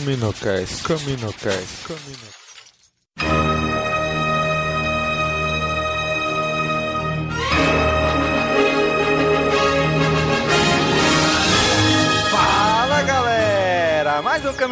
Caminocast, 0.00 0.82
Caminocast, 0.82 1.84
Caminocast. 1.84 2.29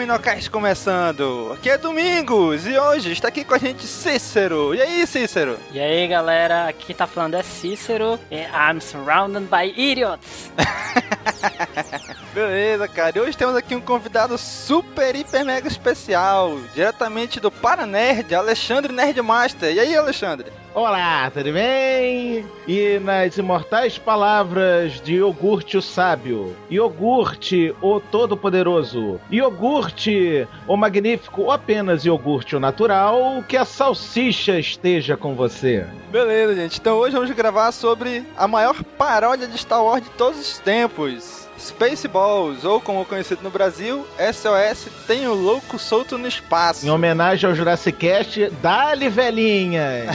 Mais 0.08 0.20
Caminocast 0.22 0.50
começando. 0.50 1.52
Aqui 1.52 1.68
é 1.68 1.76
Domingos 1.76 2.66
e 2.66 2.78
hoje 2.78 3.12
está 3.12 3.28
aqui 3.28 3.44
com 3.44 3.54
a 3.54 3.58
gente 3.58 3.86
Cícero. 3.86 4.74
E 4.74 4.80
aí, 4.80 5.06
Cícero? 5.06 5.58
E 5.70 5.78
aí 5.78 6.08
galera, 6.08 6.66
aqui 6.66 6.94
tá 6.94 7.06
falando 7.06 7.34
é 7.34 7.42
Cícero 7.42 8.18
e 8.30 8.36
I'm 8.36 8.80
surrounded 8.80 9.48
by 9.48 9.68
idiots. 9.76 10.50
Beleza, 12.32 12.88
cara. 12.88 13.18
E 13.18 13.20
hoje 13.20 13.36
temos 13.36 13.54
aqui 13.54 13.74
um 13.74 13.80
convidado 13.80 14.38
super, 14.38 15.14
hiper, 15.14 15.44
mega 15.44 15.68
especial, 15.68 16.58
diretamente 16.74 17.38
do 17.38 17.50
Paranerd, 17.50 18.34
Alexandre 18.34 18.92
Nerdmaster. 18.92 19.74
E 19.74 19.80
aí, 19.80 19.96
Alexandre? 19.96 20.50
Olá, 20.74 21.30
tudo 21.30 21.52
bem? 21.52 22.44
E 22.66 22.98
nas 23.00 23.38
imortais 23.38 23.96
palavras 23.98 25.00
de 25.00 25.14
Iogurte 25.14 25.78
o 25.78 25.82
Sábio, 25.82 26.54
Iogurte 26.70 27.74
o 27.80 27.98
Todo-Poderoso, 27.98 29.18
Iogurte 29.30 30.46
o 30.68 30.76
Magnífico 30.76 31.42
ou 31.42 31.50
apenas 31.50 32.04
Iogurte 32.04 32.54
o 32.54 32.60
Natural, 32.60 33.42
que 33.48 33.56
a 33.56 33.64
salsicha 33.64 34.58
esteja 34.58 35.16
com 35.16 35.34
você. 35.34 35.86
Beleza, 36.12 36.54
gente. 36.54 36.78
Então 36.78 36.98
hoje 36.98 37.14
vamos 37.14 37.30
gravar 37.30 37.72
sobre 37.72 38.22
a 38.36 38.46
maior 38.46 38.82
paródia 38.96 39.48
de 39.48 39.56
Star 39.56 39.82
Wars 39.82 40.04
de 40.04 40.10
todos 40.10 40.38
os 40.38 40.58
tempos. 40.58 41.47
Spaceballs, 41.58 42.64
ou 42.64 42.80
como 42.80 43.04
conhecido 43.04 43.42
no 43.42 43.50
Brasil, 43.50 44.06
SOS 44.32 44.88
Tem 45.06 45.26
o 45.26 45.34
Louco 45.34 45.78
Solto 45.78 46.16
no 46.16 46.28
Espaço. 46.28 46.86
Em 46.86 46.90
homenagem 46.90 47.48
ao 47.48 47.54
Jurassic 47.54 47.98
Cast, 47.98 48.50
dá-lhe 48.62 49.08
velhinha! 49.08 49.80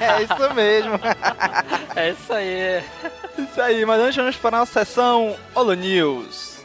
é 0.00 0.22
isso 0.22 0.54
mesmo. 0.54 1.00
É 1.96 2.10
isso 2.10 2.32
aí. 2.32 2.82
Isso 3.38 3.60
aí, 3.60 3.84
mas 3.84 4.00
antes 4.00 4.16
vamos 4.16 4.36
para 4.36 4.56
a 4.56 4.60
nossa 4.60 4.84
sessão 4.84 5.36
Holo 5.54 5.74
News. 5.74 6.60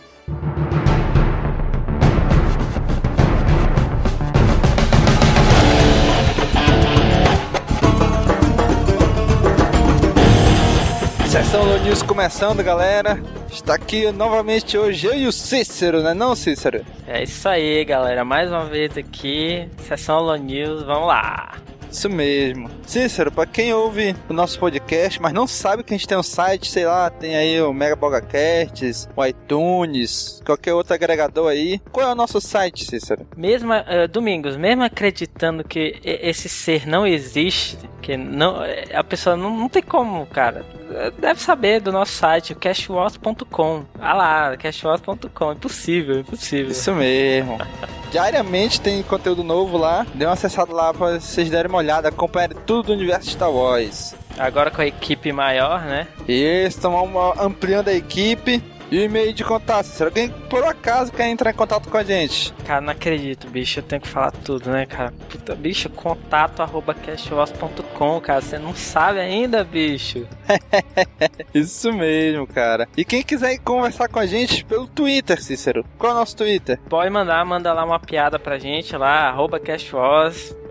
Sessão 11.56 11.70
Holo 11.70 11.84
News 11.84 12.04
começando, 12.04 12.62
galera. 12.62 13.18
Está 13.50 13.76
aqui 13.76 14.12
novamente 14.12 14.78
hoje 14.78 15.08
eu 15.08 15.16
e 15.16 15.26
o 15.26 15.32
Cícero, 15.32 16.04
né 16.04 16.14
não, 16.14 16.36
Cícero? 16.36 16.86
É 17.08 17.24
isso 17.24 17.48
aí, 17.48 17.86
galera. 17.86 18.26
Mais 18.26 18.50
uma 18.50 18.66
vez 18.66 18.98
aqui, 18.98 19.66
sessão 19.88 20.18
Holo 20.18 20.36
News, 20.36 20.84
vamos 20.84 21.08
lá. 21.08 21.54
Isso 21.96 22.10
mesmo. 22.10 22.70
Cícero, 22.86 23.32
pra 23.32 23.46
quem 23.46 23.74
ouve 23.74 24.14
o 24.28 24.34
nosso 24.34 24.60
podcast, 24.60 25.22
mas 25.22 25.32
não 25.32 25.48
sabe 25.48 25.82
que 25.82 25.94
a 25.94 25.98
gente 25.98 26.06
tem 26.06 26.18
um 26.18 26.22
site, 26.24 26.70
sei 26.70 26.86
lá, 26.86 27.10
tem 27.10 27.38
aí 27.38 27.62
o 27.62 27.72
Mega 27.72 27.96
Bogacasts, 27.96 29.08
o 29.16 29.26
iTunes, 29.26 30.42
qualquer 30.46 30.74
outro 30.74 30.94
agregador 30.94 31.48
aí. 31.48 31.80
Qual 31.94 32.06
é 32.06 32.12
o 32.12 32.16
nosso 32.16 32.42
site, 32.42 32.84
Cícero? 32.84 33.26
Mesmo, 33.38 33.72
eh, 33.74 34.10
Domingos, 34.10 34.58
mesmo 34.58 34.84
acreditando 34.84 35.64
que 35.64 36.02
esse 36.04 36.50
ser 36.50 36.86
não 36.86 37.08
existe, 37.08 37.78
que 38.02 38.18
não, 38.18 38.62
eh, 38.62 38.90
a 38.94 39.04
pessoa 39.04 39.38
não, 39.38 39.56
não 39.56 39.70
tem 39.70 39.82
como, 39.82 40.26
cara. 40.26 40.66
Eh, 40.92 41.12
Deve 41.18 41.42
saber 41.42 41.80
do 41.80 41.94
nosso 41.94 42.12
site, 42.12 42.54
o. 42.54 43.86
Ah 44.00 44.14
lá, 44.14 44.58
cashwars.com. 44.58 45.54
Impossível, 45.54 46.20
impossível. 46.20 46.72
Isso 46.72 46.94
mesmo. 46.94 47.58
Diariamente 48.12 48.80
tem 48.80 49.04
conteúdo 49.04 49.44
novo 49.44 49.78
lá. 49.78 50.06
Dê 50.14 50.26
uma 50.26 50.34
acessada 50.34 50.72
lá 50.72 50.94
pra 50.94 51.20
vocês 51.20 51.50
derem 51.50 51.70
uma 51.70 51.80
olhada, 51.80 51.85
acompanharem 51.92 52.58
tudo 52.66 52.88
do 52.88 52.94
universo 52.94 53.32
Star 53.32 53.52
Wars. 53.52 54.16
Agora 54.38 54.70
com 54.70 54.82
a 54.82 54.86
equipe 54.88 55.32
maior, 55.32 55.82
né? 55.82 56.08
E 56.28 56.66
estão 56.66 56.96
ampliando 57.40 57.88
a 57.90 57.94
equipe. 57.94 58.62
E 58.92 59.04
e-mail 59.04 59.34
de 59.34 59.44
contato. 59.44 59.86
Se 59.86 60.04
alguém 60.04 60.30
por 60.30 60.64
acaso 60.64 61.12
quer 61.12 61.28
entrar 61.28 61.50
em 61.50 61.56
contato 61.56 61.90
com 61.90 61.98
a 61.98 62.04
gente, 62.04 62.54
Cara, 62.66 62.82
não 62.82 62.92
acredito, 62.92 63.48
bicho. 63.48 63.80
Eu 63.80 63.84
tenho 63.84 64.02
que 64.02 64.08
falar 64.08 64.32
tudo, 64.32 64.70
né, 64.70 64.86
cara? 64.86 65.12
Puta, 65.30 65.56
bicho, 65.56 65.90
contato 65.90 66.62
arroba 66.62 66.94
cara. 66.94 68.42
Você 68.42 68.60
não 68.60 68.76
sabe 68.76 69.20
ainda, 69.20 69.64
bicho. 69.64 70.28
Isso 71.54 71.92
mesmo, 71.92 72.46
cara. 72.46 72.88
E 72.96 73.04
quem 73.04 73.24
quiser 73.24 73.54
ir 73.54 73.60
conversar 73.60 74.08
com 74.08 74.20
a 74.20 74.26
gente 74.26 74.64
pelo 74.66 74.88
Twitter, 74.88 75.42
Cícero. 75.42 75.84
Qual 75.98 76.12
é 76.12 76.16
o 76.16 76.20
nosso 76.20 76.36
Twitter? 76.38 76.80
Pode 76.88 77.10
mandar, 77.10 77.44
manda 77.44 77.74
lá 77.74 77.84
uma 77.84 78.00
piada 78.00 78.38
pra 78.38 78.60
gente 78.60 78.96
lá, 78.96 79.30
arroba. 79.30 79.60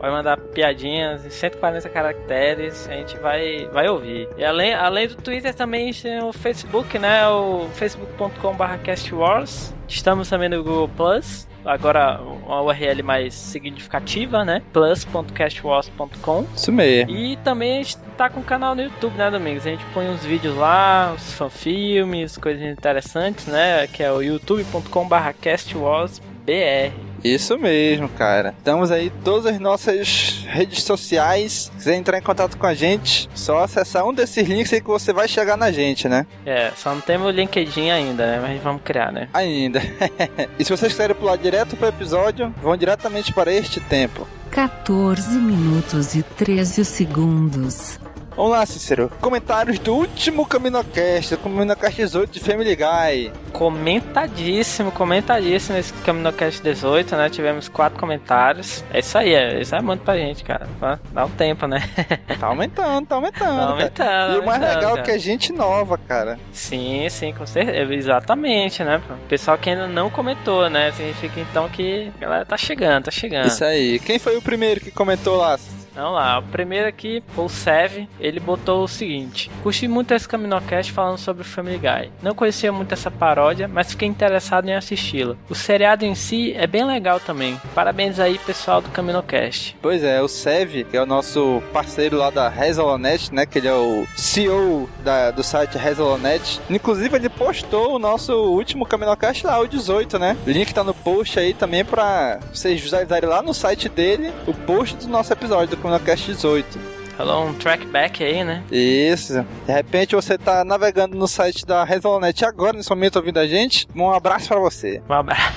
Pode 0.05 0.17
mandar 0.17 0.37
piadinhas 0.37 1.25
em 1.25 1.31
140 1.31 1.89
caracteres, 1.89 2.87
a 2.91 2.93
gente 2.93 3.17
vai, 3.17 3.67
vai 3.73 3.89
ouvir. 3.89 4.29
E 4.37 4.45
além, 4.45 4.75
além 4.75 5.09
do 5.09 5.15
Twitter 5.17 5.55
também 5.55 5.95
tem 5.95 6.23
o 6.23 6.31
Facebook, 6.31 6.99
né? 6.99 7.27
O 7.27 7.67
facebook.com.br 7.73 8.77
castwars. 8.85 9.75
Estamos 9.89 10.29
também 10.29 10.51
no 10.51 10.63
Google 10.63 10.91
Plus. 10.95 11.49
Agora 11.65 12.21
uma 12.21 12.61
URL 12.61 13.03
mais 13.03 13.33
significativa, 13.33 14.45
né? 14.45 14.61
plus.castwars.com 14.75 16.47
Isso 16.55 16.71
mesmo. 16.71 17.11
E 17.11 17.37
também 17.37 17.79
a 17.79 17.83
gente 17.83 17.97
tá 18.19 18.29
com 18.29 18.41
um 18.41 18.45
canal 18.45 18.75
no 18.75 18.83
YouTube, 18.83 19.17
né, 19.17 19.31
Domingos? 19.31 19.67
A 19.67 19.71
gente 19.71 19.87
põe 19.95 20.07
uns 20.11 20.23
vídeos 20.23 20.55
lá, 20.55 21.15
uns 21.15 21.33
fanfilmes, 21.33 22.37
coisas 22.37 22.63
interessantes, 22.63 23.47
né? 23.47 23.87
Que 23.87 24.03
é 24.03 24.13
o 24.13 24.21
youtube.com.br 24.21 25.33
castwarsbr. 25.41 26.93
Isso 27.25 27.59
mesmo, 27.59 28.07
cara. 28.11 28.55
Estamos 28.59 28.91
aí 28.91 29.07
em 29.07 29.23
todas 29.25 29.47
as 29.47 29.59
nossas 29.59 30.45
redes 30.47 30.83
sociais. 30.83 31.53
Se 31.53 31.71
quiser 31.71 31.95
entrar 31.95 32.19
em 32.19 32.23
contato 32.23 32.59
com 32.59 32.67
a 32.67 32.75
gente, 32.75 33.31
só 33.35 33.65
acessar 33.65 34.07
um 34.07 34.13
desses 34.13 34.47
links 34.47 34.73
aí 34.75 34.81
que 34.83 34.87
você 34.87 35.11
vai 35.11 35.27
chegar 35.27 35.57
na 35.57 35.73
gente, 35.73 36.07
né? 36.07 36.27
É, 36.45 36.71
só 36.77 36.95
não 36.95 37.01
temos 37.01 37.27
o 37.27 37.31
LinkedIn 37.31 37.91
ainda, 37.91 38.27
né? 38.27 38.39
Mas 38.43 38.63
vamos 38.63 38.83
criar, 38.83 39.11
né? 39.11 39.31
Ainda. 39.33 39.81
e 40.59 40.65
se 40.65 40.71
vocês 40.71 40.93
quiserem 40.93 41.17
pular 41.17 41.37
direto 41.37 41.77
pro 41.77 41.89
episódio, 41.89 42.55
vão 42.63 42.77
diretamente 42.77 43.33
para 43.33 43.51
este 43.51 43.81
tempo. 43.81 44.29
14 44.51 45.39
minutos 45.39 46.15
e 46.15 46.23
13 46.23 46.85
segundos. 46.85 47.99
Vamos 48.37 48.51
lá, 48.51 48.67
Cícero. 48.67 49.11
Comentários 49.21 49.79
do 49.79 49.95
último 49.95 50.45
Caminocast, 50.45 51.37
Caminocast 51.37 51.97
18 51.97 52.31
de 52.33 52.41
Family 52.41 52.75
Guy. 52.77 53.31
Comentadíssimo, 53.53 54.91
comentadíssimo 54.91 55.79
esse 55.79 55.93
Caminocast 56.05 56.61
18, 56.61 57.15
né? 57.15 57.31
Tivemos 57.31 57.69
quatro 57.69 57.99
comentários. 57.99 58.83
É 58.93 58.99
isso 58.99 59.17
aí, 59.17 59.33
é, 59.35 59.61
isso 59.61 59.73
é 59.75 59.81
muito 59.81 60.01
pra 60.03 60.17
gente, 60.17 60.43
cara. 60.43 60.67
Dá- 61.13 61.25
um 61.25 61.31
tempo, 61.31 61.67
né? 61.69 61.79
Tá 62.41 62.49
aumentando, 62.49 63.07
tá 63.07 63.15
aumentando. 63.15 63.41
Tá 63.41 63.55
cara. 63.55 63.71
aumentando, 63.71 64.35
E 64.35 64.39
o 64.41 64.45
mais 64.47 64.61
aumentando, 64.63 64.77
legal 64.77 64.91
é 64.91 64.95
cara. 64.97 65.03
que 65.03 65.11
é 65.13 65.19
gente 65.19 65.53
nova, 65.53 65.97
cara. 65.97 66.39
Sim, 66.53 67.09
sim, 67.09 67.33
com 67.33 67.47
certeza. 67.47 67.95
Exatamente, 67.95 68.83
né? 68.83 69.01
O 69.09 69.29
pessoal 69.29 69.57
que 69.57 69.71
ainda 69.71 69.87
não 69.87 70.11
comentou, 70.11 70.69
né? 70.69 70.91
Significa 70.93 71.41
então 71.41 71.69
que 71.69 72.11
a 72.17 72.21
galera 72.21 72.45
tá 72.45 72.57
chegando, 72.57 73.05
tá 73.05 73.11
chegando. 73.11 73.47
Isso 73.47 73.65
aí. 73.65 73.99
Quem 74.01 74.19
foi 74.19 74.37
o 74.37 74.43
primeiro 74.43 74.81
que 74.81 74.91
comentou 74.91 75.37
lá? 75.37 75.57
Vamos 75.95 76.15
lá, 76.15 76.39
o 76.39 76.43
primeiro 76.43 76.89
aqui, 76.89 77.23
o 77.37 77.49
Sev, 77.49 78.09
ele 78.19 78.41
botou 78.41 78.83
o 78.83 78.89
seguinte: 78.89 79.51
Curti 79.63 79.87
muito 79.87 80.13
esse 80.13 80.27
Caminocast 80.29 80.91
falando 80.93 81.19
sobre 81.19 81.45
Family 81.45 81.79
Guy. 81.79 82.11
Não 82.23 82.35
conhecia 82.35 82.73
muito 82.73 82.93
essa 82.93 83.11
paródia, 83.11 83.69
mas 83.69 83.91
fiquei 83.93 84.09
interessado 84.09 84.69
em 84.69 84.75
assisti-la. 84.75 85.37
O 85.49 85.55
seriado 85.55 86.05
em 86.05 86.15
si 86.15 86.53
é 86.55 86.67
bem 86.67 86.85
legal 86.85 87.21
também. 87.21 87.61
Parabéns 87.75 88.19
aí, 88.19 88.39
pessoal 88.39 88.81
do 88.81 88.91
Caminocast. 88.91 89.77
Pois 89.81 90.03
é, 90.03 90.21
o 90.21 90.27
Sev, 90.29 90.85
que 90.91 90.97
é 90.97 91.03
o 91.03 91.07
nosso 91.07 91.63
parceiro 91.73 92.17
lá 92.17 92.29
da 92.31 92.49
Resolonet, 92.49 93.33
né? 93.33 93.47
Que 93.47 93.59
ele 93.59 93.69
é 93.69 93.75
o 93.75 94.05
CEO 94.17 94.89
da- 95.05 95.31
do 95.31 95.43
site 95.45 95.79
Resolonet. 95.79 96.61
Inclusive, 96.69 97.15
ele 97.15 97.29
postou 97.29 97.95
o 97.95 97.99
nosso 98.01 98.33
último 98.35 98.85
Caminocast 98.85 99.47
lá, 99.47 99.61
o 99.61 99.69
18, 99.69 100.19
né? 100.19 100.37
O 100.45 100.51
link 100.51 100.75
tá 100.75 100.83
no 100.83 100.93
post 100.95 101.39
aí 101.39 101.55
também 101.55 101.85
pra 101.85 102.41
vocês 102.53 102.81
visualizarem 102.81 103.29
lá 103.29 103.41
no 103.43 103.55
site 103.55 103.89
dele 103.89 104.33
o 104.47 104.53
post 104.53 104.97
do 104.97 105.07
nosso 105.09 105.33
episódio 105.33 105.77
do 105.85 105.99
Caminocast 106.01 106.45
18. 106.45 107.04
Falou 107.17 107.47
um 107.47 107.55
trackback 107.55 108.25
aí, 108.25 108.43
né? 108.43 108.63
Isso. 108.71 109.45
De 109.67 109.73
repente 109.73 110.17
você 110.17 110.37
tá 110.37 110.65
navegando 110.65 111.17
no 111.17 111.29
site 111.29 111.65
da 111.65 111.85
Resolonet 111.85 112.45
agora, 112.45 112.77
nesse 112.77 112.91
momento 112.91 113.17
ouvindo 113.17 113.39
a 113.39 113.47
gente. 113.47 113.87
Um 113.95 114.11
abraço 114.11 114.49
pra 114.49 114.59
você. 114.59 115.01
Um 115.09 115.13
abraço. 115.13 115.53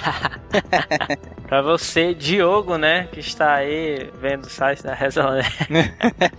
pra 1.48 1.62
você, 1.64 2.14
Diogo, 2.14 2.78
né? 2.78 3.08
Que 3.12 3.20
está 3.20 3.56
aí 3.56 4.08
vendo 4.22 4.46
o 4.46 4.50
site 4.50 4.84
da 4.84 4.94
Resolve. 4.94 5.42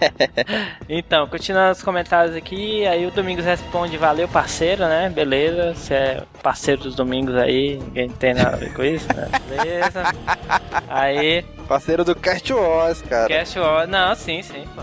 então, 0.89 1.27
continuando 1.27 1.73
os 1.73 1.83
comentários 1.83 2.37
aqui. 2.37 2.87
Aí 2.87 3.05
o 3.05 3.11
Domingos 3.11 3.45
responde: 3.45 3.97
Valeu, 3.97 4.29
parceiro, 4.29 4.85
né? 4.85 5.09
Beleza. 5.09 5.75
Você 5.75 5.95
é 5.95 6.23
parceiro 6.43 6.83
dos 6.83 6.95
Domingos 6.95 7.35
aí. 7.35 7.77
Ninguém 7.79 8.09
tem 8.09 8.35
nada 8.35 8.55
a 8.55 8.57
ver 8.57 8.73
com 8.73 8.85
isso, 8.85 9.09
né? 9.15 9.29
Beleza. 9.49 10.03
Aí, 10.89 11.45
Parceiro 11.69 12.03
do 12.03 12.15
Cast 12.15 12.51
Wars, 12.51 13.03
cara. 13.03 13.29
Cast 13.29 13.59
War. 13.59 13.87
Não, 13.87 14.15
sim, 14.15 14.43
sim. 14.43 14.65
pô. 14.75 14.83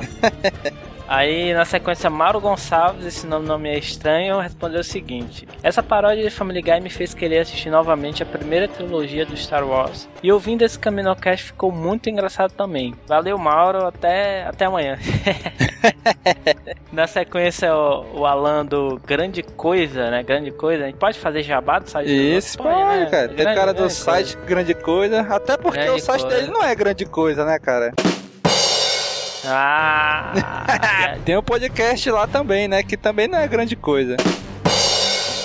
Aí, 1.08 1.54
na 1.54 1.66
sequência, 1.66 2.10
Mauro 2.10 2.40
Gonçalves, 2.42 3.06
esse 3.06 3.28
nome 3.28 3.48
não 3.48 3.60
me 3.60 3.70
é 3.70 3.78
estranho, 3.78 4.40
respondeu 4.40 4.80
o 4.80 4.84
seguinte: 4.84 5.48
Essa 5.62 5.84
paródia 5.84 6.24
de 6.24 6.32
Family 6.32 6.64
Guy 6.64 6.82
me 6.82 6.90
fez 6.90 7.14
querer 7.14 7.40
assistir 7.40 7.70
novamente 7.70 8.24
a 8.24 8.26
primeira 8.26 8.68
trilogia 8.68 9.26
do 9.26 9.38
Star 9.38 9.64
Wars. 9.68 10.10
E 10.24 10.32
ouvindo 10.32 10.64
esse 10.64 10.80
Caminocast 10.80 11.46
ficou 11.46 11.72
muito 11.72 12.10
engraçado 12.10 12.52
também. 12.52 12.96
Valeu, 13.08 13.38
Mauro, 13.38 13.86
até, 13.86 14.46
até 14.46 14.66
amanhã. 14.66 14.98
na 16.92 17.06
sequência, 17.06 17.76
o, 17.76 18.22
o 18.22 18.26
Alan 18.26 18.66
do 18.66 19.00
Grande 19.06 19.44
Coisa, 19.44 20.10
né? 20.10 20.24
Grande 20.24 20.50
Coisa. 20.50 20.86
A 20.86 20.88
gente 20.88 20.98
pode 20.98 21.20
fazer 21.20 21.44
jabá 21.44 21.78
do 21.78 21.88
site? 21.88 22.10
Isso, 22.10 22.58
pode, 22.58 23.02
né? 23.02 23.08
cara. 23.12 23.30
Tem 23.30 23.46
cara 23.46 23.74
do 23.74 23.88
site 23.92 24.34
coisa. 24.34 24.48
Grande 24.48 24.74
Coisa. 24.74 25.22
Até 25.22 25.56
porque 25.56 25.78
grande 25.78 26.02
o 26.02 26.04
site 26.04 26.22
coisa. 26.22 26.36
dele 26.36 26.52
não 26.52 26.64
é 26.64 26.74
grande 26.74 27.06
coisa, 27.06 27.46
né, 27.46 27.60
cara? 27.60 27.94
Ah! 29.48 30.34
Tem 31.26 31.38
um 31.38 31.44
podcast 31.44 32.10
lá 32.10 32.28
também, 32.28 32.68
né? 32.68 32.84
Que 32.84 32.98
também 32.98 33.28
não 33.28 33.38
é 33.40 33.48
grande 33.48 33.76
coisa. 33.76 34.18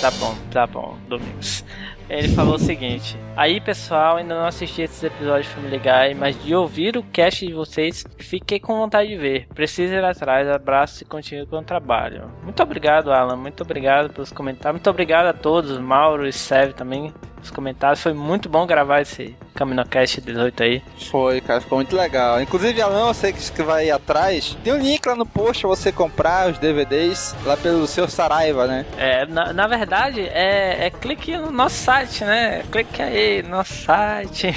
Tá 0.01 0.09
bom, 0.11 0.35
tá 0.51 0.65
bom, 0.67 0.97
Domingos. 1.07 1.63
Ele 2.11 2.27
falou 2.35 2.55
o 2.55 2.59
seguinte: 2.59 3.17
Aí 3.37 3.61
pessoal, 3.61 4.17
ainda 4.17 4.35
não 4.35 4.45
assisti 4.45 4.81
esses 4.81 5.01
episódios 5.01 5.47
de 5.47 5.53
Family 5.53 5.77
Guy, 5.77 6.13
mas 6.19 6.43
de 6.43 6.53
ouvir 6.53 6.97
o 6.97 7.03
cast 7.03 7.47
de 7.47 7.53
vocês, 7.53 8.03
fiquei 8.17 8.59
com 8.59 8.75
vontade 8.75 9.07
de 9.07 9.15
ver. 9.15 9.47
Preciso 9.55 9.93
ir 9.93 10.03
atrás, 10.03 10.49
abraço 10.49 11.03
e 11.03 11.05
continue 11.05 11.45
com 11.45 11.59
o 11.59 11.63
trabalho. 11.63 12.29
Muito 12.43 12.61
obrigado, 12.61 13.13
Alan, 13.13 13.37
muito 13.37 13.63
obrigado 13.63 14.11
pelos 14.11 14.31
comentários. 14.31 14.73
Muito 14.73 14.89
obrigado 14.89 15.27
a 15.27 15.33
todos, 15.33 15.77
Mauro 15.79 16.27
e 16.27 16.33
Sérgio 16.33 16.75
também, 16.75 17.13
os 17.41 17.49
comentários. 17.49 18.03
Foi 18.03 18.13
muito 18.13 18.49
bom 18.49 18.65
gravar 18.67 19.01
esse 19.01 19.33
CaminoCast 19.55 20.21
18 20.21 20.63
aí. 20.63 20.81
Foi, 21.09 21.41
cara, 21.41 21.61
ficou 21.61 21.77
muito 21.77 21.95
legal. 21.95 22.41
Inclusive, 22.41 22.81
Alan, 22.81 23.13
sei 23.13 23.33
que 23.33 23.63
vai 23.63 23.89
atrás. 23.89 24.57
Tem 24.63 24.73
um 24.73 24.77
link 24.77 25.05
lá 25.05 25.15
no 25.15 25.25
post 25.25 25.61
pra 25.61 25.69
você 25.69 25.91
comprar 25.91 26.49
os 26.49 26.57
DVDs 26.57 27.35
lá 27.45 27.55
pelo 27.57 27.85
seu 27.87 28.07
Saraiva, 28.07 28.67
né? 28.67 28.85
É, 28.97 29.25
na, 29.25 29.53
na 29.53 29.67
verdade, 29.67 30.21
é, 30.21 30.87
é 30.87 30.89
clique 30.89 31.37
no 31.37 31.51
nosso 31.51 31.75
site, 31.75 32.00
né? 32.25 32.63
Clique 32.71 33.01
aí 33.01 33.43
no 33.43 33.49
nosso 33.49 33.73
site. 33.73 34.47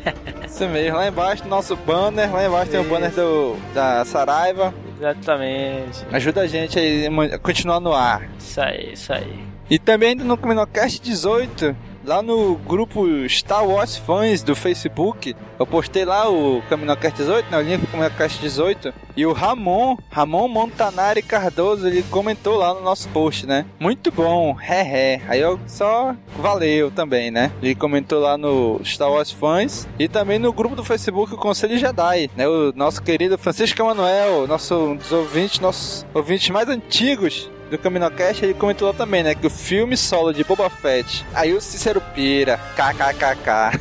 Isso 0.46 0.68
mesmo, 0.68 0.96
lá 0.96 1.08
embaixo 1.08 1.42
do 1.42 1.48
nosso 1.48 1.74
banner, 1.76 2.32
lá 2.32 2.44
embaixo 2.44 2.64
Isso. 2.64 2.72
tem 2.72 2.80
o 2.80 2.84
banner 2.84 3.10
do, 3.12 3.56
da 3.74 4.04
Saraiva. 4.04 4.74
Exatamente. 4.98 6.04
Ajuda 6.12 6.42
a 6.42 6.46
gente 6.46 6.78
aí 6.78 7.06
a 7.32 7.38
continuar 7.38 7.80
no 7.80 7.92
ar. 7.92 8.28
Isso 8.38 8.60
aí, 8.60 8.92
isso 8.92 9.12
aí. 9.12 9.44
E 9.70 9.78
também 9.78 10.14
no 10.14 10.36
Caminocast 10.36 11.00
18, 11.00 11.74
lá 12.04 12.22
no 12.22 12.56
grupo 12.56 13.06
Star 13.28 13.66
Wars 13.66 13.96
Fãs 13.96 14.42
do 14.42 14.54
Facebook, 14.54 15.34
eu 15.58 15.66
postei 15.66 16.04
lá 16.04 16.28
o 16.30 16.62
Caminocast 16.68 17.16
18, 17.16 17.50
né, 17.50 17.58
o 17.58 17.62
link 17.62 17.80
do 17.80 17.86
Caminocast 17.86 18.40
18, 18.40 18.92
e 19.16 19.26
o 19.26 19.32
Ramon, 19.32 19.96
Ramon 20.10 20.48
Montanari 20.48 21.22
Cardoso, 21.22 21.86
ele 21.86 22.02
comentou 22.04 22.56
lá 22.56 22.72
no 22.72 22.80
nosso 22.80 23.08
post, 23.10 23.46
né? 23.46 23.66
Muito 23.78 24.10
bom, 24.10 24.52
ré. 24.52 25.20
Aí 25.28 25.40
eu 25.40 25.58
só 25.66 26.14
valeu 26.38 26.90
também, 26.90 27.30
né? 27.30 27.52
Ele 27.62 27.74
comentou 27.74 28.20
lá 28.20 28.38
no 28.38 28.80
Star 28.84 29.10
Wars 29.10 29.30
Fãs 29.30 29.86
e 29.98 30.08
também 30.08 30.38
no 30.38 30.52
grupo 30.52 30.74
do 30.74 30.84
Facebook 30.84 31.34
o 31.34 31.36
Conselho 31.36 31.76
Jedi, 31.76 32.30
né? 32.36 32.48
O 32.48 32.72
nosso 32.74 33.02
querido 33.02 33.36
Francisco 33.36 33.82
Emanuel, 33.82 34.46
nosso 34.46 34.74
um 34.74 34.96
dos 34.96 35.12
ouvintes, 35.12 35.60
nossos 35.60 36.06
ouvintes 36.14 36.48
mais 36.50 36.68
antigos 36.68 37.50
do 37.70 37.78
CaminoCast, 37.78 38.44
ele 38.44 38.54
comentou 38.54 38.88
lá 38.88 38.94
também, 38.94 39.22
né? 39.22 39.34
Que 39.34 39.46
o 39.46 39.50
filme 39.50 39.96
solo 39.96 40.32
de 40.32 40.42
Boba 40.44 40.68
Fett, 40.68 41.24
aí 41.32 41.54
o 41.54 41.60
Cícero 41.60 42.00
pira, 42.14 42.58
kkkk. 42.74 43.78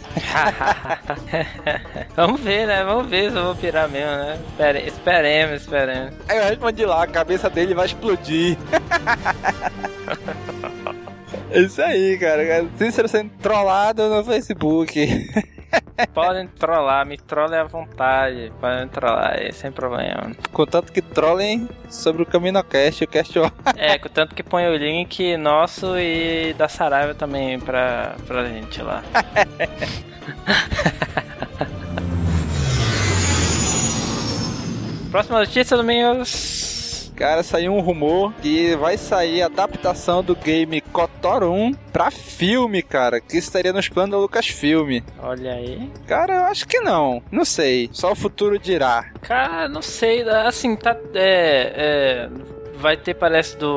Vamos 2.15 2.39
ver, 2.39 2.67
né? 2.67 2.83
Vamos 2.83 3.09
ver 3.09 3.31
se 3.31 3.37
eu 3.37 3.43
vou 3.43 3.55
pirar 3.55 3.89
mesmo, 3.89 4.11
né? 4.11 4.39
Espere, 4.51 4.87
esperemos, 4.87 5.61
esperemos. 5.61 6.13
Aí 6.27 6.37
eu 6.37 6.43
respondi 6.43 6.85
lá, 6.85 7.03
a 7.03 7.07
cabeça 7.07 7.49
dele 7.49 7.73
vai 7.73 7.87
explodir. 7.87 8.57
É 11.51 11.61
isso 11.61 11.81
aí, 11.81 12.15
cara. 12.19 12.67
Cícero 12.77 13.07
sendo 13.07 13.31
trollado 13.41 14.07
no 14.07 14.23
Facebook. 14.23 15.27
Podem 16.13 16.47
trollar, 16.47 17.05
me 17.05 17.17
trolem 17.17 17.59
à 17.59 17.63
vontade. 17.63 18.51
Podem 18.59 18.87
trollar 18.87 19.35
aí, 19.35 19.51
sem 19.53 19.71
problema. 19.71 20.31
Contanto 20.51 20.91
que 20.91 21.01
trolem 21.01 21.67
sobre 21.89 22.23
o 22.23 22.25
CaminoCast 22.25 23.03
o 23.03 23.07
Cast 23.07 23.39
É, 23.75 23.97
contanto 23.97 24.35
que 24.35 24.43
põe 24.43 24.67
o 24.67 24.75
link 24.75 25.35
nosso 25.37 25.97
e 25.97 26.53
da 26.57 26.67
Saraiva 26.67 27.13
também 27.13 27.59
pra, 27.59 28.15
pra 28.27 28.45
gente 28.45 28.81
lá. 28.81 29.03
Próxima 35.11 35.39
notícia, 35.39 35.75
Domingos. 35.75 36.78
Cara, 37.19 37.43
saiu 37.43 37.73
um 37.73 37.81
rumor 37.81 38.33
que 38.41 38.77
vai 38.77 38.97
sair 38.97 39.41
a 39.41 39.47
adaptação 39.47 40.23
do 40.23 40.33
game 40.33 40.79
KOTOR 40.79 41.43
1 41.43 41.73
pra 41.91 42.09
filme, 42.09 42.81
cara. 42.81 43.19
Que 43.19 43.37
estaria 43.37 43.73
nos 43.73 43.89
planos 43.89 44.11
da 44.11 44.17
Lucasfilm. 44.17 45.01
Olha 45.21 45.51
aí. 45.51 45.91
Cara, 46.07 46.35
eu 46.35 46.43
acho 46.45 46.65
que 46.65 46.79
não. 46.79 47.21
Não 47.29 47.43
sei. 47.43 47.89
Só 47.91 48.13
o 48.13 48.15
futuro 48.15 48.57
dirá. 48.57 49.11
Cara, 49.21 49.67
não 49.67 49.81
sei. 49.81 50.21
Assim, 50.29 50.77
tá. 50.77 50.95
É. 51.13 52.29
é 52.33 52.59
vai 52.75 52.95
ter, 52.95 53.13
parece, 53.15 53.57
do 53.57 53.67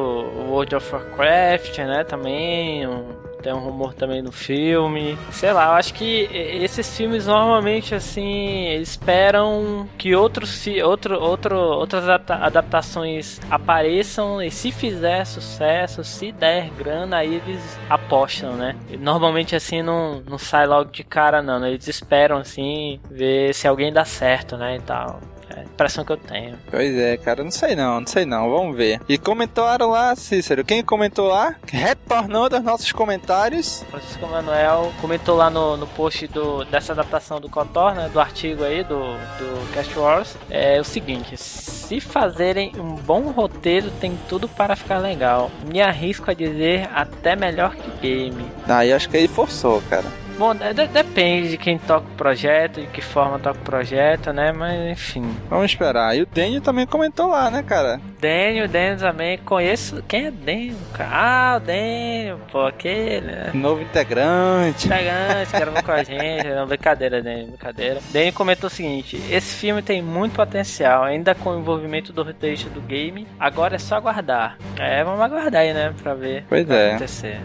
World 0.48 0.76
of 0.76 0.94
Warcraft, 0.94 1.78
né? 1.78 2.04
Também. 2.04 2.86
Um 2.86 3.21
tem 3.42 3.52
um 3.52 3.58
rumor 3.58 3.94
também 3.94 4.22
no 4.22 4.32
filme. 4.32 5.18
Sei 5.30 5.52
lá, 5.52 5.66
eu 5.66 5.72
acho 5.72 5.92
que 5.94 6.28
esses 6.32 6.96
filmes 6.96 7.26
normalmente 7.26 7.94
assim 7.94 8.70
esperam 8.80 9.88
que 9.98 10.14
outros 10.14 10.64
outro, 10.84 11.20
outro, 11.20 11.56
outras 11.56 12.08
adaptações 12.08 13.40
apareçam 13.50 14.40
e 14.40 14.50
se 14.50 14.70
fizer 14.70 15.24
sucesso, 15.24 16.04
se 16.04 16.30
der 16.32 16.70
grana, 16.70 17.18
aí 17.18 17.34
eles 17.46 17.78
apostam, 17.90 18.54
né? 18.54 18.76
Normalmente 18.98 19.56
assim 19.56 19.82
não, 19.82 20.22
não 20.28 20.38
sai 20.38 20.66
logo 20.66 20.90
de 20.90 21.02
cara 21.02 21.42
não, 21.42 21.58
né? 21.58 21.70
eles 21.70 21.88
esperam 21.88 22.38
assim 22.38 23.00
ver 23.10 23.54
se 23.54 23.66
alguém 23.66 23.92
dá 23.92 24.04
certo, 24.04 24.56
né, 24.56 24.76
e 24.76 24.80
tal. 24.80 25.20
É 25.56 25.60
a 25.60 25.64
impressão 25.64 26.04
que 26.04 26.12
eu 26.12 26.16
tenho. 26.16 26.58
Pois 26.70 26.96
é, 26.96 27.16
cara, 27.16 27.44
não 27.44 27.50
sei 27.50 27.74
não, 27.74 28.00
não 28.00 28.06
sei 28.06 28.24
não, 28.24 28.50
vamos 28.50 28.76
ver. 28.76 29.00
E 29.08 29.18
comentaram 29.18 29.90
lá, 29.90 30.14
Cícero, 30.16 30.64
quem 30.64 30.82
comentou 30.82 31.28
lá? 31.28 31.54
Retornando 31.70 32.56
aos 32.56 32.64
nossos 32.64 32.92
comentários. 32.92 33.84
Francisco 33.90 34.26
Manuel 34.26 34.92
comentou 35.00 35.36
lá 35.36 35.50
no, 35.50 35.76
no 35.76 35.86
post 35.86 36.26
do, 36.28 36.64
dessa 36.64 36.92
adaptação 36.92 37.40
do 37.40 37.48
Cotor, 37.48 37.94
né, 37.94 38.08
do 38.12 38.20
artigo 38.20 38.64
aí 38.64 38.82
do, 38.84 38.98
do 38.98 39.72
Cast 39.72 39.98
Wars, 39.98 40.36
é 40.50 40.80
o 40.80 40.84
seguinte, 40.84 41.36
se 41.36 42.00
fazerem 42.00 42.72
um 42.76 42.94
bom 42.94 43.30
roteiro, 43.30 43.90
tem 44.00 44.18
tudo 44.28 44.48
para 44.48 44.76
ficar 44.76 44.98
legal. 44.98 45.50
Me 45.70 45.80
arrisco 45.80 46.30
a 46.30 46.34
dizer 46.34 46.88
até 46.94 47.36
melhor 47.36 47.74
que 47.74 47.90
game. 48.00 48.44
Aí 48.66 48.92
ah, 48.92 48.96
acho 48.96 49.08
que 49.08 49.16
ele 49.16 49.28
forçou, 49.28 49.82
cara. 49.88 50.21
Bom, 50.38 50.54
de 50.54 50.86
depende 50.88 51.50
de 51.50 51.56
quem 51.56 51.78
toca 51.78 52.06
o 52.06 52.16
projeto, 52.16 52.80
de 52.80 52.86
que 52.86 53.00
forma 53.00 53.38
toca 53.38 53.58
o 53.58 53.62
projeto, 53.62 54.32
né? 54.32 54.52
Mas 54.52 54.90
enfim. 54.90 55.34
Vamos 55.48 55.66
esperar. 55.66 56.16
E 56.16 56.22
o 56.22 56.26
Daniel 56.26 56.60
também 56.60 56.86
comentou 56.86 57.28
lá, 57.28 57.50
né, 57.50 57.62
cara? 57.62 58.00
Daniel, 58.20 58.68
Daniel 58.68 58.98
também. 58.98 59.38
Conheço. 59.38 60.02
Quem 60.08 60.26
é 60.26 60.30
Daniel, 60.30 60.76
cara? 60.92 61.10
Ah, 61.12 61.56
o 61.56 61.60
Daniel, 61.60 62.38
pô, 62.50 62.66
aquele. 62.66 63.20
Né? 63.26 63.50
Novo 63.54 63.82
integrante. 63.82 64.86
Integrante, 64.86 65.52
gravou 65.52 65.82
com 65.82 65.92
a 65.92 66.02
gente. 66.04 66.48
Não, 66.48 66.66
brincadeira, 66.66 67.22
Daniel, 67.22 67.48
brincadeira. 67.48 68.00
Daniel 68.12 68.32
comentou 68.32 68.66
o 68.68 68.70
seguinte: 68.70 69.20
esse 69.30 69.56
filme 69.56 69.82
tem 69.82 70.02
muito 70.02 70.34
potencial, 70.34 71.04
ainda 71.04 71.34
com 71.34 71.50
o 71.50 71.58
envolvimento 71.58 72.12
do 72.12 72.22
roteirista 72.22 72.70
do 72.70 72.80
game. 72.80 73.26
Agora 73.38 73.76
é 73.76 73.78
só 73.78 73.96
aguardar. 73.96 74.56
É, 74.78 75.04
vamos 75.04 75.20
aguardar 75.20 75.62
aí, 75.62 75.72
né? 75.72 75.92
Pra 76.02 76.14
ver 76.14 76.44
pois 76.48 76.62
o 76.62 76.66
que 76.66 76.72
é. 76.72 76.76
vai 76.76 76.88
acontecer. 76.90 77.40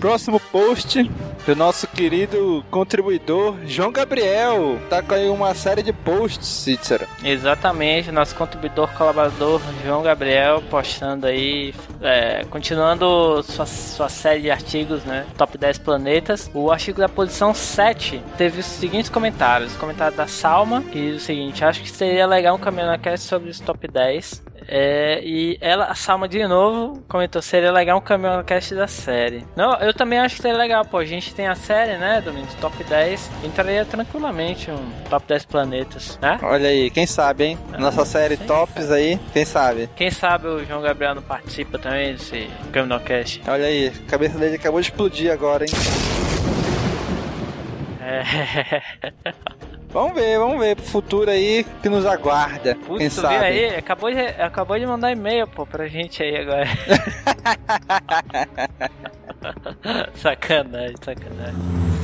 Próximo 0.00 0.38
post 0.38 1.10
do 1.44 1.56
nosso 1.56 1.88
querido 1.88 2.64
contribuidor 2.70 3.56
João 3.66 3.90
Gabriel. 3.90 4.78
Tá 4.88 5.02
com 5.02 5.14
aí 5.14 5.28
uma 5.28 5.54
série 5.54 5.82
de 5.82 5.92
posts, 5.92 6.46
Cícero. 6.46 7.06
Exatamente, 7.24 8.12
nosso 8.12 8.34
contribuidor 8.36 8.92
colaborador 8.92 9.60
João 9.84 10.02
Gabriel 10.02 10.62
postando 10.70 11.26
aí, 11.26 11.74
é, 12.00 12.44
continuando 12.50 13.42
sua, 13.42 13.66
sua 13.66 14.08
série 14.08 14.42
de 14.42 14.50
artigos, 14.50 15.04
né? 15.04 15.26
Top 15.36 15.56
10 15.56 15.78
planetas. 15.78 16.50
O 16.54 16.70
artigo 16.70 16.98
da 16.98 17.08
posição 17.08 17.52
7 17.52 18.22
teve 18.36 18.60
os 18.60 18.66
seguintes 18.66 19.10
comentários. 19.10 19.74
Comentário 19.76 20.16
da 20.16 20.26
Salma, 20.26 20.82
que 20.82 21.12
diz 21.12 21.22
o 21.22 21.24
seguinte: 21.24 21.64
Acho 21.64 21.82
que 21.82 21.90
seria 21.90 22.26
legal 22.26 22.54
um 22.54 22.58
caminho 22.58 22.86
na 22.86 22.98
sobre 23.16 23.50
os 23.50 23.58
top 23.58 23.88
10. 23.88 24.47
É, 24.70 25.20
e 25.24 25.56
ela, 25.62 25.86
a 25.86 25.94
Salma 25.94 26.28
de 26.28 26.46
novo 26.46 27.02
comentou: 27.08 27.40
seria 27.40 27.72
legal 27.72 27.96
um 27.96 28.02
caminhão 28.02 28.44
cast 28.44 28.74
da 28.74 28.86
série. 28.86 29.42
Não, 29.56 29.74
eu 29.78 29.94
também 29.94 30.18
acho 30.18 30.36
que 30.36 30.42
seria 30.42 30.58
legal, 30.58 30.84
pô. 30.84 30.98
A 30.98 31.04
gente 31.06 31.34
tem 31.34 31.48
a 31.48 31.54
série, 31.54 31.96
né, 31.96 32.20
Domingos? 32.20 32.52
Top 32.56 32.84
10. 32.84 33.30
Entraria 33.44 33.84
tranquilamente 33.86 34.70
um 34.70 34.90
top 35.08 35.26
10 35.26 35.44
planetas, 35.46 36.18
né? 36.20 36.38
Olha 36.42 36.68
aí, 36.68 36.90
quem 36.90 37.06
sabe, 37.06 37.44
hein? 37.44 37.58
Ah, 37.72 37.78
Nossa 37.78 38.04
série 38.04 38.36
sim, 38.36 38.46
tops 38.46 38.90
aí, 38.92 39.18
quem 39.32 39.46
sabe? 39.46 39.88
Quem 39.96 40.10
sabe 40.10 40.46
o 40.48 40.64
João 40.66 40.82
Gabriel 40.82 41.14
não 41.14 41.22
participa 41.22 41.78
também 41.78 42.12
desse 42.12 42.50
caminhão 42.70 43.00
cast. 43.00 43.42
Olha 43.48 43.64
aí, 43.66 43.88
a 43.88 44.10
cabeça 44.10 44.38
dele 44.38 44.56
acabou 44.56 44.80
de 44.80 44.88
explodir 44.88 45.32
agora, 45.32 45.64
hein? 45.64 45.70
É. 48.02 48.82
Vamos 49.90 50.14
ver, 50.14 50.38
vamos 50.38 50.58
ver 50.58 50.76
pro 50.76 50.84
futuro 50.84 51.30
aí 51.30 51.64
que 51.82 51.88
nos 51.88 52.04
aguarda. 52.04 52.74
Putz, 52.74 52.98
quem 52.98 53.10
sabe? 53.10 53.36
aí? 53.36 53.76
Acabou 53.76 54.10
de, 54.10 54.20
acabou 54.20 54.78
de 54.78 54.86
mandar 54.86 55.12
e-mail, 55.12 55.46
pô, 55.46 55.66
pra 55.66 55.86
gente 55.86 56.22
aí 56.22 56.36
agora. 56.36 56.66
sacanagem, 60.14 60.96
sacanagem. 61.02 61.97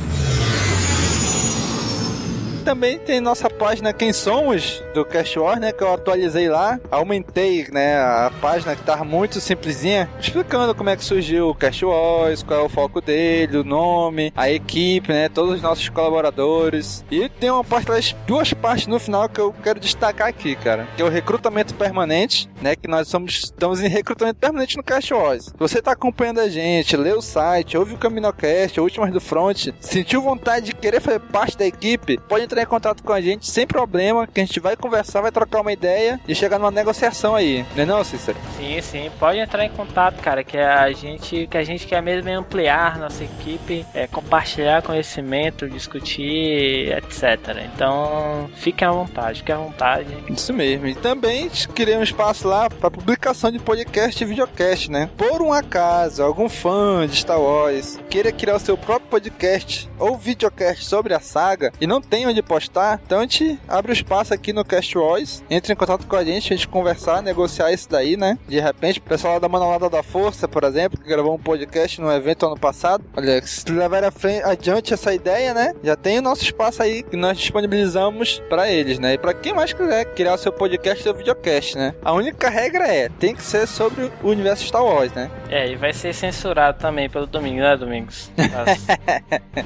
Também 2.65 2.99
tem 2.99 3.21
nossa 3.21 3.51
página 3.51 3.93
Quem 3.93 4.11
Somos, 4.11 4.83
do 4.95 5.05
Cast 5.05 5.39
War, 5.39 5.61
né? 5.61 5.71
Que 5.71 5.85
eu 5.85 5.93
atualizei 5.93 6.49
lá. 6.49 6.81
Aumentei, 6.91 7.69
né? 7.71 7.97
A 7.99 8.33
página 8.41 8.75
que 8.75 8.83
tava 8.83 9.05
muito 9.05 9.39
simplesinha, 9.39 10.09
explicando 10.19 10.75
como 10.75 10.89
é 10.89 10.97
que 10.97 11.05
surgiu 11.05 11.51
o 11.51 11.55
Cast 11.55 11.85
Wars, 11.85 12.43
qual 12.43 12.61
é 12.61 12.63
o 12.63 12.69
foco 12.71 13.03
dele, 13.03 13.59
o 13.59 13.65
nome, 13.65 14.33
a 14.35 14.51
equipe, 14.51 15.13
né? 15.13 15.29
Todos 15.29 15.57
os 15.57 15.63
nossos 15.63 15.91
colaboradores. 15.91 17.05
E 17.11 17.29
tem 17.29 17.51
uma 17.51 17.63
parte, 17.63 18.17
duas 18.27 18.55
partes 18.55 18.87
no 18.87 18.99
final 18.99 19.29
que 19.29 19.41
eu 19.41 19.55
quero 19.63 19.79
destacar 19.79 20.29
aqui, 20.29 20.57
cara. 20.57 20.89
Que 20.97 21.03
é 21.03 21.05
o 21.05 21.11
recrutamento 21.11 21.75
permanente, 21.75 22.49
né? 22.63 22.75
Que 22.75 22.89
nós 22.89 23.09
somos, 23.09 23.45
estamos 23.45 23.83
em 23.83 23.89
recrutamento 23.89 24.39
permanente 24.39 24.79
no 24.79 24.83
Cast 24.83 25.13
Wars. 25.13 25.53
Você 25.59 25.83
tá 25.83 25.93
acompanhando 25.93 26.41
a 26.41 26.49
gente, 26.49 26.97
lê 26.97 27.13
o 27.13 27.21
site, 27.21 27.77
ouve 27.77 27.93
o 27.93 27.99
Caminocast, 27.99 28.81
Últimas 28.81 29.13
do 29.13 29.21
Front, 29.21 29.69
sentiu 29.81 30.23
vontade 30.23 30.67
de 30.67 30.75
querer 30.75 31.03
fazer 31.03 31.21
parte 31.21 31.59
da 31.59 31.67
equipe, 31.67 32.19
pode 32.27 32.45
entrar 32.45 32.54
em 32.63 32.67
contato 32.67 33.03
com 33.03 33.13
a 33.13 33.21
gente 33.21 33.49
sem 33.49 33.67
problema, 33.67 34.27
que 34.27 34.41
a 34.41 34.45
gente 34.45 34.61
vai 34.61 34.77
conversar, 34.77 35.21
vai 35.21 35.33
trocar 35.33 35.61
uma 35.61 35.73
ideia 35.73 36.21
e 36.27 36.35
chegar 36.35 36.59
numa 36.59 36.71
negociação 36.71 37.35
aí. 37.35 37.65
Não 37.75 37.83
é 37.83 37.87
não, 37.87 38.05
Cícero? 38.05 38.39
Sim, 38.57 38.81
sim, 38.81 39.11
pode 39.19 39.39
entrar 39.39 39.65
em 39.65 39.71
contato, 39.71 40.21
cara, 40.21 40.45
que 40.45 40.59
a 40.59 40.91
gente, 40.93 41.47
que 41.47 41.57
a 41.57 41.65
gente 41.65 41.87
quer 41.87 42.03
mesmo 42.03 42.29
é 42.29 42.35
ampliar 42.35 42.99
nossa 42.99 43.25
equipe, 43.25 43.85
é, 43.95 44.07
compartilhar 44.07 44.83
conhecimento, 44.83 45.69
discutir, 45.69 46.93
etc. 46.97 47.65
Então, 47.75 48.49
fiquem 48.55 48.87
à 48.87 48.91
vontade, 48.91 49.41
fiquem 49.41 49.55
à 49.55 49.59
vontade. 49.59 50.17
Isso 50.29 50.53
mesmo. 50.53 50.87
E 50.87 50.95
também 50.95 51.51
criei 51.75 51.97
um 51.97 52.03
espaço 52.03 52.49
lá 52.49 52.69
para 52.69 52.91
publicação 52.91 53.51
de 53.51 53.59
podcast 53.59 54.23
e 54.23 54.27
videocast, 54.27 54.91
né? 54.91 55.11
Por 55.17 55.43
um 55.43 55.53
acaso, 55.53 56.23
algum 56.23 56.49
fã 56.49 57.07
de 57.07 57.17
Star 57.17 57.41
Wars 57.41 57.99
queira 58.09 58.33
criar 58.33 58.57
o 58.57 58.61
seu 58.61 58.77
próprio 58.77 59.11
podcast 59.11 59.89
ou 59.99 60.17
videocast 60.17 60.85
sobre 60.85 61.15
a 61.15 61.21
saga 61.21 61.73
e 61.81 61.87
não 61.87 62.01
tem 62.01 62.27
onde 62.27 62.43
postar, 62.45 63.01
então 63.05 63.19
a 63.19 63.23
gente 63.23 63.59
abre 63.69 63.93
o 63.93 63.95
espaço 63.95 64.33
aqui 64.33 64.53
no 64.53 64.65
Cast 64.65 64.97
Wars, 64.97 65.43
entre 65.51 65.73
em 65.73 65.77
contato 65.77 66.07
com 66.07 66.17
a 66.17 66.25
gente, 66.25 66.53
a 66.53 66.57
gente 66.57 66.69
conversar, 66.69 67.23
negociar 67.23 67.73
isso 67.73 67.89
daí, 67.89 68.17
né? 68.17 68.39
De 68.49 68.61
repente, 68.61 68.99
o 68.99 69.03
pessoal 69.03 69.35
lá 69.35 69.39
da 69.39 69.49
Manolada 69.49 69.89
da 69.91 70.03
Força, 70.03 70.47
por 70.47 70.65
exemplo, 70.65 70.99
que 71.01 71.09
gravou 71.09 71.35
um 71.35 71.39
podcast 71.39 72.01
no 72.01 72.13
evento 72.13 72.47
ano 72.47 72.59
passado, 72.59 73.05
olha, 73.17 73.45
se 73.47 73.71
levar 73.71 74.11
frente, 74.13 74.43
adiante 74.45 74.95
essa 74.95 75.13
ideia, 75.13 75.55
né? 75.55 75.75
Já 75.83 75.97
tem 75.97 76.19
o 76.19 76.23
nosso 76.23 76.43
espaço 76.43 76.83
aí 76.83 77.03
que 77.03 77.17
nós 77.17 77.39
disponibilizamos 77.39 78.43
para 78.49 78.71
eles, 78.71 78.99
né? 78.99 79.15
E 79.15 79.19
para 79.19 79.35
quem 79.35 79.53
mais 79.53 79.73
quiser 79.73 80.05
criar 80.15 80.35
o 80.35 80.39
seu 80.39 80.53
podcast 80.53 81.07
ou 81.09 81.15
videocast, 81.15 81.77
né? 81.77 81.95
A 82.03 82.13
única 82.13 82.49
regra 82.49 82.87
é, 82.87 83.09
tem 83.09 83.35
que 83.35 83.43
ser 83.43 83.67
sobre 83.67 84.11
o 84.23 84.29
universo 84.29 84.67
Star 84.67 84.85
Wars, 84.85 85.13
né? 85.13 85.31
É, 85.49 85.71
e 85.71 85.77
vai 85.77 85.93
ser 85.93 86.13
censurado 86.15 86.79
também 86.79 87.09
pelo 87.09 87.27
domingo, 87.27 87.61
né, 87.61 87.77
Domingos? 87.77 88.31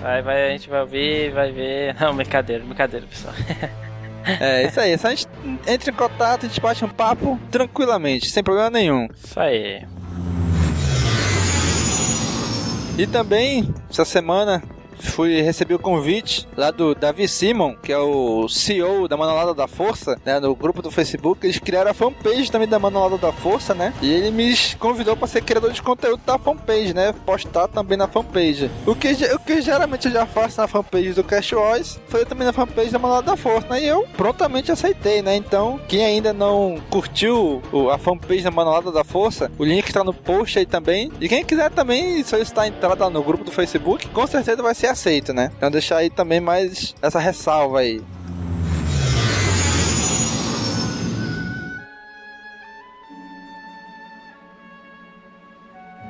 Vai, 0.01 0.23
vai, 0.23 0.49
a 0.49 0.51
gente 0.51 0.69
vai 0.69 0.81
ouvir, 0.81 1.31
vai 1.33 1.51
ver. 1.51 1.95
Não, 2.01 2.15
brincadeira, 2.15 2.63
brincadeira, 2.69 3.07
pessoal. 3.07 3.35
É, 4.41 4.67
isso 4.67 4.79
aí. 4.79 4.99
Só 4.99 5.07
a 5.09 5.11
gente 5.15 5.27
entra 5.67 5.91
em 5.91 5.95
contato, 5.95 6.45
a 6.45 6.49
gente 6.49 6.61
bate 6.61 6.85
um 6.85 6.89
papo 6.89 7.41
tranquilamente, 7.51 8.29
sem 8.29 8.43
problema 8.43 8.69
nenhum. 8.69 9.09
Isso 9.25 9.41
aí. 9.41 9.87
E 12.99 13.07
também, 13.07 13.73
essa 13.89 14.05
semana, 14.05 14.63
fui 14.99 15.41
recebi 15.41 15.75
o 15.75 15.79
convite 15.79 16.47
lá 16.57 16.71
do 16.71 16.95
Davi 16.95 17.29
Simon, 17.29 17.75
que 17.77 17.93
é 17.93 17.99
o 17.99 18.49
CEO 18.49 19.09
da 19.09 19.17
Manolada 19.17 19.55
da 19.55 19.67
Força, 19.67 20.19
né, 20.25 20.41
no 20.41 20.55
grupo 20.55 20.83
do 20.83 20.91
Facebook. 20.91 21.45
Eles 21.47 21.59
criaram 21.59 21.91
a 21.91 21.95
fanpage 21.95 22.51
também 22.51 22.69
da 22.69 22.79
Manolada 22.79 23.19
da 23.19 23.33
Força, 23.33 23.75
né? 23.75 23.93
E 24.03 24.13
ele 24.13 24.31
me 24.31 24.55
convidou 24.79 25.17
para 25.17 25.27
ser 25.27 25.43
criador 25.43 25.73
de 25.73 25.83
conteúdo 25.83 26.23
da 26.25 26.39
fanpage, 26.39 26.95
né? 26.95 27.13
Postar 27.25 27.69
também 27.69 27.97
na 27.97 28.09
fanpage. 28.09 28.71
O 28.87 28.95
que, 28.95 29.09
o 29.35 29.39
que 29.39 29.61
geralmente 29.61 30.07
eu 30.07 30.13
já 30.13 30.27
faço 30.27 30.61
na 30.61 30.67
fanpage 30.67 31.13
do 31.13 31.25
Cash 31.25 31.53
Wars 31.53 31.99
foi 32.09 32.25
também 32.25 32.47
na 32.47 32.53
fanpage 32.53 32.91
da 32.91 32.99
Manolada 32.99 33.31
da 33.31 33.37
Força, 33.37 33.69
né? 33.69 33.83
E 33.83 33.87
eu 33.87 34.07
prontamente 34.17 34.73
aceitei, 34.73 35.23
né? 35.23 35.37
Então, 35.37 35.81
quem 35.89 36.05
ainda 36.05 36.33
não 36.33 36.81
curtiu 36.91 37.63
a 37.93 37.99
fanpage 37.99 38.43
da 38.43 38.51
Manolada 38.51 38.91
da 38.91 39.05
Força, 39.05 39.51
o 39.59 39.65
link 39.65 39.87
está 39.87 40.03
no 40.03 40.13
post 40.13 40.59
aí 40.59 40.67
também. 40.67 41.11
E 41.21 41.29
quem 41.29 41.45
quiser 41.45 41.71
também 41.71 42.23
solicitar 42.25 42.65
a 42.65 42.69
entrada 42.69 43.09
no 43.09 43.23
grupo 43.23 43.45
do 43.45 43.53
Facebook, 43.53 44.09
com 44.09 44.27
certeza 44.27 44.63
vai 44.63 44.75
ser 44.75 44.88
aceito, 44.89 45.33
né? 45.33 45.51
Então 45.57 45.71
deixar 45.71 45.99
aí 45.99 46.11
também 46.11 46.41
mais 46.41 46.95
essa 47.03 47.19
ressalva 47.19 47.81
aí. 47.81 48.03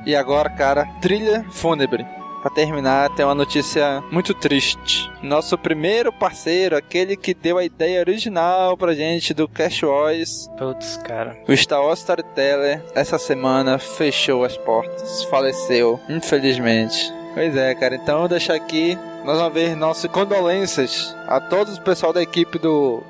E 0.05 0.15
agora, 0.15 0.49
cara, 0.49 0.85
trilha 1.01 1.45
fúnebre. 1.51 2.05
Pra 2.41 2.49
terminar, 2.49 3.13
tem 3.15 3.25
uma 3.25 3.35
notícia 3.35 4.01
muito 4.09 4.33
triste. 4.33 5.11
Nosso 5.21 5.57
primeiro 5.57 6.11
parceiro, 6.13 6.77
aquele 6.77 7.17
que 7.17 7.33
deu 7.33 7.57
a 7.57 7.65
ideia 7.65 7.99
original 7.99 8.77
pra 8.77 8.93
gente 8.93 9.33
do 9.33 9.45
Cash 9.45 9.83
Wars, 9.83 10.49
Putz, 10.57 10.95
cara. 11.03 11.37
o 11.49 11.55
Star 11.57 11.81
Wars 11.83 11.99
Storyteller, 11.99 12.81
essa 12.95 13.17
semana 13.19 13.77
fechou 13.77 14.45
as 14.45 14.55
portas. 14.55 15.25
Faleceu, 15.25 15.99
infelizmente. 16.07 17.11
Pois 17.39 17.55
é, 17.55 17.73
cara. 17.73 17.95
Então, 17.95 18.23
eu 18.23 18.27
deixar 18.27 18.55
aqui, 18.55 18.99
mais 19.23 19.39
uma 19.39 19.49
vez, 19.49 19.73
nossas 19.73 20.11
condolências 20.11 21.15
a 21.25 21.39
todo 21.39 21.73
o 21.73 21.81
pessoal 21.81 22.11
da 22.11 22.21
equipe 22.21 22.59
do, 22.59 23.01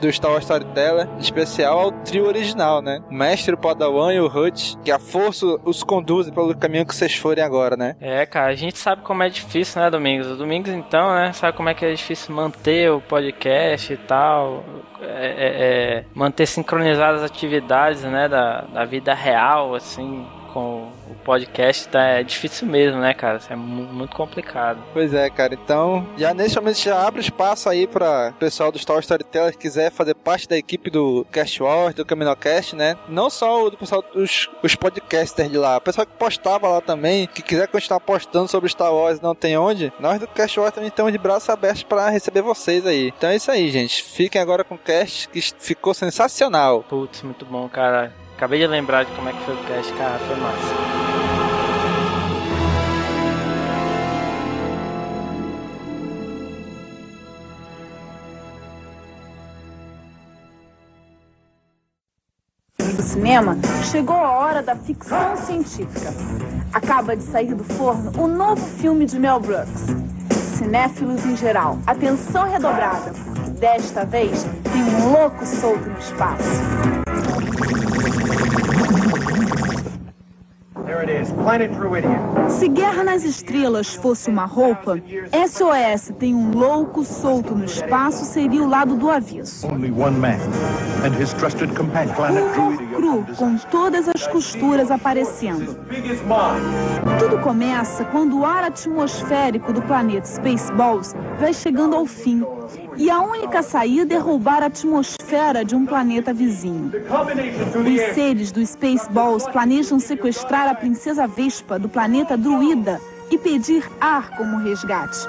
do 0.00 0.10
Star 0.10 0.30
Wars 0.30 0.44
Storyteller, 0.44 1.06
especial 1.18 1.80
ao 1.80 1.92
trio 1.92 2.24
original, 2.24 2.80
né? 2.80 3.02
O 3.10 3.12
mestre, 3.12 3.52
o 3.54 3.58
Padawan 3.58 4.14
e 4.14 4.18
o 4.18 4.34
Hut, 4.34 4.78
que 4.82 4.90
a 4.90 4.98
força 4.98 5.44
os 5.62 5.82
conduz 5.82 6.30
pelo 6.30 6.56
caminho 6.56 6.86
que 6.86 6.94
vocês 6.94 7.16
forem 7.16 7.44
agora, 7.44 7.76
né? 7.76 7.96
É, 8.00 8.24
cara, 8.24 8.50
a 8.50 8.54
gente 8.54 8.78
sabe 8.78 9.02
como 9.02 9.22
é 9.22 9.28
difícil, 9.28 9.82
né, 9.82 9.90
Domingos? 9.90 10.26
O 10.26 10.36
Domingos, 10.36 10.72
então, 10.72 11.14
né, 11.14 11.34
sabe 11.34 11.54
como 11.54 11.68
é 11.68 11.74
que 11.74 11.84
é 11.84 11.92
difícil 11.92 12.34
manter 12.34 12.90
o 12.90 13.02
podcast 13.02 13.92
e 13.92 13.96
tal, 13.98 14.64
é, 15.02 15.04
é, 15.06 15.98
é, 15.98 16.04
manter 16.14 16.46
sincronizadas 16.46 17.22
as 17.22 17.30
atividades, 17.30 18.02
né, 18.04 18.26
da, 18.26 18.62
da 18.62 18.86
vida 18.86 19.12
real, 19.12 19.74
assim, 19.74 20.26
com 20.54 20.95
o 21.10 21.14
podcast, 21.24 21.88
tá, 21.88 22.02
é 22.02 22.22
difícil 22.22 22.66
mesmo, 22.66 23.00
né, 23.00 23.14
cara? 23.14 23.38
Isso 23.38 23.52
é 23.52 23.56
mu- 23.56 23.84
muito 23.92 24.14
complicado. 24.16 24.78
Pois 24.92 25.12
é, 25.14 25.28
cara. 25.30 25.54
Então, 25.54 26.06
já 26.16 26.32
nesse 26.34 26.56
momento 26.56 26.78
já 26.78 27.06
abre 27.06 27.20
espaço 27.20 27.68
aí 27.68 27.86
para 27.86 28.30
o 28.30 28.38
pessoal 28.38 28.70
do 28.72 28.78
Star 28.78 28.98
Storyteller 28.98 29.52
que 29.52 29.58
quiser 29.58 29.90
fazer 29.90 30.14
parte 30.14 30.48
da 30.48 30.56
equipe 30.56 30.90
do 30.90 31.26
Cast 31.30 31.62
Wars, 31.62 31.94
do 31.94 32.04
Caminocast, 32.04 32.74
né? 32.76 32.96
Não 33.08 33.30
só 33.30 33.64
o 33.64 33.70
do 33.70 33.76
pessoal 33.76 34.02
dos 34.14 34.48
os 34.62 34.74
podcasters 34.74 35.50
de 35.50 35.58
lá, 35.58 35.76
o 35.76 35.80
pessoal 35.80 36.06
que 36.06 36.12
postava 36.14 36.68
lá 36.68 36.80
também, 36.80 37.26
que 37.26 37.42
quiser 37.42 37.68
continuar 37.68 38.00
postando 38.00 38.48
sobre 38.48 38.68
Star 38.68 38.92
Wars 38.92 39.20
não 39.20 39.34
tem 39.34 39.56
onde, 39.56 39.92
nós 40.00 40.18
do 40.20 40.26
Cast 40.26 40.58
Wars 40.58 40.72
também 40.74 40.88
estamos 40.88 41.12
de 41.12 41.18
braços 41.18 41.48
abertos 41.48 41.82
para 41.82 42.08
receber 42.10 42.42
vocês 42.42 42.84
aí. 42.86 43.12
Então 43.16 43.30
é 43.30 43.36
isso 43.36 43.50
aí, 43.50 43.70
gente. 43.70 44.02
Fiquem 44.02 44.40
agora 44.40 44.64
com 44.64 44.74
o 44.74 44.78
cast 44.78 45.28
que 45.28 45.40
ficou 45.40 45.94
sensacional. 45.94 46.82
Putz, 46.88 47.22
muito 47.22 47.44
bom, 47.44 47.68
cara. 47.68 48.12
Acabei 48.36 48.58
de 48.58 48.66
lembrar 48.66 49.06
de 49.06 49.12
como 49.12 49.30
é 49.30 49.32
que 49.32 49.42
foi 49.44 49.54
o 49.54 49.64
cast, 49.64 49.92
cara, 49.94 50.18
foi 50.18 50.36
massa. 50.36 50.74
do 62.78 63.02
cinema, 63.02 63.56
chegou 63.90 64.16
a 64.16 64.32
hora 64.32 64.62
da 64.62 64.76
ficção 64.76 65.36
científica. 65.36 66.12
Acaba 66.74 67.16
de 67.16 67.22
sair 67.22 67.54
do 67.54 67.64
forno 67.64 68.12
o 68.18 68.26
novo 68.26 68.62
filme 68.78 69.06
de 69.06 69.18
Mel 69.18 69.40
Brooks. 69.40 69.86
Cinéfilos 70.58 71.24
em 71.24 71.36
geral, 71.36 71.78
atenção 71.86 72.48
redobrada, 72.50 73.12
desta 73.58 74.04
vez 74.04 74.44
tem 74.72 74.82
um 74.82 75.12
louco 75.12 75.44
solto 75.46 75.88
no 75.88 75.98
espaço. 75.98 77.95
Se 82.48 82.68
Guerra 82.68 83.02
nas 83.02 83.24
Estrelas 83.24 83.94
fosse 83.94 84.30
uma 84.30 84.44
roupa, 84.44 85.00
SOS 85.48 86.12
tem 86.18 86.34
um 86.34 86.52
louco 86.52 87.04
solto 87.04 87.54
no 87.54 87.64
espaço 87.64 88.24
seria 88.24 88.62
o 88.62 88.68
lado 88.68 88.94
do 88.94 89.10
avesso. 89.10 89.66
Humor 92.30 92.52
Druidian. 92.52 92.96
cru, 92.96 93.36
com 93.36 93.56
todas 93.70 94.08
as 94.08 94.26
costuras 94.28 94.90
aparecendo. 94.90 95.76
Tudo 97.18 97.38
começa 97.42 98.04
quando 98.04 98.38
o 98.38 98.44
ar 98.44 98.64
atmosférico 98.64 99.72
do 99.72 99.82
planeta 99.82 100.26
Spaceballs 100.26 101.14
vai 101.38 101.52
chegando 101.52 101.96
ao 101.96 102.06
fim. 102.06 102.44
E 102.98 103.10
a 103.10 103.20
única 103.20 103.62
saída 103.62 104.14
é 104.14 104.18
roubar 104.18 104.62
a 104.62 104.66
atmosfera 104.66 105.64
de 105.64 105.76
um 105.76 105.84
planeta 105.84 106.32
vizinho. 106.32 106.90
Os 106.90 108.14
seres 108.14 108.50
do 108.50 108.64
Spaceballs 108.64 109.46
planejam 109.48 110.00
sequestrar 110.00 110.68
a 110.68 110.74
princesa 110.74 111.26
Vespa 111.26 111.78
do 111.78 111.88
planeta 111.88 112.36
Druida 112.36 113.00
e 113.30 113.36
pedir 113.36 113.84
ar 114.00 114.30
como 114.36 114.58
resgate. 114.58 115.28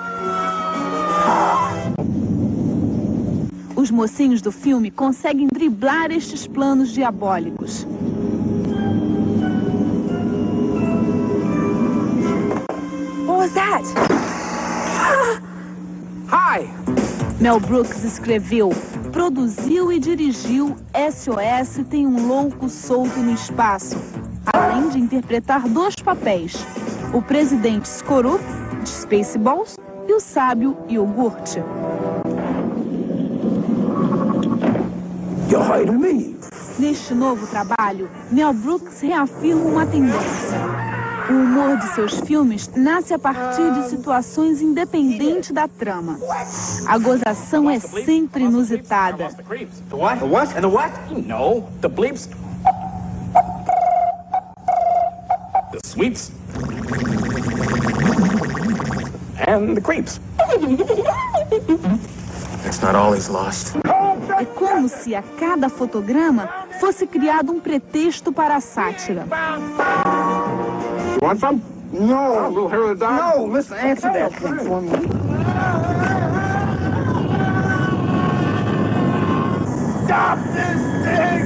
Os 3.75 3.91
mocinhos 3.91 4.41
do 4.41 4.51
filme 4.51 4.89
conseguem 4.89 5.47
driblar 5.47 6.11
estes 6.11 6.47
planos 6.47 6.93
diabólicos. 6.93 7.85
What 13.25 13.39
was 13.39 13.53
that? 13.53 13.83
Hi! 16.29 17.06
Mel 17.39 17.59
Brooks 17.59 18.03
escreveu, 18.03 18.71
produziu 19.11 19.91
e 19.91 19.99
dirigiu 19.99 20.75
SOS 20.95 21.85
Tem 21.87 22.07
um 22.07 22.27
Louco 22.27 22.67
Solto 22.67 23.19
no 23.19 23.31
Espaço, 23.31 23.95
além 24.51 24.89
de 24.89 24.99
interpretar 24.99 25.69
dois 25.69 25.93
papéis: 25.95 26.65
o 27.13 27.21
presidente 27.21 27.85
Skorup, 27.85 28.41
de 28.81 28.89
Spaceballs, 28.89 29.75
e 30.07 30.13
o 30.13 30.19
sábio 30.19 30.75
iogurte. 30.89 31.61
Neste 36.79 37.13
novo 37.13 37.45
trabalho, 37.45 38.09
Mel 38.31 38.53
Brooks 38.53 39.01
reafirma 39.01 39.63
uma 39.63 39.85
tendência. 39.85 40.86
O 41.29 41.33
humor 41.33 41.77
de 41.77 41.93
seus 41.93 42.19
filmes 42.21 42.69
nasce 42.75 43.13
a 43.13 43.19
partir 43.19 43.71
de 43.73 43.89
situações 43.89 44.61
independentes 44.61 45.51
da 45.51 45.67
trama. 45.67 46.17
A 46.87 46.97
gozação 46.97 47.69
é 47.69 47.79
sempre 47.79 48.43
inusitada. 48.43 49.29
É 64.39 64.45
como 64.45 64.87
se 64.87 65.15
a 65.15 65.21
cada 65.21 65.67
fotograma 65.69 66.49
fosse 66.79 67.07
criado 67.07 67.51
um 67.51 67.59
pretexto 67.59 68.31
para 68.31 68.55
a 68.55 68.61
sátira. 68.61 69.25
You 71.27 71.31
want 71.31 71.41
some? 71.41 71.61
No. 71.91 72.37
Oh, 72.37 72.47
a 72.47 72.49
little 72.49 72.69
hair 72.69 72.83
of 72.83 72.99
the 72.99 73.05
dog? 73.05 73.35
No, 73.35 73.45
listen, 73.47 73.77
answer 73.79 74.13
that 74.13 74.31
thing 74.31 74.59
for 74.59 74.81
me. 74.81 74.91
Stop 80.05 80.39
this 80.53 80.81
thing! 81.03 81.43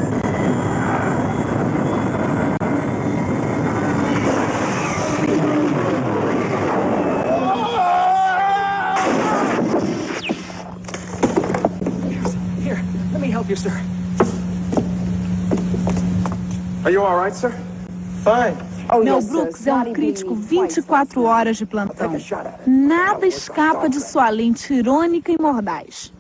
Here, 12.61 12.85
let 13.13 13.19
me 13.19 13.31
help 13.31 13.49
you, 13.49 13.55
sir. 13.55 13.83
Are 16.85 16.91
you 16.91 17.01
all 17.01 17.17
right, 17.17 17.33
sir? 17.33 17.49
Fine. 18.23 18.70
Mel 19.03 19.21
Brooks 19.21 19.67
é 19.67 19.73
um 19.73 19.93
crítico 19.93 20.35
24 20.35 21.23
horas 21.23 21.57
de 21.57 21.65
plantão. 21.65 22.11
Nada 22.65 23.25
escapa 23.25 23.89
de 23.89 23.99
sua 23.99 24.29
lente 24.29 24.73
irônica 24.73 25.31
e 25.31 25.37
mordaz. 25.39 26.13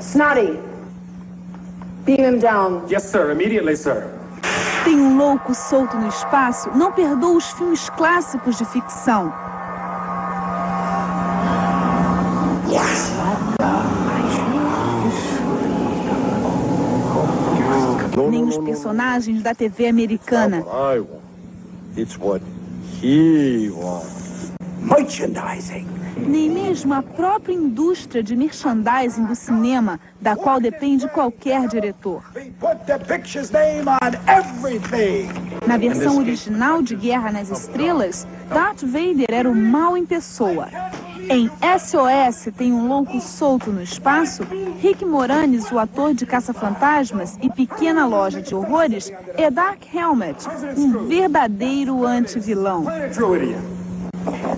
Snotty. 0.00 0.58
Beam 2.04 2.34
him 2.34 2.38
down. 2.38 2.82
Yes, 2.88 3.04
sir. 3.04 3.30
Immediately, 3.32 3.76
sir. 3.76 4.06
Tem 4.84 5.00
um 5.00 5.16
louco 5.16 5.52
solto 5.52 5.96
no 5.96 6.08
espaço, 6.08 6.70
não 6.76 6.92
perdoa 6.92 7.36
os 7.36 7.50
filmes 7.50 7.90
clássicos 7.90 8.56
de 8.56 8.64
ficção. 8.66 9.32
Personagens 18.76 19.42
da 19.42 19.54
TV 19.54 19.88
americana. 19.88 20.62
Nem 26.16 26.50
mesmo 26.50 26.94
a 26.94 27.02
própria 27.02 27.54
indústria 27.54 28.22
de 28.22 28.36
merchandising 28.36 29.24
do 29.24 29.34
cinema, 29.34 29.98
da 30.20 30.36
qual 30.36 30.60
depende 30.60 31.08
qualquer 31.08 31.66
diretor. 31.68 32.22
Na 35.66 35.76
versão 35.76 36.18
original 36.18 36.82
de 36.82 36.94
Guerra 36.94 37.32
nas 37.32 37.50
Estrelas, 37.50 38.26
Darth 38.48 38.82
Vader 38.82 39.26
era 39.28 39.50
o 39.50 39.54
mal 39.54 39.96
em 39.96 40.06
pessoa. 40.06 40.68
Em 41.28 41.50
SOS 41.78 42.52
Tem 42.56 42.72
um 42.72 42.88
Louco 42.88 43.20
Solto 43.20 43.70
no 43.70 43.82
Espaço, 43.82 44.44
Rick 44.80 45.04
Moranis, 45.04 45.70
o 45.72 45.78
ator 45.78 46.14
de 46.14 46.24
Caça-Fantasmas 46.24 47.36
e 47.42 47.50
Pequena 47.50 48.06
Loja 48.06 48.40
de 48.40 48.54
Horrores, 48.54 49.12
é 49.36 49.50
Dark 49.50 49.82
Helmet, 49.92 50.46
um 50.76 51.06
verdadeiro 51.06 52.06
anti-vilão. 52.06 52.84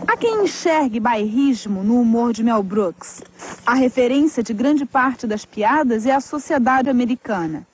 Há 0.06 0.16
quem 0.16 0.44
enxergue 0.44 1.00
bairrismo 1.00 1.82
no 1.82 2.00
humor 2.00 2.32
de 2.32 2.44
Mel 2.44 2.62
Brooks. 2.62 3.22
A 3.66 3.74
referência 3.74 4.42
de 4.42 4.52
grande 4.52 4.84
parte 4.84 5.26
das 5.26 5.44
piadas 5.44 6.06
é 6.06 6.14
a 6.14 6.20
sociedade 6.20 6.90
americana. 6.90 7.66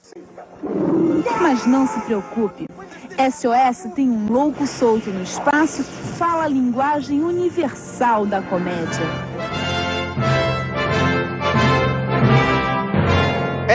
Mas 1.41 1.67
não 1.67 1.87
se 1.87 2.01
preocupe. 2.01 2.69
SOS 3.17 3.93
tem 3.95 4.11
um 4.11 4.27
louco 4.27 4.67
solto 4.67 5.11
no 5.11 5.23
espaço, 5.23 5.85
fala 5.85 6.45
a 6.45 6.49
linguagem 6.49 7.23
universal 7.23 8.27
da 8.27 8.43
comédia. 8.43 9.07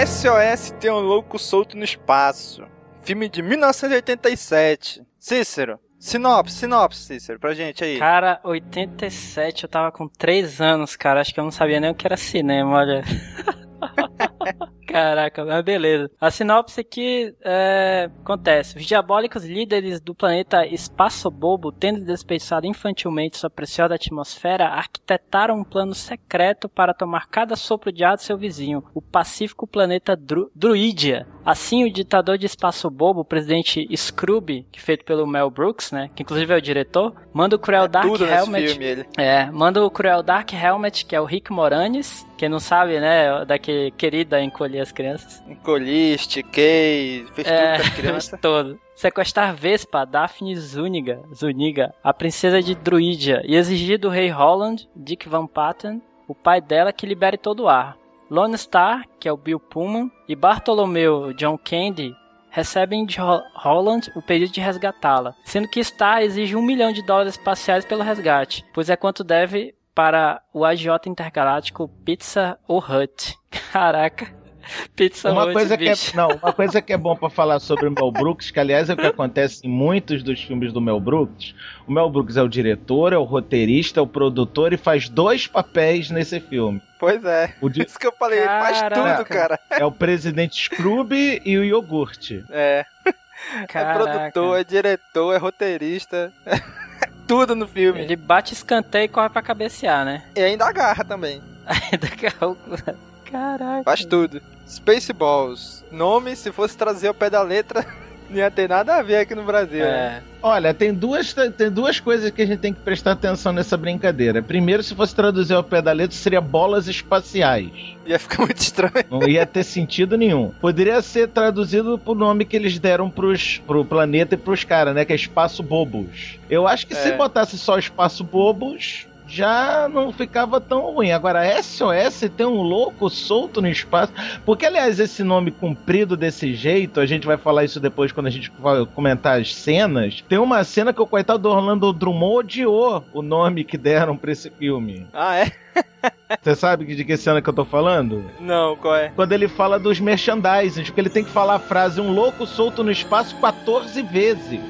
SOS 0.06 0.72
tem 0.80 0.92
um 0.92 1.00
louco 1.00 1.40
solto 1.40 1.78
no 1.78 1.84
espaço. 1.84 2.64
Filme 3.02 3.30
de 3.30 3.42
1987. 3.42 5.02
Cícero, 5.18 5.80
sinopse, 5.98 6.56
sinopse, 6.56 7.02
Cícero, 7.02 7.40
pra 7.40 7.54
gente 7.54 7.84
aí. 7.84 7.98
Cara, 7.98 8.42
87, 8.44 9.64
eu 9.64 9.70
tava 9.70 9.92
com 9.92 10.08
3 10.08 10.60
anos, 10.60 10.96
cara. 10.98 11.22
Acho 11.22 11.34
que 11.34 11.40
eu 11.40 11.44
não 11.46 11.52
sabia 11.52 11.80
nem 11.80 11.92
o 11.92 11.96
que 11.96 12.06
era 12.06 12.18
cinema, 12.18 12.72
olha. 12.72 13.04
Caraca, 14.92 15.46
mas 15.46 15.64
beleza. 15.64 16.10
A 16.20 16.32
sinopse 16.32 16.82
aqui 16.82 17.34
é, 17.44 18.10
acontece. 18.22 18.78
Os 18.78 18.86
diabólicos 18.86 19.46
líderes 19.46 20.02
do 20.02 20.16
planeta 20.16 20.66
Espaço 20.66 21.30
Bobo, 21.30 21.72
tendo 21.72 22.04
desperdiçado 22.04 22.66
infantilmente 22.66 23.38
sua 23.38 23.50
preciosa 23.50 23.96
atmosfera, 23.96 24.66
arquitetaram 24.66 25.60
um 25.60 25.64
plano 25.64 25.94
secreto 25.94 26.68
para 26.68 26.94
tomar 26.94 27.28
cada 27.28 27.56
sopro 27.56 27.92
de 27.92 28.04
ar 28.04 28.16
do 28.16 28.22
seu 28.22 28.38
vizinho, 28.38 28.84
o 28.94 29.02
pacífico 29.02 29.68
planeta 29.68 30.16
Dru 30.16 30.52
Druídia. 30.56 31.28
Assim, 31.46 31.84
o 31.84 31.92
ditador 31.92 32.38
de 32.38 32.46
Espaço 32.46 32.90
Bobo, 32.90 33.22
o 33.22 33.26
presidente 33.26 33.88
Scrooge, 33.96 34.66
que 34.72 34.80
é 34.80 34.82
feito 34.82 35.06
pelo 35.06 35.28
Mel 35.28 35.50
Brooks, 35.50 35.92
né, 35.92 36.10
que 36.16 36.24
inclusive 36.24 36.54
é 36.54 36.58
o 36.58 36.62
diretor, 36.62 37.14
manda 37.34 37.56
o 37.56 37.60
Cruel 37.60 37.88
Dark 37.88 38.06
Tudo 38.06 38.26
nesse 38.26 38.34
Helmet. 38.34 38.68
filme. 38.74 39.06
É, 39.18 39.46
manda 39.52 39.84
o 39.84 39.90
Cruel 39.90 40.24
Dark 40.24 40.52
Helmet, 40.54 41.06
que 41.06 41.16
é 41.16 41.22
o 41.22 41.26
Rick 41.26 41.52
Moranis. 41.52 42.28
Quem 42.38 42.50
não 42.50 42.60
sabe, 42.60 43.00
né, 43.00 43.46
daquele 43.46 43.92
querido 43.92 44.36
a 44.36 44.42
encolher 44.80 44.82
as 44.82 44.92
crianças. 44.92 45.44
Encolhi, 45.48 46.14
estiquei, 46.14 47.26
fez 47.34 47.48
É, 47.48 47.74
tudo 47.78 47.82
com 47.82 47.88
as 47.88 47.94
crianças. 47.96 48.40
todo. 48.42 48.80
Sequestrar 48.96 49.54
Vespa, 49.56 50.06
Daphne 50.06 50.56
Zuniga, 50.56 51.22
Zuniga, 51.34 51.94
a 52.04 52.14
princesa 52.14 52.62
de 52.62 52.76
Druídia, 52.76 53.42
e 53.46 53.56
exigir 53.56 53.98
do 53.98 54.10
rei 54.10 54.30
Holland, 54.30 54.90
Dick 54.96 55.28
Van 55.30 55.48
Patten, 55.48 56.02
o 56.28 56.36
pai 56.36 56.60
dela, 56.62 56.92
que 56.94 57.06
libere 57.08 57.38
todo 57.38 57.62
o 57.64 57.70
ar. 57.70 57.98
Lone 58.30 58.58
Star, 58.58 59.06
que 59.20 59.28
é 59.28 59.32
o 59.32 59.38
Bill 59.38 59.60
Pullman, 59.60 60.12
e 60.28 60.36
Bartolomeu 60.36 61.34
John 61.34 61.58
Candy 61.58 62.14
recebem 62.52 63.06
de 63.06 63.20
Ho- 63.22 63.42
Holland 63.56 64.12
o 64.16 64.22
pedido 64.22 64.52
de 64.52 64.60
resgatá-la, 64.60 65.34
sendo 65.46 65.68
que 65.68 65.84
Star 65.84 66.22
exige 66.22 66.56
um 66.56 66.62
milhão 66.62 66.92
de 66.92 67.02
dólares 67.04 67.34
espaciais 67.34 67.86
pelo 67.86 68.04
resgate, 68.04 68.64
pois 68.74 68.90
é 68.90 68.96
quanto 68.96 69.24
deve 69.24 69.74
para 69.96 70.42
o 70.54 70.64
agiota 70.66 71.10
intergaláctico 71.10 71.88
Pizza 72.06 72.58
ou 72.68 72.78
Hut. 72.80 73.36
Caraca. 73.72 74.38
Pizza 74.96 75.32
Uma 75.32 75.52
coisa, 75.52 75.78
que 75.78 75.90
é, 75.90 75.94
não, 76.16 76.28
uma 76.42 76.54
coisa 76.54 76.82
que 76.82 76.94
é 76.94 76.98
bom 76.98 77.16
pra 77.16 77.30
falar 77.30 77.60
sobre 77.60 77.88
o 77.88 77.92
Mel 77.92 78.12
Brooks, 78.12 78.52
que 78.52 78.60
aliás 78.60 78.90
é 78.90 78.94
o 78.94 78.98
que 78.98 79.06
acontece 79.06 79.66
em 79.66 79.70
muitos 79.70 80.22
dos 80.24 80.42
filmes 80.42 80.72
do 80.74 80.82
Mel 80.82 81.00
Brooks. 81.00 81.54
O 81.88 81.92
Mel 81.92 82.10
Brooks 82.10 82.38
é 82.38 82.42
o 82.42 82.48
diretor, 82.48 83.14
é 83.14 83.18
o 83.18 83.24
roteirista, 83.24 84.00
é 84.00 84.04
o 84.04 84.08
produtor 84.08 84.74
e 84.74 84.78
faz 84.78 85.10
dois 85.10 85.48
papéis 85.48 86.10
nesse 86.12 86.40
filme. 86.40 86.82
Pois 87.00 87.24
é. 87.24 87.54
O 87.62 87.70
di- 87.70 87.84
Isso 87.86 87.98
que 87.98 88.06
eu 88.08 88.14
falei, 88.20 88.40
ele 88.40 88.48
faz 88.48 88.80
Caraca. 88.82 89.16
tudo, 89.18 89.26
cara. 89.28 89.60
é 89.72 89.86
o 89.86 89.92
presidente 89.92 90.62
Scrooge 90.64 91.42
e 91.46 91.58
o 91.58 91.64
iogurte. 91.64 92.44
É. 92.52 92.86
É 93.56 93.66
Caraca. 93.68 94.04
produtor, 94.32 94.60
é 94.60 94.64
diretor, 94.66 95.34
é 95.34 95.38
roteirista. 95.38 96.30
tudo 97.26 97.56
no 97.56 97.66
filme. 97.66 98.02
Ele 98.02 98.18
bate 98.18 98.54
escanteio 98.54 99.06
e 99.06 99.08
corre 99.08 99.30
pra 99.30 99.42
cabecear, 99.42 100.04
né? 100.04 100.26
E 100.36 100.42
ainda 100.42 100.66
agarra 100.68 101.06
também. 101.06 101.42
Ainda 101.66 102.08
calcula. 102.10 102.98
Caraca. 103.32 103.84
Faz 103.84 104.06
tudo. 104.06 104.42
Spaceballs. 104.68 105.84
Nome, 105.92 106.36
se 106.36 106.52
fosse 106.52 106.78
trazer 106.78 107.08
ao 107.08 107.14
pé 107.14 107.30
da 107.30 107.42
letra, 107.42 107.86
Não 108.30 108.38
ia 108.38 108.52
ter 108.52 108.70
nada 108.70 108.96
a 108.98 109.02
ver 109.02 109.16
aqui 109.18 109.34
no 109.34 109.44
Brasil. 109.44 109.80
né? 109.84 110.22
É. 110.24 110.30
Olha, 110.44 110.72
tem 110.72 110.94
duas, 110.94 111.34
tem 111.34 111.72
duas 111.72 112.00
coisas 112.00 112.30
que 112.30 112.44
a 112.44 112.46
gente 112.46 112.60
tem 112.60 112.72
que 112.72 112.80
prestar 112.80 113.14
atenção 113.14 113.52
nessa 113.52 113.76
brincadeira. 113.76 114.40
Primeiro, 114.44 114.84
se 114.84 114.94
fosse 114.94 115.16
traduzir 115.16 115.56
ao 115.56 115.64
pé 115.64 115.82
da 115.82 115.92
letra, 115.92 116.16
seria 116.16 116.40
bolas 116.40 116.88
espaciais. 116.88 117.72
Ia 118.06 118.20
ficar 118.20 118.38
muito 118.46 118.60
estranho. 118.60 119.04
Não 119.10 119.28
ia 119.28 119.48
ter 119.48 119.64
sentido 119.64 120.16
nenhum. 120.16 120.50
Poderia 120.62 121.02
ser 121.02 121.28
traduzido 121.30 121.98
pro 121.98 122.14
nome 122.14 122.46
que 122.46 122.56
eles 122.56 122.78
deram 122.78 123.10
pros, 123.10 123.58
pro 123.66 123.84
planeta 123.84 124.36
e 124.36 124.38
pros 124.38 124.64
caras, 124.64 124.94
né? 124.94 125.06
Que 125.06 125.14
é 125.14 125.16
Espaço 125.16 125.64
Bobos. 125.64 126.38
Eu 126.48 126.68
acho 126.68 126.86
que 126.86 126.94
se 126.94 127.10
É. 127.10 127.18
botasse 127.18 127.58
só 127.58 127.80
Espaço 127.80 128.24
Bobos, 128.24 129.08
já 129.30 129.88
não 129.88 130.12
ficava 130.12 130.60
tão 130.60 130.94
ruim. 130.94 131.12
Agora, 131.12 131.62
SOS 131.62 132.30
tem 132.36 132.46
um 132.46 132.62
louco 132.62 133.10
solto 133.10 133.62
no 133.62 133.68
espaço. 133.68 134.12
Porque, 134.46 134.66
aliás, 134.66 135.00
esse 135.00 135.24
nome 135.24 135.52
comprido 135.52 136.18
desse 136.18 136.54
jeito, 136.54 137.00
a 137.00 137.06
gente 137.06 137.28
vai 137.28 137.38
falar 137.38 137.64
isso 137.64 137.80
depois 137.80 138.12
quando 138.12 138.28
a 138.28 138.32
gente 138.32 138.52
vai 138.60 138.86
comentar 138.88 139.40
as 139.40 139.54
cenas. 139.54 140.24
Tem 140.28 140.38
uma 140.38 140.64
cena 140.64 140.94
que 140.94 141.02
o 141.02 141.08
coitado 141.08 141.40
do 141.40 141.50
Orlando 141.50 141.94
Drummond 141.94 142.40
odiou 142.40 143.04
o 143.14 143.22
nome 143.22 143.64
que 143.64 143.78
deram 143.78 144.18
pra 144.18 144.32
esse 144.32 144.50
filme. 144.50 145.08
Ah, 145.14 145.38
é? 145.38 145.52
Você 146.42 146.56
sabe 146.56 146.86
de 146.86 147.04
que 147.04 147.18
cena 147.18 147.42
que 147.42 147.50
eu 147.50 147.54
tô 147.54 147.66
falando? 147.66 148.24
Não, 148.40 148.76
qual 148.76 148.96
é? 148.96 149.10
quando 149.16 149.34
ele 149.34 149.48
fala 149.48 149.80
dos 149.80 150.00
merchandising, 150.00 150.84
porque 150.84 151.02
ele 151.02 151.10
tem 151.10 151.24
que 151.24 151.32
falar 151.32 151.56
a 151.56 151.60
frase 151.60 152.00
um 152.00 152.12
louco 152.12 152.46
solto 152.46 152.84
no 152.84 152.92
espaço 152.92 153.36
14 153.38 154.02
vezes. 154.04 154.62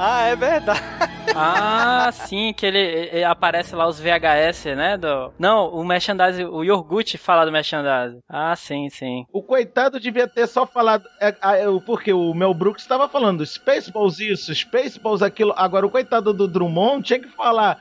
Ah, 0.00 0.26
é 0.26 0.36
verdade. 0.36 0.80
Ah, 1.34 2.08
sim, 2.12 2.52
que 2.52 2.64
ele, 2.64 2.78
ele- 2.78 3.24
aparece 3.24 3.74
lá 3.74 3.86
os 3.86 3.98
VHS, 4.00 4.66
né? 4.76 4.96
Do... 4.96 5.32
Não, 5.38 5.68
o 5.74 5.84
merchandising, 5.84 6.44
o 6.44 6.62
Yorgut 6.62 7.18
fala 7.18 7.44
do 7.44 7.50
merchandising. 7.52 8.20
Ah, 8.28 8.54
sim, 8.56 8.88
sim. 8.90 9.24
O 9.32 9.42
coitado 9.42 9.98
devia 10.00 10.28
ter 10.28 10.46
só 10.46 10.66
falado. 10.66 11.04
É, 11.20 11.34
é, 11.62 11.68
o- 11.68 11.80
porque 11.80 12.12
o 12.12 12.32
Mel 12.32 12.54
Brooks 12.54 12.82
estava 12.82 13.08
falando 13.08 13.44
Spaceballs 13.44 14.20
isso, 14.20 14.54
Spaceballs 14.54 15.20
aquilo. 15.20 15.52
Agora 15.56 15.84
o 15.86 15.90
coitado 15.90 16.32
do 16.32 16.46
Drummond 16.48 17.02
tinha 17.04 17.18
que 17.20 17.28
falar. 17.28 17.78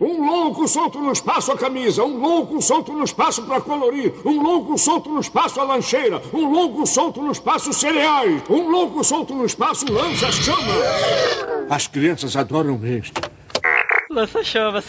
Um 0.00 0.26
louco 0.26 0.66
solto 0.66 0.98
no 0.98 1.12
espaço 1.12 1.52
a 1.52 1.56
camisa, 1.58 2.02
um 2.02 2.18
louco 2.18 2.60
solto 2.62 2.92
no 2.92 3.04
espaço 3.04 3.42
para 3.42 3.60
colorir, 3.60 4.12
um 4.24 4.42
louco 4.42 4.78
solto 4.78 5.10
no 5.10 5.20
espaço 5.20 5.60
a 5.60 5.64
lancheira, 5.64 6.20
um 6.32 6.50
louco 6.50 6.86
solto 6.86 7.20
no 7.22 7.30
espaço 7.30 7.72
cereais, 7.72 8.42
um 8.48 8.70
louco 8.70 9.04
solto 9.04 9.34
no 9.34 9.44
espaço 9.44 9.84
lança 9.92 10.32
chamas. 10.32 11.66
As 11.68 11.86
crianças 11.86 12.34
adoram 12.36 12.80
isso. 12.86 13.12
Lança 14.10 14.42
chamas. 14.42 14.86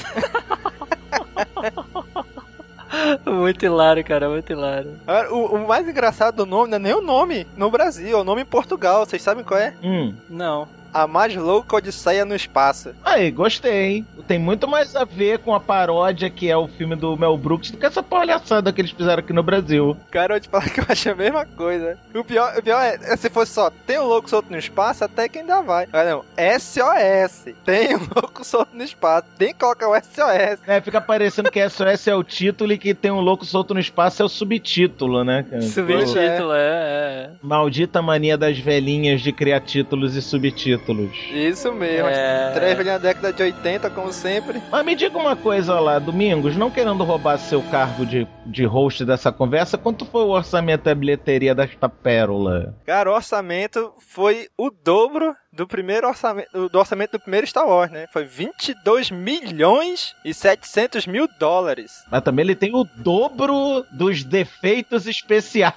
muito 3.25 3.65
hilário, 3.65 4.03
cara, 4.05 4.29
muito 4.29 4.51
hilário. 4.51 4.99
Agora, 5.05 5.33
O, 5.33 5.55
o 5.55 5.67
mais 5.67 5.87
engraçado 5.87 6.37
do 6.37 6.45
nome 6.45 6.69
não 6.69 6.75
é 6.77 6.79
nem 6.79 6.93
o 6.93 7.01
nome 7.01 7.45
no 7.57 7.69
Brasil, 7.69 8.17
é 8.17 8.21
o 8.21 8.23
nome 8.23 8.41
em 8.43 8.45
Portugal. 8.45 9.05
Vocês 9.05 9.21
sabem 9.21 9.43
qual 9.43 9.59
é? 9.59 9.73
Hum. 9.83 10.15
Não. 10.29 10.67
A 10.93 11.07
mais 11.07 11.35
louca 11.35 11.77
Odisseia 11.77 12.23
no 12.23 12.35
Espaço. 12.35 12.93
Aí, 13.03 13.31
gostei. 13.31 14.05
Tem 14.27 14.39
muito 14.39 14.67
mais 14.67 14.95
a 14.95 15.03
ver 15.03 15.39
com 15.39 15.53
a 15.53 15.59
paródia 15.59 16.29
que 16.29 16.49
é 16.49 16.55
o 16.55 16.67
filme 16.67 16.95
do 16.95 17.17
Mel 17.17 17.37
Brooks 17.37 17.71
do 17.71 17.77
que 17.77 17.85
essa 17.85 18.03
palhaçada 18.03 18.71
que 18.71 18.79
eles 18.79 18.91
fizeram 18.91 19.19
aqui 19.19 19.33
no 19.33 19.43
Brasil. 19.43 19.97
Cara, 20.11 20.35
eu 20.35 20.39
te 20.39 20.47
falar 20.47 20.69
que 20.69 20.79
eu 20.79 20.85
achei 20.87 21.11
a 21.11 21.15
mesma 21.15 21.45
coisa. 21.45 21.97
O 22.13 22.23
pior, 22.23 22.53
o 22.57 22.61
pior 22.61 22.81
é, 22.81 22.99
é 23.01 23.17
se 23.17 23.29
fosse 23.29 23.51
só 23.51 23.71
tem 23.85 23.99
um 23.99 24.05
louco 24.05 24.29
solto 24.29 24.51
no 24.51 24.57
espaço, 24.57 25.03
até 25.03 25.27
que 25.27 25.39
ainda 25.39 25.61
vai. 25.61 25.87
Mas 25.91 26.07
não, 26.07 26.23
SOS. 26.59 27.53
Tem 27.65 27.95
um 27.95 28.07
louco 28.15 28.45
solto 28.45 28.75
no 28.75 28.83
espaço. 28.83 29.27
Tem 29.37 29.49
que 29.49 29.59
colocar 29.59 29.89
o 29.89 29.95
SOS. 29.95 30.59
É, 30.67 30.79
fica 30.81 31.01
parecendo 31.01 31.51
que 31.51 31.67
SOS 31.69 32.07
é 32.07 32.15
o 32.15 32.23
título 32.23 32.71
e 32.71 32.77
que 32.77 32.93
tem 32.93 33.11
um 33.11 33.19
louco 33.19 33.45
solto 33.45 33.73
no 33.73 33.79
espaço 33.79 34.21
é 34.21 34.25
o 34.25 34.29
subtítulo, 34.29 35.23
né? 35.23 35.45
cara? 35.49 35.61
Subtítulo, 35.63 36.53
é, 36.53 36.59
é. 36.59 37.29
Maldita 37.41 38.01
mania 38.01 38.37
das 38.37 38.57
velhinhas 38.57 39.21
de 39.21 39.31
criar 39.31 39.61
títulos 39.61 40.15
e 40.15 40.21
subtítulos. 40.21 40.82
Isso 41.31 41.71
mesmo. 41.73 42.07
É. 42.09 42.83
Da 42.83 42.97
década 42.97 43.31
de 43.31 43.43
80, 43.43 43.89
como 43.89 44.11
sempre. 44.11 44.61
Mas 44.71 44.85
me 44.85 44.95
diga 44.95 45.17
uma 45.17 45.35
coisa 45.35 45.79
lá, 45.79 45.99
Domingos, 45.99 46.55
não 46.55 46.69
querendo 46.69 47.03
roubar 47.03 47.37
seu 47.37 47.61
cargo 47.63 48.05
de, 48.05 48.27
de 48.45 48.65
host 48.65 49.05
dessa 49.05 49.31
conversa, 49.31 49.77
quanto 49.77 50.05
foi 50.05 50.23
o 50.23 50.29
orçamento 50.29 50.83
da 50.83 50.95
bilheteria 50.95 51.55
desta 51.55 51.87
pérola? 51.87 52.75
Cara, 52.85 53.11
o 53.11 53.15
orçamento 53.15 53.93
foi 53.99 54.47
o 54.57 54.69
dobro 54.69 55.35
do 55.53 55.67
primeiro 55.67 56.07
orçamento, 56.07 56.67
do 56.67 56.79
orçamento 56.79 57.11
do 57.11 57.19
primeiro 57.19 57.45
Star 57.45 57.67
Wars, 57.67 57.91
né? 57.91 58.07
Foi 58.11 58.25
22 58.25 59.11
milhões 59.11 60.15
e 60.25 60.33
700 60.33 61.05
mil 61.05 61.29
dólares. 61.39 62.03
Mas 62.09 62.23
também 62.23 62.43
ele 62.43 62.55
tem 62.55 62.73
o 62.75 62.83
dobro 62.95 63.85
dos 63.91 64.23
defeitos 64.23 65.05
especiais 65.07 65.75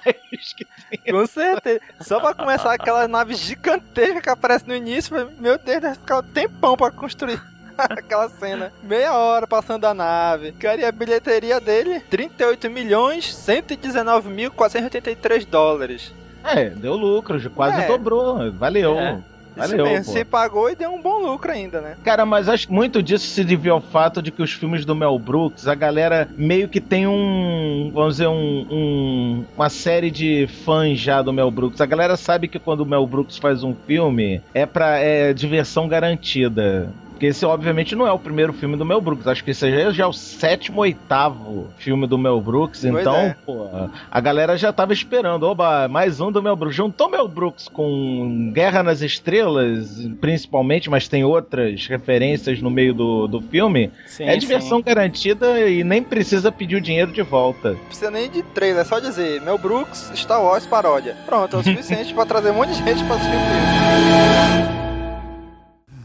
que 0.57 0.67
Com 1.13 1.27
certeza. 1.27 1.81
Só 2.01 2.19
pra 2.21 2.35
começar 2.35 2.73
aquela 2.73 3.07
nave 3.07 3.35
gigantesca 3.35 4.21
que 4.23 4.31
aparece 4.31 4.67
no 4.67 4.75
início, 4.75 5.15
meu 5.39 5.59
Deus, 5.59 5.81
deve 5.83 5.95
ficar 5.97 6.19
um 6.21 6.23
tempão 6.23 6.77
pra 6.77 6.91
construir. 6.91 7.41
Aquela 7.77 8.31
cena, 8.31 8.73
meia 8.83 9.13
hora 9.13 9.47
passando 9.47 9.85
a 9.85 9.93
nave. 9.93 10.53
Cara, 10.53 10.81
e 10.81 10.85
a 10.87 10.91
bilheteria 10.91 11.61
dele? 11.61 12.01
38 12.01 12.71
milhões 12.71 13.35
119 13.37 14.31
mil 14.31 14.51
483 14.51 15.45
dólares. 15.45 16.11
É, 16.43 16.71
deu 16.71 16.95
lucro, 16.97 17.39
quase 17.51 17.83
É. 17.83 17.87
dobrou. 17.87 18.51
Valeu. 18.53 18.99
É. 18.99 19.19
Valeu, 19.57 19.87
pô. 19.97 20.03
se 20.03 20.25
pagou 20.25 20.71
e 20.71 20.75
deu 20.77 20.91
um 20.91 21.01
bom 21.01 21.19
lucro 21.23 21.51
ainda, 21.51 21.81
né? 21.81 21.97
Cara, 22.05 22.27
mas 22.27 22.49
acho 22.49 22.67
que 22.69 22.73
muito 22.73 23.03
disso 23.03 23.27
se 23.27 23.43
devia 23.45 23.73
ao 23.73 23.81
fato 23.81 24.21
de 24.21 24.31
que 24.31 24.43
os 24.43 24.53
filmes 24.53 24.85
do 24.85 24.95
Mel 24.95 25.19
Brooks, 25.19 25.67
a 25.67 25.75
galera 25.75 26.29
meio 26.37 26.69
que 26.69 26.81
tem 26.81 27.07
um, 27.07 27.91
vamos 27.93 28.15
dizer, 28.17 28.29
um, 28.29 28.67
um- 28.71 29.45
uma 29.57 29.69
série 29.71 30.11
de 30.11 30.47
fãs 30.65 30.99
já 30.99 31.23
do 31.23 31.33
Mel 31.33 31.51
Brooks. 31.51 31.81
A 31.81 31.87
galera 31.87 32.17
sabe 32.17 32.49
que 32.49 32.59
quando 32.59 32.81
o 32.81 32.87
Mel 32.87 33.07
Brooks 33.07 33.39
faz 33.39 33.63
um 33.63 33.75
filme, 33.87 34.41
é 34.55 34.67
pra 34.67 34.99
é 34.99 35.33
diversão 35.33 35.89
garantida. 35.89 36.89
Porque 37.17 37.27
esse, 37.27 37.47
obviamente, 37.47 37.97
não 37.97 38.07
é 38.07 38.13
o 38.13 38.19
primeiro 38.19 38.53
filme 38.53 38.77
do 38.77 38.85
Mel 38.85 39.01
Brooks. 39.01 39.27
Acho 39.27 39.43
que 39.43 39.53
esse 39.53 39.71
já 39.71 39.89
é, 39.89 39.91
já 39.91 40.05
é 40.05 40.07
o 40.07 40.13
sétimo, 40.13 40.83
oitavo 40.83 41.69
filme 41.79 42.07
do 42.07 42.19
Mel 42.19 42.39
Brooks. 42.43 42.83
Pois 42.83 42.95
então, 42.95 43.17
é. 43.17 43.35
pô, 43.47 43.67
a 44.11 44.21
galera 44.21 44.55
já 44.59 44.71
tava 44.71 44.93
esperando. 44.93 45.45
Oba, 45.45 45.89
mais 45.89 46.21
um 46.21 46.31
do 46.31 46.43
Mel 46.43 46.55
Brooks. 46.55 46.77
Juntou 46.77 47.09
Mel 47.09 47.27
Brooks 47.27 47.69
com 47.69 48.51
Guerra 48.53 48.83
nas 48.83 49.01
Estrelas, 49.01 50.07
principalmente, 50.21 50.91
mas 50.91 51.09
tem 51.09 51.25
outras 51.25 51.87
referências 51.87 52.61
no 52.61 52.69
meio 52.69 52.93
do, 52.93 53.27
do 53.27 53.41
filme. 53.41 53.91
Sim, 54.05 54.25
é 54.25 54.37
diversão 54.37 54.83
garantida 54.83 55.59
e 55.71 55.83
nem 55.83 56.03
precisa 56.03 56.53
pedir 56.53 56.77
o 56.77 56.81
dinheiro 56.83 57.13
de 57.13 57.23
volta. 57.23 57.71
Não 57.71 57.85
precisa 57.87 58.11
nem 58.11 58.29
de 58.29 58.43
trailer, 58.43 58.83
é 58.83 58.85
só 58.85 58.99
dizer 58.99 59.41
Mel 59.41 59.57
Brooks, 59.57 60.13
Star 60.15 60.43
Wars 60.43 60.67
paródia. 60.67 61.17
Pronto, 61.25 61.57
é 61.57 61.61
o 61.61 61.63
suficiente 61.63 62.13
pra 62.13 62.27
trazer 62.27 62.51
um 62.51 62.57
monte 62.57 62.75
de 62.75 62.85
gente 62.85 63.03
pra 63.05 63.17
assistir 63.17 63.35
o 63.35 63.41
filme. 63.41 64.86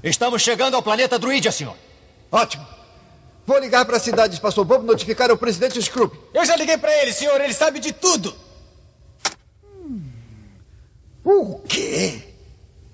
Estamos 0.03 0.41
chegando 0.41 0.75
ao 0.75 0.81
planeta 0.81 1.17
Druídia, 1.19 1.51
senhor. 1.51 1.75
Ótimo. 2.31 2.65
Vou 3.45 3.59
ligar 3.59 3.85
para 3.85 3.97
a 3.97 3.99
cidade 3.99 4.29
de 4.29 4.35
Espaço 4.35 4.63
Bobo 4.63 4.83
notificar 4.85 5.31
o 5.31 5.37
presidente 5.37 5.81
Scrooge. 5.81 6.13
Eu 6.33 6.45
já 6.45 6.55
liguei 6.55 6.77
pra 6.77 6.91
ele, 7.01 7.11
senhor. 7.13 7.39
Ele 7.41 7.53
sabe 7.53 7.79
de 7.79 7.91
tudo. 7.91 8.33
O 11.23 11.59
quê? 11.67 12.21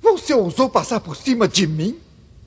Você 0.02 0.34
ousou 0.34 0.70
passar 0.70 1.00
por 1.00 1.16
cima 1.16 1.48
de 1.48 1.66
mim? 1.68 2.00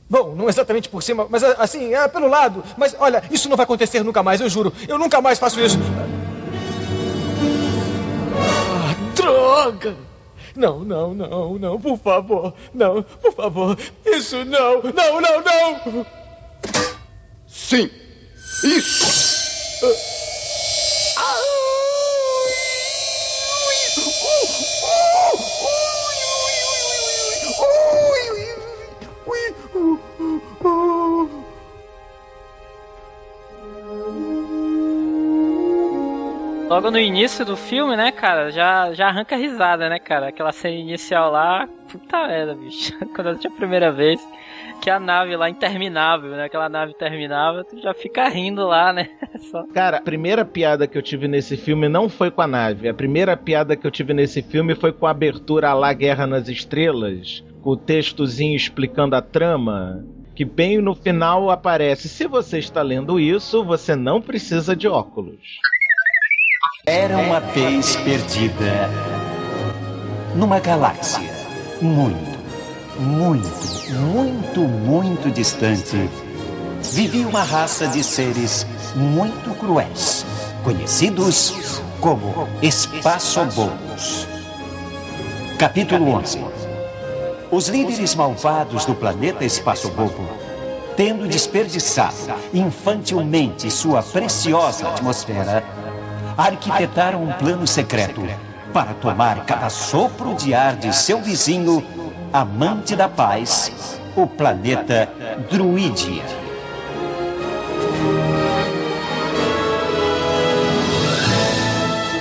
Bom, 0.08 0.34
não 0.34 0.48
exatamente 0.48 0.88
por 0.88 1.02
cima, 1.02 1.26
mas 1.30 1.42
a- 1.44 1.52
assim, 1.52 1.94
é 1.94 2.06
pelo 2.08 2.26
lado. 2.26 2.64
Mas 2.76 2.94
olha, 2.98 3.22
isso 3.30 3.48
não 3.48 3.56
vai 3.56 3.64
acontecer 3.64 4.02
nunca 4.02 4.22
mais, 4.22 4.40
eu 4.40 4.48
juro. 4.48 4.72
Eu 4.88 4.98
nunca 4.98 5.20
mais 5.20 5.38
faço 5.38 5.60
isso. 5.60 5.78
Ah, 8.36 8.94
droga! 9.14 9.96
Não, 10.56 10.80
não, 10.80 11.14
não, 11.14 11.58
não, 11.58 11.80
por 11.80 11.98
favor. 11.98 12.54
Não, 12.74 13.02
por 13.02 13.32
favor. 13.32 13.78
Isso 14.04 14.44
não, 14.44 14.82
não, 14.82 15.20
não, 15.20 15.42
não! 15.42 16.06
Sim. 17.46 17.90
Isso. 18.64 19.86
Logo 36.70 36.88
no 36.88 37.00
início 37.00 37.44
do 37.44 37.56
filme, 37.56 37.96
né, 37.96 38.12
cara, 38.12 38.52
já, 38.52 38.92
já 38.94 39.08
arranca 39.08 39.34
risada, 39.34 39.88
né, 39.88 39.98
cara? 39.98 40.28
Aquela 40.28 40.52
cena 40.52 40.76
inicial 40.76 41.28
lá, 41.32 41.68
puta 41.90 42.28
merda, 42.28 42.54
bicho. 42.54 42.96
Quando 43.12 43.26
eu 43.26 43.30
assisti 43.32 43.48
a 43.48 43.50
primeira 43.50 43.90
vez, 43.90 44.20
que 44.80 44.88
a 44.88 45.00
nave 45.00 45.34
lá 45.34 45.50
interminável, 45.50 46.30
né? 46.30 46.44
Aquela 46.44 46.68
nave 46.68 46.92
interminável, 46.92 47.64
tu 47.64 47.80
já 47.80 47.92
fica 47.92 48.28
rindo 48.28 48.68
lá, 48.68 48.92
né? 48.92 49.10
Só. 49.50 49.64
Cara, 49.74 49.96
a 49.96 50.00
primeira 50.00 50.44
piada 50.44 50.86
que 50.86 50.96
eu 50.96 51.02
tive 51.02 51.26
nesse 51.26 51.56
filme 51.56 51.88
não 51.88 52.08
foi 52.08 52.30
com 52.30 52.40
a 52.40 52.46
nave. 52.46 52.88
A 52.88 52.94
primeira 52.94 53.36
piada 53.36 53.74
que 53.74 53.84
eu 53.84 53.90
tive 53.90 54.14
nesse 54.14 54.40
filme 54.40 54.76
foi 54.76 54.92
com 54.92 55.08
a 55.08 55.10
abertura 55.10 55.72
lá 55.72 55.92
Guerra 55.92 56.24
nas 56.24 56.48
Estrelas, 56.48 57.42
com 57.62 57.70
o 57.70 57.76
textozinho 57.76 58.54
explicando 58.54 59.16
a 59.16 59.20
trama. 59.20 60.04
Que 60.36 60.44
bem 60.44 60.80
no 60.80 60.94
final 60.94 61.50
aparece: 61.50 62.08
se 62.08 62.28
você 62.28 62.60
está 62.60 62.80
lendo 62.80 63.18
isso, 63.18 63.64
você 63.64 63.96
não 63.96 64.22
precisa 64.22 64.76
de 64.76 64.86
óculos. 64.86 65.58
Era 66.86 67.18
uma 67.18 67.40
vez 67.40 67.94
perdida 67.96 68.88
numa 70.34 70.58
galáxia 70.58 71.30
muito, 71.78 72.38
muito, 72.98 73.50
muito, 73.90 74.60
muito 74.60 75.30
distante, 75.30 76.08
vivia 76.80 77.28
uma 77.28 77.42
raça 77.42 77.86
de 77.86 78.02
seres 78.02 78.66
muito 78.96 79.54
cruéis, 79.58 80.24
conhecidos 80.64 81.82
como 82.00 82.48
espaçobobos. 82.62 84.26
Capítulo 85.58 86.14
11 86.14 86.42
Os 87.50 87.68
líderes 87.68 88.14
malvados 88.14 88.86
do 88.86 88.94
planeta 88.94 89.44
Espaçobobo, 89.44 90.26
tendo 90.96 91.28
desperdiçado 91.28 92.34
infantilmente 92.54 93.70
sua 93.70 94.02
preciosa 94.02 94.88
atmosfera, 94.88 95.62
arquitetaram 96.40 97.22
um 97.22 97.32
plano 97.32 97.66
secreto 97.66 98.26
para 98.72 98.94
tomar 98.94 99.44
cada 99.44 99.68
sopro 99.68 100.34
de 100.34 100.54
ar 100.54 100.74
de 100.76 100.94
seu 100.94 101.20
vizinho, 101.20 101.84
amante 102.32 102.96
da 102.96 103.08
paz, 103.08 104.00
o 104.16 104.26
planeta 104.26 105.08
Druídia. 105.50 106.22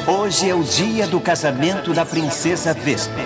Hoje 0.07 0.49
é 0.49 0.55
o 0.55 0.63
dia 0.63 1.07
do 1.07 1.19
casamento 1.19 1.93
da 1.93 2.05
princesa 2.05 2.73
Vespa. 2.73 3.21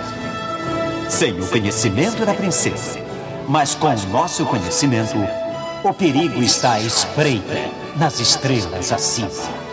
Sem 1.08 1.38
o 1.40 1.46
conhecimento 1.46 2.24
da 2.24 2.34
princesa, 2.34 3.00
mas 3.48 3.74
com 3.74 3.88
o 3.88 4.06
nosso 4.10 4.44
conhecimento, 4.46 5.16
o 5.82 5.92
perigo 5.92 6.42
está 6.42 6.74
à 6.74 6.80
espreita 6.80 7.54
nas 7.96 8.20
estrelas 8.20 8.92
acima. 8.92 9.64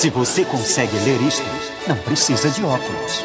Se 0.00 0.08
você 0.08 0.46
consegue 0.46 0.96
ler 1.00 1.20
isto, 1.20 1.44
não 1.86 1.94
precisa 1.98 2.48
de 2.48 2.64
óculos. 2.64 3.22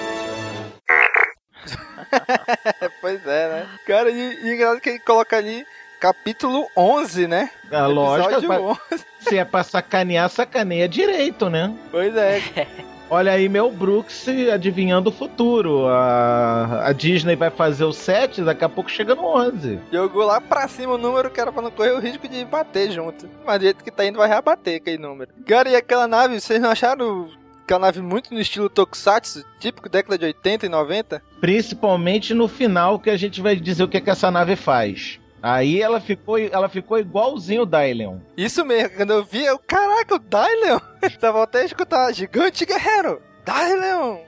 pois 2.99 3.25
é, 3.25 3.47
né? 3.47 3.67
Cara, 3.87 4.11
e, 4.11 4.53
engraçado 4.53 4.81
que 4.81 4.89
ele 4.89 4.99
coloca 4.99 5.37
ali 5.37 5.65
capítulo 6.01 6.67
11, 6.75 7.27
né? 7.27 7.49
A 7.71 7.85
lógica, 7.85 8.33
Episódio 8.39 8.75
pra- 8.89 8.97
se 9.21 9.37
é 9.37 9.45
pra 9.45 9.63
sacanear, 9.63 10.29
sacaneia 10.29 10.89
direito, 10.89 11.49
né? 11.49 11.73
Pois 11.91 12.13
é. 12.17 12.41
Olha 13.09 13.33
aí, 13.33 13.47
Mel 13.47 13.71
Brooks 13.71 14.27
adivinhando 14.51 15.09
o 15.09 15.13
futuro. 15.13 15.87
A, 15.87 16.87
a 16.87 16.91
Disney 16.91 17.35
vai 17.35 17.49
fazer 17.49 17.83
o 17.83 17.93
7, 17.93 18.41
daqui 18.41 18.63
a 18.63 18.69
pouco 18.69 18.89
chega 18.89 19.13
no 19.13 19.23
11. 19.23 19.79
Jogou 19.91 20.25
lá 20.25 20.41
pra 20.41 20.67
cima 20.67 20.93
o 20.93 20.97
número 20.97 21.29
que 21.29 21.39
era 21.39 21.51
pra 21.51 21.61
não 21.61 21.71
correr 21.71 21.91
o 21.91 21.99
risco 21.99 22.27
de 22.27 22.43
bater 22.45 22.91
junto. 22.91 23.29
Mas 23.45 23.59
do 23.59 23.63
jeito 23.63 23.83
que 23.83 23.91
tá 23.91 24.05
indo, 24.05 24.17
vai 24.17 24.27
rebater 24.27 24.77
aquele 24.77 24.97
número. 24.97 25.31
Cara, 25.45 25.69
e 25.69 25.75
aquela 25.75 26.07
nave, 26.07 26.39
vocês 26.39 26.59
não 26.59 26.69
acharam 26.71 27.29
aquela 27.63 27.79
nave 27.79 28.01
muito 28.01 28.33
no 28.33 28.39
estilo 28.39 28.69
Tokusatsu, 28.69 29.43
típico 29.59 29.89
década 29.89 30.17
de 30.17 30.25
80 30.25 30.65
e 30.65 30.69
90? 30.69 31.21
Principalmente 31.39 32.33
no 32.33 32.47
final, 32.47 32.99
que 32.99 33.09
a 33.09 33.17
gente 33.17 33.41
vai 33.41 33.55
dizer 33.55 33.83
o 33.83 33.87
que, 33.87 33.97
é 33.97 34.01
que 34.01 34.09
essa 34.09 34.31
nave 34.31 34.55
faz. 34.55 35.19
Aí 35.47 35.79
ela 35.79 36.01
ficou, 36.01 36.39
ela 36.39 36.67
ficou 36.67 36.97
igualzinho 36.97 37.61
o 37.61 37.65
Dylion. 37.67 38.17
Isso 38.35 38.65
mesmo, 38.65 38.97
quando 38.97 39.13
eu 39.13 39.23
vi, 39.23 39.45
eu, 39.45 39.59
caraca, 39.59 40.15
o 40.15 40.17
Dylion! 40.17 40.79
Tava 41.21 41.43
até 41.43 41.61
a 41.61 41.65
escutar, 41.65 42.11
gigante 42.11 42.65
guerreiro, 42.65 43.21
Dylion! 43.45 44.21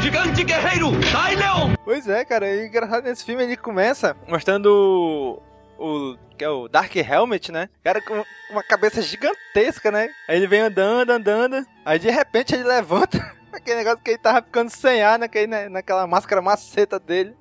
Gigante 0.00 0.42
guerreiro, 0.42 0.92
Dylion! 0.92 1.74
Pois 1.84 2.08
é, 2.08 2.24
cara, 2.24 2.48
e 2.48 2.68
engraçado 2.68 3.04
nesse 3.04 3.22
filme 3.22 3.42
ele 3.42 3.54
começa 3.54 4.16
mostrando 4.26 5.42
o, 5.78 6.12
o 6.12 6.18
que 6.38 6.44
é 6.44 6.48
o 6.48 6.66
Dark 6.68 6.96
Helmet, 6.96 7.52
né? 7.52 7.68
Cara 7.84 8.00
com 8.00 8.24
uma 8.50 8.62
cabeça 8.62 9.02
gigantesca, 9.02 9.90
né? 9.90 10.08
Aí 10.26 10.36
ele 10.36 10.46
vem 10.46 10.60
andando, 10.60 11.10
andando, 11.10 11.66
aí 11.84 11.98
de 11.98 12.08
repente 12.08 12.54
ele 12.54 12.64
levanta 12.64 13.18
aquele 13.52 13.76
negócio 13.76 14.02
que 14.02 14.12
ele 14.12 14.18
tava 14.18 14.40
ficando 14.40 14.70
sem 14.70 15.02
ar 15.02 15.18
naquele, 15.18 15.48
né, 15.48 15.68
naquela 15.68 16.06
máscara 16.06 16.40
maceta 16.40 16.98
dele. 16.98 17.36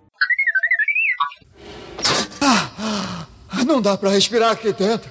Não 3.65 3.81
dá 3.81 3.97
pra 3.97 4.09
respirar 4.09 4.51
aqui 4.51 4.73
dentro. 4.73 5.09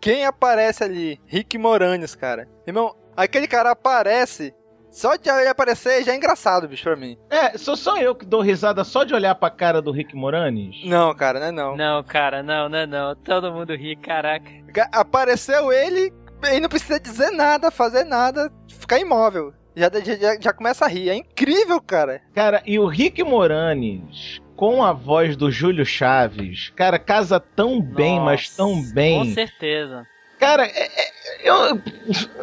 Quem 0.00 0.24
aparece 0.24 0.82
ali? 0.84 1.20
Rick 1.26 1.58
Moranis, 1.58 2.14
cara. 2.14 2.48
Irmão, 2.66 2.94
aquele 3.16 3.46
cara 3.46 3.70
aparece. 3.72 4.54
Só 4.90 5.16
de 5.16 5.28
ele 5.28 5.48
aparecer 5.48 6.02
já 6.02 6.12
é 6.12 6.16
engraçado, 6.16 6.66
bicho, 6.66 6.84
pra 6.84 6.96
mim. 6.96 7.16
É, 7.30 7.58
sou 7.58 7.76
só 7.76 7.98
eu 7.98 8.14
que 8.14 8.24
dou 8.24 8.40
risada 8.40 8.82
só 8.84 9.04
de 9.04 9.12
olhar 9.14 9.34
pra 9.34 9.50
cara 9.50 9.82
do 9.82 9.92
Rick 9.92 10.16
Moranis? 10.16 10.76
Não, 10.84 11.14
cara, 11.14 11.38
não 11.38 11.46
é 11.46 11.52
não. 11.52 11.76
Não, 11.76 12.02
cara, 12.02 12.42
não, 12.42 12.68
não 12.68 12.78
é 12.78 12.86
não. 12.86 13.14
Todo 13.14 13.52
mundo 13.52 13.74
ri, 13.74 13.94
caraca. 13.96 14.50
Apareceu 14.92 15.70
ele, 15.72 16.12
ele 16.44 16.60
não 16.60 16.68
precisa 16.68 16.98
dizer 16.98 17.30
nada, 17.30 17.70
fazer 17.70 18.04
nada, 18.04 18.50
ficar 18.68 18.98
imóvel. 18.98 19.52
Já, 19.76 19.90
já, 19.90 20.40
já 20.40 20.52
começa 20.52 20.84
a 20.84 20.88
rir. 20.88 21.10
É 21.10 21.14
incrível, 21.14 21.80
cara. 21.80 22.22
Cara, 22.34 22.62
e 22.66 22.78
o 22.78 22.86
Rick 22.86 23.22
Moranis, 23.22 24.40
com 24.58 24.82
a 24.82 24.92
voz 24.92 25.36
do 25.36 25.52
Júlio 25.52 25.86
Chaves, 25.86 26.72
cara, 26.74 26.98
casa 26.98 27.38
tão 27.38 27.80
bem, 27.80 28.18
mas 28.18 28.56
tão 28.56 28.82
Com 28.82 28.92
bem. 28.92 29.32
certeza. 29.32 30.04
Cara, 30.38 30.64
é- 30.66 30.82
é- 30.84 31.18
eu, 31.42 31.80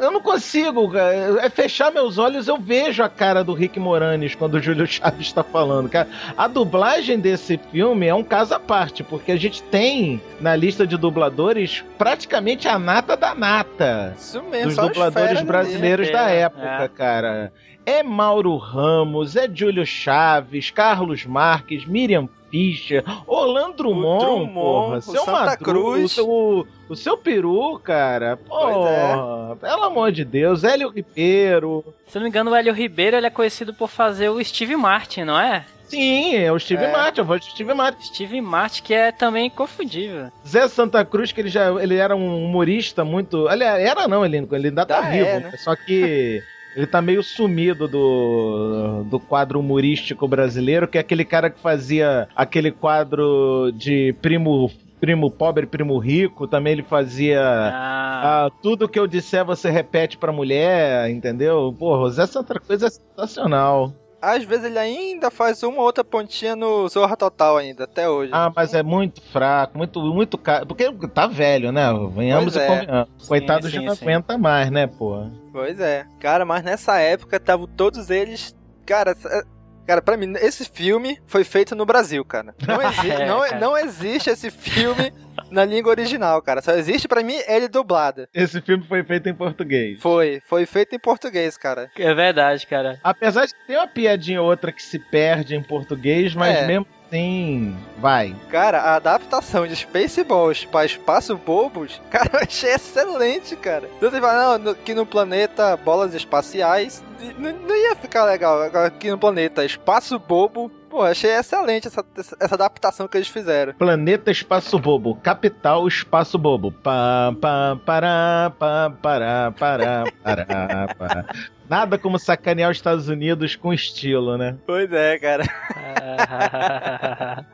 eu 0.01 0.12
não 0.12 0.21
consigo. 0.21 0.89
cara. 0.91 1.39
É 1.45 1.49
fechar 1.49 1.91
meus 1.91 2.17
olhos, 2.17 2.47
eu 2.47 2.58
vejo 2.58 3.01
a 3.03 3.10
cara 3.10 3.43
do 3.43 3.53
Rick 3.53 3.79
Moranis 3.79 4.36
quando 4.36 4.55
o 4.55 4.62
Júlio 4.62 4.86
Chaves 4.88 5.27
está 5.27 5.43
falando. 5.43 5.89
Cara, 5.89 6.08
a 6.38 6.47
dublagem 6.47 7.19
desse 7.19 7.58
filme 7.71 8.05
é 8.08 8.13
um 8.13 8.23
caso 8.23 8.53
à 8.53 8.60
parte, 8.60 9.03
porque 9.03 9.31
a 9.31 9.38
gente 9.38 9.62
tem 9.63 10.21
na 10.39 10.55
lista 10.55 10.86
de 10.86 10.97
dubladores 10.97 11.84
praticamente 11.97 12.67
a 12.67 12.77
nata 12.77 13.15
da 13.17 13.34
nata 13.34 14.13
Isso 14.17 14.41
mesmo, 14.43 14.67
dos 14.67 14.75
dubladores 14.75 15.41
brasileiros 15.41 16.08
mesmo. 16.08 16.21
da 16.21 16.31
É, 16.31 16.39
época, 16.41 16.84
é. 16.84 16.88
cara. 16.89 17.53
É 17.86 18.01
Mauro 18.01 18.58
Ramos, 18.58 19.36
é 19.36 19.47
Júlio 19.53 19.86
Chaves, 19.86 20.71
Carlos 20.71 21.23
Marques, 21.25 21.86
Miriam 21.86 22.27
Fischer, 22.49 23.03
Orlando 23.27 23.75
Drummond, 23.77 24.25
Drummond, 24.25 24.53
porra, 24.53 24.97
o 24.97 25.01
seu 25.01 25.25
Santa 25.25 25.31
Madru- 25.45 25.63
Cruz. 25.65 26.03
o 26.03 26.08
seu, 26.15 26.67
o 26.89 26.95
seu 26.95 27.17
peru, 27.17 27.79
cara. 27.84 28.38
Porra, 28.38 29.55
pelo 29.60 29.84
amor 29.84 30.12
de 30.12 30.23
Deus, 30.23 30.63
Hélio 30.63 30.89
Ribeiro. 30.89 31.84
Se 32.08 32.15
não 32.15 32.23
me 32.23 32.29
engano, 32.29 32.51
o 32.51 32.55
Hélio 32.55 32.73
Ribeiro 32.73 33.15
ele 33.17 33.27
é 33.27 33.29
conhecido 33.29 33.73
por 33.73 33.89
fazer 33.89 34.29
o 34.29 34.43
Steve 34.43 34.75
Martin, 34.75 35.23
não 35.23 35.39
é? 35.39 35.65
Sim, 35.88 36.36
é 36.36 36.51
o 36.51 36.58
Steve 36.58 36.84
É. 36.86 36.91
Martin, 36.91 37.21
a 37.21 37.23
voz 37.23 37.41
do 37.45 37.51
Steve 37.51 37.73
Martin. 37.73 38.03
Steve 38.08 38.41
Martin, 38.41 38.81
que 38.81 38.93
é 38.93 39.12
também 39.12 39.45
inconfundível. 39.47 40.31
Zé 40.47 40.67
Santa 40.67 41.05
Cruz, 41.05 41.31
que 41.31 41.39
ele 41.41 41.49
já 41.49 41.69
ele 41.81 41.95
era 41.95 42.15
um 42.15 42.45
humorista 42.45 43.05
muito. 43.05 43.47
Aliás, 43.47 43.84
era 43.84 44.08
não, 44.08 44.25
ele, 44.25 44.38
ele 44.51 44.67
ainda 44.69 44.84
tá 44.86 44.97
Ah, 44.97 45.01
vivo. 45.12 45.25
é, 45.27 45.39
né? 45.41 45.51
Só 45.58 45.75
que 45.75 46.41
ele 46.75 46.85
tá 46.85 47.01
meio 47.01 47.23
sumido 47.23 47.88
do, 47.88 49.03
do 49.09 49.19
quadro 49.19 49.59
humorístico 49.59 50.27
brasileiro, 50.27 50.88
que 50.88 50.97
é 50.97 51.01
aquele 51.01 51.23
cara 51.23 51.49
que 51.49 51.59
fazia 51.59 52.27
aquele 52.35 52.71
quadro 52.71 53.71
de 53.73 54.13
primo. 54.21 54.69
Primo 54.97 55.29
pobre, 55.29 55.67
primo 55.67 55.97
rico, 55.97 56.47
também 56.47 56.71
ele 56.71 56.81
fazia 56.81 57.41
Ah. 57.41 58.45
ah, 58.45 58.51
tudo 58.63 58.88
que 58.88 58.97
eu 58.97 59.05
disser 59.05 59.45
você 59.45 59.69
repete 59.69 60.17
pra 60.17 60.31
mulher, 60.31 61.09
entendeu? 61.11 61.75
Porra, 61.77 62.03
o 62.03 62.09
Zé 62.09 62.25
Santa 62.25 62.57
Cruz 62.59 62.81
é 62.81 62.89
sensacional. 62.89 63.93
Às 64.21 64.43
vezes 64.43 64.65
ele 64.65 64.80
ainda 64.80 65.30
faz 65.30 65.62
uma 65.63 65.78
ou 65.78 65.84
outra 65.84 66.04
pontinha 66.04 66.56
no 66.56 66.88
Zorra 66.88 67.15
Total 67.15 67.58
ainda, 67.58 67.84
até 67.84 68.10
hoje. 68.10 68.32
Ah, 68.34 68.51
mas 68.56 68.73
é 68.73 68.82
muito 68.82 69.21
fraco, 69.21 69.78
muito, 69.78 70.01
muito 70.01 70.38
caro. 70.38 70.65
Porque 70.65 70.89
tá 71.08 71.28
velho, 71.28 71.71
né? 71.71 71.86
Venhamos 72.15 72.54
Pois 72.54 72.56
e 72.56 72.60
é. 72.60 72.67
convenhamos. 72.67 73.28
Coitado 73.28 73.67
sim, 73.67 73.73
já 73.73 73.82
não 73.82 73.95
sim. 73.95 74.06
aguenta 74.06 74.38
mais, 74.38 74.71
né, 74.71 74.88
pô? 74.88 75.28
Pois 75.51 75.80
é. 75.80 76.06
Cara, 76.19 76.43
mas 76.45 76.63
nessa 76.63 76.97
época 76.99 77.38
estavam 77.38 77.67
todos 77.67 78.10
eles. 78.10 78.56
Cara, 78.86 79.12
é- 79.25 79.43
cara, 79.86 80.02
pra 80.02 80.17
mim, 80.17 80.34
esse 80.38 80.65
filme 80.65 81.19
foi 81.28 81.43
feito 81.43 81.76
no 81.76 81.86
Brasil, 81.86 82.24
cara. 82.26 82.54
Não, 82.67 82.82
exi 82.89 83.12
É, 83.12 83.26
não, 83.26 83.39
cara. 83.41 83.60
não 83.60 83.78
existe 83.78 84.30
esse 84.30 84.50
filme 84.52 85.13
na 85.52 85.63
língua 85.65 85.91
original, 85.91 86.41
cara. 86.41 86.62
Só 86.62 86.71
existe 86.74 87.08
pra 87.08 87.24
mim 87.24 87.36
ele 87.48 87.67
dublado. 87.67 88.28
Esse 88.34 88.62
filme 88.62 88.84
foi 88.88 89.04
feito 89.04 89.30
em 89.30 89.34
português. 89.34 90.00
Foi, 90.02 90.41
foi 90.45 90.65
feito 90.65 90.95
em 90.95 91.00
português, 91.00 91.58
cara. 91.58 91.89
É 91.98 92.13
verdade, 92.13 92.65
cara. 92.67 93.00
Apesar 93.04 93.45
de 93.45 93.54
ter 93.67 93.78
uma 93.78 93.88
piadinha 93.88 94.41
ou 94.41 94.50
outra 94.50 94.71
que 94.71 94.82
se 94.82 94.98
perde 95.00 95.56
em 95.56 95.63
português, 95.63 96.34
mas 96.36 96.56
É. 96.58 96.65
mesmo 96.67 96.86
assim, 97.07 97.75
vai. 97.97 98.35
Cara, 98.49 98.81
a 98.81 98.95
adaptação 98.95 99.65
de 99.67 99.75
Spaceballs 99.75 100.65
pra 100.65 100.85
Espaço 100.85 101.37
Bobos, 101.37 102.01
cara, 102.09 102.29
eu 102.33 102.39
achei 102.39 102.71
excelente, 102.71 103.55
cara. 103.55 103.89
Você 103.99 104.19
fala, 104.19 104.57
não, 104.57 104.73
que 104.73 104.93
no 104.93 105.05
planeta 105.05 105.77
bolas 105.77 106.13
espaciais, 106.13 107.03
não, 107.37 107.51
não 107.51 107.75
ia 107.75 107.95
ficar 107.95 108.25
legal. 108.25 108.61
Aqui 108.85 109.09
no 109.09 109.17
planeta 109.17 109.65
Espaço 109.65 110.19
Bobo, 110.19 110.71
Pô, 110.95 111.01
achei 111.01 111.31
excelente 111.31 111.87
essa, 111.87 112.05
essa 112.39 112.55
adaptação 112.55 113.05
que 113.05 113.17
eles 113.17 113.27
fizeram. 113.27 113.73
Planeta 113.73 114.31
Espaço 114.31 114.79
Bobo, 114.79 115.15
capital 115.15 115.85
Espaço 115.89 116.37
Bobo. 116.37 116.71
Pá, 116.71 117.35
pá, 117.41 117.77
pará, 117.85 118.53
pá, 118.57 118.93
pará, 119.01 119.53
pará, 119.59 120.03
pará, 120.23 120.87
pará. 120.97 121.25
Nada 121.69 121.97
como 121.97 122.19
sacanear 122.19 122.71
os 122.71 122.78
Estados 122.78 123.08
Unidos 123.08 123.56
com 123.56 123.73
estilo, 123.73 124.38
né? 124.38 124.58
Pois 124.65 124.91
é, 124.91 125.17
cara. 125.17 125.43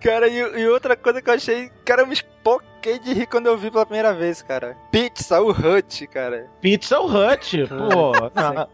cara, 0.00 0.28
e, 0.28 0.38
e, 0.38 0.68
outra 0.68 0.96
coisa 0.96 1.22
que 1.22 1.30
eu 1.30 1.34
achei. 1.34 1.70
Cara, 1.84 2.02
eu 2.02 2.06
me 2.06 2.14
espoquei 2.14 2.98
de 2.98 3.14
rir 3.14 3.26
quando 3.26 3.46
eu 3.46 3.56
vi 3.56 3.70
pela 3.70 3.86
primeira 3.86 4.12
vez, 4.12 4.42
cara. 4.42 4.76
Pizza, 4.90 5.40
o 5.40 5.50
Hut, 5.50 6.06
cara. 6.08 6.46
Pizza, 6.60 7.00
o 7.00 7.06
Hut, 7.06 7.66
pô. 7.66 8.12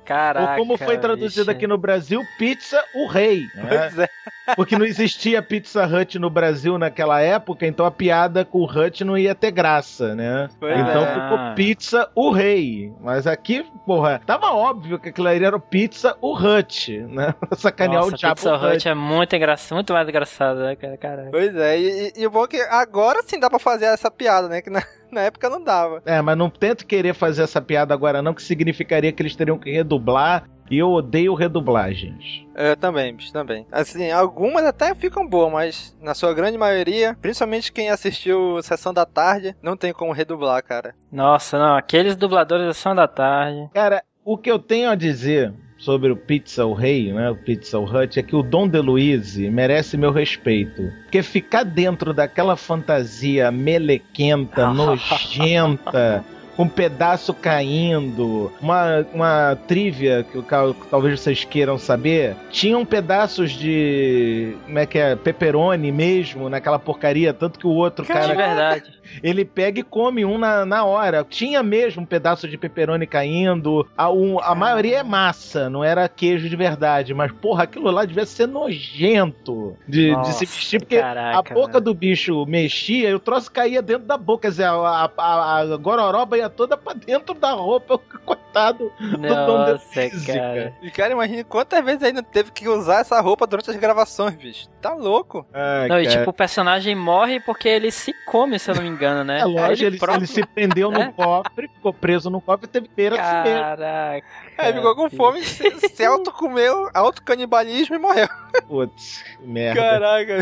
Caraca. 0.05 0.53
Ou 0.53 0.59
como 0.59 0.77
foi 0.77 0.99
traduzido 0.99 1.47
bicho. 1.47 1.57
aqui 1.57 1.67
no 1.67 1.79
Brasil, 1.79 2.23
Pizza, 2.39 2.83
o 2.95 3.07
Rei. 3.07 3.43
Né? 3.55 3.69
Pois 3.69 3.99
é. 3.99 4.09
Porque 4.57 4.77
não 4.77 4.85
existia 4.85 5.43
Pizza 5.43 5.87
Hut 5.87 6.19
no 6.19 6.29
Brasil 6.29 6.79
naquela 6.79 7.21
época, 7.21 7.67
então 7.67 7.87
a 7.87 7.91
piada 7.91 8.45
com 8.45 8.59
o 8.59 8.65
Hut 8.65 9.05
não 9.05 9.17
ia 9.17 9.35
ter 9.35 9.51
graça, 9.51 10.15
né? 10.15 10.49
Pois 10.59 10.79
então 10.79 11.05
é. 11.05 11.15
ficou 11.15 11.55
Pizza, 11.55 12.11
o 12.15 12.31
Rei. 12.31 12.93
Mas 13.01 13.27
aqui, 13.27 13.65
porra, 13.87 14.21
tava 14.25 14.53
óbvio 14.71 14.99
que 14.99 15.09
aquilo 15.09 15.29
ali 15.29 15.45
era 15.45 15.57
o 15.57 15.61
Pizza, 15.61 16.17
o 16.21 16.33
Hut, 16.35 16.99
né? 17.09 17.35
Sacanear 17.57 18.03
Nossa, 18.03 18.15
o 18.15 18.19
Diabo 18.19 18.35
Pizza 18.37 18.55
Hut. 18.55 18.77
Hut 18.77 18.89
é 18.89 18.95
muito 18.95 19.37
engraçado, 19.37 19.75
muito 19.75 19.93
mais 19.93 20.09
engraçado, 20.09 20.61
né, 20.61 20.77
cara? 20.77 20.97
Caraca. 20.97 21.31
Pois 21.31 21.55
é, 21.57 21.79
e, 21.79 22.13
e 22.17 22.27
o 22.27 22.31
bom 22.31 22.45
é 22.45 22.49
que 22.49 22.61
agora 22.63 23.23
sim 23.25 23.39
dá 23.39 23.51
pra 23.51 23.59
fazer 23.59 23.87
essa 23.87 24.11
piada, 24.11 24.49
né? 24.49 24.63
Que 24.63 24.71
na, 24.71 24.83
na 25.11 25.23
época 25.23 25.51
não 25.51 25.63
dava. 25.63 26.03
É, 26.07 26.21
mas 26.23 26.37
não 26.37 26.49
tento 26.49 26.87
querer 26.87 27.15
fazer 27.15 27.43
essa 27.43 27.61
piada 27.61 27.93
agora 27.93 28.23
não, 28.23 28.33
que 28.35 28.43
significaria 28.43 29.13
que 29.13 29.23
eles 29.23 29.37
teriam 29.37 29.59
que 29.59 29.71
redublar. 29.71 30.45
E 30.71 30.79
eu 30.79 30.89
odeio 30.89 31.35
redublagens. 31.35 32.47
Eu 32.55 32.77
também, 32.77 33.13
bicho, 33.13 33.33
também. 33.33 33.67
Assim, 33.73 34.13
algumas 34.13 34.65
até 34.65 34.95
ficam 34.95 35.27
boas, 35.27 35.53
mas 35.53 35.99
na 36.01 36.15
sua 36.15 36.33
grande 36.33 36.57
maioria, 36.57 37.17
principalmente 37.21 37.73
quem 37.73 37.91
assistiu 37.91 38.63
Sessão 38.63 38.95
da 38.95 39.05
Tarde, 39.05 39.57
não 39.61 39.77
tem 39.77 39.93
como 39.93 40.13
redublar, 40.13 40.63
cara. 40.63 40.95
Nossa, 41.11 41.59
não, 41.59 41.77
aqueles 41.77 42.15
dubladores 42.15 42.69
da 42.69 42.73
Sessão 42.73 42.95
da 42.95 43.09
Tarde. 43.09 43.69
Cara, 43.75 44.05
o 44.25 44.37
que 44.37 44.51
eu 44.51 44.59
tenho 44.59 44.91
a 44.91 44.95
dizer 44.95 45.53
sobre 45.81 46.11
o 46.11 46.17
Pizza 46.17 46.67
o 46.67 46.75
Rei, 46.75 47.13
né, 47.13 47.31
o 47.31 47.37
Pizza 47.37 47.79
o 47.79 47.85
Hut, 47.85 48.19
é 48.19 48.23
que 48.23 48.37
o 48.37 48.43
Dom 48.43 48.69
DeLuise 48.69 49.51
merece 49.51 49.97
meu 49.97 50.13
respeito. 50.13 50.93
Porque 51.03 51.23
ficar 51.23 51.65
dentro 51.65 52.13
daquela 52.13 52.55
fantasia 52.55 53.51
melequenta, 53.51 54.69
nojenta, 54.75 56.25
um 56.61 56.69
pedaço 56.69 57.33
caindo, 57.33 58.53
uma, 58.61 59.07
uma 59.15 59.59
trivia 59.67 60.25
que, 60.31 60.43
que 60.43 60.87
talvez 60.91 61.19
vocês 61.21 61.45
queiram 61.45 61.79
saber, 61.79 62.37
tinham 62.51 62.85
pedaços 62.85 63.53
de, 63.53 64.55
como 64.67 64.79
é 64.79 64.85
que 64.87 64.99
é, 64.99 65.17
pepperoni 65.17 65.91
mesmo 65.91 66.49
naquela 66.51 66.79
porcaria, 66.79 67.33
tanto 67.33 67.59
que 67.59 67.67
o 67.67 67.71
outro 67.71 68.05
De 68.05 68.13
cara 68.13 68.35
verdade. 68.35 68.93
ele 69.23 69.45
pega 69.45 69.81
e 69.81 69.83
come 69.83 70.25
um 70.25 70.37
na, 70.37 70.67
na 70.67 70.85
hora. 70.85 71.25
Tinha 71.29 71.63
mesmo 71.63 72.03
um 72.03 72.07
pedaço 72.07 72.47
de 72.47 72.59
pepperoni 72.59 73.07
caindo. 73.07 73.87
A, 73.97 74.11
um- 74.11 74.39
a 74.41 74.55
maioria 74.55 74.99
é 74.99 75.03
massa, 75.03 75.71
não 75.71 75.83
era 75.83 76.09
queijo 76.09 76.49
de 76.49 76.57
verdade. 76.57 77.15
Mas, 77.15 77.33
porra, 77.33 77.65
aquilo 77.65 77.91
lá 77.91 78.05
devia 78.05 78.27
ser 78.27 78.47
nojento 78.47 79.77
de, 79.89 80.07
de 80.07 80.13
Nossa, 80.13 80.33
se 80.33 80.47
vestir, 80.47 80.81
porque 80.81 80.99
caraca, 80.99 81.39
a 81.53 81.55
boca 81.55 81.81
do 81.81 81.95
bicho 81.95 82.45
mexia 82.47 83.09
e 83.11 83.15
o 83.15 83.19
troço 83.19 83.51
caía 83.51 83.81
dentro 83.81 84.07
da 84.07 84.17
boca. 84.19 84.43
Quer 84.43 84.49
dizer, 84.51 84.65
a, 84.65 85.11
a, 85.17 85.59
a 85.61 85.77
gororoba 85.77 86.37
ia 86.37 86.50
toda 86.51 86.77
pra 86.77 86.93
dentro 86.93 87.35
da 87.35 87.53
roupa. 87.53 87.99
Coitado 88.27 88.93
do 89.01 89.17
Dom 89.17 89.29
Nossa, 89.29 89.81
DeLuise, 89.95 90.27
cara. 90.27 90.75
E, 90.83 90.91
cara, 90.91 91.13
imagina 91.13 91.45
quantas 91.45 91.85
vezes 91.85 92.13
não 92.13 92.23
teve 92.23 92.51
que 92.51 92.69
usar 92.69 93.01
essa 93.01 93.21
roupa 93.21 93.47
durante 93.47 93.71
as 93.71 93.77
gravações, 93.77 94.35
bicho. 94.35 94.69
Tá 94.81 94.93
louco? 94.93 95.47
Ai, 95.53 95.89
Não, 95.89 96.01
e 96.01 96.05
cara. 96.07 96.19
tipo, 96.19 96.31
o 96.31 96.33
personagem 96.33 96.95
morre 96.95 97.41
porque 97.41 97.69
ele 97.69 97.91
se 97.91 98.13
come, 98.27 98.59
se 98.59 98.71
eu 98.71 98.75
não 98.75 98.83
me 98.83 98.89
engano, 98.89 99.23
né? 99.25 99.41
É 99.41 99.45
lógico, 99.45 99.87
ele, 99.87 99.99
próprio- 99.99 100.19
ele 100.21 100.27
se 100.27 100.45
prendeu 100.47 100.91
no 100.91 101.01
É? 101.01 101.13
cofre, 101.13 101.69
ficou 101.69 101.93
preso 101.95 102.29
no 102.31 102.41
cofre 102.41 102.67
e 102.67 102.69
teve 102.69 102.91
feira 102.95 103.17
de. 103.17 103.23
Caraca. 103.23 104.27
Aí 104.59 104.73
ficou 104.73 104.95
com 104.97 105.09
fome, 105.11 105.43
se, 105.45 105.89
se 105.89 106.05
autocomeu, 106.05 106.91
autocanibalismo 106.93 107.95
e 107.95 107.99
morreu. 107.99 108.29
Putz, 108.67 109.25
merda. 109.41 109.81
Caraca. 109.81 110.41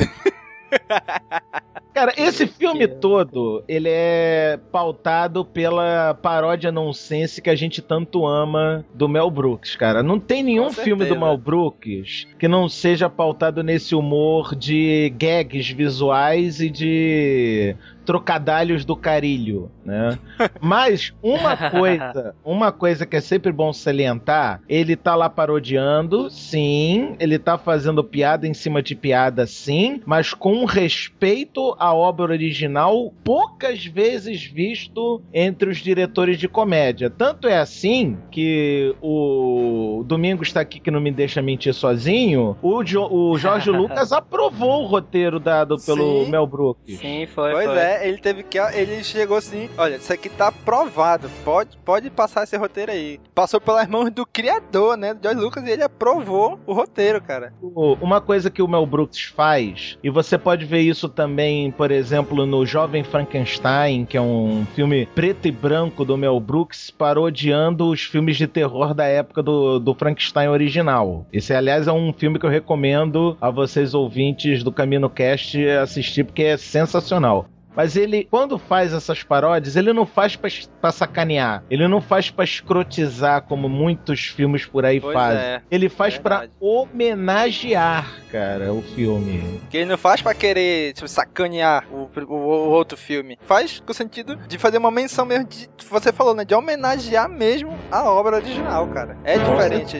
Cara, 1.98 2.14
esse 2.16 2.46
filme 2.46 2.86
todo, 2.86 3.64
ele 3.66 3.88
é 3.90 4.56
pautado 4.70 5.44
pela 5.44 6.14
paródia 6.14 6.70
nonsense 6.70 7.42
que 7.42 7.50
a 7.50 7.56
gente 7.56 7.82
tanto 7.82 8.24
ama 8.24 8.84
do 8.94 9.08
Mel 9.08 9.28
Brooks, 9.28 9.74
cara. 9.74 10.00
Não 10.00 10.20
tem 10.20 10.44
nenhum 10.44 10.70
filme 10.70 11.04
do. 11.06 11.18
Mel 11.18 11.36
Brooks 11.36 12.28
que 12.38 12.46
não 12.46 12.68
seja 12.68 13.10
pautado 13.10 13.64
nesse 13.64 13.96
humor 13.96 14.54
de 14.54 15.12
gags 15.18 15.72
visuais 15.72 16.60
e 16.60 16.70
de 16.70 17.74
trocadalhos 18.08 18.86
do 18.86 18.96
carilho, 18.96 19.70
né? 19.84 20.18
Mas 20.62 21.12
uma 21.22 21.54
coisa, 21.70 22.34
uma 22.42 22.72
coisa 22.72 23.04
que 23.04 23.16
é 23.16 23.20
sempre 23.20 23.52
bom 23.52 23.70
salientar, 23.70 24.62
ele 24.66 24.96
tá 24.96 25.14
lá 25.14 25.28
parodiando, 25.28 26.30
sim, 26.30 27.14
ele 27.20 27.38
tá 27.38 27.58
fazendo 27.58 28.02
piada 28.02 28.46
em 28.46 28.54
cima 28.54 28.82
de 28.82 28.94
piada, 28.94 29.46
sim, 29.46 30.00
mas 30.06 30.32
com 30.32 30.54
um 30.54 30.64
respeito 30.64 31.76
à 31.78 31.92
obra 31.94 32.32
original 32.32 33.12
poucas 33.22 33.84
vezes 33.84 34.42
visto 34.42 35.20
entre 35.34 35.68
os 35.68 35.76
diretores 35.76 36.38
de 36.38 36.48
comédia. 36.48 37.10
Tanto 37.10 37.46
é 37.46 37.58
assim 37.58 38.16
que 38.30 38.94
o 39.02 40.02
Domingos 40.06 40.48
está 40.48 40.60
aqui 40.62 40.80
que 40.80 40.90
não 40.90 41.00
me 41.00 41.10
deixa 41.10 41.42
mentir 41.42 41.74
sozinho, 41.74 42.56
o, 42.62 42.82
Jo- 42.82 43.08
o 43.10 43.36
Jorge 43.36 43.68
Lucas 43.70 44.12
aprovou 44.12 44.84
o 44.84 44.86
roteiro 44.86 45.38
dado 45.38 45.76
pelo 45.84 46.24
Sim. 46.24 46.30
Mel 46.30 46.46
Brooks. 46.46 46.98
Sim, 46.98 47.26
foi, 47.34 47.52
Pois 47.52 47.66
foi. 47.66 47.78
é, 47.78 47.97
ele 48.02 48.18
teve 48.18 48.42
que. 48.42 48.58
Ele 48.58 49.02
chegou 49.02 49.36
assim: 49.36 49.68
olha, 49.76 49.96
isso 49.96 50.12
aqui 50.12 50.28
tá 50.28 50.48
aprovado. 50.48 51.30
Pode, 51.44 51.76
pode 51.84 52.10
passar 52.10 52.44
esse 52.44 52.56
roteiro 52.56 52.92
aí. 52.92 53.20
Passou 53.34 53.60
pelas 53.60 53.88
mãos 53.88 54.10
do 54.10 54.26
criador, 54.26 54.96
né? 54.96 55.14
Do 55.14 55.22
George 55.22 55.40
Lucas, 55.40 55.64
e 55.64 55.70
ele 55.70 55.82
aprovou 55.82 56.58
o 56.66 56.72
roteiro, 56.72 57.20
cara. 57.20 57.52
Uma 57.62 58.20
coisa 58.20 58.50
que 58.50 58.62
o 58.62 58.68
Mel 58.68 58.86
Brooks 58.86 59.24
faz, 59.24 59.98
e 60.02 60.10
você 60.10 60.36
pode 60.38 60.64
ver 60.64 60.80
isso 60.80 61.08
também, 61.08 61.70
por 61.70 61.90
exemplo, 61.90 62.46
no 62.46 62.64
Jovem 62.64 63.04
Frankenstein, 63.04 64.04
que 64.04 64.16
é 64.16 64.20
um 64.20 64.66
filme 64.74 65.06
preto 65.14 65.48
e 65.48 65.52
branco 65.52 66.04
do 66.04 66.16
Mel 66.16 66.38
Brooks, 66.40 66.90
parodiando 66.90 67.88
os 67.88 68.02
filmes 68.02 68.36
de 68.36 68.46
terror 68.46 68.94
da 68.94 69.04
época 69.04 69.42
do, 69.42 69.78
do 69.78 69.94
Frankenstein 69.94 70.48
original. 70.48 71.26
Esse, 71.32 71.54
aliás, 71.54 71.86
é 71.86 71.92
um 71.92 72.12
filme 72.12 72.38
que 72.38 72.46
eu 72.46 72.50
recomendo 72.50 73.36
a 73.40 73.50
vocês 73.50 73.94
ouvintes 73.94 74.62
do 74.62 74.72
Camino 74.72 75.08
Cast 75.08 75.58
assistir, 75.68 76.24
porque 76.24 76.42
é 76.42 76.56
sensacional. 76.56 77.46
Mas 77.76 77.96
ele, 77.96 78.26
quando 78.30 78.58
faz 78.58 78.92
essas 78.92 79.22
paródias, 79.22 79.76
ele 79.76 79.92
não 79.92 80.04
faz 80.04 80.34
pra, 80.34 80.50
pra 80.80 80.90
sacanear. 80.90 81.62
Ele 81.70 81.86
não 81.86 82.00
faz 82.00 82.30
pra 82.30 82.44
escrotizar, 82.44 83.42
como 83.42 83.68
muitos 83.68 84.26
filmes 84.26 84.66
por 84.66 84.84
aí 84.84 85.00
Pois 85.00 85.14
fazem. 85.14 85.40
é, 85.40 85.62
ele 85.70 85.88
faz 85.88 86.18
pra 86.18 86.38
verdade. 86.40 86.52
homenagear, 86.60 88.06
cara, 88.32 88.72
o 88.72 88.82
filme. 88.82 89.60
Que 89.70 89.76
ele 89.78 89.86
não 89.90 89.98
faz 89.98 90.20
pra 90.20 90.34
querer 90.34 90.92
tipo, 90.94 91.06
sacanear 91.06 91.84
o, 91.92 92.08
o- 92.26 92.34
o 92.34 92.70
outro 92.70 92.96
filme. 92.96 93.38
Faz 93.46 93.80
com 93.84 93.92
o 93.92 93.94
sentido 93.94 94.36
de 94.48 94.58
fazer 94.58 94.78
uma 94.78 94.90
menção 94.90 95.24
mesmo 95.24 95.46
de. 95.46 95.68
Você 95.88 96.12
falou, 96.12 96.34
né? 96.34 96.44
De 96.44 96.54
homenagear 96.54 97.28
mesmo 97.28 97.76
a 97.90 98.02
obra 98.10 98.36
original, 98.36 98.86
cara. 98.88 99.16
É 99.24 99.38
diferente. 99.38 99.98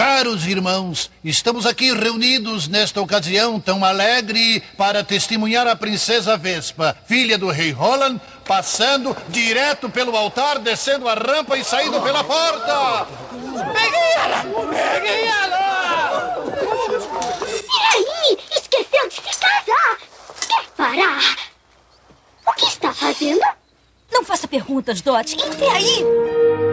Caros 0.00 0.46
irmãos, 0.46 1.10
estamos 1.22 1.66
aqui 1.66 1.92
reunidos 1.92 2.66
nesta 2.66 3.02
ocasião 3.02 3.60
tão 3.60 3.84
alegre 3.84 4.62
para 4.74 5.04
testemunhar 5.04 5.66
a 5.66 5.76
princesa 5.76 6.38
Vespa, 6.38 6.96
filha 7.04 7.36
do 7.36 7.50
rei 7.50 7.70
Roland, 7.70 8.18
passando 8.46 9.14
direto 9.28 9.90
pelo 9.90 10.16
altar, 10.16 10.58
descendo 10.58 11.06
a 11.06 11.12
rampa 11.12 11.58
e 11.58 11.62
saindo 11.62 12.00
pela 12.00 12.24
porta. 12.24 13.06
Peguei 13.74 14.12
ela! 14.16 14.42
Peguei 14.94 15.24
ela! 15.26 16.44
E 17.52 17.96
aí? 17.98 18.38
Esqueceu 18.52 19.06
de 19.06 19.14
se 19.16 19.20
casar? 19.20 19.98
Quer 20.48 20.64
parar? 20.78 21.36
O 22.46 22.52
que 22.54 22.64
está 22.64 22.94
fazendo? 22.94 23.44
Não 24.10 24.24
faça 24.24 24.48
perguntas, 24.48 25.02
Dot. 25.02 25.34
Entre 25.34 25.68
aí! 25.68 26.69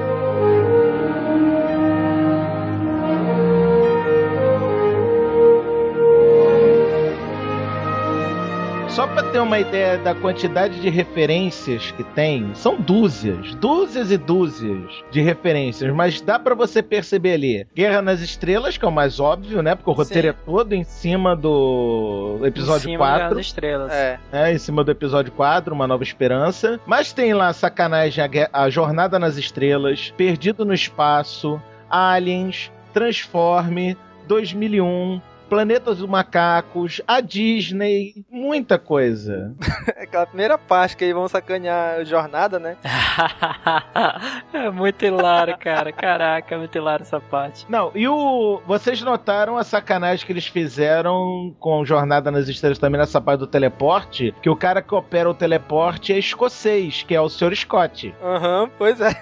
Só 8.98 9.06
pra 9.06 9.22
ter 9.22 9.38
uma 9.38 9.60
ideia 9.60 9.95
da 10.00 10.16
quantidade 10.16 10.82
de 10.82 10.89
referências 10.89 11.91
que 11.91 12.04
tem, 12.04 12.50
são 12.56 12.82
dúzias, 12.82 13.54
dúzias 13.54 14.10
e 14.10 14.18
dúzias 14.18 14.91
de 15.12 15.22
referências, 15.22 15.93
mas 15.93 16.20
dá 16.20 16.39
pra 16.39 16.56
você 16.56 16.82
perceber 16.82 17.34
ali. 17.34 17.68
Guerra 17.76 18.02
nas 18.02 18.22
Estrelas, 18.22 18.76
que 18.76 18.84
é 18.84 18.88
o 18.88 18.91
mais 18.91 19.20
óbvio, 19.20 19.62
né? 19.62 19.76
Porque 19.76 19.91
o 19.91 19.93
roteiro 19.93 20.30
Sim. 20.30 20.34
é 20.34 20.45
todo 20.52 20.74
em 20.74 20.84
cima 20.84 21.36
do 21.36 22.39
episódio 22.43 22.89
Em 22.89 22.93
cima 22.93 23.06
4. 23.06 23.36
das 23.36 23.45
estrelas. 23.45 23.91
É. 23.91 24.20
É, 24.32 24.52
em 24.52 24.58
cima 24.58 24.84
do 24.84 24.89
episódio 24.89 25.32
4, 25.32 25.76
Uma 25.76 25.86
Nova 25.86 26.02
Esperança. 26.02 26.80
Mas 26.88 27.14
tem 27.14 27.36
lá 27.36 27.54
sacanagem, 27.54 28.24
a 28.52 28.68
Jornada 28.68 29.20
nas 29.20 29.38
Estrelas, 29.38 30.12
Perdido 30.18 30.66
no 30.66 30.74
Espaço, 30.74 31.62
Aliens, 31.88 32.72
Transforme, 32.93 33.95
2001, 34.28 35.22
Planeta 35.50 35.95
dos 35.95 36.08
Macacos, 36.08 37.02
a 37.08 37.22
Disney, 37.22 38.26
muita 38.30 38.78
coisa. 38.78 39.56
Aquela 39.98 40.26
primeira 40.26 40.58
parte 40.58 40.98
que 40.98 41.06
eles 41.06 41.16
vão 41.16 41.28
sacanear 41.28 42.00
a 42.00 42.04
jornada, 42.04 42.60
né? 42.60 42.78
é 44.54 44.70
muito 44.70 45.06
hilário, 45.06 45.58
cara. 45.58 45.91
Caraca, 45.91 46.56
é 46.56 46.58
muito 46.58 46.78
hilário 46.78 47.04
essa 47.04 47.20
parte. 47.20 47.66
Não, 47.70 47.91
e 47.95 48.08
o. 48.08 48.62
Vocês 48.66 49.02
notaram 49.02 49.58
a 49.58 49.64
sacanagem 49.64 50.26
que 50.26 50.32
eles 50.32 50.48
fizeram 50.48 51.56
com 51.60 51.86
Jornada 51.86 52.30
nas 52.30 52.48
Estrelas 52.48 52.78
também 52.78 53.00
nessa 53.00 53.22
parte 53.22 53.39
do 53.39 53.48
teleporte? 53.48 54.36
Que 54.41 54.50
o 54.50 54.56
cara 54.56 54.82
que 54.82 54.93
opera 54.93 55.30
o 55.30 55.34
teleporte 55.34 56.12
é 56.12 56.18
escocês, 56.18 57.04
que 57.04 57.16
é 57.16 57.22
o 57.22 57.30
Sr. 57.30 57.56
Scott. 57.56 58.14
Aham, 58.22 58.70
pois 58.78 59.00
é. 59.00 59.16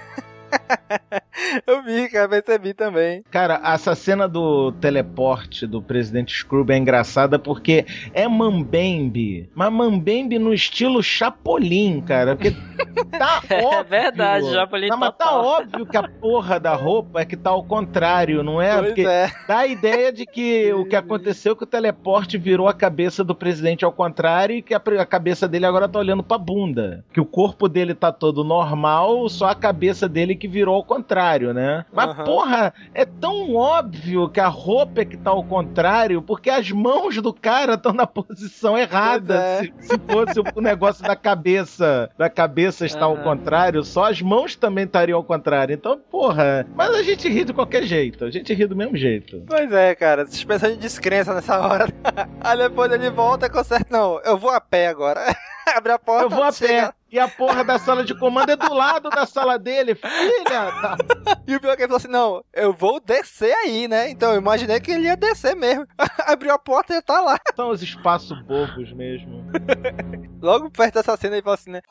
Eu 1.68 1.84
vi, 1.84 2.10
cara, 2.10 2.30
percebi 2.30 2.74
também. 2.74 3.24
Cara, 3.30 3.62
essa 3.64 3.93
cena 3.95 4.28
do 4.28 4.72
teleporte 4.74 5.68
do 5.68 5.82
presidente 5.82 6.34
Scrooge 6.34 6.72
é 6.72 6.78
engraçada 6.78 7.38
porque 7.38 7.86
é 8.14 8.28
Mambembe, 8.28 9.49
mas 9.53 9.72
Mambembe 9.72 10.39
no 10.39 10.53
estilo 10.53 11.03
Chapolin, 11.03 12.01
cara. 12.01 12.36
Porque 12.36 12.51
tá 13.18 13.41
óbvio. 13.51 13.76
É 13.76 13.84
verdade, 13.84 14.51
Chapolin 14.51 14.88
Não, 14.88 14.97
mas 14.97 15.16
tá 15.18 15.36
óbvio 15.36 15.86
que 15.86 15.97
a 15.97 16.08
porra 16.08 16.60
da 16.60 16.74
roupa 16.74 17.22
é 17.22 17.26
que 17.26 17.36
tá 17.36 17.49
ao 17.49 17.64
contrário, 17.64 18.43
não 18.43 18.62
é? 18.62 18.74
Pois 18.76 18.88
porque 18.88 19.06
é. 19.06 19.32
dá 19.47 19.60
a 19.60 19.68
ideia 19.68 20.12
de 20.12 20.26
que 20.26 20.72
o 20.74 20.86
que 20.86 20.95
aconteceu 20.95 21.53
é 21.53 21.56
que 21.56 21.64
o 21.64 21.68
teleporte 21.68 22.38
virou 22.38 22.68
a 22.68 22.74
cabeça 22.74 23.24
do 23.24 23.36
presidente 23.36 23.86
ao 23.86 23.91
contrário 23.91 24.56
e 24.56 24.62
que 24.62 24.74
a 24.74 25.06
cabeça 25.06 25.47
dele 25.47 25.66
agora 25.66 25.88
tá 25.88 25.99
olhando 25.99 26.24
pra 26.24 26.38
bunda. 26.38 27.03
Que 27.12 27.20
o 27.20 27.26
corpo 27.26 27.68
dele 27.68 27.93
tá 27.93 28.12
todo 28.12 28.43
normal, 28.43 29.28
só 29.30 29.49
a 29.49 29.56
cabeça 29.56 30.08
dele 30.08 30.36
que 30.36 30.44
virou 30.47 30.75
ao 30.75 30.83
contrário, 30.83 31.53
né? 31.53 31.85
Mas, 31.93 32.09
Aham. 32.09 32.23
porra, 32.23 32.73
é 32.93 33.05
tão 33.05 33.55
óbvio 33.55 34.29
que 34.29 34.39
a 34.39 34.47
roupa 34.47 35.01
é 35.01 35.05
que 35.05 35.17
tá 35.17 35.31
ao 35.31 35.43
contrário, 35.43 36.21
porque 36.21 36.49
as 36.49 36.71
mãos 36.71 37.21
do 37.21 37.33
cara 37.33 37.73
estão 37.75 37.93
na 37.93 38.05
posição 38.07 38.77
errada. 38.77 39.35
É. 39.35 39.61
Se, 39.63 39.73
se 39.87 39.97
fosse 39.99 40.39
o 40.55 40.61
negócio 40.61 41.03
da 41.03 41.15
cabeça, 41.15 42.09
da 42.17 42.29
cabeça 42.29 42.85
está 42.85 43.05
ao 43.05 43.15
Aham. 43.15 43.23
contrário, 43.23 43.83
só 43.83 44.05
as 44.09 44.21
mãos 44.21 44.55
também 44.55 44.85
estariam 44.85 45.17
ao 45.17 45.23
contrário. 45.23 45.73
Então, 45.73 45.99
porra, 46.11 46.65
mas 46.75 46.89
a 46.95 47.03
gente 47.03 47.27
ri 47.29 47.43
de 47.43 47.53
qualquer 47.53 47.83
jeito, 47.83 48.25
a 48.25 48.29
gente 48.31 48.53
ri 48.53 48.65
do 48.65 48.75
mesmo 48.75 48.95
jeito. 48.97 49.43
Pois 49.47 49.71
é, 49.71 49.93
cara, 49.95 50.25
suspensão 50.25 50.69
de 50.71 50.77
descrença 50.77 51.33
nessa 51.33 51.59
hora. 51.59 51.87
Aí 52.41 52.57
depois 52.57 52.91
ele 52.91 53.09
volta 53.09 53.45
e 53.45 53.49
conserta. 53.49 53.85
Não, 53.89 54.19
eu 54.23 54.37
vou 54.37 54.49
a 54.51 54.59
pé 54.61 54.87
agora. 54.87 55.21
Abre 55.75 55.91
a 55.93 55.99
porta. 55.99 56.25
Eu 56.25 56.29
vou 56.29 56.43
a 56.43 56.51
chega- 56.51 56.87
pé. 56.87 56.93
E 57.12 57.20
a 57.20 57.28
porra 57.28 57.64
da 57.64 57.78
sala 57.78 58.03
de 58.03 58.18
comando 58.18 58.49
é 58.51 58.56
do 58.56 58.74
lado 58.74 59.10
da 59.10 59.26
sala 59.26 59.60
dele, 59.60 59.95
filha 59.95 60.43
da... 60.43 60.97
E 61.47 61.56
o 61.56 61.60
pior 61.60 61.74
é 61.74 61.76
que 61.76 61.84
ele 61.84 61.88
falou 61.88 61.97
assim: 61.97 62.08
não, 62.08 62.43
eu 62.51 62.74
vou 62.74 62.99
descer 62.99 63.53
aí, 63.53 63.88
né? 63.88 64.10
Então 64.10 64.32
eu 64.32 64.39
imaginei 64.39 64.80
que 64.80 64.91
ele 64.91 65.06
ia 65.06 65.16
descer 65.16 65.56
mesmo. 65.56 65.88
Abriu 66.26 66.51
a 66.51 66.58
porta 66.58 66.93
e 66.93 66.95
ele 66.95 67.03
tá 67.03 67.22
lá. 67.22 67.39
São 67.56 67.70
os 67.70 67.84
espaços 67.84 68.41
bobos 68.41 68.91
mesmo. 68.93 69.45
Logo 70.41 70.72
perto 70.72 70.95
dessa 70.95 71.16
cena 71.16 71.36
ele 71.36 71.43
falou 71.43 71.53
assim, 71.53 71.72
né? 71.72 71.82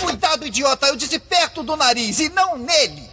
Cuidado, 0.00 0.46
idiota! 0.46 0.86
Eu 0.86 0.96
disse 0.96 1.18
perto 1.18 1.62
do 1.62 1.76
nariz 1.76 2.20
e 2.20 2.28
não 2.28 2.56
nele! 2.56 3.10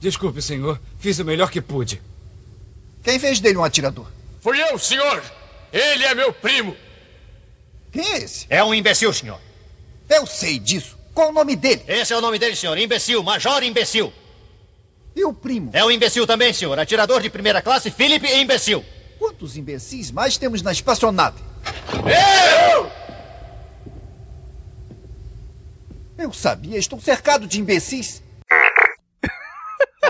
Desculpe, 0.00 0.40
senhor. 0.40 0.80
Fiz 0.98 1.18
o 1.18 1.24
melhor 1.24 1.50
que 1.50 1.60
pude. 1.60 2.00
Quem 3.02 3.18
fez 3.18 3.40
dele 3.40 3.58
um 3.58 3.64
atirador? 3.64 4.06
Fui 4.40 4.60
eu, 4.62 4.78
senhor! 4.78 5.22
Ele 5.72 6.04
é 6.04 6.14
meu 6.14 6.32
primo! 6.32 6.74
Quem 7.98 8.12
é 8.12 8.18
esse? 8.18 8.46
É 8.48 8.62
um 8.62 8.72
imbecil, 8.72 9.12
senhor. 9.12 9.40
Eu 10.08 10.24
sei 10.24 10.56
disso. 10.60 10.96
Qual 11.12 11.30
o 11.30 11.32
nome 11.32 11.56
dele? 11.56 11.82
Esse 11.88 12.12
é 12.12 12.16
o 12.16 12.20
nome 12.20 12.38
dele, 12.38 12.54
senhor. 12.54 12.78
Imbecil, 12.78 13.24
Major 13.24 13.60
Imbecil. 13.64 14.12
E 15.16 15.24
o 15.24 15.32
primo? 15.32 15.70
É 15.72 15.84
um 15.84 15.90
imbecil 15.90 16.24
também, 16.24 16.52
senhor. 16.52 16.78
Atirador 16.78 17.20
de 17.20 17.28
primeira 17.28 17.60
classe, 17.60 17.90
Philip 17.90 18.24
Imbecil. 18.24 18.84
Quantos 19.18 19.56
imbecis 19.56 20.12
mais 20.12 20.36
temos 20.36 20.62
na 20.62 20.70
espaçonave? 20.70 21.42
Eu! 22.04 22.88
Eu 26.16 26.32
sabia, 26.32 26.78
estou 26.78 27.00
cercado 27.00 27.48
de 27.48 27.58
imbecis. 27.58 28.22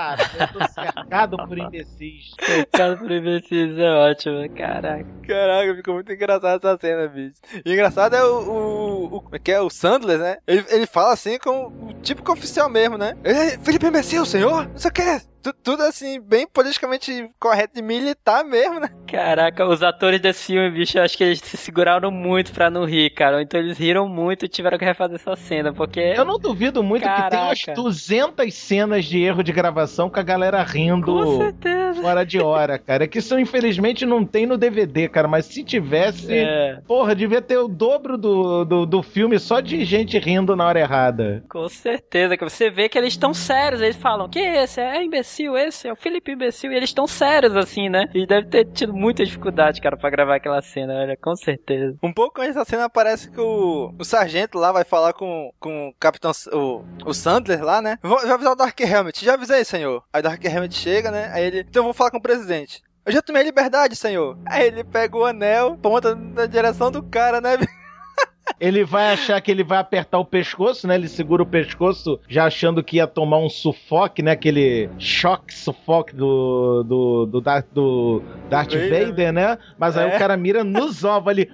Cara, 0.08 0.30
eu 0.38 0.48
tô 0.60 0.72
cercado 0.72 1.36
por 1.36 1.58
imbecis. 1.58 2.34
Cercado 2.40 2.98
por 2.98 3.10
imbecis 3.10 3.78
é 3.78 3.90
ótimo, 3.90 4.48
caraca. 4.50 5.06
Caraca, 5.26 5.74
ficou 5.74 5.94
muito 5.94 6.12
engraçado 6.12 6.56
essa 6.56 6.78
cena, 6.80 7.08
bicho. 7.08 7.34
E 7.64 7.72
engraçado 7.72 8.14
é 8.14 8.24
o. 8.24 8.38
o, 8.38 9.04
o 9.16 9.20
como 9.20 9.36
é 9.36 9.38
que 9.38 9.52
é? 9.52 9.60
O 9.60 9.68
Sandler, 9.68 10.18
né? 10.18 10.38
Ele, 10.46 10.64
ele 10.70 10.86
fala 10.86 11.12
assim 11.12 11.38
com 11.38 11.66
o 11.66 11.92
típico 12.02 12.32
oficial 12.32 12.68
mesmo, 12.70 12.96
né? 12.96 13.14
Ele, 13.22 13.58
Felipe 13.62 13.86
Imbecil, 13.86 14.24
senhor? 14.24 14.68
Não 14.68 14.78
sei 14.78 14.90
o 14.90 14.94
que. 14.94 15.20
Tu- 15.52 15.56
Tudo 15.62 15.82
assim, 15.82 16.20
bem 16.20 16.46
politicamente 16.46 17.28
correto 17.38 17.78
e 17.78 17.82
militar 17.82 18.44
mesmo, 18.44 18.80
né? 18.80 18.90
Caraca, 19.06 19.66
os 19.66 19.82
atores 19.82 20.20
desse 20.20 20.46
filme, 20.46 20.70
bicho, 20.70 20.98
eu 20.98 21.02
acho 21.02 21.16
que 21.16 21.24
eles 21.24 21.40
se 21.40 21.56
seguraram 21.56 22.10
muito 22.10 22.52
pra 22.52 22.70
não 22.70 22.84
rir, 22.84 23.10
cara. 23.10 23.40
Então 23.42 23.58
eles 23.60 23.78
riram 23.78 24.08
muito 24.08 24.44
e 24.44 24.48
tiveram 24.48 24.76
que 24.78 24.84
refazer 24.84 25.16
essa 25.16 25.36
cena, 25.36 25.72
porque. 25.72 26.00
Eu 26.00 26.24
não 26.24 26.38
duvido 26.38 26.82
muito 26.82 27.02
que 27.02 27.30
tem 27.30 27.38
umas 27.40 27.62
Caraca. 27.62 27.80
200 27.82 28.54
cenas 28.54 29.04
de 29.04 29.22
erro 29.22 29.42
de 29.42 29.52
gravação 29.52 30.10
com 30.10 30.18
a 30.20 30.22
galera 30.22 30.62
rindo 30.62 31.06
Com 31.06 31.36
certeza. 31.38 31.77
Fora 32.00 32.24
de 32.24 32.40
hora, 32.40 32.78
cara. 32.78 33.06
Que 33.06 33.18
isso 33.18 33.38
infelizmente 33.38 34.04
não 34.06 34.24
tem 34.24 34.46
no 34.46 34.56
DVD, 34.56 35.08
cara. 35.08 35.28
Mas 35.28 35.46
se 35.46 35.62
tivesse, 35.64 36.32
É. 36.32 36.80
porra, 36.86 37.14
devia 37.14 37.40
ter 37.42 37.58
o 37.58 37.68
dobro 37.68 38.16
do, 38.16 38.64
do, 38.64 38.86
do 38.86 39.02
filme 39.02 39.38
só 39.38 39.60
de 39.60 39.84
gente 39.84 40.18
rindo 40.18 40.54
na 40.56 40.66
hora 40.66 40.80
errada. 40.80 41.42
Com 41.48 41.68
certeza, 41.68 42.36
que 42.36 42.44
você 42.44 42.70
vê 42.70 42.88
que 42.88 42.98
eles 42.98 43.12
estão 43.14 43.32
sérios. 43.34 43.80
Eles 43.80 43.96
falam, 43.96 44.28
que 44.28 44.38
esse? 44.38 44.80
É 44.80 45.02
imbecil 45.02 45.56
esse? 45.56 45.88
É 45.88 45.92
o 45.92 45.96
Felipe 45.96 46.32
Imbecil. 46.32 46.72
E 46.72 46.76
eles 46.76 46.90
estão 46.90 47.06
sérios, 47.06 47.56
assim, 47.56 47.88
né? 47.88 48.08
E 48.14 48.26
deve 48.26 48.46
ter 48.48 48.64
tido 48.66 48.92
muita 48.92 49.24
dificuldade, 49.24 49.80
cara, 49.80 49.96
pra 49.96 50.10
gravar 50.10 50.36
aquela 50.36 50.60
cena, 50.62 50.94
olha, 50.94 51.16
com 51.16 51.34
certeza. 51.36 51.96
Um 52.02 52.12
pouco 52.12 52.40
antes 52.40 52.54
da 52.54 52.64
cena 52.64 52.88
parece 52.88 53.30
que 53.30 53.40
o, 53.40 53.92
o 53.98 54.04
sargento 54.04 54.58
lá 54.58 54.72
vai 54.72 54.84
falar 54.84 55.12
com, 55.12 55.50
com 55.58 55.88
o 55.88 55.92
capitão, 55.98 56.30
o, 56.52 56.82
o 57.06 57.14
Sandler 57.14 57.62
lá, 57.64 57.80
né? 57.82 57.98
Vou, 58.02 58.20
já 58.26 58.34
avisar 58.34 58.52
o 58.52 58.56
Dark 58.56 58.78
Helmet, 58.80 59.24
já 59.24 59.34
avisei, 59.34 59.64
senhor. 59.64 60.02
Aí 60.12 60.20
o 60.20 60.22
Dark 60.22 60.44
Helmet 60.44 60.74
chega, 60.74 61.10
né? 61.10 61.30
Aí 61.32 61.44
ele, 61.44 61.60
então 61.68 61.87
vou 61.88 61.94
falar 61.94 62.10
com 62.10 62.18
o 62.18 62.22
presidente. 62.22 62.82
Eu 63.04 63.12
já 63.12 63.22
tomei 63.22 63.42
a 63.42 63.44
liberdade, 63.46 63.96
senhor. 63.96 64.38
Aí 64.46 64.66
ele 64.66 64.84
pega 64.84 65.16
o 65.16 65.24
anel, 65.24 65.78
ponta 65.80 66.14
na 66.14 66.46
direção 66.46 66.90
do 66.90 67.02
cara, 67.02 67.40
né? 67.40 67.56
Ele 68.58 68.82
vai 68.82 69.12
achar 69.12 69.38
que 69.42 69.50
ele 69.50 69.62
vai 69.62 69.78
apertar 69.78 70.18
o 70.18 70.24
pescoço, 70.24 70.86
né? 70.88 70.94
Ele 70.94 71.06
segura 71.06 71.42
o 71.42 71.46
pescoço 71.46 72.18
já 72.26 72.46
achando 72.46 72.82
que 72.82 72.96
ia 72.96 73.06
tomar 73.06 73.38
um 73.38 73.48
sufoque, 73.48 74.22
né? 74.22 74.30
Aquele 74.32 74.88
choque 74.98 75.54
sufoque 75.54 76.16
do, 76.16 76.82
do, 76.82 77.26
do, 77.26 77.40
Darth, 77.42 77.66
do 77.72 78.22
Darth 78.48 78.72
Vader, 78.72 79.08
Vader, 79.10 79.32
né? 79.34 79.58
Mas 79.78 79.96
aí 79.98 80.10
É. 80.10 80.16
o 80.16 80.18
cara 80.18 80.34
mira 80.36 80.64
nos 80.64 81.04
ovos 81.04 81.28
ali. 81.28 81.48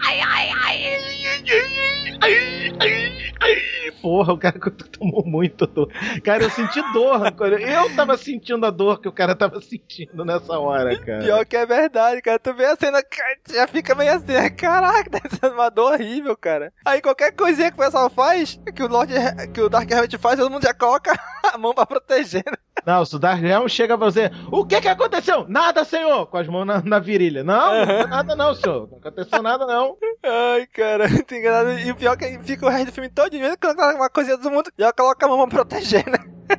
Porra, 4.00 4.32
o 4.32 4.38
cara 4.38 4.58
tomou 4.92 5.24
muito 5.24 5.66
dor. 5.66 5.90
Cara, 6.22 6.42
eu 6.42 6.50
senti 6.50 6.80
dor. 6.92 7.20
Eu 7.60 7.94
tava 7.96 8.16
sentindo 8.16 8.64
a 8.66 8.70
dor 8.70 9.00
que 9.00 9.08
o 9.08 9.12
cara 9.12 9.34
tava 9.34 9.60
sentindo 9.60 10.24
nessa 10.24 10.58
hora, 10.58 10.98
cara. 10.98 11.24
Pior 11.24 11.46
que 11.46 11.56
é 11.56 11.66
verdade, 11.66 12.20
cara. 12.20 12.38
Tu 12.38 12.54
vê 12.54 12.66
a 12.66 12.76
cena, 12.76 13.02
já 13.50 13.66
fica 13.66 13.94
meio 13.94 14.12
assim, 14.12 14.32
né? 14.32 14.50
caraca, 14.50 15.10
deve 15.10 15.36
ser 15.36 15.52
uma 15.52 15.70
dor 15.70 15.92
horrível, 15.92 16.36
cara. 16.36 16.72
Aí 16.84 17.00
qualquer 17.00 17.32
coisinha 17.32 17.70
que 17.70 17.80
o 17.80 17.84
pessoal 17.84 18.10
faz, 18.10 18.60
que 18.74 18.82
o 18.82 18.88
Lord, 18.88 19.12
que 19.52 19.60
o 19.60 19.68
Dark 19.68 19.90
Helmet 19.90 20.18
faz, 20.18 20.38
todo 20.38 20.50
mundo 20.50 20.62
já 20.62 20.74
coloca 20.74 21.12
a 21.52 21.58
mão 21.58 21.74
pra 21.74 21.86
proteger, 21.86 22.44
né? 22.46 22.56
Não, 22.84 23.04
se 23.04 23.16
o 23.16 23.18
Darth 23.18 23.42
Helm 23.42 23.66
chega 23.66 23.96
pra 23.96 24.10
você, 24.10 24.30
o 24.50 24.66
que 24.66 24.80
que 24.80 24.88
aconteceu? 24.88 25.46
Nada, 25.48 25.84
senhor! 25.84 26.26
Com 26.26 26.36
as 26.36 26.46
mãos 26.46 26.66
na, 26.66 26.82
na 26.82 26.98
virilha. 26.98 27.42
Não, 27.42 27.78
não 27.78 27.86
foi 27.86 28.06
nada 28.06 28.36
não, 28.36 28.54
senhor. 28.54 28.88
Não 28.90 28.98
aconteceu 28.98 29.42
nada 29.42 29.64
não. 29.64 29.96
Ai, 30.22 30.66
cara, 30.66 31.08
muito 31.08 31.34
engraçado. 31.34 31.78
E 31.78 31.90
o 31.90 31.96
pior 31.96 32.12
é 32.12 32.16
que 32.16 32.38
fica 32.44 32.66
o 32.66 32.68
resto 32.68 32.86
do 32.86 32.92
filme 32.92 33.08
todo 33.08 33.33
vendo 33.38 33.56
que 33.56 33.66
uma 33.66 34.10
coisinha 34.10 34.36
do 34.36 34.50
mundo 34.50 34.70
já 34.78 34.92
coloca 34.92 35.24
a 35.24 35.28
mão 35.28 35.38
pra 35.48 35.64
proteger, 35.64 36.04
né? 36.08 36.18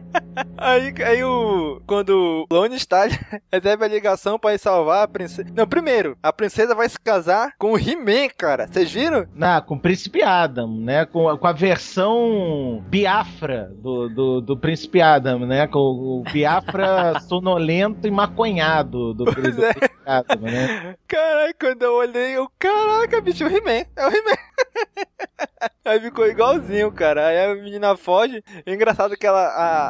Aí, 0.58 0.94
aí 1.06 1.24
o. 1.24 1.80
Quando 1.86 2.46
o 2.50 2.54
Lone 2.54 2.78
Star 2.80 3.08
recebe 3.54 3.86
a 3.86 3.88
ligação 3.88 4.40
pra 4.40 4.54
ir 4.54 4.58
salvar 4.60 5.04
a 5.04 5.08
princesa. 5.08 5.48
Não, 5.54 5.68
primeiro, 5.68 6.18
a 6.24 6.34
princesa 6.34 6.74
vai 6.74 6.90
se 6.90 7.00
casar 7.00 7.54
com 7.60 7.74
o 7.74 7.78
He-Man, 7.78 8.30
cara. 8.38 8.68
Vocês 8.68 8.92
viram? 8.92 9.28
Na, 9.34 9.62
com 9.62 9.76
o 9.76 9.80
Príncipe 9.80 10.24
Adam, 10.24 10.80
né? 10.82 11.06
Com, 11.06 11.30
a- 11.30 11.38
com 11.38 11.48
a 11.48 11.52
versão 11.54 12.84
Biafra 12.88 13.70
do, 13.76 14.10
do, 14.10 14.42
do 14.42 14.58
Príncipe 14.58 15.02
Adam, 15.02 15.40
né? 15.46 15.68
Com 15.68 15.80
o 15.80 16.24
Biafra 16.32 17.20
sonolento 17.28 18.08
e 18.08 18.12
maconhado 18.12 19.14
do, 19.14 19.26
do 19.26 19.32
Príncipe 19.34 19.90
Adam, 20.06 20.42
né? 20.42 20.96
Caralho, 21.08 21.54
quando 21.60 21.84
eu 21.84 21.94
olhei, 21.94 22.38
eu. 22.38 22.50
Caraca, 22.58 23.22
bicho, 23.22 23.46
o 23.46 23.50
He-Man. 23.50 23.86
É 23.96 24.08
o 24.08 24.10
He-Man. 24.10 24.38
Aí 25.86 26.00
ficou 26.00 26.26
igualzinho, 26.28 26.92
cara. 26.92 27.28
Aí 27.28 27.46
a 27.46 27.56
menina 27.56 27.96
foge. 27.96 28.44
E 28.66 28.74
engraçado 28.74 29.16
que 29.16 29.26
ela. 29.26 29.46
A, 29.48 29.90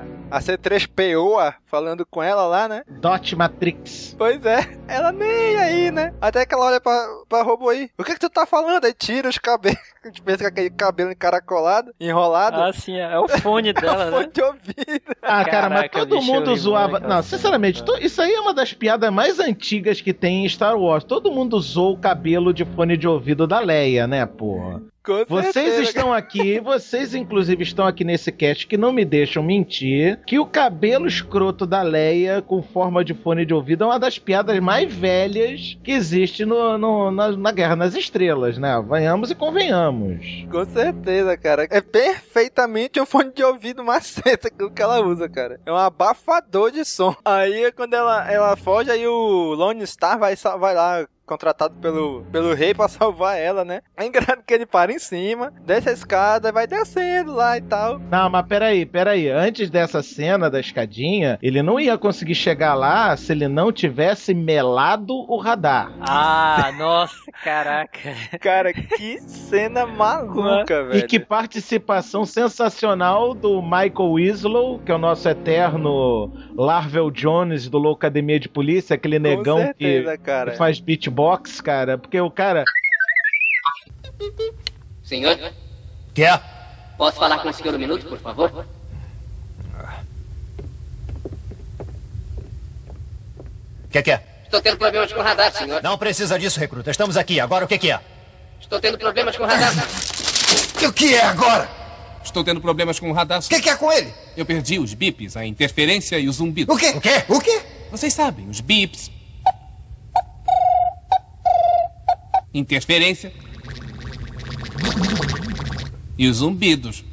a, 0.00 0.02
a 0.30 0.40
C3PO 0.40 1.54
falando 1.66 2.06
com 2.06 2.22
ela 2.22 2.46
lá, 2.46 2.68
né? 2.68 2.84
Dot 2.88 3.34
Matrix. 3.34 4.14
Pois 4.16 4.44
é, 4.46 4.78
ela 4.86 5.10
nem 5.10 5.56
aí, 5.56 5.90
né? 5.90 6.14
Até 6.20 6.46
que 6.46 6.54
ela 6.54 6.66
olha 6.66 6.80
pra, 6.80 7.06
pra 7.28 7.42
robô 7.42 7.68
aí. 7.70 7.90
O 7.98 8.04
que 8.04 8.14
que 8.14 8.20
tu 8.20 8.30
tá 8.30 8.46
falando? 8.46 8.84
Aí 8.84 8.94
tira 8.94 9.28
os 9.28 9.38
cabelos. 9.38 9.78
A 10.04 10.08
gente 10.08 10.20
pensa 10.22 10.38
com 10.42 10.48
aquele 10.48 10.70
cabelo 10.70 11.12
encaracolado, 11.12 11.94
enrolado. 12.00 12.60
Ah, 12.60 12.72
sim, 12.72 12.98
é 12.98 13.18
o 13.18 13.28
fone 13.28 13.72
dela, 13.72 14.04
É 14.06 14.08
o 14.08 14.10
fone 14.10 14.26
né? 14.26 14.32
de 14.34 14.42
ouvido. 14.42 15.16
Ah, 15.22 15.44
cara, 15.44 15.68
mas 15.70 15.78
Caraca, 15.82 15.98
todo 16.00 16.18
bicho, 16.18 16.32
mundo 16.32 16.56
zoava. 16.56 16.98
Não, 16.98 17.16
né, 17.16 17.22
sinceramente, 17.22 17.84
isso 18.00 18.20
aí 18.20 18.32
é 18.32 18.40
uma 18.40 18.52
das 18.52 18.72
piadas 18.72 19.12
mais 19.12 19.38
antigas 19.38 20.00
que 20.00 20.12
tem 20.12 20.44
em 20.44 20.48
Star 20.48 20.76
Wars. 20.76 21.04
Todo 21.04 21.30
mundo 21.30 21.56
usou 21.56 21.94
o 21.94 21.98
cabelo 21.98 22.52
de 22.52 22.64
fone 22.64 22.96
de 22.96 23.06
ouvido 23.06 23.46
da 23.46 23.60
Leia, 23.60 24.06
né, 24.08 24.26
porra? 24.26 24.82
Com 25.04 25.24
Vocês 25.26 25.52
certeza, 25.52 25.82
estão 25.82 26.12
aqui, 26.12 26.60
vocês 26.60 27.12
inclusive 27.14 27.62
estão 27.64 27.84
aqui 27.86 28.04
nesse 28.04 28.30
cast 28.30 28.66
que 28.68 28.76
não 28.76 28.92
me 28.92 29.04
deixam 29.04 29.42
mentir, 29.42 30.20
que 30.24 30.38
o 30.38 30.46
cabelo 30.46 31.08
escroto 31.08 31.66
da 31.66 31.82
Leia 31.82 32.40
com 32.40 32.62
forma 32.62 33.04
de 33.04 33.12
fone 33.12 33.44
de 33.44 33.52
ouvido 33.52 33.82
é 33.82 33.86
uma 33.88 33.98
das 33.98 34.18
piadas 34.18 34.58
mais 34.60 34.92
velhas 34.94 35.76
que 35.82 35.90
existe 35.90 36.44
no, 36.44 36.78
no- 36.78 37.10
na, 37.10 37.32
na 37.32 37.50
Guerra 37.50 37.74
nas 37.74 37.96
Estrelas, 37.96 38.56
né? 38.58 38.80
Venhamos 38.88 39.30
e 39.30 39.34
convenhamos. 39.34 40.24
Com 40.50 40.64
certeza, 40.66 41.36
cara. 41.36 41.66
É 41.68 41.80
perfeitamente 41.80 43.00
um 43.00 43.06
fone 43.06 43.32
de 43.32 43.42
ouvido 43.42 43.82
maceta 43.82 44.50
que 44.50 44.82
ela 44.82 45.00
usa, 45.00 45.28
cara. 45.28 45.58
É 45.66 45.72
um 45.72 45.76
abafador 45.76 46.70
de 46.70 46.84
som. 46.84 47.14
Aí 47.24 47.72
quando 47.72 47.94
ela, 47.94 48.30
ela 48.30 48.56
foge, 48.56 48.90
aí 48.90 49.06
o 49.06 49.54
Lone 49.54 49.84
Star 49.86 50.18
vai, 50.18 50.36
vai 50.36 50.74
lá. 50.74 51.06
Contratado 51.26 51.74
pelo, 51.80 52.24
pelo 52.32 52.54
rei 52.54 52.74
pra 52.74 52.88
salvar 52.88 53.38
ela, 53.38 53.64
né? 53.64 53.82
É 53.96 54.06
engraçado 54.06 54.42
que 54.46 54.52
ele 54.52 54.66
para 54.66 54.92
em 54.92 54.98
cima, 54.98 55.52
desce 55.64 55.88
a 55.88 55.92
escada, 55.92 56.52
vai 56.52 56.66
descendo 56.66 57.32
lá 57.32 57.56
e 57.56 57.60
tal. 57.62 57.98
Não, 57.98 58.28
mas 58.28 58.46
peraí, 58.46 58.84
peraí. 58.84 59.28
Antes 59.28 59.70
dessa 59.70 60.02
cena 60.02 60.50
da 60.50 60.60
escadinha, 60.60 61.38
ele 61.42 61.62
não 61.62 61.78
ia 61.78 61.96
conseguir 61.96 62.34
chegar 62.34 62.74
lá 62.74 63.16
se 63.16 63.32
ele 63.32 63.48
não 63.48 63.72
tivesse 63.72 64.34
melado 64.34 65.14
o 65.14 65.36
radar. 65.38 65.92
Ah, 66.00 66.72
nossa, 66.76 67.14
caraca. 67.42 67.98
Cara, 68.40 68.72
que 68.72 69.20
cena 69.20 69.86
maluca, 69.86 70.84
velho. 70.84 70.98
E 70.98 71.02
que 71.02 71.18
participação 71.18 72.24
sensacional 72.24 73.34
do 73.34 73.62
Michael 73.62 74.14
Winslow, 74.14 74.78
que 74.80 74.90
é 74.90 74.94
o 74.94 74.98
nosso 74.98 75.28
eterno 75.28 76.32
Larvel 76.54 77.10
Jones 77.10 77.68
do 77.68 77.78
Loucademia 77.78 78.38
de 78.38 78.48
Polícia, 78.48 78.94
aquele 78.94 79.18
negão 79.18 79.58
certeza, 79.58 80.18
que, 80.18 80.56
faz 80.56 80.80
beatbox, 81.12 81.60
cara. 81.60 81.98
Porque 81.98 82.20
o 82.20 82.30
cara. 82.30 82.64
Senhor, 85.02 85.36
Que 86.14 86.24
é? 86.24 86.40
posso 86.96 87.18
falar 87.18 87.38
com 87.40 87.48
o 87.48 87.52
senhor 87.52 87.74
um 87.74 87.78
minuto, 87.78 88.06
por 88.06 88.18
favor? 88.18 88.66
Que 93.90 94.02
que 94.02 94.10
é? 94.10 94.22
Estou 94.44 94.60
tendo 94.62 94.78
problemas 94.78 95.12
com 95.12 95.20
o 95.20 95.22
radar, 95.22 95.52
senhor. 95.52 95.82
Não 95.82 95.98
precisa 95.98 96.38
disso, 96.38 96.58
recruta. 96.58 96.90
Estamos 96.90 97.16
aqui. 97.16 97.40
Agora 97.40 97.64
o 97.64 97.68
que 97.68 97.78
que 97.78 97.90
é? 97.90 98.00
Estou 98.60 98.80
tendo 98.80 98.96
problemas 98.98 99.36
com 99.36 99.44
o 99.44 99.46
radar. 99.46 99.72
O 100.86 100.92
que 100.92 101.14
é 101.14 101.24
agora? 101.24 101.68
Estou 102.24 102.44
tendo 102.44 102.60
problemas 102.60 103.00
com 103.00 103.10
o 103.10 103.12
radar. 103.12 103.40
O 103.40 103.48
que, 103.48 103.60
que 103.60 103.68
é 103.68 103.76
com 103.76 103.90
ele? 103.92 104.12
Eu 104.36 104.46
perdi 104.46 104.78
os 104.78 104.94
bips, 104.94 105.36
a 105.36 105.44
interferência 105.44 106.18
e 106.18 106.28
os 106.28 106.36
zumbidos. 106.36 106.74
O 106.74 106.78
quê? 106.78 106.90
O 106.90 107.00
quê? 107.00 107.24
O 107.28 107.40
quê? 107.40 107.62
Vocês 107.90 108.12
sabem, 108.14 108.48
os 108.48 108.60
bips. 108.60 109.10
Interferência. 112.54 113.32
E 116.18 116.28
os 116.28 116.36
zumbidos. 116.38 117.04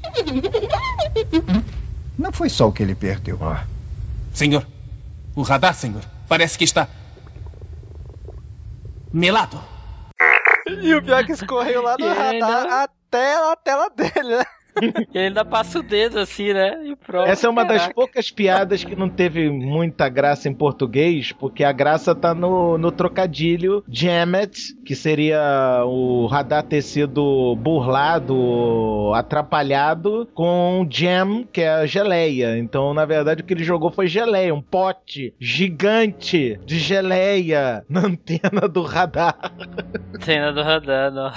Não 2.17 2.31
foi 2.31 2.49
só 2.49 2.67
o 2.67 2.71
que 2.71 2.83
ele 2.83 2.95
perdeu. 2.95 3.39
Senhor, 4.33 4.65
o 5.35 5.41
radar, 5.41 5.73
senhor, 5.73 6.03
parece 6.27 6.57
que 6.57 6.63
está. 6.63 6.87
melado. 9.11 9.61
E 10.67 10.93
o 10.93 11.01
pior 11.01 11.21
é 11.21 11.23
que 11.23 11.31
escorreu 11.31 11.81
lá 11.81 11.95
do 11.95 12.05
E 12.05 12.13
radar 12.13 12.83
até 12.83 13.35
a 13.51 13.55
tela 13.55 13.89
dele, 13.89 14.37
né? 14.37 14.45
E 15.13 15.17
ainda 15.17 15.43
passa 15.43 15.79
o 15.79 15.83
dedo 15.83 16.19
assim, 16.19 16.53
né? 16.53 16.79
E 16.85 16.95
pronto. 16.95 17.27
Essa 17.27 17.47
é 17.47 17.49
uma 17.49 17.63
das 17.63 17.81
Caraca. 17.81 17.93
poucas 17.93 18.31
piadas 18.31 18.83
que 18.83 18.95
não 18.95 19.09
teve 19.09 19.49
muita 19.49 20.07
graça 20.09 20.47
em 20.47 20.53
português, 20.53 21.31
porque 21.31 21.63
a 21.63 21.71
graça 21.71 22.15
tá 22.15 22.33
no, 22.33 22.77
no 22.77 22.91
trocadilho 22.91 23.83
Jammet, 23.89 24.75
que 24.85 24.95
seria 24.95 25.83
o 25.85 26.27
radar 26.27 26.63
ter 26.63 26.81
sido 26.81 27.55
burlado, 27.57 29.11
atrapalhado, 29.15 30.27
com 30.33 30.87
jam, 30.89 31.45
que 31.51 31.61
é 31.61 31.69
a 31.69 31.85
geleia. 31.85 32.57
Então, 32.57 32.93
na 32.93 33.05
verdade, 33.05 33.41
o 33.41 33.45
que 33.45 33.53
ele 33.53 33.63
jogou 33.63 33.91
foi 33.91 34.07
geleia, 34.07 34.53
um 34.53 34.61
pote 34.61 35.33
gigante 35.39 36.59
de 36.65 36.79
geleia 36.79 37.83
na 37.89 38.01
antena 38.05 38.67
do 38.67 38.81
radar. 38.81 39.35
Cena 40.21 40.51
do 40.51 40.61
radar, 40.61 41.11
não. 41.11 41.31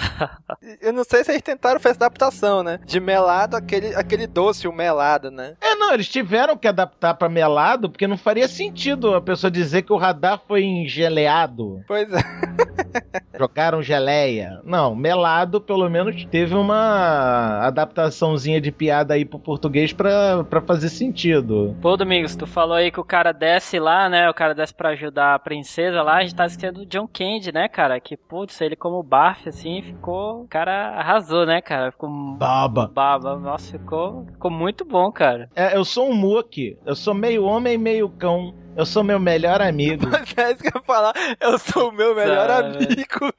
Eu 0.81 0.93
não 0.93 1.05
sei 1.05 1.25
se 1.25 1.31
eles 1.31 1.43
tentaram 1.43 1.81
fazer 1.81 1.97
adaptação, 1.97 2.63
né? 2.63 2.79
De 2.85 3.01
melado, 3.23 3.57
aquele, 3.57 3.95
aquele 3.95 4.27
doce, 4.27 4.67
o 4.67 4.73
melado, 4.73 5.31
né? 5.31 5.55
É, 5.61 5.75
não, 5.77 5.95
eles 5.95 6.09
tiveram 6.09 6.57
que 6.57 6.67
adaptar 6.67 7.15
pra 7.15 7.29
melado, 7.29 7.89
porque 7.89 8.07
não 8.07 8.17
faria 8.17 8.49
sentido 8.49 9.15
a 9.15 9.21
pessoa 9.21 9.51
dizer 9.51 9.83
que 9.83 9.93
o 9.93 9.97
radar 9.97 10.41
foi 10.47 10.65
engeleado. 10.65 11.83
Pois 11.87 12.13
é. 12.13 12.19
Jogaram 13.39 13.83
geleia. 13.83 14.61
Não, 14.65 14.95
melado, 14.95 15.61
pelo 15.61 15.89
menos, 15.89 16.25
teve 16.27 16.55
uma 16.55 17.61
adaptaçãozinha 17.67 18.61
de 18.61 18.71
piada 18.71 19.15
aí 19.15 19.25
pro 19.25 19.39
português 19.39 19.93
pra, 19.93 20.45
pra 20.45 20.61
fazer 20.61 20.89
sentido. 20.89 21.77
Pô, 21.81 21.97
Domingos, 21.97 22.37
tu 22.37 22.47
falou 22.47 22.77
aí 22.77 22.91
que 22.91 23.01
o 23.01 23.05
cara 23.05 23.33
desce 23.33 23.79
lá, 23.79 24.09
né? 24.09 24.29
O 24.29 24.35
cara 24.35 24.55
desce 24.55 24.75
pra 24.75 24.91
ajudar 24.91 25.35
a 25.35 25.39
princesa 25.39 26.03
lá. 26.03 26.17
A 26.17 26.23
gente 26.23 26.35
tá 26.35 26.47
esquecendo 26.47 26.81
do 26.81 26.87
John 26.87 27.09
Candy, 27.09 27.53
né, 27.53 27.69
cara? 27.69 27.99
Que, 28.01 28.17
putz, 28.17 28.61
ele 28.61 28.77
como 28.77 29.03
Barf, 29.03 29.49
assim, 29.49 29.83
ficou... 29.83 30.43
O 30.43 30.49
cara 30.49 30.91
arrasou, 30.97 31.47
né, 31.47 31.61
cara? 31.61 31.91
Ficou... 31.91 32.09
Baba. 32.37 32.91
Baba. 32.93 33.12
Nossa, 33.19 33.79
ficou, 33.79 34.27
ficou 34.33 34.51
muito 34.51 34.85
bom, 34.85 35.11
cara. 35.13 35.49
É, 35.55 35.77
eu 35.77 35.85
sou 35.85 36.11
um 36.11 36.15
muque. 36.15 36.77
Eu 36.85 36.95
sou 36.95 37.15
meio 37.15 37.45
homem 37.45 37.75
e 37.75 37.79
meio 37.79 38.09
cão. 38.09 38.55
Eu 38.75 38.87
sou 38.87 39.05
meu 39.05 39.21
melhor 39.21 39.61
amigo. 39.61 40.07
É 40.35 40.53
isso 40.53 40.63
que 40.63 40.69
eu 40.69 40.73
ia 40.81 40.83
falar. 40.87 41.13
Eu 41.39 41.59
sou 41.59 41.91
o 41.91 41.93
meu 41.93 42.15
melhor 42.15 42.49
Sabe. 42.49 42.77
amigo. 42.77 43.33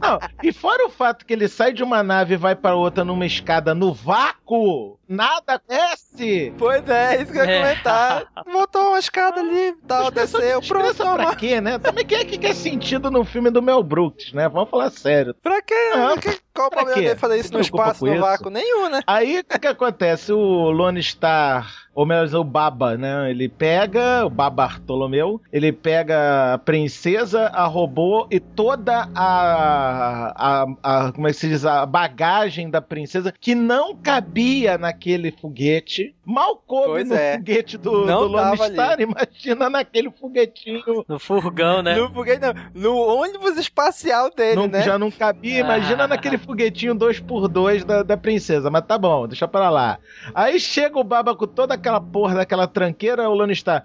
Não, 0.00 0.18
e 0.42 0.52
fora 0.52 0.86
o 0.86 0.90
fato 0.90 1.26
que 1.26 1.32
ele 1.32 1.48
sai 1.48 1.72
de 1.72 1.82
uma 1.82 2.02
nave 2.02 2.34
e 2.34 2.36
vai 2.36 2.54
pra 2.54 2.74
outra 2.76 3.04
numa 3.04 3.26
escada 3.26 3.74
no 3.74 3.92
vácuo, 3.92 4.98
nada 5.10 5.60
desce. 5.68 6.52
Pois 6.56 6.88
é, 6.88 7.20
isso 7.22 7.32
que 7.32 7.38
eu 7.38 7.44
ia 7.44 7.50
É. 7.50 7.60
comentar. 7.60 8.26
Botou 8.50 8.88
uma 8.90 8.98
escada 8.98 9.40
ali, 9.40 9.74
tal, 9.86 10.10
desceu, 10.10 10.60
pronto, 10.62 10.94
pra 10.96 11.34
quê, 11.34 11.60
né? 11.60 11.78
Também 11.78 12.06
quem 12.06 12.18
é 12.18 12.24
que 12.24 12.38
quer 12.38 12.54
sentido 12.54 13.10
no 13.10 13.24
filme 13.24 13.50
do 13.50 13.60
Mel 13.60 13.82
Brooks, 13.82 14.32
né? 14.32 14.48
Vamos 14.48 14.70
falar 14.70 14.90
sério. 14.90 15.34
Pra 15.42 15.60
quê? 15.60 15.74
Ah, 15.94 16.14
Que- 16.20 16.38
Qual 16.54 16.66
o 16.68 16.70
problema 16.70 16.94
quê? 16.94 17.00
dele 17.08 17.16
fazer 17.18 17.38
isso 17.40 17.52
no 17.52 17.60
espaço, 17.60 18.04
no 18.04 18.12
isso? 18.12 18.20
vácuo? 18.20 18.50
Nenhum, 18.50 18.88
né? 18.88 19.00
Aí 19.06 19.40
o 19.40 19.44
que, 19.44 19.58
que 19.58 19.66
acontece? 19.66 20.32
O 20.32 20.70
Lone 20.70 21.02
Star, 21.02 21.70
ou 21.94 22.04
melhor 22.04 22.28
o 22.34 22.44
Baba, 22.44 22.96
né? 22.96 23.30
Ele 23.30 23.48
pega, 23.48 24.24
o 24.26 24.30
Baba 24.30 24.50
Bartolomeu, 24.66 25.40
ele 25.52 25.72
pega 25.72 26.54
a 26.54 26.58
princesa, 26.58 27.46
a 27.46 27.64
robô 27.66 28.26
e 28.30 28.38
toda 28.40 29.08
a, 29.14 30.32
a, 30.36 30.66
a- 30.82 31.12
Como 31.12 31.26
é 31.28 31.30
que 31.30 31.36
se 31.36 31.48
diz? 31.48 31.64
A 31.64 31.86
bagagem 31.86 32.68
da 32.68 32.80
princesa 32.82 33.32
que 33.40 33.54
não 33.54 33.94
cabia 33.96 34.76
naquele 35.00 35.32
foguete. 35.32 36.14
Mal 36.24 36.56
coube 36.56 36.86
Pois 36.88 37.08
no 37.08 37.14
é. 37.14 37.38
foguete 37.38 37.78
do, 37.78 38.04
Não 38.04 38.20
do 38.20 38.26
Lone 38.28 38.50
tava 38.50 38.64
ali. 38.64 38.74
Star. 38.74 39.00
Imagina 39.00 39.70
naquele 39.70 40.10
foguetinho. 40.10 41.04
No 41.08 41.18
furgão, 41.18 41.82
né? 41.82 41.96
No 41.96 42.12
foguete, 42.12 42.40
não. 42.40 42.54
No 42.74 42.96
ônibus 42.98 43.56
espacial 43.56 44.30
dele, 44.30 44.56
Não- 44.56 44.66
né? 44.68 44.82
Já 44.82 44.98
não 44.98 45.10
cabia, 45.10 45.60
imagina 45.60 46.04
Ah. 46.04 46.08
naquele 46.08 46.36
foguetinho 46.36 46.94
2x2 46.94 47.82
da, 47.84 48.02
da 48.02 48.16
princesa, 48.16 48.70
mas 48.70 48.84
tá 48.86 48.98
bom, 48.98 49.26
deixa 49.26 49.48
pra 49.48 49.70
lá. 49.70 49.98
Aí 50.34 50.60
chega 50.60 50.98
o 50.98 51.04
Baba 51.04 51.34
com 51.34 51.46
toda 51.46 51.72
aquela 51.74 52.00
porra 52.00 52.34
daquela 52.36 52.66
tranqueira, 52.68 53.28
o 53.28 53.34
Lone 53.34 53.54
está. 53.54 53.82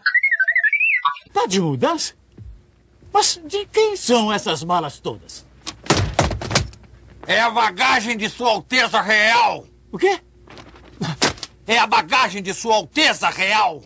Tá 1.34 1.46
de 1.48 1.62
mudança? 1.62 2.14
Mas 3.14 3.42
de 3.46 3.66
quem 3.68 3.96
são 3.96 4.32
essas 4.32 4.64
malas 4.64 5.00
todas? 5.00 5.46
É 7.28 7.40
a 7.40 7.50
bagagem 7.50 8.18
de 8.18 8.30
Sua 8.30 8.50
Alteza 8.52 9.02
Real! 9.02 9.66
O 9.92 9.98
quê? 9.98 10.20
É 11.68 11.80
a 11.80 11.88
bagagem 11.88 12.44
de 12.44 12.54
Sua 12.54 12.76
Alteza 12.76 13.30
Real! 13.30 13.82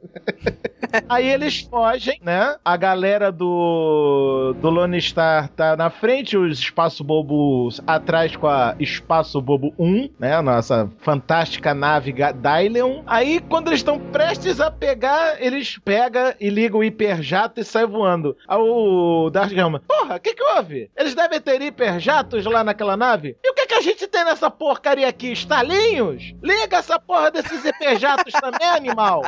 Aí 1.08 1.28
eles 1.28 1.60
fogem, 1.60 2.18
né? 2.22 2.56
A 2.64 2.76
galera 2.76 3.30
do, 3.30 4.54
do 4.60 4.70
Lone 4.70 5.00
Star 5.00 5.48
tá 5.48 5.76
na 5.76 5.90
frente, 5.90 6.36
os 6.36 6.58
Espaço 6.58 7.04
Bobos 7.04 7.80
atrás 7.86 8.34
com 8.36 8.46
a 8.46 8.74
Espaço 8.78 9.40
Bobo 9.40 9.72
1, 9.78 10.10
né? 10.18 10.40
Nossa 10.40 10.90
fantástica 11.00 11.74
nave 11.74 12.12
Dylion. 12.12 13.02
Aí, 13.06 13.40
quando 13.40 13.68
eles 13.68 13.80
estão 13.80 13.98
prestes 13.98 14.60
a 14.60 14.70
pegar, 14.70 15.40
eles 15.42 15.78
pegam 15.78 16.32
e 16.40 16.48
ligam 16.48 16.80
o 16.80 16.84
hiperjato 16.84 17.60
e 17.60 17.64
saem 17.64 17.86
voando. 17.86 18.36
Aí 18.46 18.58
o 18.58 19.30
Darth 19.30 19.52
Gama, 19.52 19.82
porra, 19.86 20.16
o 20.16 20.20
que 20.20 20.34
que 20.34 20.42
houve? 20.42 20.90
Eles 20.96 21.14
devem 21.14 21.40
ter 21.40 21.60
hiperjatos 21.62 22.44
lá 22.44 22.64
naquela 22.64 22.96
nave? 22.96 23.36
E 23.42 23.50
o 23.50 23.54
que 23.54 23.66
que 23.66 23.74
a 23.74 23.80
gente 23.80 24.06
tem 24.06 24.24
nessa 24.24 24.50
porcaria 24.50 25.08
aqui? 25.08 25.32
Estalinhos? 25.32 26.34
Liga 26.42 26.78
essa 26.78 26.98
porra 26.98 27.30
desses 27.30 27.64
hiperjatos 27.64 28.32
também, 28.32 28.68
animal! 28.70 29.22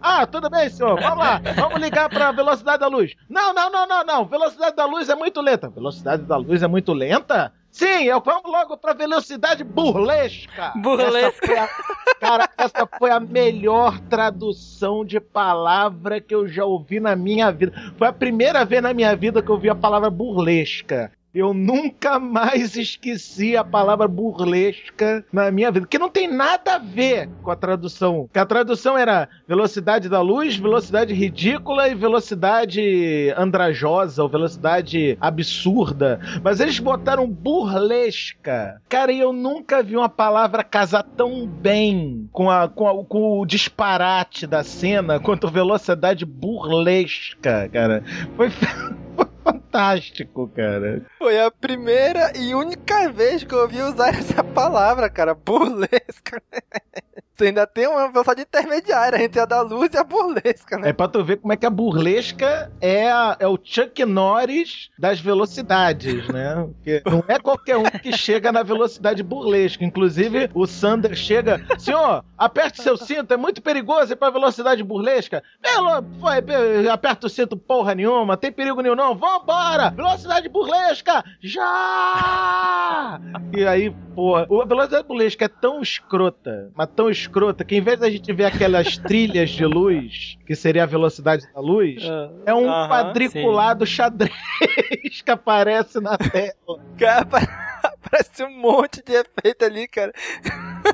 Ah, 0.00 0.26
tudo 0.26 0.48
bem, 0.48 0.68
senhor. 0.68 0.98
Vamos 1.08 1.24
lá. 1.24 1.40
Vamos 1.56 1.80
ligar 1.80 2.08
pra 2.08 2.32
velocidade 2.32 2.78
da 2.80 2.86
luz. 2.88 3.14
Não, 3.28 3.52
não, 3.52 3.70
não, 3.70 3.86
não, 3.86 4.04
não. 4.04 4.24
Velocidade 4.26 4.76
da 4.76 4.84
luz 4.86 5.08
é 5.08 5.14
muito 5.14 5.40
lenta. 5.40 5.68
Velocidade 5.68 6.22
da 6.22 6.36
luz 6.36 6.62
é 6.62 6.66
muito 6.66 6.92
lenta? 6.92 7.52
Sim, 7.70 8.04
eu 8.04 8.20
vamos 8.20 8.50
logo 8.50 8.76
pra 8.78 8.94
velocidade 8.94 9.62
burlesca. 9.62 10.72
Burlesca. 10.76 11.52
Essa 11.52 11.64
a- 11.64 12.14
cara, 12.18 12.48
essa 12.56 12.88
foi 12.98 13.10
a 13.10 13.20
melhor 13.20 13.98
tradução 14.08 15.04
de 15.04 15.20
palavra 15.20 16.20
que 16.20 16.34
eu 16.34 16.48
já 16.48 16.64
ouvi 16.64 16.98
na 16.98 17.14
minha 17.14 17.50
vida. 17.52 17.72
Foi 17.96 18.08
a 18.08 18.12
primeira 18.12 18.64
vez 18.64 18.82
na 18.82 18.94
minha 18.94 19.14
vida 19.14 19.42
que 19.42 19.50
eu 19.50 19.54
ouvi 19.54 19.68
a 19.68 19.74
palavra 19.74 20.08
burlesca. 20.10 21.12
Eu 21.34 21.52
nunca 21.52 22.18
mais 22.18 22.74
esqueci 22.76 23.56
a 23.56 23.62
palavra 23.62 24.08
burlesca 24.08 25.24
na 25.32 25.50
minha 25.50 25.70
vida, 25.70 25.86
que 25.86 25.98
não 25.98 26.08
tem 26.08 26.26
nada 26.26 26.74
a 26.76 26.78
ver 26.78 27.28
com 27.42 27.50
a 27.50 27.56
tradução. 27.56 28.28
A 28.34 28.46
tradução 28.46 28.96
era 28.96 29.28
velocidade 29.46 30.08
da 30.08 30.20
luz, 30.20 30.56
velocidade 30.56 31.12
ridícula 31.14 31.88
e 31.88 31.94
velocidade 31.94 33.32
andrajosa 33.36 34.22
ou 34.22 34.28
velocidade 34.28 35.16
absurda. 35.20 36.18
Mas 36.42 36.60
eles 36.60 36.78
botaram 36.78 37.28
burlesca. 37.28 38.80
Cara, 38.88 39.12
e 39.12 39.20
eu 39.20 39.32
nunca 39.32 39.82
vi 39.82 39.96
uma 39.96 40.08
palavra 40.08 40.64
casar 40.64 41.02
tão 41.02 41.46
bem 41.46 42.28
com, 42.32 42.50
a, 42.50 42.68
com, 42.68 42.88
a- 42.88 43.04
com 43.04 43.38
o 43.40 43.46
disparate 43.46 44.46
da 44.46 44.64
cena 44.64 45.20
quanto 45.20 45.48
velocidade 45.50 46.24
burlesca, 46.24 47.68
cara. 47.72 48.02
Foi 48.36 48.50
fantástico, 49.52 50.48
cara. 50.48 51.04
Foi 51.18 51.40
a 51.40 51.50
primeira 51.50 52.32
e 52.36 52.54
única 52.54 53.10
vez 53.10 53.42
que 53.44 53.54
eu 53.54 53.60
ouvi 53.60 53.80
usar 53.80 54.14
essa 54.14 54.44
palavra, 54.44 55.08
cara. 55.08 55.34
Burlesca. 55.34 56.42
Ainda 57.40 57.66
tem 57.66 57.86
uma 57.86 58.08
velocidade 58.10 58.42
intermediária 58.42 59.22
entre 59.22 59.40
a 59.40 59.44
da 59.44 59.60
luz 59.62 59.90
e 59.94 59.96
a 59.96 60.04
burlesca, 60.04 60.76
né? 60.78 60.88
É 60.90 60.92
pra 60.92 61.06
tu 61.08 61.22
ver 61.24 61.36
como 61.36 61.52
é 61.52 61.56
que 61.56 61.64
a 61.66 61.70
burlesca 61.70 62.70
é, 62.80 63.10
a- 63.10 63.36
é 63.38 63.46
o 63.46 63.58
Chuck 63.62 64.04
Norris 64.04 64.90
das 64.98 65.20
velocidades, 65.20 66.26
né? 66.28 66.54
Porque 66.74 67.02
não 67.06 67.22
é 67.28 67.38
qualquer 67.38 67.76
um 67.76 67.84
que 67.84 68.16
chega 68.16 68.50
na 68.50 68.62
velocidade 68.62 69.22
burlesca. 69.22 69.84
Inclusive, 69.84 70.50
o 70.54 70.66
Sander 70.66 71.14
chega, 71.14 71.60
senhor, 71.78 72.24
aperte 72.36 72.82
seu 72.82 72.96
cinto, 72.96 73.32
é 73.32 73.36
muito 73.36 73.62
perigoso 73.62 74.12
ir 74.12 74.16
pra 74.16 74.30
velocidade 74.30 74.82
burlesca. 74.82 75.42
Pelo, 75.62 76.02
foi, 76.20 76.42
pe- 76.42 76.88
aperta 76.90 77.26
o 77.26 77.30
cinto 77.30 77.56
porra 77.56 77.94
nenhuma, 77.94 78.36
tem 78.36 78.50
perigo 78.50 78.80
nenhum 78.82 78.96
não, 78.96 79.14
vambora! 79.14 79.90
Velocidade 79.90 80.48
burlesca, 80.48 81.24
já! 81.40 83.20
E 83.56 83.64
aí, 83.66 83.90
porra, 84.14 84.42
a 84.42 84.64
velocidade 84.66 85.06
burlesca 85.06 85.44
é 85.44 85.48
tão 85.48 85.80
escrota, 85.80 86.70
mas 86.74 86.88
tão 86.94 87.08
escrota, 87.08 87.27
que 87.64 87.76
em 87.76 87.80
vez 87.80 87.98
da 87.98 88.10
gente 88.10 88.32
ver 88.32 88.44
aquelas 88.46 88.96
trilhas 88.98 89.50
de 89.50 89.64
luz, 89.64 90.36
que 90.46 90.54
seria 90.54 90.82
a 90.82 90.86
velocidade 90.86 91.46
da 91.52 91.60
luz, 91.60 92.02
é 92.46 92.54
um 92.54 92.68
Aham, 92.68 92.88
quadriculado 92.88 93.86
xadrez 93.86 94.32
que 95.24 95.30
aparece 95.30 96.00
na 96.00 96.16
tela. 96.16 96.54
Cara, 96.98 97.24
pa- 97.26 97.92
parece 98.10 98.42
um 98.44 98.58
monte 98.58 99.02
de 99.04 99.12
efeito 99.12 99.64
ali, 99.64 99.86
cara. 99.88 100.12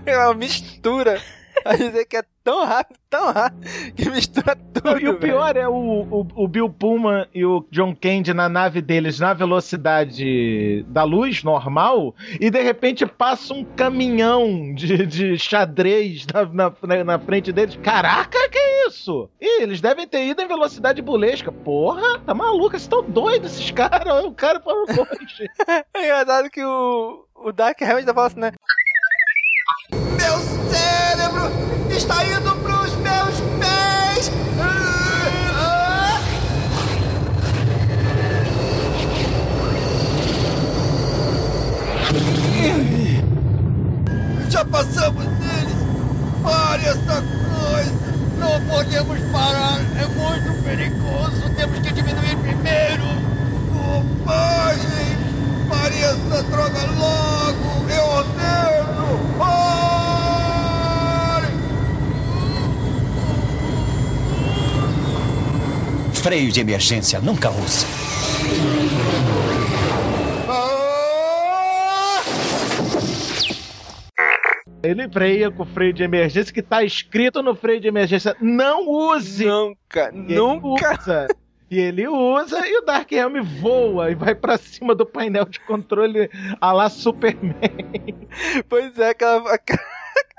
É 0.07 0.16
uma 0.18 0.35
mistura. 0.35 1.20
A 1.64 1.76
dizer 1.76 2.05
que 2.07 2.16
é 2.16 2.22
tão 2.42 2.64
rápido, 2.66 2.98
tão 3.09 3.32
rápido, 3.32 3.62
que 3.94 4.11
mistura 4.11 4.55
tudo. 4.57 4.98
E 5.00 5.09
o 5.09 5.18
pior 5.18 5.57
é 5.57 5.66
o, 5.66 5.72
o, 5.72 6.26
o 6.34 6.48
Bill 6.48 6.68
Pullman 6.68 7.26
e 7.34 7.44
o 7.44 7.64
John 7.70 7.94
Candy 7.98 8.34
na 8.34 8.48
nave 8.48 8.82
deles 8.82 9.18
na 9.18 9.32
velocidade 9.32 10.82
da 10.88 11.05
luz 11.05 11.42
normal 11.42 12.14
e 12.40 12.50
de 12.50 12.62
repente 12.62 13.07
passa 13.07 13.55
um 13.55 13.64
caminhão 13.64 14.74
de, 14.74 15.07
de 15.07 15.38
xadrez 15.38 16.26
na, 16.26 16.44
na, 16.82 17.05
na- 17.05 17.18
frente 17.18 17.50
deles. 17.52 17.78
Caraca, 17.82 18.48
que 18.50 18.59
é 18.59 18.88
isso? 18.88 19.30
Ih, 19.40 19.62
eles 19.62 19.80
devem 19.80 20.07
ter 20.07 20.26
ido 20.26 20.42
em 20.42 20.48
velocidade 20.48 21.00
burlesca. 21.00 21.50
Porra, 21.50 22.18
tá 22.20 22.34
maluco? 22.34 22.70
Vocês 22.70 22.82
estão 22.82 23.02
doidos 23.02 23.52
esses 23.52 23.70
caras. 23.70 24.24
O 24.24 24.32
cara 24.32 24.61
falou 24.61 24.84
longe. 24.86 25.48
É 25.94 26.05
engraçado 26.05 26.50
que 26.50 26.62
o, 26.62 27.24
o 27.36 27.52
Dark 27.52 27.80
realmente 27.80 28.07
tá 28.07 28.12
falando 28.14 28.30
assim, 28.32 28.40
né? 28.40 28.52
Meu 29.91 30.39
cérebro 30.70 31.51
está 31.91 32.24
indo 32.24 32.57
pros 32.62 32.97
meus 32.97 33.35
pés! 33.61 34.30
Já 44.49 44.64
passamos 44.64 45.24
deles! 45.24 45.76
Pare 46.43 46.87
essa 46.87 47.22
coisa! 47.22 47.93
Não 48.39 48.61
podemos 48.66 49.20
parar! 49.32 49.80
É 50.01 50.07
muito 50.07 50.62
perigoso! 50.64 51.55
Temos 51.57 51.78
que 51.80 51.93
diminuir 51.93 52.37
primeiro! 52.37 53.05
Bobagem! 53.70 55.18
Pare 55.68 55.99
essa 55.99 56.43
droga 56.45 56.87
logo! 56.97 57.91
Eu 57.91 58.05
ordeno! 58.07 59.39
Pare! 59.39 59.73
Freio 66.24 66.50
de 66.50 66.58
emergência 66.58 67.20
nunca 67.20 67.50
use. 67.50 67.84
Ele 74.82 75.06
freia 75.10 75.50
com 75.50 75.64
o 75.64 75.66
freio 75.66 75.92
de 75.92 76.02
emergência 76.02 76.50
que 76.50 76.62
tá 76.62 76.82
escrito 76.82 77.42
no 77.42 77.54
freio 77.54 77.78
de 77.78 77.88
emergência. 77.88 78.34
Não 78.40 78.88
use! 78.88 79.44
Nunca, 79.44 80.10
nunca! 80.12 80.98
Usa. 80.98 81.26
E 81.70 81.78
ele 81.78 82.08
usa 82.08 82.66
e 82.66 82.78
o 82.78 82.86
Dark 82.86 83.12
Helm 83.12 83.42
voa 83.60 84.10
e 84.10 84.14
vai 84.14 84.34
pra 84.34 84.56
cima 84.56 84.94
do 84.94 85.04
painel 85.04 85.44
de 85.44 85.60
controle 85.60 86.30
a 86.58 86.72
lá 86.72 86.88
Superman. 86.88 87.54
Pois 88.66 88.98
é, 88.98 89.10
aquela, 89.10 89.58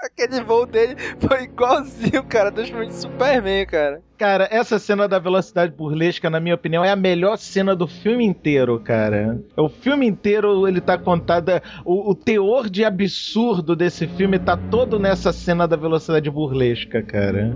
aquele 0.06 0.42
voo 0.44 0.66
dele 0.66 0.96
foi 1.20 1.44
igualzinho, 1.44 2.24
cara, 2.24 2.52
dos 2.52 2.70
filmes 2.70 2.90
de 2.90 2.94
Superman, 2.96 3.66
cara. 3.66 4.02
Cara, 4.18 4.48
essa 4.50 4.80
cena 4.80 5.08
da 5.08 5.20
velocidade 5.20 5.74
burlesca, 5.74 6.30
na 6.30 6.40
minha 6.40 6.56
opinião, 6.56 6.86
é 6.86 6.90
a 6.90 6.96
melhor 6.96 7.38
cena 7.38 7.76
do 7.76 7.88
filme 7.88 8.26
inteiro, 8.26 8.80
cara. 8.80 9.42
O 9.58 9.68
filme 9.68 10.08
inteiro, 10.08 10.68
ele 10.68 10.80
tá 10.80 10.98
contado. 10.98 11.62
O, 11.84 12.12
o 12.12 12.16
teor 12.16 12.70
de 12.70 12.86
absurdo 12.86 13.76
desse 13.76 14.08
filme 14.08 14.40
tá 14.40 14.56
todo 14.56 14.98
nessa 14.98 15.34
cena 15.34 15.68
da 15.68 15.76
velocidade 15.76 16.30
burlesca, 16.30 17.02
cara. 17.02 17.56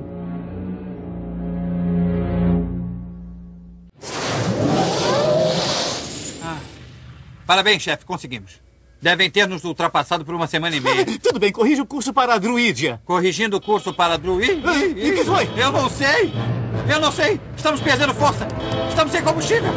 Parabéns, 7.47 7.82
chefe, 7.82 8.06
conseguimos. 8.06 8.68
Devem 9.02 9.30
ter 9.30 9.47
nos 9.47 9.64
ultrapassado 9.64 10.26
por 10.26 10.36
uma 10.36 10.45
semana 10.45 10.76
e 10.76 10.80
meia. 10.82 11.06
Tudo 11.24 11.39
bem, 11.39 11.52
corrija 11.52 11.82
o 11.82 11.86
curso 11.86 12.14
para 12.14 12.34
a 12.34 12.38
druídia. 12.38 13.00
Corrigindo 13.06 13.58
o 13.58 13.62
curso 13.62 13.93
para 13.93 14.16
a 14.16 14.18
druídia? 14.18 14.62
E 14.95 15.12
que 15.14 15.24
foi? 15.24 15.50
Eu 15.56 15.72
não 15.72 15.89
sei! 15.89 16.34
Eu 16.88 17.00
não 17.00 17.12
sei! 17.12 17.39
Estamos 17.56 17.80
perdendo 17.82 18.14
força! 18.14 18.47
Estamos 18.89 19.12
sem 19.14 19.22
combustível! 19.22 19.72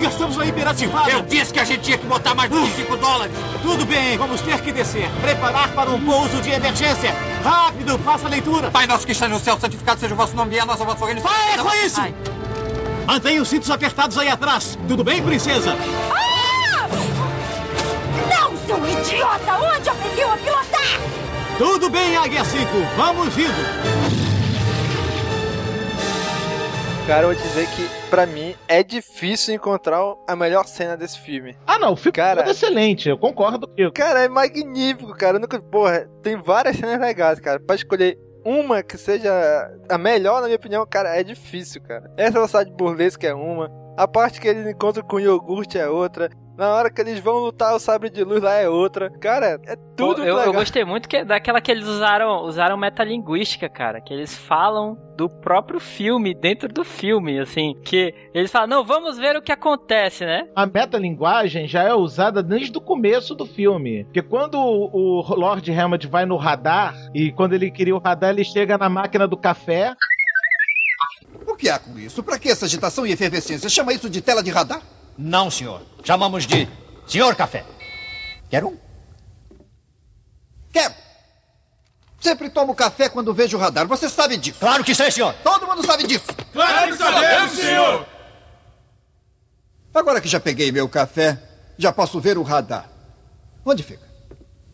Gastamos 0.00 0.38
a 0.38 0.44
hiperativada. 0.44 1.10
Eu 1.10 1.22
disse 1.22 1.52
que 1.52 1.60
a 1.60 1.64
gente 1.64 1.80
tinha 1.80 1.96
que 1.96 2.06
botar 2.06 2.34
mais 2.34 2.50
de 2.50 2.70
5 2.72 2.96
dólares! 2.96 3.34
Tudo 3.62 3.86
bem, 3.86 4.18
vamos 4.18 4.40
ter 4.42 4.60
que 4.60 4.72
descer. 4.72 5.08
Preparar 5.22 5.72
para 5.72 5.90
um 5.90 6.04
pouso 6.04 6.42
de 6.42 6.50
emergência. 6.50 7.14
Rápido, 7.42 7.98
faça 8.00 8.26
a 8.26 8.30
leitura. 8.30 8.70
Pai 8.70 8.86
nosso 8.86 9.06
que 9.06 9.12
está 9.12 9.28
no 9.28 9.38
céu, 9.38 9.58
santificado 9.58 10.00
seja 10.00 10.12
o 10.12 10.16
vosso 10.16 10.36
nome 10.36 10.54
e 10.54 10.60
a 10.60 10.66
nossa 10.66 10.84
vossa 10.84 11.02
organização. 11.02 11.34
Ah, 11.34 11.54
é 11.54 11.58
só 11.58 11.86
isso! 11.86 12.00
Mantenha 13.06 13.40
os 13.40 13.48
cintos 13.48 13.70
apertados 13.70 14.18
aí 14.18 14.28
atrás. 14.28 14.76
Tudo 14.86 15.02
bem, 15.02 15.22
princesa? 15.22 15.76
Não, 18.46 18.56
seu 18.58 18.76
idiota! 18.78 19.54
Onde 19.58 19.88
aprendeu 19.88 20.30
a 20.30 20.36
pilotar? 20.36 21.00
Tudo 21.58 21.90
bem, 21.90 22.16
Águia 22.16 22.44
5. 22.44 22.64
Vamos 22.96 23.36
indo. 23.36 23.50
Cara, 27.08 27.22
eu 27.22 27.34
vou 27.34 27.34
dizer 27.34 27.66
que 27.70 27.88
pra 28.08 28.24
mim, 28.24 28.54
é 28.68 28.82
difícil 28.84 29.52
encontrar 29.54 30.00
a 30.28 30.36
melhor 30.36 30.64
cena 30.66 30.96
desse 30.96 31.18
filme. 31.18 31.56
Ah, 31.66 31.76
não, 31.78 31.92
o 31.92 31.96
filme 31.96 32.12
Cara- 32.12 32.46
é 32.46 32.50
excelente, 32.50 33.08
eu 33.08 33.18
concordo 33.18 33.66
comigo. 33.66 33.92
Cara, 33.92 34.20
é 34.24 34.28
magnífico, 34.28 35.12
cara. 35.16 35.36
Eu 35.36 35.40
nunca, 35.40 35.60
porra, 35.60 36.08
tem 36.22 36.36
várias 36.36 36.76
cenas 36.76 37.00
legais, 37.00 37.40
cara. 37.40 37.58
Pra 37.58 37.74
escolher 37.74 38.16
uma 38.44 38.80
que 38.82 38.96
seja 38.96 39.32
a 39.88 39.98
melhor, 39.98 40.40
na 40.40 40.46
minha 40.46 40.56
opinião, 40.56 40.86
cara, 40.88 41.16
é 41.18 41.24
difícil, 41.24 41.80
cara. 41.82 42.12
Essa 42.16 42.32
velocidade 42.32 42.70
burlesca 42.72 43.26
é 43.26 43.34
uma. 43.34 43.68
A 43.96 44.06
parte 44.06 44.40
que 44.40 44.46
eles 44.46 44.66
encontram 44.68 45.04
com 45.04 45.16
o 45.16 45.20
iogurte 45.20 45.78
é 45.78 45.88
outra. 45.88 46.28
Na 46.56 46.70
hora 46.70 46.90
que 46.90 47.00
eles 47.00 47.20
vão 47.20 47.36
lutar 47.36 47.74
o 47.74 47.78
sabre 47.78 48.08
de 48.08 48.24
luz 48.24 48.42
lá 48.42 48.54
é 48.54 48.68
outra. 48.68 49.10
Cara, 49.20 49.60
é 49.66 49.76
tudo 49.96 50.16
Pô, 50.16 50.22
eu, 50.22 50.36
legal. 50.36 50.46
eu 50.46 50.52
gostei 50.54 50.84
muito 50.84 51.08
que, 51.08 51.24
daquela 51.24 51.60
que 51.60 51.70
eles 51.70 51.86
usaram, 51.86 52.42
usaram 52.44 52.76
metalinguística, 52.76 53.68
cara. 53.68 54.00
Que 54.00 54.14
eles 54.14 54.36
falam 54.36 54.96
do 55.16 55.28
próprio 55.28 55.78
filme, 55.78 56.34
dentro 56.34 56.68
do 56.68 56.84
filme, 56.84 57.38
assim. 57.38 57.74
Que 57.84 58.14
eles 58.32 58.50
falam, 58.50 58.68
não, 58.68 58.84
vamos 58.84 59.18
ver 59.18 59.36
o 59.36 59.42
que 59.42 59.52
acontece, 59.52 60.24
né? 60.24 60.48
A 60.54 60.66
metalinguagem 60.66 61.68
já 61.68 61.82
é 61.82 61.92
usada 61.92 62.42
desde 62.42 62.76
o 62.76 62.80
começo 62.80 63.34
do 63.34 63.44
filme. 63.46 64.04
Porque 64.04 64.22
quando 64.22 64.58
o 64.58 64.86
o 64.96 65.34
Lord 65.34 65.70
Hammond 65.72 66.06
vai 66.06 66.24
no 66.24 66.36
radar, 66.36 66.94
e 67.14 67.30
quando 67.32 67.54
ele 67.54 67.70
queria 67.70 67.94
o 67.94 67.98
radar, 67.98 68.30
ele 68.30 68.44
chega 68.44 68.78
na 68.78 68.88
máquina 68.88 69.26
do 69.26 69.36
café. 69.36 69.94
O 71.46 71.54
que 71.54 71.68
há 71.68 71.78
com 71.78 71.98
isso? 71.98 72.22
Pra 72.22 72.38
que 72.38 72.48
essa 72.48 72.66
agitação 72.66 73.06
e 73.06 73.12
efervescência? 73.12 73.68
Chama 73.68 73.92
isso 73.92 74.08
de 74.08 74.20
tela 74.20 74.42
de 74.42 74.50
radar? 74.50 74.80
Não, 75.18 75.50
senhor. 75.50 75.82
Chamamos 76.04 76.46
de 76.46 76.68
Senhor 77.06 77.34
Café. 77.34 77.64
Quer 78.50 78.64
um? 78.64 78.76
Quero. 80.72 80.94
Sempre 82.20 82.50
tomo 82.50 82.74
café 82.74 83.08
quando 83.08 83.32
vejo 83.32 83.56
o 83.56 83.60
radar. 83.60 83.86
Você 83.86 84.08
sabe 84.08 84.36
disso. 84.36 84.58
Claro 84.58 84.82
que 84.82 84.94
sei, 84.94 85.10
senhor. 85.10 85.34
Todo 85.42 85.66
mundo 85.66 85.84
sabe 85.86 86.06
disso. 86.06 86.26
Claro 86.52 86.92
que 86.92 86.98
sabemos, 86.98 87.52
senhor! 87.52 88.06
Agora 89.94 90.20
que 90.20 90.28
já 90.28 90.38
peguei 90.40 90.70
meu 90.70 90.88
café, 90.88 91.40
já 91.78 91.92
posso 91.92 92.20
ver 92.20 92.36
o 92.36 92.42
radar. 92.42 92.88
Onde 93.64 93.82
fica? 93.82 94.06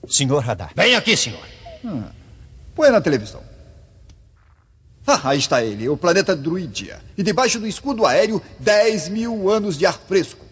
Senhor 0.09 0.43
Radar. 0.43 0.73
Vem 0.75 0.97
aqui, 0.97 1.17
senhor. 1.17 1.47
Hum. 1.85 2.05
Põe 2.75 2.91
na 2.91 3.01
televisão. 3.01 3.43
Ah, 5.07 5.21
aí 5.25 5.39
está 5.39 5.63
ele, 5.63 5.89
o 5.89 5.97
planeta 5.97 6.35
Druidia. 6.37 7.01
E 7.19 7.23
debaixo 7.23 7.59
do 7.59 7.67
escudo 7.67 8.07
aéreo, 8.07 8.41
10 8.61 9.09
mil 9.09 9.51
anos 9.51 9.77
de 9.77 9.85
ar 9.85 9.99
fresco. 10.09 10.45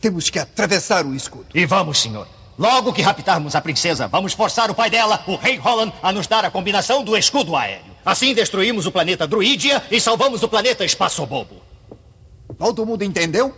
Temos 0.00 0.30
que 0.30 0.38
atravessar 0.38 1.04
o 1.04 1.14
escudo. 1.14 1.46
E 1.54 1.66
vamos, 1.66 2.00
senhor. 2.00 2.26
Logo 2.58 2.92
que 2.92 3.02
raptarmos 3.02 3.54
a 3.54 3.60
princesa, 3.60 4.08
vamos 4.08 4.32
forçar 4.32 4.70
o 4.70 4.74
pai 4.74 4.90
dela, 4.90 5.22
o 5.26 5.36
rei 5.36 5.56
Holland, 5.56 5.92
a 6.02 6.10
nos 6.12 6.26
dar 6.26 6.44
a 6.44 6.50
combinação 6.50 7.04
do 7.04 7.16
escudo 7.16 7.54
aéreo. 7.54 7.92
Assim 8.04 8.34
destruímos 8.34 8.86
o 8.86 8.90
planeta 8.90 9.26
Druídia 9.26 9.82
e 9.90 10.00
salvamos 10.00 10.42
o 10.42 10.48
planeta 10.48 10.84
Espaço 10.84 11.24
Bobo. 11.26 11.62
Todo 12.58 12.84
mundo 12.86 13.04
entendeu? 13.04 13.54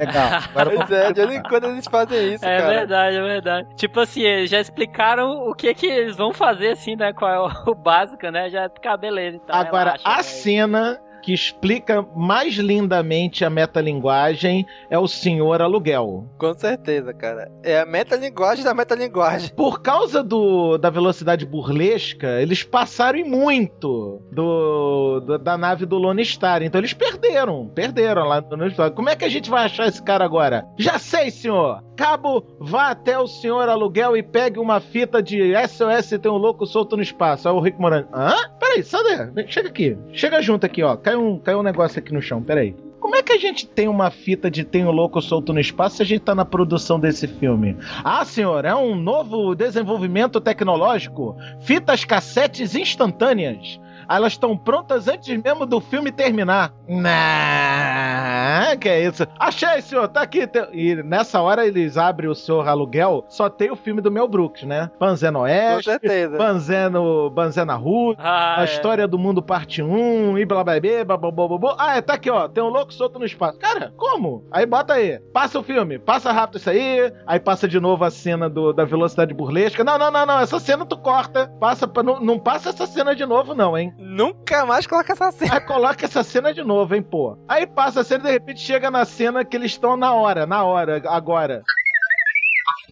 Legal. 0.00 0.30
Agora 0.48 0.70
Pois 0.74 0.90
é, 0.92 1.12
de 1.12 1.26
vez 1.26 1.38
em 1.38 1.42
quando 1.42 1.64
eles 1.66 1.84
fazem 1.86 2.34
isso, 2.34 2.44
É 2.44 2.58
cara. 2.58 2.68
verdade, 2.74 3.16
é 3.16 3.22
verdade. 3.22 3.68
Tipo 3.76 4.00
assim, 4.00 4.22
eles 4.22 4.50
já 4.50 4.60
explicaram 4.60 5.30
o 5.48 5.54
que 5.54 5.72
que 5.74 5.86
eles 5.86 6.16
vão 6.16 6.32
fazer, 6.32 6.70
assim, 6.70 6.96
né? 6.96 7.12
Qual 7.12 7.30
é 7.30 7.38
o, 7.70 7.74
básico, 7.76 8.28
né? 8.30 8.48
Já 8.50 8.68
fica 8.68 8.96
beleza, 8.96 9.36
então. 9.36 9.54
Agora, 9.54 9.92
relaxa, 9.92 10.08
a 10.08 10.12
velho. 10.16 10.24
cena 10.24 11.00
que 11.22 11.32
explica 11.32 12.02
mais 12.16 12.54
lindamente 12.54 13.44
a 13.44 13.50
metalinguagem 13.50 14.66
é 14.88 14.98
o 14.98 15.06
Senhor 15.08 15.60
Aluguel. 15.62 16.26
Com 16.38 16.54
certeza, 16.54 17.12
cara. 17.12 17.50
É 17.62 17.80
a 17.80 17.86
metalinguagem 17.86 18.64
da 18.64 18.74
metalinguagem. 18.74 19.50
Por 19.54 19.80
causa 19.82 20.22
do, 20.22 20.78
da 20.78 20.90
velocidade 20.90 21.44
burlesca, 21.46 22.40
eles 22.40 22.62
passaram 22.62 23.18
em 23.18 23.24
muito 23.24 24.22
do, 24.32 25.20
do- 25.20 25.38
da 25.38 25.56
nave 25.58 25.86
do 25.86 25.96
Lone 25.98 26.24
Star. 26.24 26.62
Então 26.62 26.80
eles 26.80 26.92
perderam. 26.92 27.68
Perderam 27.74 28.24
lá 28.26 28.40
no 28.40 28.56
Lone 28.56 28.70
Star. 28.72 28.90
Como 28.92 29.08
é 29.08 29.16
que 29.16 29.24
a 29.24 29.28
gente 29.28 29.50
vai 29.50 29.64
achar 29.64 29.86
esse 29.88 30.02
cara 30.02 30.24
agora? 30.24 30.64
Já 30.78 30.98
sei, 30.98 31.30
senhor. 31.30 31.82
Cabo, 31.96 32.42
vá 32.58 32.90
até 32.90 33.18
o 33.18 33.26
senhor 33.26 33.68
aluguel 33.68 34.16
e 34.16 34.22
pegue 34.22 34.58
uma 34.58 34.80
fita 34.80 35.22
de 35.22 35.52
SOS 35.68 36.18
tem 36.20 36.32
um 36.32 36.36
louco 36.36 36.64
solto 36.66 36.96
no 36.96 37.02
espaço. 37.02 37.46
Aí 37.48 37.54
o 37.54 37.60
Rick 37.60 37.78
Moran. 37.78 38.06
Hã? 38.12 38.34
Peraí, 38.58 38.82
Sander, 38.82 39.30
vem, 39.32 39.46
chega 39.46 39.68
aqui. 39.68 39.98
Chega 40.12 40.40
junto 40.40 40.64
aqui, 40.64 40.82
ó. 40.82 40.96
Caiu 41.10 41.26
um, 41.26 41.38
caiu 41.40 41.58
um 41.58 41.62
negócio 41.64 41.98
aqui 41.98 42.12
no 42.12 42.22
chão, 42.22 42.40
peraí. 42.40 42.72
Como 43.00 43.16
é 43.16 43.22
que 43.22 43.32
a 43.32 43.36
gente 43.36 43.66
tem 43.66 43.88
uma 43.88 44.12
fita 44.12 44.48
de 44.48 44.62
Tem 44.62 44.84
um 44.84 44.92
Louco 44.92 45.20
Solto 45.20 45.52
no 45.52 45.58
Espaço 45.58 45.96
se 45.96 46.02
a 46.02 46.06
gente 46.06 46.20
tá 46.20 46.36
na 46.36 46.44
produção 46.44 47.00
desse 47.00 47.26
filme? 47.26 47.76
Ah, 48.04 48.24
senhor, 48.24 48.64
é 48.64 48.72
um 48.76 48.94
novo 48.94 49.56
desenvolvimento 49.56 50.40
tecnológico. 50.40 51.36
Fitas 51.62 52.04
cassetes 52.04 52.76
instantâneas. 52.76 53.80
Elas 54.10 54.32
estão 54.32 54.56
prontas 54.56 55.06
antes 55.08 55.40
mesmo 55.42 55.64
do 55.64 55.80
filme 55.80 56.10
terminar. 56.10 56.72
Nah, 56.88 58.76
que 58.76 58.88
é 58.88 59.04
isso? 59.06 59.26
Achei, 59.38 59.80
senhor, 59.82 60.08
tá 60.08 60.22
aqui. 60.22 60.48
E 60.72 60.96
nessa 61.02 61.40
hora 61.40 61.66
eles 61.66 61.96
abrem 61.96 62.28
o 62.28 62.34
seu 62.34 62.60
aluguel, 62.60 63.24
só 63.28 63.48
tem 63.48 63.70
o 63.70 63.76
filme 63.76 64.00
do 64.00 64.10
Mel 64.10 64.26
Brooks, 64.28 64.64
né? 64.64 64.90
Panzeno 64.98 65.38
Com 65.40 65.44
Oeste, 65.44 65.84
certeza. 65.90 66.36
Banzeno, 66.36 67.30
Banzena 67.30 67.74
Rua, 67.74 68.16
Ah, 68.18 68.56
a 68.58 68.62
é. 68.62 68.64
história 68.64 69.06
do 69.06 69.18
mundo 69.18 69.42
parte 69.42 69.82
1, 69.82 70.38
e 70.38 70.44
blá 70.44 70.64
blá 70.64 70.80
blá, 70.80 71.04
blá 71.04 71.16
blá 71.16 71.30
blá 71.30 71.48
blá, 71.48 71.58
blá. 71.58 71.76
Ah, 71.78 71.96
é, 71.96 72.00
tá 72.00 72.14
aqui, 72.14 72.30
ó. 72.30 72.48
Tem 72.48 72.62
um 72.62 72.68
louco 72.68 72.92
solto 72.92 73.18
no 73.18 73.24
espaço. 73.24 73.58
Cara, 73.58 73.92
como? 73.96 74.44
Aí 74.50 74.66
bota 74.66 74.94
aí. 74.94 75.18
Passa 75.32 75.58
o 75.58 75.62
filme. 75.62 75.98
Passa 75.98 76.32
rápido 76.32 76.58
isso 76.58 76.70
aí. 76.70 77.12
Aí 77.26 77.38
passa 77.38 77.68
de 77.68 77.78
novo 77.78 78.04
a 78.04 78.10
cena 78.10 78.48
do, 78.48 78.72
da 78.72 78.84
velocidade 78.84 79.32
burlesca. 79.34 79.84
Não, 79.84 79.98
não, 79.98 80.10
não, 80.10 80.26
não. 80.26 80.40
Essa 80.40 80.58
cena 80.58 80.84
tu 80.84 80.96
corta. 80.96 81.46
Passa 81.60 81.86
pra, 81.86 82.02
não, 82.02 82.20
não 82.20 82.38
passa 82.38 82.70
essa 82.70 82.86
cena 82.86 83.14
de 83.14 83.24
novo, 83.24 83.54
não, 83.54 83.76
hein? 83.76 83.92
Nunca 84.00 84.64
mais 84.64 84.86
coloca 84.86 85.12
essa 85.12 85.30
cena. 85.30 85.54
Aí 85.54 85.60
coloca 85.60 86.06
essa 86.06 86.22
cena 86.22 86.54
de 86.54 86.64
novo, 86.64 86.94
hein, 86.94 87.02
pô. 87.02 87.36
Aí 87.46 87.66
passa 87.66 88.00
a 88.00 88.04
cena 88.04 88.24
e 88.24 88.26
de 88.28 88.32
repente 88.32 88.60
chega 88.60 88.90
na 88.90 89.04
cena 89.04 89.44
que 89.44 89.54
eles 89.54 89.72
estão 89.72 89.94
na 89.94 90.14
hora, 90.14 90.46
na 90.46 90.64
hora, 90.64 91.02
agora. 91.06 91.62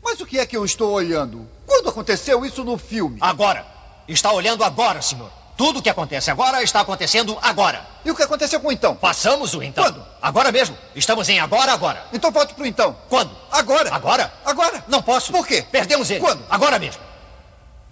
Mas 0.05 0.21
o 0.21 0.27
que 0.27 0.39
é 0.39 0.45
que 0.45 0.55
eu 0.55 0.67
estou 0.67 0.93
olhando? 0.93 1.49
Quando 1.67 1.89
aconteceu 1.89 2.45
isso 2.45 2.63
no 2.63 2.77
filme? 2.77 3.17
Agora. 3.23 3.65
Está 4.07 4.33
olhando 4.33 4.63
agora, 4.63 5.01
senhor. 5.01 5.31
Tudo 5.57 5.79
o 5.79 5.83
que 5.83 5.89
acontece 5.89 6.31
agora 6.31 6.63
está 6.63 6.83
acontecendo 6.83 7.39
agora. 7.41 7.85
E 8.05 8.11
o 8.11 8.15
que 8.15 8.23
aconteceu 8.23 8.61
com 8.61 8.69
o 8.69 8.73
então? 8.73 8.95
Passamos 8.95 9.55
o 9.55 9.63
então. 9.63 9.85
Quando? 9.85 10.05
Agora 10.21 10.53
mesmo. 10.53 10.77
Estamos 10.95 11.27
em 11.31 11.41
agora, 11.41 11.73
agora. 11.73 12.05
Então 12.13 12.31
volte 12.31 12.53
pro 12.55 12.67
então. 12.67 12.95
Quando? 13.09 13.31
Agora. 13.51 13.95
Agora? 13.95 14.33
Agora. 14.45 14.85
Não 14.87 15.03
posso. 15.03 15.33
Por 15.33 15.47
quê? 15.47 15.65
Perdemos 15.73 16.11
ele. 16.11 16.21
Quando? 16.21 16.45
Agora 16.51 16.79
mesmo. 16.79 17.03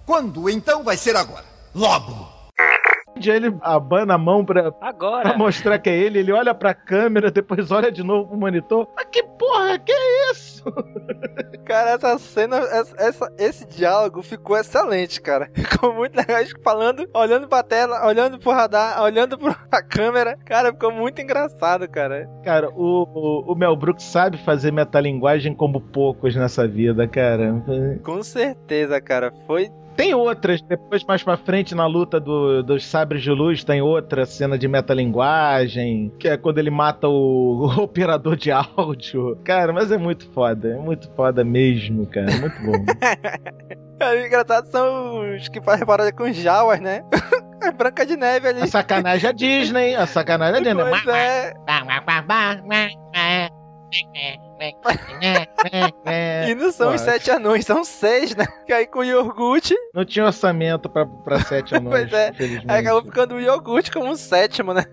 Quando 0.05 0.51
então 0.51 0.85
vai 0.85 0.99
ser 0.99 1.17
agora? 1.17 1.45
Logo. 1.75 2.36
Ele 3.25 3.57
abana 3.63 4.15
a 4.15 4.19
mão 4.19 4.45
pra, 4.45 4.73
Agora. 4.81 5.29
pra 5.31 5.39
mostrar 5.39 5.79
que 5.79 5.89
é 5.91 5.97
ele, 5.97 6.19
ele 6.19 6.33
olha 6.33 6.55
pra 6.55 6.75
câmera, 6.75 7.31
depois 7.31 7.71
olha 7.71 7.91
de 7.91 8.03
novo 8.03 8.29
pro 8.29 8.39
monitor. 8.39 8.89
Mas 8.95 9.07
que 9.07 9.23
porra, 9.23 9.79
que 9.79 9.93
é 9.93 10.31
isso? 10.33 10.65
Cara, 11.65 11.91
essa 11.91 12.19
cena, 12.19 12.57
essa, 12.59 12.95
essa- 12.99 13.33
esse 13.39 13.67
diálogo 13.67 14.23
ficou 14.23 14.57
excelente, 14.57 15.21
cara. 15.21 15.51
Ficou 15.55 15.93
muito 15.93 16.17
legal, 16.17 16.43
falando, 16.65 17.07
olhando 17.15 17.49
pra 17.49 17.63
tela, 17.63 18.07
olhando 18.07 18.39
pro 18.39 18.51
radar, 18.53 19.03
olhando 19.03 19.37
pra 19.39 19.55
câmera. 19.83 20.37
Cara, 20.45 20.73
ficou 20.73 20.91
muito 20.93 21.21
engraçado, 21.21 21.89
cara. 21.89 22.29
Cara, 22.45 22.71
o, 22.71 23.03
o, 23.47 23.53
o 23.53 23.55
Mel 23.55 23.77
Brooks 23.77 24.05
sabe 24.05 24.39
fazer 24.39 24.73
metalinguagem 24.73 25.55
como 25.55 25.81
poucos 25.81 26.35
nessa 26.37 26.67
vida, 26.67 27.07
cara. 27.07 27.63
Com 28.03 28.23
certeza, 28.23 29.01
cara. 29.01 29.33
Foi 29.47 29.71
Tem 29.97 30.13
outras, 30.15 30.61
depois 30.63 31.03
mais 31.05 31.23
pra 31.23 31.37
frente 31.37 31.75
na 31.75 31.87
luta 31.87 32.21
do- 32.21 32.63
dos 32.63 32.85
sabres 32.85 33.23
de 33.23 33.31
luz, 33.31 33.65
tem 33.65 33.81
outra 33.81 34.27
cena 34.27 34.59
de 34.59 34.69
metalinguagem, 34.69 36.13
que 36.19 36.29
é 36.29 36.37
quando 36.37 36.59
ele 36.59 36.71
mata 36.71 37.09
o, 37.09 37.67
o 37.67 37.67
operador 37.83 38.37
de 38.37 38.51
áudio. 38.53 39.37
Cara, 39.45 39.73
mas 39.73 39.91
é 39.91 39.97
muito 39.99 40.29
foda, 40.33 40.69
é 40.69 40.77
muito 40.79 41.11
foda 41.13 41.43
mesmo, 41.45 42.07
cara, 42.07 42.31
é 42.31 42.37
muito 42.39 42.63
bom. 42.63 42.85
É, 43.99 44.27
engraçado 44.27 44.67
são 44.67 45.35
os 45.35 45.49
que 45.49 45.59
fazem 45.63 45.87
paródia 45.87 46.13
com 46.13 46.31
Jawas, 46.31 46.81
né? 46.81 47.03
É 47.63 47.71
Branca 47.73 48.05
de 48.05 48.15
Neve 48.15 48.49
ali. 48.49 48.61
A 48.61 48.67
sacanagem 48.67 49.31
é 49.31 49.33
Disney, 49.33 49.95
a 49.95 50.07
sacanagem 50.07 50.61
é 50.61 50.65
Disney. 50.65 50.85
Pois 50.91 51.07
é. 51.17 51.55
E 56.49 56.55
não 56.55 56.73
são 56.73 56.95
os 56.95 57.01
sete 57.01 57.31
anões, 57.31 57.65
são 57.65 57.85
seis, 57.85 58.35
né? 58.35 58.47
Que 58.67 58.73
aí 58.73 58.87
com 58.87 59.01
o 59.01 59.05
iogurte, 59.05 59.75
Não 59.95 60.05
tinha 60.05 60.27
orçamento 60.27 60.89
pra, 60.89 61.07
pra 61.07 61.41
sete 61.41 61.75
anões, 61.77 62.11
pois 62.11 62.13
é. 62.13 62.33
Aí 62.69 62.81
acabou 62.81 63.03
ficando 63.03 63.35
o 63.37 63.41
iogurte 63.41 63.91
como 63.91 64.11
um 64.11 64.17
sétimo, 64.17 64.73
né? 64.73 64.85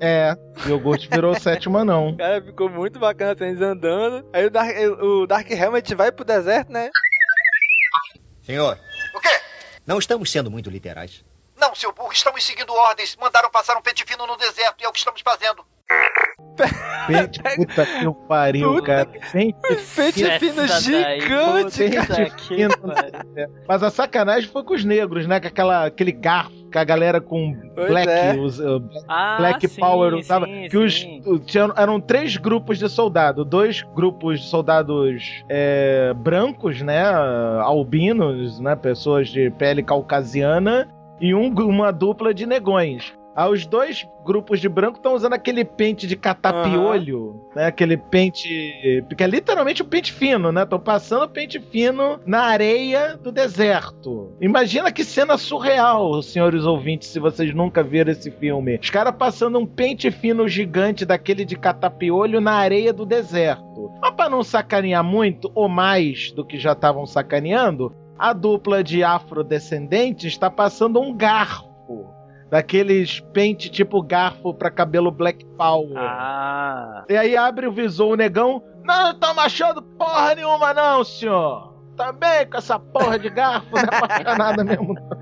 É, 0.00 0.34
o 0.64 0.68
iogurte 0.68 1.08
virou 1.08 1.32
o 1.32 1.40
sétimo 1.40 1.78
anão. 1.78 2.14
Cara, 2.16 2.42
ficou 2.42 2.68
muito 2.68 2.98
bacana 2.98 3.32
assim, 3.32 3.46
eles 3.46 3.60
andando. 3.60 4.28
Aí 4.32 4.46
o 4.46 4.50
Dark, 4.50 4.76
o 5.02 5.26
Dark 5.26 5.50
Helmet 5.50 5.94
vai 5.94 6.12
pro 6.12 6.24
deserto, 6.24 6.70
né? 6.70 6.90
Senhor. 8.42 8.78
O 9.14 9.20
quê? 9.20 9.40
Não 9.86 9.98
estamos 9.98 10.30
sendo 10.30 10.50
muito 10.50 10.70
literais. 10.70 11.24
Não, 11.56 11.74
seu 11.74 11.92
burro, 11.92 12.12
estamos 12.12 12.44
seguindo 12.44 12.72
ordens. 12.72 13.16
Mandaram 13.16 13.50
passar 13.50 13.76
um 13.76 13.82
pente 13.82 14.04
fino 14.04 14.26
no 14.26 14.36
deserto 14.36 14.82
e 14.82 14.84
é 14.84 14.88
o 14.88 14.92
que 14.92 14.98
estamos 14.98 15.20
fazendo. 15.22 15.64
Pente, 17.06 17.40
puta 17.56 17.86
que 17.86 18.06
o 18.06 18.14
pariu, 18.14 18.74
Puta 18.74 18.86
cara. 18.86 19.06
Pente 19.32 19.56
Pente 19.94 20.24
fino 20.38 20.56
daí, 20.56 21.20
gigante, 21.20 21.84
puta 21.90 22.06
cara. 22.06 22.30
que 22.30 22.42
fino. 22.48 22.74
Mas 23.68 23.82
a 23.82 23.90
sacanagem 23.90 24.48
foi 24.50 24.64
com 24.64 24.74
os 24.74 24.84
negros, 24.84 25.26
né? 25.26 25.38
Com 25.40 25.46
aquela, 25.48 25.86
aquele 25.86 26.12
garfo 26.12 26.56
que 26.70 26.78
a 26.78 26.84
galera 26.84 27.20
com 27.20 27.54
Pois 27.74 27.88
Black, 27.88 28.08
é. 28.10 28.34
os, 28.36 28.58
uh, 28.58 28.82
Ah, 29.08 29.36
Black 29.38 29.68
sim, 29.68 29.80
Power 29.80 30.14
usava. 30.14 30.46
sim, 30.46 30.68
que 30.68 30.76
os, 30.76 31.06
tinham- 31.46 31.72
eram 31.76 32.00
três 32.00 32.36
grupos 32.36 32.78
de 32.78 32.88
soldado. 32.88 33.44
Dois 33.44 33.82
grupos 33.94 34.40
de 34.40 34.46
soldados 34.46 35.44
é, 35.48 36.12
brancos, 36.16 36.82
né? 36.82 37.04
Albinos, 37.62 38.58
né? 38.60 38.74
Pessoas 38.74 39.28
de 39.28 39.50
pele 39.52 39.82
caucasiana. 39.82 40.88
E 41.20 41.34
um, 41.34 41.48
uma 41.54 41.90
dupla 41.92 42.34
de 42.34 42.44
negões. 42.46 43.14
Ah, 43.36 43.50
os 43.50 43.66
dois 43.66 44.08
grupos 44.24 44.60
de 44.60 44.68
branco 44.68 44.96
estão 44.96 45.14
usando 45.14 45.34
aquele 45.34 45.62
pente 45.62 46.06
de 46.06 46.16
catapiolho, 46.16 47.38
né? 47.54 47.66
Aquele 47.66 47.98
pente. 47.98 49.04
Que 49.14 49.22
é 49.22 49.26
literalmente 49.26 49.82
um 49.82 49.86
pente 49.86 50.10
fino, 50.10 50.50
né? 50.50 50.62
Estão 50.62 50.80
passando 50.80 51.28
pente 51.28 51.60
fino 51.60 52.18
na 52.24 52.40
areia 52.40 53.14
do 53.14 53.30
deserto. 53.30 54.32
Imagina 54.40 54.90
que 54.90 55.04
cena 55.04 55.36
surreal, 55.36 56.22
senhores 56.22 56.64
ouvintes, 56.64 57.08
se 57.08 57.20
vocês 57.20 57.54
nunca 57.54 57.82
viram 57.82 58.10
esse 58.10 58.30
filme. 58.30 58.78
Os 58.82 58.88
caras 58.88 59.14
passando 59.14 59.58
um 59.58 59.66
pente 59.66 60.10
fino 60.10 60.48
gigante 60.48 61.04
daquele 61.04 61.44
de 61.44 61.56
catapiolho 61.56 62.40
na 62.40 62.52
areia 62.52 62.90
do 62.90 63.04
deserto. 63.04 63.92
Mas 64.00 64.14
pra 64.14 64.30
não 64.30 64.42
sacanear 64.42 65.04
muito, 65.04 65.52
ou 65.54 65.68
mais 65.68 66.32
do 66.32 66.42
que 66.42 66.58
já 66.58 66.72
estavam 66.72 67.04
sacaneando, 67.04 67.94
a 68.18 68.32
dupla 68.32 68.82
de 68.82 69.04
afrodescendentes 69.04 70.32
está 70.32 70.50
passando 70.50 70.98
um 70.98 71.14
garfo. 71.14 71.75
Daqueles 72.50 73.20
pente 73.32 73.68
tipo 73.68 74.00
garfo 74.02 74.54
pra 74.54 74.70
cabelo 74.70 75.10
Black 75.10 75.44
Power. 75.56 75.96
Ah. 75.96 77.04
E 77.08 77.16
aí 77.16 77.36
abre 77.36 77.66
o 77.66 77.72
visor 77.72 78.12
o 78.12 78.16
negão. 78.16 78.62
Não, 78.84 79.08
não 79.08 79.18
tamo 79.18 79.40
achando 79.40 79.82
porra 79.82 80.34
nenhuma, 80.34 80.72
não, 80.72 81.02
senhor. 81.02 81.74
Também 81.96 82.46
com 82.48 82.58
essa 82.58 82.78
porra 82.78 83.18
de 83.18 83.30
garfo, 83.30 83.68
não 83.74 83.80
é 83.82 84.22
pra 84.22 84.36
nada 84.38 84.62
mesmo. 84.62 84.94
não. 84.94 85.16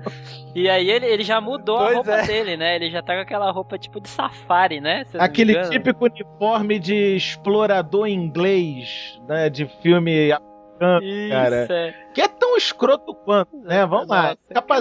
E 0.53 0.69
aí 0.69 0.89
ele, 0.89 1.05
ele 1.05 1.23
já 1.23 1.39
mudou 1.41 1.77
Pois 1.77 1.91
a 1.91 1.95
roupa 1.95 2.11
é. 2.11 2.27
dele, 2.27 2.57
né? 2.57 2.75
Ele 2.75 2.91
já 2.91 3.01
tá 3.01 3.15
com 3.15 3.21
aquela 3.21 3.49
roupa 3.49 3.77
tipo 3.77 3.99
de 3.99 4.09
safari, 4.09 4.79
né? 4.79 5.03
Se 5.05 5.15
eu 5.15 5.19
não 5.19 5.25
me 5.25 5.31
Aquele 5.31 5.69
típico 5.69 6.05
uniforme 6.05 6.77
de 6.77 7.15
explorador 7.15 8.07
inglês, 8.07 9.19
né? 9.27 9.49
De 9.49 9.65
filme 9.81 10.31
americano, 10.79 11.03
Isso, 11.03 11.29
cara. 11.31 11.67
é. 11.69 11.93
Que 12.13 12.21
é 12.21 12.27
tão 12.29 12.55
escroto 12.55 13.13
quanto, 13.13 13.57
né? 13.57 13.85
Vamos 13.85 14.07
lá. 14.07 14.29
Nossa, 14.29 14.37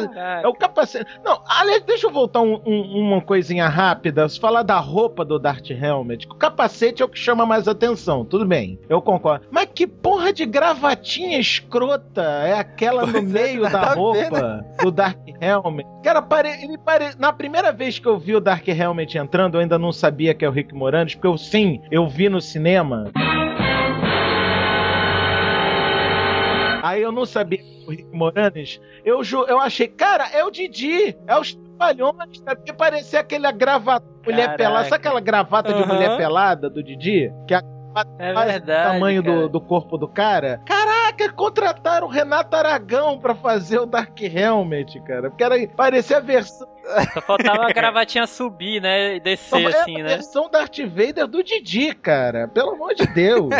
caraca. 0.09 0.41
É 0.45 0.47
o 0.47 0.55
capacete. 0.55 1.11
Não, 1.25 1.43
aliás, 1.49 1.83
deixa 1.83 2.07
eu 2.07 2.13
voltar 2.13 2.41
um- 2.43 2.61
um- 2.65 3.01
uma 3.01 3.21
coisinha 3.21 3.67
rápida. 3.67 4.29
Se 4.29 4.39
falar 4.39 4.63
da 4.63 4.79
roupa 4.79 5.25
do 5.25 5.39
Darth 5.39 5.69
Helmet, 5.71 6.27
o 6.31 6.35
capacete 6.37 7.03
é 7.03 7.05
o 7.05 7.09
que 7.09 7.19
chama 7.19 7.45
mais 7.45 7.67
atenção. 7.67 8.25
Tudo 8.25 8.47
bem, 8.47 8.79
eu 8.89 9.03
concordo. 9.03 9.47
Mas 9.51 9.69
que 9.75 9.85
porra 9.87 10.33
de 10.33 10.47
gravatinha 10.47 11.39
escrota 11.39 12.23
é 12.23 12.53
aquela 12.59 13.05
no 13.07 13.13
Pois 13.13 13.25
é, 13.25 13.43
meio 13.43 13.63
da 13.63 13.81
a 13.81 13.89
ver, 13.91 13.97
roupa 13.99 14.65
do 14.81 14.91
Darth 14.93 15.19
Helmet? 15.41 15.89
Cara, 16.05 16.23
pare... 16.23 16.51
ele 16.63 16.79
pare... 16.79 17.11
na 17.19 17.33
primeira 17.33 17.73
vez 17.73 17.99
que 17.99 18.07
eu 18.07 18.17
vi 18.19 18.37
o 18.37 18.41
Darth 18.41 18.69
Helmet 18.69 19.19
entrando, 19.19 19.55
eu 19.57 19.61
ainda 19.61 19.79
não 19.79 19.91
sabia 19.91 20.35
que 20.35 20.45
é 20.45 20.49
o 20.49 20.53
Rick 20.53 20.73
Moranis, 20.73 21.15
porque 21.15 21.27
eu 21.27 21.37
sim, 21.37 21.81
eu 21.91 22.07
vi 22.07 22.29
no 22.29 22.41
cinema. 22.41 23.11
Aí 26.95 27.03
eu 27.03 27.11
não 27.11 27.27
sabia 27.27 27.59
o 27.87 27.91
Rick 27.91 28.07
Moranis. 28.13 28.81
Eu, 29.05 29.21
eu 29.49 29.59
achei, 29.59 29.89
cara, 29.89 30.29
é 30.33 30.45
o 30.45 30.51
Didi. 30.51 31.17
É 31.27 31.37
os 31.37 31.55
trapalhões? 31.55 32.41
Porque 32.45 32.73
parecia 32.73 33.19
aquela 33.19 33.51
gravata 33.51 34.07
mulher 34.25 34.43
Caraca. 34.45 34.59
pelada. 34.59 34.85
Sabe 34.85 34.97
aquela 34.97 35.21
gravata 35.21 35.73
de 35.75 35.83
Aham. 35.83 35.93
mulher 35.93 36.17
pelada 36.17 36.71
do 36.71 36.83
Didi? 36.85 37.33
Que 37.49 37.55
a 37.55 37.63
É 38.19 38.33
verdade. 38.33 38.89
o 38.89 38.93
tamanho 38.93 39.23
cara. 39.23 39.41
do, 39.43 39.49
do 39.49 39.61
corpo 39.61 39.97
do 39.97 40.09
cara. 40.09 40.61
Caraca, 40.65 41.33
contrataram 41.33 42.07
o 42.07 42.11
Renato 42.11 42.57
Aragão 42.57 43.19
pra 43.19 43.35
fazer 43.35 43.79
o 43.79 43.87
Dark 43.87 44.21
Helmet, 44.21 45.01
cara. 45.01 45.31
Porque 45.31 45.45
era, 45.45 45.55
parecia 45.69 46.17
a 46.19 46.21
versão, 46.21 46.67
Só 47.13 47.21
faltava 47.21 47.65
a 47.69 47.73
gravatinha 47.73 48.27
subir, 48.27 48.81
né? 48.81 49.17
E 49.17 49.21
descer 49.21 49.67
assim, 49.67 49.97
é 49.97 50.01
a 50.01 50.05
né? 50.05 50.09
versão 50.11 50.51
Darth 50.51 50.79
Vader 50.79 51.27
do 51.27 51.43
Didi, 51.43 51.95
cara. 51.95 52.49
Pelo 52.49 52.73
amor 52.73 52.95
de 52.95 53.07
Deus. 53.07 53.49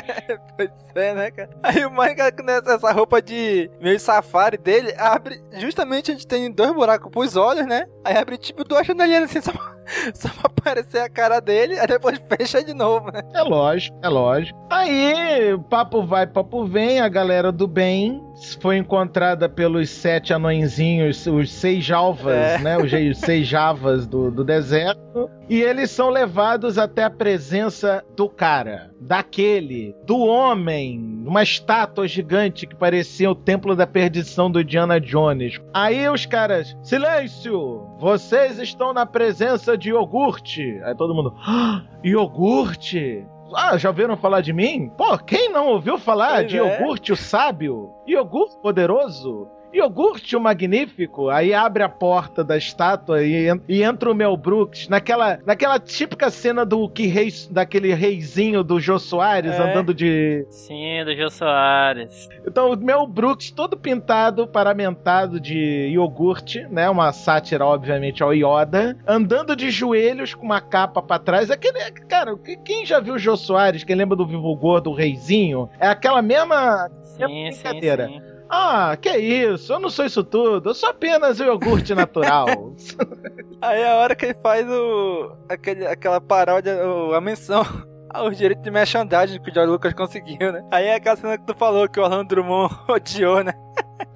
Pois 0.57 0.71
é, 0.95 1.15
né, 1.15 1.31
cara? 1.33 1.51
Aí 1.65 1.85
o 1.85 1.91
Mike, 1.91 2.15
com 2.41 2.49
essa 2.49 2.93
roupa 2.93 3.21
de 3.21 3.69
meio 3.81 3.99
safari 3.99 4.57
dele, 4.57 4.95
abre. 4.97 5.43
Justamente 5.55 6.13
a 6.13 6.15
gente 6.15 6.27
tem 6.27 6.51
dois 6.51 6.73
buracos 6.73 7.11
pros 7.11 7.37
olhos, 7.37 7.67
né? 7.67 7.87
Aí 8.05 8.17
abre 8.17 8.39
tipo 8.39 8.63
duas 8.63 8.87
janelinhas 8.87 9.25
assim, 9.25 9.41
só, 9.41 9.53
só 10.15 10.29
pra 10.29 10.47
aparecer 10.47 11.01
a 11.01 11.09
cara 11.09 11.41
dele, 11.41 11.79
aí 11.79 11.87
depois 11.87 12.19
fecha 12.29 12.63
de 12.63 12.75
novo, 12.75 13.11
né? 13.11 13.21
É 13.35 13.43
lógico, 13.43 13.97
é 14.03 14.09
lógico. 14.09 14.59
Aí, 14.71 15.59
papo 15.69 16.05
vai, 16.05 16.27
papo 16.27 16.65
vem, 16.65 17.01
a 17.01 17.09
galera 17.09 17.53
do 17.53 17.67
bem 17.67 18.23
foi 18.61 18.77
encontrada 18.79 19.49
pelos 19.49 19.89
sete 19.91 20.33
anõezinhos, 20.33 21.27
os 21.27 21.53
seis 21.53 21.85
jalvas, 21.85 22.35
É. 22.35 22.59
né? 22.59 22.77
Os 22.79 22.91
je- 22.91 23.15
seis 23.15 23.47
javas 23.47 24.07
do, 24.07 24.31
do 24.31 24.45
deserto. 24.45 25.31
E 25.49 25.61
eles 25.61 25.91
são 25.91 26.09
levados 26.11 26.77
até 26.79 27.05
a 27.05 27.11
presença 27.11 28.03
do 28.17 28.29
cara, 28.29 28.91
daquele, 29.01 29.95
do 30.05 30.19
homem, 30.19 31.23
uma 31.25 31.43
estátua 31.43 32.09
gigante 32.09 32.67
que 32.67 32.75
parecia 32.75 33.31
o 33.31 33.35
templo 33.35 33.77
da 33.77 33.87
perdição 33.87 34.51
do 34.51 34.61
Indiana 34.61 34.99
Jones. 35.01 35.61
Aí 35.73 36.09
os 36.09 36.27
caras, 36.27 36.77
silêncio! 36.83 37.87
Vocês 38.01 38.59
estão 38.59 38.93
na 38.93 39.07
presença 39.07 39.79
de 39.79 39.91
iogurte. 39.91 40.63
Aí 40.85 40.95
todo 40.97 41.15
mundo, 41.15 41.33
"Ah, 41.47 41.83
iogurte? 42.03 43.25
Ah, 43.57 43.77
já 43.77 43.89
ouviram 43.91 44.17
falar 44.17 44.41
de 44.41 44.53
mim? 44.53 44.91
Pô, 44.97 45.17
quem 45.19 45.51
não 45.51 45.69
ouviu 45.69 45.99
falar 45.99 46.37
Pois 46.37 46.49
de 46.49 46.59
é. 46.59 46.61
iogurte 46.61 47.13
o 47.13 47.17
sábio? 47.17 47.93
Iogurte 48.07 48.57
poderoso? 48.59 49.49
Iogurte 49.75 50.37
o 50.37 50.41
magnífico? 50.41 51.29
Aí 51.29 51.53
abre 51.53 51.83
a 51.83 51.89
porta 51.89 52.45
da 52.45 52.57
estátua 52.57 53.23
e, 53.25 53.49
e 53.69 53.83
entra 53.83 54.11
o 54.11 54.15
Mel 54.15 54.37
Brooks 54.37 54.89
naquela, 54.89 55.39
naquela 55.45 55.79
típica 55.81 56.31
cena 56.31 56.65
do 56.65 56.89
que 56.89 57.07
rei, 57.07 57.29
daquele 57.51 57.93
reizinho 57.93 58.63
do 58.63 58.79
Jô 58.81 58.99
Soares 58.99 59.53
É. 59.53 59.59
andando 59.71 59.93
de. 59.93 60.47
Sim, 60.51 61.05
do 61.05 61.15
Jô 61.17 61.29
Soares. 61.31 62.29
Então, 62.47 62.73
o 62.73 62.77
Mel 62.77 63.07
Brooks 63.07 63.51
todo 63.51 63.77
pintado, 63.77 64.47
paramentado 64.47 65.41
de 65.41 65.89
iogurte, 65.93 66.65
né? 66.71 66.89
Uma 66.89 67.13
sátira, 67.13 67.65
obviamente, 67.67 68.23
ao 68.23 68.33
Yoda, 68.33 68.97
andando 69.07 69.57
de 69.57 69.71
joelhos 69.71 70.35
com 70.35 70.45
uma 70.45 70.61
capa 70.61 71.03
pra 71.03 71.19
trás. 71.19 71.51
Aquele, 71.51 71.79
cara, 72.09 72.37
que- 72.37 72.57
quem 72.59 72.87
já 72.87 73.01
viu 73.01 73.15
o 73.15 73.19
Jô 73.19 73.37
Soares, 73.37 73.83
quem 73.85 73.97
lembra 73.97 74.17
do 74.17 74.27
Vivo 74.27 74.55
Gordo, 74.55 74.91
o 74.91 74.95
reizinho, 74.95 75.69
é 75.81 75.89
aquela 75.89 76.23
mesma 76.23 76.89
Sim, 77.03 77.51
sim, 77.53 77.63
brincadeira. 77.63 78.07
sim. 78.09 78.34
Ah, 78.49 78.97
que 79.01 79.17
isso? 79.17 79.73
Eu 79.73 79.81
não 79.81 79.89
sou 79.91 80.05
isso 80.05 80.23
tudo. 80.23 80.71
Eu 80.71 80.75
sou 80.75 80.89
apenas 80.91 81.41
o 81.41 81.45
iogurte 81.45 81.95
natural. 81.95 82.47
Aí 83.61 83.81
é 83.81 83.91
a 83.91 83.97
hora 83.97 84.15
que 84.15 84.27
ele 84.27 84.37
faz 84.43 84.67
o. 84.69 85.33
Aquele, 85.49 85.87
aquela 85.87 86.21
paródia, 86.21 86.77
o- 86.87 87.15
a 87.15 87.21
menção 87.21 87.65
aos 88.11 88.37
direitos 88.37 88.63
de 88.63 88.71
merchandising 88.71 89.41
que 89.41 89.51
o 89.51 89.55
George 89.55 89.73
Lucas 89.73 89.93
conseguiu, 89.95 90.53
né? 90.53 90.63
Aí 90.71 90.85
é 90.87 90.95
aquela 90.97 91.17
cena 91.17 91.39
que 91.39 91.47
tu 91.47 91.55
falou 91.57 91.89
que 91.89 91.99
o 91.99 92.03
Orlando 92.05 92.29
Drummond 92.29 92.73
odiou, 92.89 93.43
né? 93.43 93.53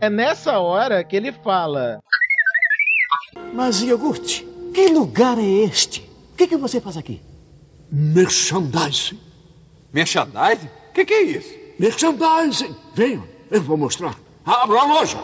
é 0.01 0.09
nessa 0.11 0.59
hora 0.59 1.03
que 1.03 1.17
ele 1.17 1.33
fala: 1.33 1.99
Mas, 3.53 3.83
iogurte, 3.83 4.47
que 4.75 4.89
lugar 4.89 5.39
é 5.39 5.43
este? 5.43 6.09
O 6.33 6.37
que, 6.37 6.47
que 6.47 6.57
você 6.57 6.81
faz 6.81 6.97
aqui? 6.97 7.21
Merchandising. 7.91 9.19
Merchandising? 9.93 10.67
O 10.91 10.93
que, 10.93 11.05
que 11.05 11.15
é 11.15 11.23
isso? 11.23 11.55
Merchandising. 11.79 12.77
Venham, 12.95 13.25
eu 13.51 13.63
vou 13.63 13.77
mostrar. 13.77 14.15
Abra 14.45 14.81
a 14.81 14.85
loja. 14.85 15.19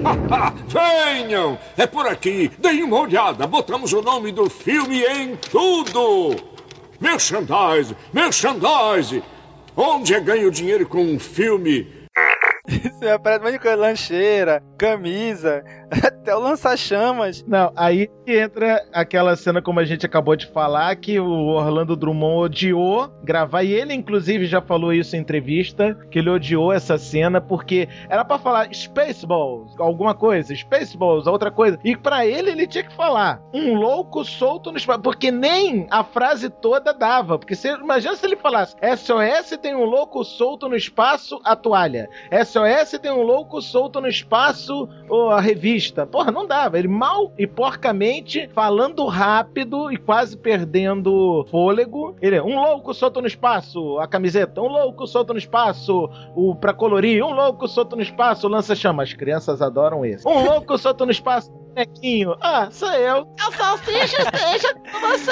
Venham! 0.68 1.58
É 1.76 1.86
por 1.86 2.06
aqui. 2.06 2.50
Deem 2.58 2.82
uma 2.82 3.00
olhada. 3.00 3.46
Botamos 3.46 3.92
o 3.92 4.02
nome 4.02 4.32
do 4.32 4.48
filme 4.48 5.02
em 5.02 5.36
tudo. 5.36 6.36
Merchandise, 7.00 7.96
merchandise. 8.12 9.22
Onde 9.76 10.14
é 10.14 10.20
ganho 10.20 10.50
dinheiro 10.50 10.86
com 10.86 11.02
um 11.02 11.18
filme? 11.18 11.99
Isso 12.70 13.08
aparece 13.08 13.40
um 13.40 13.44
monte 13.44 13.52
de 13.54 13.58
coisa, 13.58 13.76
lancheira, 13.76 14.62
camisa, 14.78 15.64
até 15.90 16.34
o 16.34 16.38
lança-chamas. 16.38 17.44
Não, 17.46 17.72
aí 17.74 18.08
entra 18.26 18.86
aquela 18.92 19.34
cena 19.34 19.60
como 19.60 19.80
a 19.80 19.84
gente 19.84 20.06
acabou 20.06 20.36
de 20.36 20.46
falar, 20.46 20.94
que 20.96 21.18
o 21.18 21.48
Orlando 21.48 21.96
Drummond 21.96 22.44
odiou 22.44 23.08
gravar, 23.24 23.64
e 23.64 23.72
ele 23.72 23.92
inclusive 23.92 24.46
já 24.46 24.62
falou 24.62 24.92
isso 24.92 25.16
em 25.16 25.18
entrevista, 25.18 25.98
que 26.10 26.20
ele 26.20 26.30
odiou 26.30 26.72
essa 26.72 26.96
cena 26.96 27.40
porque 27.40 27.88
era 28.08 28.24
pra 28.24 28.38
falar 28.38 28.72
Spaceballs, 28.72 29.74
alguma 29.78 30.14
coisa, 30.14 30.54
Spaceballs, 30.54 31.26
outra 31.26 31.50
coisa, 31.50 31.78
e 31.84 31.96
pra 31.96 32.24
ele 32.24 32.50
ele 32.50 32.66
tinha 32.68 32.84
que 32.84 32.94
falar 32.94 33.42
um 33.52 33.74
louco 33.74 34.24
solto 34.24 34.70
no 34.70 34.78
espaço, 34.78 35.00
porque 35.00 35.32
nem 35.32 35.88
a 35.90 36.04
frase 36.04 36.48
toda 36.48 36.94
dava, 36.94 37.36
porque 37.38 37.54
imagina 37.82 38.14
se 38.14 38.24
ele 38.24 38.36
falasse 38.36 38.76
SOS 38.96 39.58
tem 39.60 39.74
um 39.74 39.84
louco 39.84 40.22
solto 40.22 40.68
no 40.68 40.76
espaço, 40.76 41.40
a 41.44 41.56
toalha, 41.56 42.08
SOS 42.44 42.59
SOS 42.66 42.98
tem 43.00 43.10
um 43.10 43.22
louco 43.22 43.60
solto 43.60 44.00
no 44.00 44.08
espaço 44.08 44.88
ou 45.08 45.30
a 45.30 45.40
revista. 45.40 46.06
Porra, 46.06 46.30
não 46.30 46.46
dava. 46.46 46.78
Ele 46.78 46.88
mal 46.88 47.32
e 47.38 47.46
porcamente, 47.46 48.48
falando 48.48 49.06
rápido 49.06 49.90
e 49.90 49.96
quase 49.96 50.36
perdendo 50.36 51.46
fôlego. 51.50 52.16
Ele 52.20 52.36
é 52.36 52.42
um 52.42 52.56
louco 52.56 52.92
solto 52.94 53.20
no 53.20 53.26
espaço, 53.26 53.98
a 53.98 54.06
camiseta. 54.06 54.60
Um 54.60 54.68
louco 54.68 55.06
solto 55.06 55.32
no 55.32 55.38
espaço, 55.38 56.08
o 56.34 56.54
pra 56.54 56.72
colorir. 56.72 57.24
Um 57.24 57.32
louco 57.32 57.68
solto 57.68 57.96
no 57.96 58.02
espaço, 58.02 58.48
lança-chama. 58.48 59.02
As 59.02 59.12
crianças 59.12 59.60
adoram 59.62 60.04
esse. 60.04 60.26
Um 60.26 60.44
louco 60.44 60.76
solto 60.78 61.04
no 61.04 61.12
espaço, 61.12 61.50
bonequinho. 61.70 62.36
Ah, 62.40 62.68
sou 62.70 62.92
eu. 62.92 63.26
A 63.40 63.52
salsicha 63.56 64.22
esteja 64.22 64.74
com 64.74 65.00
você. 65.00 65.30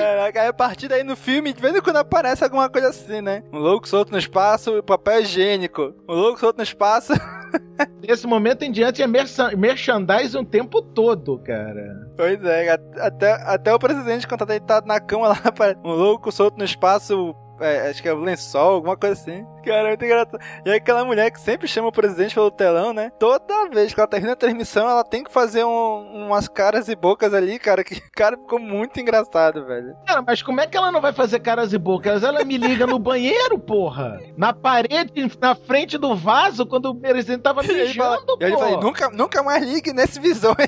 Caraca, 0.00 0.42
aí 0.42 0.48
a 0.48 0.52
partir 0.52 0.88
daí 0.88 1.02
no 1.04 1.16
filme, 1.16 1.52
de 1.52 1.60
vez 1.60 1.74
em 1.74 1.80
quando 1.80 1.96
aparece 1.96 2.44
alguma 2.44 2.68
coisa 2.68 2.88
assim, 2.88 3.20
né? 3.20 3.42
Um 3.52 3.58
louco 3.58 3.88
solto 3.88 4.12
no 4.12 4.18
espaço, 4.18 4.82
papel 4.82 5.20
higiênico. 5.22 5.94
Um 6.08 6.14
louco 6.14 6.40
solto 6.40 6.58
no 6.58 6.62
espaço. 6.62 7.12
Nesse 8.06 8.26
momento 8.26 8.62
em 8.62 8.70
diante 8.72 9.02
é 9.02 9.06
merchan- 9.06 9.56
merchandise 9.56 10.36
o 10.36 10.44
tempo 10.44 10.80
todo, 10.82 11.38
cara. 11.40 12.08
Pois 12.16 12.42
é, 12.44 12.78
até, 12.98 13.32
até 13.32 13.74
o 13.74 13.78
presidente, 13.78 14.26
quando 14.26 14.40
tá 14.40 14.44
deitado 14.46 14.86
na 14.86 15.00
cama 15.00 15.28
lá, 15.28 15.40
aparece 15.44 15.80
um 15.84 15.90
louco 15.90 16.30
solto 16.32 16.56
no 16.58 16.64
espaço. 16.64 17.34
É, 17.60 17.88
acho 17.90 18.02
que 18.02 18.08
é 18.08 18.12
o 18.12 18.18
lençol, 18.20 18.74
alguma 18.74 18.96
coisa 18.96 19.14
assim. 19.20 19.44
Cara, 19.64 19.82
é 19.84 19.88
muito 19.88 20.04
engraçado. 20.04 20.38
E 20.64 20.70
aí 20.70 20.76
aquela 20.76 21.04
mulher 21.04 21.30
que 21.30 21.40
sempre 21.40 21.66
chama 21.66 21.88
o 21.88 21.92
presidente 21.92 22.34
pelo 22.34 22.50
telão, 22.50 22.92
né? 22.92 23.10
Toda 23.18 23.68
vez 23.70 23.92
que 23.92 24.00
ela 24.00 24.06
termina 24.08 24.32
a 24.32 24.36
transmissão, 24.36 24.88
ela 24.88 25.02
tem 25.04 25.24
que 25.24 25.32
fazer 25.32 25.64
um- 25.64 26.26
umas 26.26 26.46
caras 26.48 26.88
e 26.88 26.94
bocas 26.94 27.34
ali, 27.34 27.58
cara, 27.58 27.82
que 27.82 28.00
cara 28.12 28.36
ficou 28.36 28.58
muito 28.58 29.00
engraçado, 29.00 29.64
velho. 29.66 29.94
Cara, 30.06 30.22
mas 30.26 30.42
como 30.42 30.60
é 30.60 30.66
que 30.66 30.76
ela 30.76 30.92
não 30.92 31.00
vai 31.00 31.12
fazer 31.12 31.40
caras 31.40 31.72
e 31.72 31.78
bocas? 31.78 32.22
Ela 32.22 32.44
me 32.44 32.56
liga 32.56 32.86
no 32.86 32.98
banheiro, 32.98 33.58
porra. 33.58 34.20
Na 34.36 34.52
parede, 34.52 35.12
na 35.40 35.54
frente 35.54 35.98
do 35.98 36.14
vaso, 36.14 36.64
quando 36.66 36.86
o 36.90 36.94
presidente 36.94 37.42
tava 37.42 37.62
mijando, 37.66 38.36
e 38.40 38.44
aí 38.44 38.50
ele 38.50 38.56
porra. 38.56 38.68
fala, 38.68 38.80
nunca, 38.80 39.10
nunca 39.10 39.42
mais 39.42 39.64
ligue 39.64 39.92
nesse 39.92 40.20
visor. 40.20 40.56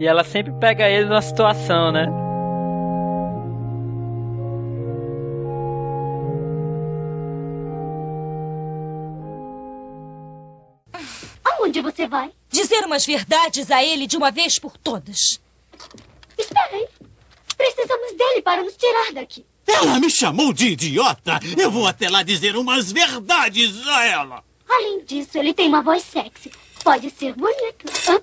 E 0.00 0.06
ela 0.06 0.24
sempre 0.24 0.52
pega 0.60 0.88
ele 0.88 1.06
numa 1.08 1.22
situação, 1.22 1.90
né? 1.92 2.06
Você 11.96 12.06
vai? 12.06 12.30
Dizer 12.50 12.84
umas 12.84 13.06
verdades 13.06 13.70
a 13.70 13.82
ele 13.82 14.06
de 14.06 14.16
uma 14.18 14.30
vez 14.30 14.58
por 14.58 14.76
todas. 14.76 15.40
Espera 16.36 16.76
aí. 16.76 16.86
Precisamos 17.56 18.12
dele 18.16 18.42
para 18.42 18.62
nos 18.62 18.76
tirar 18.76 19.12
daqui. 19.14 19.46
Ela 19.66 19.98
me 19.98 20.10
chamou 20.10 20.52
de 20.52 20.68
idiota! 20.68 21.40
Eu 21.56 21.70
vou 21.70 21.86
até 21.86 22.08
lá 22.08 22.22
dizer 22.22 22.54
umas 22.54 22.92
verdades 22.92 23.84
a 23.88 24.04
ela! 24.04 24.44
Além 24.68 25.04
disso, 25.04 25.38
ele 25.38 25.54
tem 25.54 25.68
uma 25.68 25.82
voz 25.82 26.02
sexy. 26.02 26.52
Pode 26.84 27.10
ser 27.10 27.34
bonito. 27.34 27.86
Hã? 28.08 28.20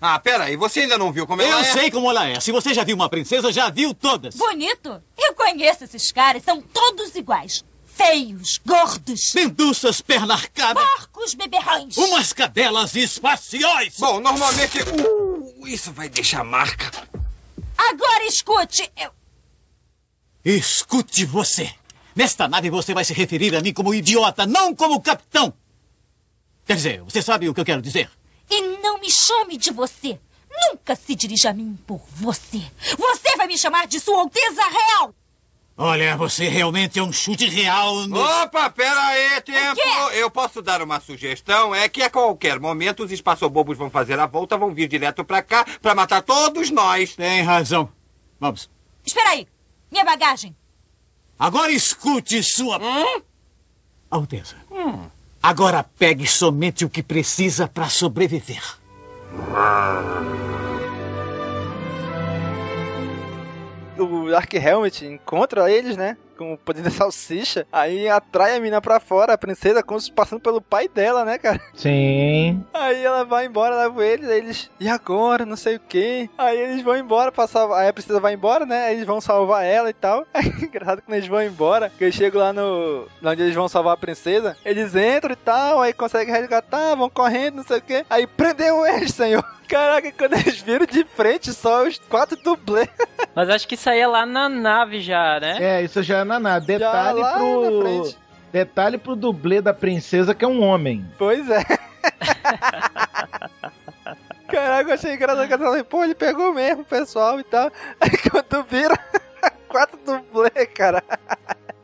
Ah, 0.00 0.18
pera 0.18 0.44
aí, 0.44 0.56
você 0.56 0.80
ainda 0.80 0.96
não 0.96 1.12
viu 1.12 1.26
como 1.26 1.42
ela 1.42 1.50
Eu 1.52 1.58
é? 1.58 1.64
sei 1.64 1.90
como 1.90 2.08
ela 2.10 2.26
é. 2.26 2.40
Se 2.40 2.50
você 2.52 2.72
já 2.72 2.84
viu 2.84 2.94
uma 2.96 3.08
princesa, 3.08 3.52
já 3.52 3.68
viu 3.68 3.92
todas. 3.92 4.34
Bonito? 4.34 5.02
Eu 5.18 5.34
conheço 5.34 5.84
esses 5.84 6.10
caras, 6.10 6.42
são 6.42 6.60
todos 6.62 7.14
iguais. 7.14 7.64
Feios, 8.04 8.60
gordos. 8.66 9.32
Menduças, 9.32 10.00
perna 10.00 10.34
arcada. 10.34 10.80
Porcos, 10.80 11.34
beberrões. 11.34 11.96
Umas 11.96 12.32
cadelas 12.32 12.96
espaciais. 12.96 13.94
Bom, 13.96 14.18
normalmente... 14.18 14.78
Uh, 14.82 15.66
isso 15.68 15.92
vai 15.92 16.08
deixar 16.08 16.42
marca. 16.42 16.90
Agora 17.78 18.24
escute. 18.26 18.90
Eu... 18.96 19.12
Escute 20.44 21.24
você. 21.24 21.72
Nesta 22.16 22.48
nave 22.48 22.70
você 22.70 22.92
vai 22.92 23.04
se 23.04 23.14
referir 23.14 23.54
a 23.54 23.60
mim 23.60 23.72
como 23.72 23.94
idiota, 23.94 24.46
não 24.46 24.74
como 24.74 25.00
capitão. 25.00 25.54
Quer 26.66 26.74
dizer, 26.74 27.02
você 27.02 27.22
sabe 27.22 27.48
o 27.48 27.54
que 27.54 27.60
eu 27.60 27.64
quero 27.64 27.80
dizer? 27.80 28.10
E 28.50 28.78
não 28.78 28.98
me 28.98 29.10
chame 29.10 29.56
de 29.56 29.70
você. 29.70 30.18
Nunca 30.50 30.96
se 30.96 31.14
dirija 31.14 31.50
a 31.50 31.54
mim 31.54 31.78
por 31.86 32.02
você. 32.16 32.60
Você 32.98 33.36
vai 33.36 33.46
me 33.46 33.56
chamar 33.56 33.86
de 33.86 34.00
Sua 34.00 34.20
Alteza 34.20 34.62
Real. 34.68 35.14
Olha, 35.76 36.16
você 36.16 36.48
realmente 36.48 36.98
é 36.98 37.02
um 37.02 37.12
chute 37.12 37.48
real 37.48 38.06
no... 38.06 38.20
Opa, 38.20 38.70
pera 38.70 39.06
aí, 39.06 39.40
tempo. 39.40 39.80
Eu 40.12 40.30
posso 40.30 40.60
dar 40.60 40.82
uma 40.82 41.00
sugestão, 41.00 41.74
é 41.74 41.88
que 41.88 42.02
a 42.02 42.10
qualquer 42.10 42.60
momento 42.60 43.02
os 43.02 43.10
espaçobobos 43.10 43.78
vão 43.78 43.90
fazer 43.90 44.18
a 44.18 44.26
volta, 44.26 44.58
vão 44.58 44.74
vir 44.74 44.86
direto 44.86 45.24
pra 45.24 45.42
cá 45.42 45.64
pra 45.80 45.94
matar 45.94 46.22
todos 46.22 46.70
nós. 46.70 47.16
Tem 47.16 47.42
razão. 47.42 47.88
Vamos. 48.38 48.70
Espera 49.04 49.30
aí. 49.30 49.48
Minha 49.90 50.04
bagagem. 50.04 50.54
Agora 51.38 51.72
escute 51.72 52.42
sua... 52.42 52.78
Alteza. 54.10 54.56
Agora 55.42 55.82
pegue 55.82 56.26
somente 56.26 56.84
o 56.84 56.90
que 56.90 57.02
precisa 57.02 57.66
para 57.66 57.88
sobreviver. 57.88 58.62
O 64.04 64.30
Dark 64.30 64.52
Helmet 64.54 65.04
encontra 65.06 65.70
eles, 65.70 65.96
né? 65.96 66.16
Com 66.36 66.54
o 66.54 66.58
poder 66.58 66.82
da 66.82 66.90
salsicha. 66.90 67.66
Aí 67.70 68.08
atrai 68.08 68.56
a 68.56 68.60
mina 68.60 68.80
pra 68.80 68.98
fora, 68.98 69.34
a 69.34 69.38
princesa, 69.38 69.82
como 69.82 70.00
se 70.00 70.10
passando 70.10 70.40
pelo 70.40 70.60
pai 70.60 70.88
dela, 70.88 71.24
né, 71.24 71.38
cara? 71.38 71.60
Sim. 71.74 72.64
Aí 72.72 73.04
ela 73.04 73.24
vai 73.24 73.46
embora, 73.46 73.76
leva 73.76 74.04
eles, 74.04 74.28
aí 74.28 74.38
eles. 74.38 74.70
E 74.80 74.88
agora? 74.88 75.44
Não 75.46 75.56
sei 75.56 75.76
o 75.76 75.80
que. 75.80 76.28
Aí 76.36 76.58
eles 76.58 76.82
vão 76.82 76.96
embora 76.96 77.30
pra 77.30 77.46
salvar. 77.46 77.82
Aí 77.82 77.88
a 77.88 77.92
princesa 77.92 78.18
vai 78.18 78.32
embora, 78.34 78.64
né? 78.66 78.86
Aí 78.86 78.94
eles 78.94 79.06
vão 79.06 79.20
salvar 79.20 79.64
ela 79.64 79.90
e 79.90 79.92
tal. 79.92 80.26
Aí 80.34 80.46
engraçado 80.62 81.02
quando 81.02 81.16
eles 81.16 81.28
vão 81.28 81.42
embora, 81.42 81.90
que 81.96 82.02
eles 82.02 82.14
chegam 82.14 82.40
lá 82.40 82.52
no. 82.52 83.06
onde 83.22 83.42
eles 83.42 83.54
vão 83.54 83.68
salvar 83.68 83.94
a 83.94 83.98
princesa. 83.98 84.56
Eles 84.64 84.96
entram 84.96 85.32
e 85.32 85.36
tal, 85.36 85.80
aí 85.80 85.92
conseguem 85.92 86.34
resgatar, 86.34 86.96
vão 86.96 87.10
correndo, 87.10 87.56
não 87.56 87.62
sei 87.64 87.78
o 87.78 87.82
que. 87.82 88.04
Aí 88.10 88.26
prendeu 88.26 88.84
eles, 88.86 89.14
senhor. 89.14 89.44
Caraca, 89.68 90.12
quando 90.12 90.34
eles 90.34 90.60
viram 90.60 90.84
de 90.84 91.02
frente, 91.04 91.52
só 91.52 91.86
os 91.86 91.98
quatro 91.98 92.36
dublês. 92.42 92.88
Mas 93.34 93.48
acho 93.48 93.66
que 93.66 93.74
isso 93.74 93.88
aí 93.88 94.00
é 94.00 94.06
lá 94.06 94.26
na 94.26 94.48
nave 94.48 95.00
já, 95.00 95.40
né? 95.40 95.56
É, 95.60 95.82
isso 95.82 96.02
já 96.02 96.18
é 96.18 96.24
na 96.24 96.38
nada. 96.38 96.64
Detalhe 96.64 97.20
lá 97.20 97.32
na 97.32 97.38
pro. 97.38 97.80
frente. 97.82 98.18
Detalhe 98.52 98.98
pro 98.98 99.16
dublê 99.16 99.62
da 99.62 99.72
princesa 99.72 100.34
que 100.34 100.44
é 100.44 100.48
um 100.48 100.62
homem. 100.62 101.06
Pois 101.18 101.48
é. 101.48 101.62
Caraca, 104.48 104.90
eu 104.90 104.94
achei 104.94 105.14
engraçado 105.14 105.46
que 105.46 105.54
ela 105.54 105.64
falou, 105.64 105.84
pô, 105.84 106.04
ele 106.04 106.14
pegou 106.14 106.52
mesmo 106.52 106.82
o 106.82 106.84
pessoal 106.84 107.40
e 107.40 107.44
tal. 107.44 107.72
Aí 107.98 108.10
quando 108.30 108.64
vira, 108.68 108.98
quatro 109.66 109.98
dublê, 110.04 110.66
cara. 110.66 111.02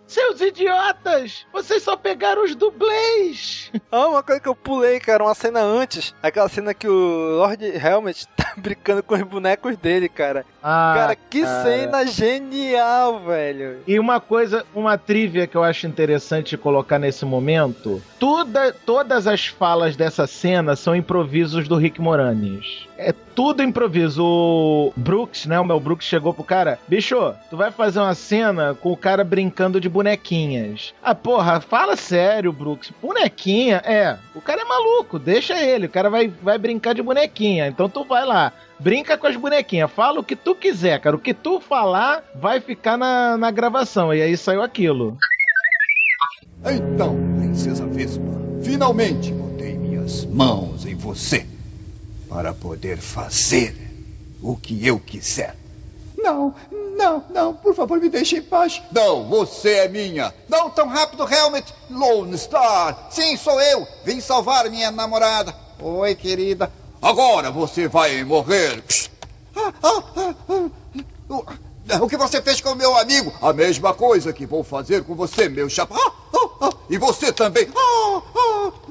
Seus 0.06 0.40
idiotas! 0.40 1.46
Vocês 1.52 1.82
só 1.82 1.96
pegaram 1.96 2.42
os 2.42 2.54
dublês! 2.54 3.70
Ah, 3.90 4.08
uma 4.08 4.22
coisa 4.22 4.40
que 4.40 4.48
eu 4.48 4.54
pulei, 4.54 4.98
cara, 5.00 5.22
uma 5.22 5.34
cena 5.34 5.60
antes. 5.60 6.14
Aquela 6.22 6.48
cena 6.48 6.72
que 6.72 6.88
o 6.88 7.36
Lord 7.36 7.64
Helmet 7.64 8.26
tá 8.36 8.54
brincando 8.56 9.02
com 9.02 9.14
os 9.14 9.22
bonecos 9.22 9.76
dele, 9.76 10.08
cara. 10.08 10.46
Ah, 10.70 10.92
cara, 10.94 11.16
que 11.16 11.40
cara. 11.40 11.62
cena 11.62 12.06
genial, 12.06 13.20
velho. 13.20 13.78
E 13.86 13.98
uma 13.98 14.20
coisa, 14.20 14.66
uma 14.74 14.98
trivia 14.98 15.46
que 15.46 15.56
eu 15.56 15.64
acho 15.64 15.86
interessante 15.86 16.58
colocar 16.58 16.98
nesse 16.98 17.24
momento: 17.24 18.02
toda, 18.18 18.70
todas 18.84 19.26
as 19.26 19.46
falas 19.46 19.96
dessa 19.96 20.26
cena 20.26 20.76
são 20.76 20.94
improvisos 20.94 21.66
do 21.66 21.76
Rick 21.76 22.02
Moranis. 22.02 22.86
É 22.98 23.14
tudo 23.34 23.62
improviso. 23.62 24.22
O 24.22 24.92
Brooks, 24.94 25.46
né? 25.46 25.58
O 25.58 25.64
Mel 25.64 25.80
Brooks 25.80 26.06
chegou 26.06 26.34
pro 26.34 26.44
cara: 26.44 26.78
Bicho, 26.86 27.34
tu 27.48 27.56
vai 27.56 27.70
fazer 27.70 28.00
uma 28.00 28.14
cena 28.14 28.74
com 28.74 28.92
o 28.92 28.96
cara 28.96 29.24
brincando 29.24 29.80
de 29.80 29.88
bonequinhas. 29.88 30.92
Ah, 31.02 31.14
porra, 31.14 31.62
fala 31.62 31.96
sério, 31.96 32.52
Brooks. 32.52 32.92
Bonequinha? 33.00 33.80
É, 33.86 34.18
o 34.34 34.42
cara 34.42 34.60
é 34.60 34.64
maluco, 34.66 35.18
deixa 35.18 35.58
ele. 35.58 35.86
O 35.86 35.90
cara 35.90 36.10
vai, 36.10 36.28
vai 36.42 36.58
brincar 36.58 36.92
de 36.92 37.02
bonequinha. 37.02 37.68
Então 37.68 37.88
tu 37.88 38.04
vai 38.04 38.26
lá. 38.26 38.52
Brinca 38.80 39.18
com 39.18 39.26
as 39.26 39.36
bonequinhas, 39.36 39.90
fala 39.90 40.20
o 40.20 40.24
que 40.24 40.36
tu 40.36 40.54
quiser, 40.54 41.00
cara. 41.00 41.16
O 41.16 41.18
que 41.18 41.34
tu 41.34 41.60
falar 41.60 42.22
vai 42.34 42.60
ficar 42.60 42.96
na, 42.96 43.36
na 43.36 43.50
gravação. 43.50 44.14
E 44.14 44.22
aí 44.22 44.36
saiu 44.36 44.62
aquilo. 44.62 45.18
Então, 46.64 47.16
Princesa 47.38 47.86
Vespa, 47.86 48.22
finalmente 48.62 49.32
botei 49.32 49.76
minhas 49.76 50.24
mãos 50.26 50.86
em 50.86 50.94
você 50.94 51.46
para 52.28 52.52
poder 52.52 52.98
fazer 52.98 53.74
o 54.40 54.56
que 54.56 54.86
eu 54.86 55.00
quiser. 55.00 55.56
Não, 56.16 56.54
não, 56.96 57.24
não, 57.30 57.54
por 57.54 57.74
favor, 57.74 58.00
me 58.00 58.08
deixe 58.08 58.36
em 58.36 58.42
paz. 58.42 58.82
Não, 58.92 59.28
você 59.28 59.70
é 59.70 59.88
minha. 59.88 60.34
Não 60.48 60.68
tão 60.68 60.88
rápido, 60.88 61.26
Helmet. 61.28 61.72
Lone 61.90 62.36
Star. 62.36 63.08
Sim, 63.10 63.36
sou 63.36 63.60
eu. 63.60 63.86
Vim 64.04 64.20
salvar 64.20 64.68
minha 64.68 64.90
namorada. 64.90 65.54
Oi, 65.80 66.14
querida. 66.14 66.70
Agora 67.00 67.50
você 67.50 67.88
vai 67.88 68.22
morrer. 68.24 68.82
O- 72.00 72.06
que 72.08 72.16
você 72.16 72.42
fez 72.42 72.60
com 72.60 72.74
meu 72.74 72.96
amigo? 72.96 73.32
A 73.40 73.52
mesma 73.52 73.94
coisa 73.94 74.32
que 74.32 74.44
vou 74.46 74.62
fazer 74.64 75.04
com 75.04 75.14
você, 75.14 75.48
meu 75.48 75.68
chapa. 75.68 75.94
E 76.90 76.98
você 76.98 77.32
também. 77.32 77.68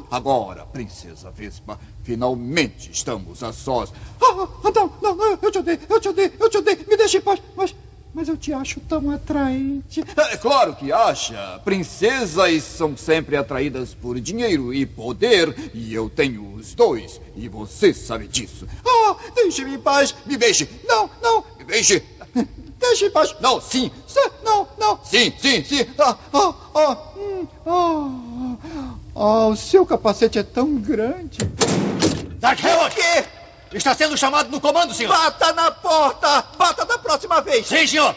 Agora, 0.10 0.66
Princesa 0.68 1.30
Vespa, 1.32 1.80
finalmente 2.04 2.92
estamos 2.92 3.44
a 3.44 3.52
sós. 3.52 3.92
Ah, 4.22 4.34
não, 4.74 4.92
não, 5.02 5.16
não, 5.16 5.40
eu 5.42 5.52
te 5.52 5.58
odeio, 5.60 5.80
eu 5.90 6.00
te 6.00 6.10
odeio, 6.10 6.34
eu 6.40 6.50
te 6.50 6.58
odeio. 6.58 6.86
Me 6.88 6.96
deixe 6.98 7.18
em 7.18 7.22
paz, 7.22 7.42
mas, 7.56 7.76
Mas 8.18 8.28
eu 8.28 8.36
te 8.36 8.52
acho 8.52 8.80
tão 8.80 9.12
atraente. 9.12 10.04
É 10.32 10.38
claro 10.38 10.76
que 10.76 10.92
acha. 10.92 11.62
Princesas 11.64 12.64
são 12.64 12.98
sempre 12.98 13.38
atraídas 13.38 13.94
por 13.94 14.20
dinheiro 14.20 14.74
e 14.74 14.88
poder. 14.88 15.56
E 15.72 15.94
eu 15.94 16.10
tenho 16.10 16.56
os 16.56 16.74
dois. 16.74 17.22
E 17.36 17.48
você 17.48 17.94
sabe 17.94 18.28
disso. 18.28 18.68
Ah, 18.84 19.16
deixe-me 19.36 19.76
em 19.76 19.80
paz. 19.80 20.16
Me 20.26 20.36
beije. 20.36 20.68
Não, 20.88 21.08
não. 21.22 21.44
Me 21.60 21.64
beije. 21.64 22.04
Deixe 22.80 23.06
em 23.06 23.12
paz. 23.12 23.36
Não, 23.40 23.62
sim. 23.62 23.92
sim 24.08 24.30
não, 24.44 24.68
não. 24.80 25.00
Sim, 25.04 25.32
sim, 25.40 25.64
sim. 25.64 25.86
Ah, 26.00 26.18
ah, 26.34 26.56
ah. 26.74 26.98
Hum, 27.16 27.48
ah. 27.68 28.96
Ah, 29.16 29.48
o 29.50 29.56
seu 29.56 29.86
capacete 29.86 30.40
é 30.40 30.44
tão 30.44 30.74
grande. 30.78 31.38
O 31.44 32.90
quê? 32.90 33.37
Está 33.72 33.94
sendo 33.94 34.18
chamado 34.18 34.50
no 34.50 34.62
comando, 34.62 34.94
senhor! 34.94 35.16
Bata 35.16 35.54
na 35.54 35.72
porta! 35.72 36.44
Bata 36.58 36.86
da 36.86 36.98
próxima 36.98 37.42
vez! 37.42 37.68
Sim, 37.68 37.86
senhor! 37.86 38.16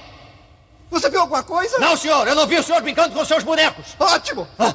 Você 0.90 1.08
viu 1.08 1.20
alguma 1.20 1.42
coisa? 1.42 1.78
Não, 1.78 1.96
senhor! 1.96 2.26
Eu 2.26 2.34
não 2.34 2.46
vi 2.46 2.58
o 2.58 2.62
senhor 2.62 2.80
brincando 2.82 3.14
com 3.14 3.24
seus 3.24 3.42
bonecos! 3.42 3.96
Ótimo! 3.98 4.46
Ah. 4.58 4.74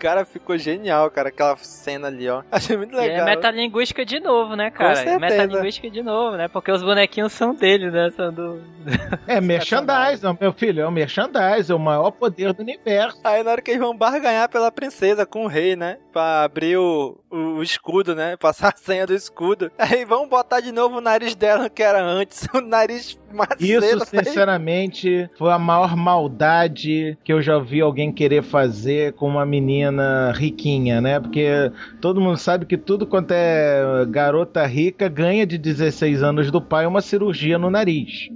Cara, 0.00 0.24
ficou 0.24 0.56
genial, 0.56 1.10
cara, 1.10 1.28
aquela 1.28 1.54
cena 1.58 2.08
ali, 2.08 2.26
ó. 2.26 2.42
Achei 2.50 2.74
muito 2.74 2.96
legal. 2.96 3.28
é 3.28 3.34
metalinguística 3.36 4.02
de 4.02 4.18
novo, 4.18 4.56
né, 4.56 4.70
cara? 4.70 4.96
certeza. 4.96 5.18
metalinguística 5.18 5.90
de 5.90 6.02
novo, 6.02 6.38
né? 6.38 6.48
Porque 6.48 6.72
os 6.72 6.82
bonequinhos 6.82 7.34
são 7.34 7.54
dele, 7.54 7.90
né? 7.90 8.08
São 8.16 8.32
do. 8.32 8.62
É 9.28 9.40
merchandise, 9.42 10.22
não, 10.22 10.36
meu 10.40 10.54
filho, 10.54 10.80
é 10.80 10.86
o 10.86 10.90
merchandise, 10.90 11.70
é 11.70 11.74
o 11.74 11.78
maior 11.78 12.10
poder 12.12 12.54
do 12.54 12.62
universo. 12.62 13.20
Aí 13.22 13.42
na 13.42 13.50
hora 13.50 13.60
que 13.60 13.70
eles 13.70 13.80
vão 13.80 13.94
barganhar 13.94 14.48
pela 14.48 14.72
princesa 14.72 15.26
com 15.26 15.44
o 15.44 15.46
rei, 15.46 15.76
né? 15.76 15.98
Pra 16.12 16.42
abrir 16.42 16.76
o, 16.76 17.18
o, 17.30 17.36
o 17.36 17.62
escudo, 17.62 18.14
né? 18.14 18.36
Passar 18.40 18.72
a 18.74 18.76
senha 18.76 19.06
do 19.06 19.14
escudo. 19.14 19.70
Aí 19.78 20.04
vão 20.04 20.28
botar 20.28 20.60
de 20.60 20.72
novo 20.72 20.98
o 20.98 21.00
nariz 21.00 21.34
dela 21.34 21.68
que 21.70 21.82
era 21.82 22.02
antes. 22.02 22.46
O 22.54 22.60
nariz 22.60 23.18
macedo. 23.32 23.84
Isso, 23.86 24.06
foi- 24.06 24.24
sinceramente, 24.24 25.30
foi 25.38 25.52
a 25.52 25.58
maior 25.58 25.94
maldade 25.96 27.16
que 27.22 27.32
eu 27.32 27.40
já 27.40 27.58
vi 27.58 27.80
alguém 27.80 28.10
querer 28.12 28.42
fazer 28.42 29.12
com 29.12 29.28
uma 29.28 29.46
menina 29.46 30.32
riquinha, 30.32 31.00
né? 31.00 31.20
Porque 31.20 31.70
todo 32.00 32.20
mundo 32.20 32.36
sabe 32.38 32.66
que 32.66 32.76
tudo 32.76 33.06
quanto 33.06 33.30
é 33.32 34.04
garota 34.08 34.66
rica 34.66 35.08
ganha 35.08 35.46
de 35.46 35.56
16 35.58 36.22
anos 36.22 36.50
do 36.50 36.60
pai 36.60 36.86
uma 36.86 37.00
cirurgia 37.00 37.56
no 37.58 37.70
nariz. 37.70 38.28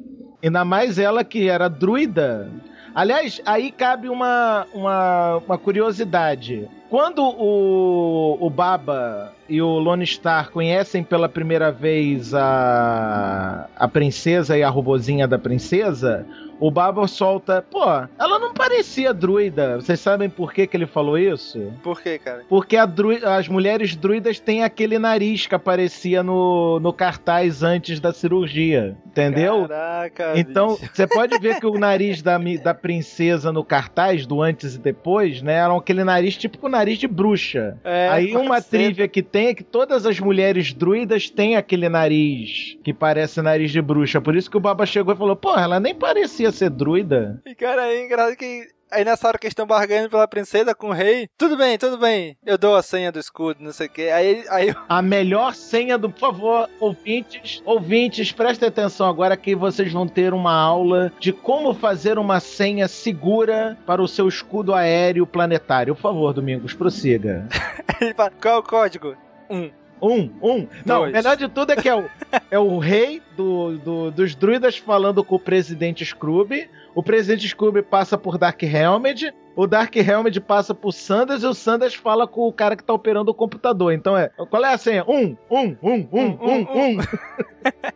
Ainda 0.43 0.65
mais 0.65 0.99
ela 0.99 1.25
que 1.25 1.49
era 1.49 1.69
druida. 1.69 2.51
Aliás, 2.95 3.41
aí 3.45 3.73
cabe 3.73 4.09
uma, 4.09 4.67
uma, 4.73 5.39
uma 5.39 5.59
curiosidade. 5.59 6.69
Quando 6.89 7.23
o, 7.23 8.39
o 8.41 8.49
Baba 8.49 9.33
e 9.49 9.61
o 9.61 9.79
Lone 9.81 10.07
Star 10.07 10.51
conhecem 10.51 11.03
pela 11.03 11.29
primeira 11.29 11.73
vez 11.73 12.33
a, 12.33 13.69
a 13.75 13.89
princesa 13.89 14.57
e 14.57 14.63
a 14.63 14.71
robozinha 14.71 15.27
da 15.27 15.39
princesa, 15.39 16.25
o 16.67 16.71
Baba 16.71 17.07
solta, 17.07 17.61
pô, 17.61 17.85
ela 18.19 18.39
não 18.39 18.55
parecia 18.55 19.13
druida. 19.13 19.77
Vocês 19.77 20.01
sabem 20.01 20.31
por 20.31 20.51
que, 20.51 20.67
que 20.67 20.75
ele 20.75 20.87
falou 20.87 21.19
isso? 21.19 21.71
Por 21.83 22.01
quê, 22.01 22.19
cara? 22.19 22.43
Porque 22.49 22.75
as 22.75 23.49
mulheres 23.49 23.95
druidas 23.95 24.41
têm 24.41 24.65
aquele 24.65 24.99
nariz 24.99 25.47
que 25.47 25.55
aparecia 25.55 26.23
no, 26.23 26.81
no 26.81 26.91
cartaz 26.91 27.63
antes 27.63 28.01
da 28.01 28.15
cirurgia, 28.15 28.97
entendeu? 29.07 29.69
Caraca, 29.69 30.33
Então, 30.37 30.79
você 30.91 31.07
pode 31.07 31.39
ver 31.39 31.61
que 31.61 31.67
o 31.67 31.79
nariz 31.79 32.23
da, 32.23 32.39
da 32.63 32.73
princesa 32.73 33.53
no 33.53 33.63
cartaz, 33.63 34.25
do 34.25 34.41
antes 34.41 34.77
e 34.77 34.79
depois, 34.79 35.43
né? 35.43 35.57
Era 35.57 35.77
aquele 35.77 36.03
nariz 36.03 36.35
típico 36.35 36.67
nariz 36.67 36.97
de 36.97 37.07
bruxa. 37.07 37.77
É, 37.85 38.09
Aí 38.09 38.35
uma 38.35 38.63
ser. 38.63 38.79
trivia 38.79 39.07
que 39.07 39.23
tem 39.23 39.49
é 39.49 39.55
que 39.55 39.63
todas 39.63 40.07
as 40.07 40.19
mulheres 40.19 40.73
druidas 40.73 41.29
têm 41.29 41.57
aquele 41.57 41.91
nariz 41.91 42.79
que 42.83 42.95
parece 42.95 43.43
nariz 43.43 43.71
de 43.71 43.83
bruxa. 43.83 44.19
Por 44.19 44.35
isso 44.35 44.51
que 44.51 44.57
o 44.57 44.61
Baba 44.61 44.87
chegou 44.87 45.13
e 45.13 45.17
falou: 45.19 45.37
Pô, 45.37 45.55
ela 45.55 45.79
nem 45.79 45.95
parecia 45.95 46.54
ser 46.55 46.71
druida. 46.71 47.41
E 47.47 47.55
cara, 47.55 47.89
é 47.89 48.05
engraçado 48.05 48.37
que. 48.37 48.73
Aí 48.91 49.05
nessa 49.05 49.27
hora 49.27 49.39
que 49.39 49.47
eles 49.47 49.53
estão 49.53 49.67
barganhando 49.67 50.11
pela 50.11 50.29
princesa 50.29 50.73
com 50.73 50.89
o 50.89 50.93
rei, 50.93 51.29
tudo 51.37 51.57
bem, 51.57 51.77
tudo 51.77 51.99
bem, 51.99 52.37
eu 52.47 52.57
dou 52.57 52.77
a 52.77 52.83
senha 52.83 53.11
do 53.11 53.19
escudo, 53.19 53.57
não 53.61 53.73
sei 53.73 53.89
o 53.89 53.91
que. 53.91 54.09
Aí, 54.09 54.45
aí 54.49 54.75
A 54.89 55.03
melhor 55.03 55.53
senha 55.55 55.99
do. 55.99 56.09
Por 56.09 56.21
favor, 56.21 56.71
ouvintes, 56.79 57.61
ouvintes, 57.65 58.31
prestem 58.31 58.69
atenção 58.69 59.09
agora 59.09 59.37
que 59.37 59.57
vocês 59.57 59.93
vão 59.93 60.07
ter 60.07 60.33
uma 60.33 60.55
aula 60.55 61.13
de 61.19 61.33
como 61.33 61.75
fazer 61.75 62.19
uma 62.19 62.39
senha 62.39 62.87
segura 62.87 63.77
para 63.85 64.01
o 64.01 64.07
seu 64.07 64.29
escudo 64.29 64.73
aéreo 64.73 65.27
planetário. 65.27 65.97
Por 65.97 66.03
favor, 66.03 66.33
Domingos, 66.33 66.73
prossiga. 66.73 67.49
ele 68.01 68.15
fala, 68.15 68.31
qual 68.41 68.55
é 68.55 68.59
o 68.59 68.63
código? 68.63 69.17
Um. 69.51 69.71
Um, 70.07 70.31
um. 70.43 70.69
Não, 70.85 71.05
o 71.05 71.07
melhor 71.11 71.37
de 71.37 71.49
tudo 71.49 71.73
é 71.73 71.77
que 71.77 71.89
é 71.89 71.95
o, 71.97 72.05
é 72.51 72.59
o 72.59 72.79
rei 72.79 73.23
do, 73.37 73.79
do- 73.79 74.11
dos 74.11 74.35
druidas 74.35 74.77
falando 74.77 75.25
com 75.25 75.37
o 75.37 75.41
presidente 75.41 76.05
Scrooge. 76.05 76.69
O 76.95 77.03
presidente 77.03 77.49
Scrooge 77.49 77.83
passa 77.83 78.19
por 78.19 78.37
Dark 78.37 78.63
Helmet. 78.63 79.33
O 79.57 79.67
Dark 79.67 79.95
Helmet 79.97 80.41
passa 80.41 80.75
por 80.75 80.93
Sanders 80.93 81.43
e 81.43 81.47
o 81.47 81.55
Sanders 81.55 81.95
fala 81.95 82.27
com 82.27 82.43
o 82.43 82.53
cara 82.53 82.77
que 82.77 82.85
tá 82.85 82.93
operando 82.93 83.31
o 83.31 83.35
computador. 83.35 83.93
Então 83.93 84.17
é. 84.17 84.29
Qual 84.29 84.65
é 84.65 84.73
a 84.75 84.79
senha? 84.79 85.05
Um, 85.09 85.37
um, 85.51 85.77
um, 85.83 86.09
um, 86.13 86.39
um, 86.41 86.61
um. 86.97 86.99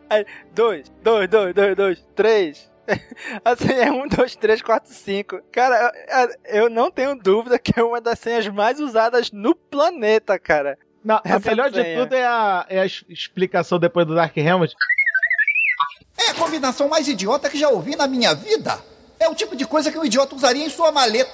Aí, 0.09 0.25
dois, 0.55 0.91
dois, 1.03 1.29
dois, 1.29 1.53
dois, 1.53 1.75
dois, 1.75 2.07
três. 2.15 2.69
Assim 3.45 3.71
é 3.73 3.91
um, 3.91 4.07
dois, 4.07 4.35
três, 4.35 4.61
quatro, 4.63 4.91
cinco. 4.91 5.39
Cara, 5.51 5.91
eu- 6.47 6.63
eu 6.63 6.69
não 6.69 6.89
tenho 6.89 7.15
dúvida 7.15 7.59
que 7.59 7.79
é 7.79 7.83
uma 7.83 8.01
das 8.01 8.17
senhas 8.19 8.47
mais 8.47 8.79
usadas 8.79 9.31
no 9.31 9.53
planeta, 9.53 10.39
cara. 10.39 10.77
Não, 11.03 11.15
a 11.23 11.39
melhor 11.39 11.71
de 11.71 11.83
tudo 11.95 12.13
é 12.13 12.25
a, 12.25 12.65
é 12.69 12.79
a 12.81 12.85
explicação 12.85 13.79
depois 13.79 14.05
do 14.05 14.15
Dark 14.15 14.35
Helmet. 14.35 14.75
É 16.17 16.31
a 16.31 16.33
combinação 16.33 16.89
mais 16.89 17.07
idiota 17.07 17.49
que 17.49 17.57
já 17.57 17.69
ouvi 17.69 17.95
na 17.95 18.07
minha 18.07 18.33
vida. 18.33 18.77
É 19.19 19.27
o 19.29 19.35
tipo 19.35 19.55
de 19.55 19.65
coisa 19.65 19.91
que 19.91 19.97
um 19.97 20.05
idiota 20.05 20.35
usaria 20.35 20.65
em 20.65 20.69
sua 20.69 20.91
maleta. 20.91 21.31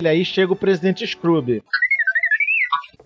E 0.00 0.08
aí 0.08 0.24
chega 0.24 0.52
o 0.52 0.56
presidente 0.56 1.06
Scrooge. 1.06 1.62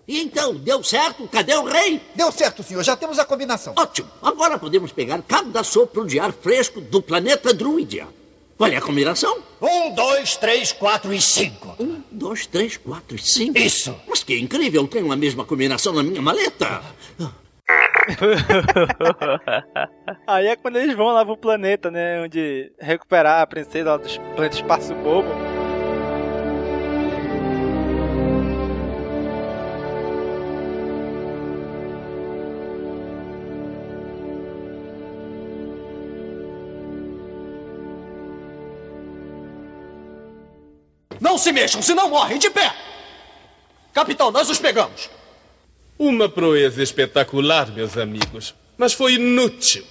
E 0.07 0.21
então, 0.21 0.55
deu 0.55 0.81
certo? 0.83 1.27
Cadê 1.27 1.53
o 1.55 1.65
rei? 1.65 2.01
Deu 2.15 2.31
certo, 2.31 2.63
senhor. 2.63 2.81
Já 2.83 2.95
temos 2.95 3.19
a 3.19 3.25
combinação. 3.25 3.73
Ótimo. 3.77 4.09
Agora 4.21 4.57
podemos 4.57 4.91
pegar 4.91 5.21
cada 5.21 5.63
sopro 5.63 6.07
de 6.07 6.17
ar 6.19 6.31
fresco 6.31 6.79
do 6.79 7.01
planeta 7.01 7.53
Druidia. 7.53 8.07
Qual 8.57 8.71
é 8.71 8.75
a 8.75 8.81
combinação? 8.81 9.37
Um, 9.61 9.93
dois, 9.93 10.35
três, 10.35 10.71
quatro 10.71 11.13
e 11.13 11.21
cinco. 11.21 11.75
Um, 11.79 12.01
dois, 12.11 12.47
três, 12.47 12.75
quatro 12.75 13.15
e 13.15 13.19
cinco. 13.21 13.57
Isso. 13.59 13.95
Mas 14.07 14.23
que 14.23 14.35
incrível, 14.39 14.87
tenho 14.87 15.11
a 15.11 15.15
mesma 15.15 15.45
combinação 15.45 15.93
na 15.93 16.01
minha 16.01 16.21
maleta. 16.21 16.81
Aí 20.25 20.47
é 20.47 20.55
quando 20.55 20.77
eles 20.77 20.95
vão 20.95 21.07
lá 21.07 21.23
pro 21.23 21.37
planeta, 21.37 21.91
né? 21.91 22.21
Onde 22.21 22.71
recuperar 22.79 23.41
a 23.41 23.47
princesa 23.47 23.91
lá 23.91 23.97
do 23.97 24.09
planeta 24.35 24.55
Espaço 24.55 24.95
Bobo. 24.95 25.29
Não 41.19 41.37
se 41.37 41.51
mexam, 41.51 41.81
senão 41.81 42.09
morrem 42.09 42.37
de 42.37 42.49
pé! 42.49 42.75
Capitão, 43.93 44.31
nós 44.31 44.49
os 44.49 44.59
pegamos! 44.59 45.09
Uma 45.97 46.29
proeza 46.29 46.83
espetacular, 46.83 47.71
meus 47.71 47.97
amigos. 47.97 48.53
Mas 48.77 48.93
foi 48.93 49.15
inútil. 49.15 49.83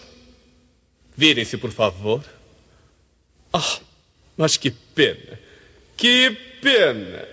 Virem-se, 1.16 1.56
por 1.56 1.72
favor. 1.72 2.22
Ah, 3.52 3.78
mas 4.36 4.56
que 4.56 4.70
pena. 4.70 5.40
Que 5.96 6.30
pena. 6.62 7.26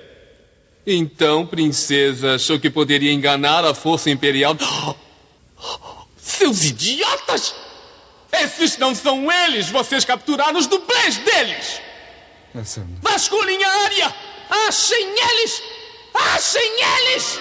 Então, 0.86 1.46
princesa, 1.46 2.36
achou 2.36 2.60
que 2.60 2.70
poderia 2.70 3.12
enganar 3.12 3.64
a 3.64 3.74
força 3.74 4.10
imperial. 4.10 4.56
Seus 6.18 6.64
idiotas! 6.64 7.54
Esses 8.32 8.78
não 8.80 8.96
são 8.96 9.32
eles! 9.32 9.70
Vocês 9.70 10.04
capturaram 10.04 10.58
os 10.58 10.66
dublês 10.66 11.18
deles! 11.18 11.80
Vasculhem 12.54 13.62
a 13.64 13.84
área! 13.86 14.16
Achem 14.68 15.16
eles! 15.30 15.62
Achem 16.14 16.74
eles! 16.98 17.40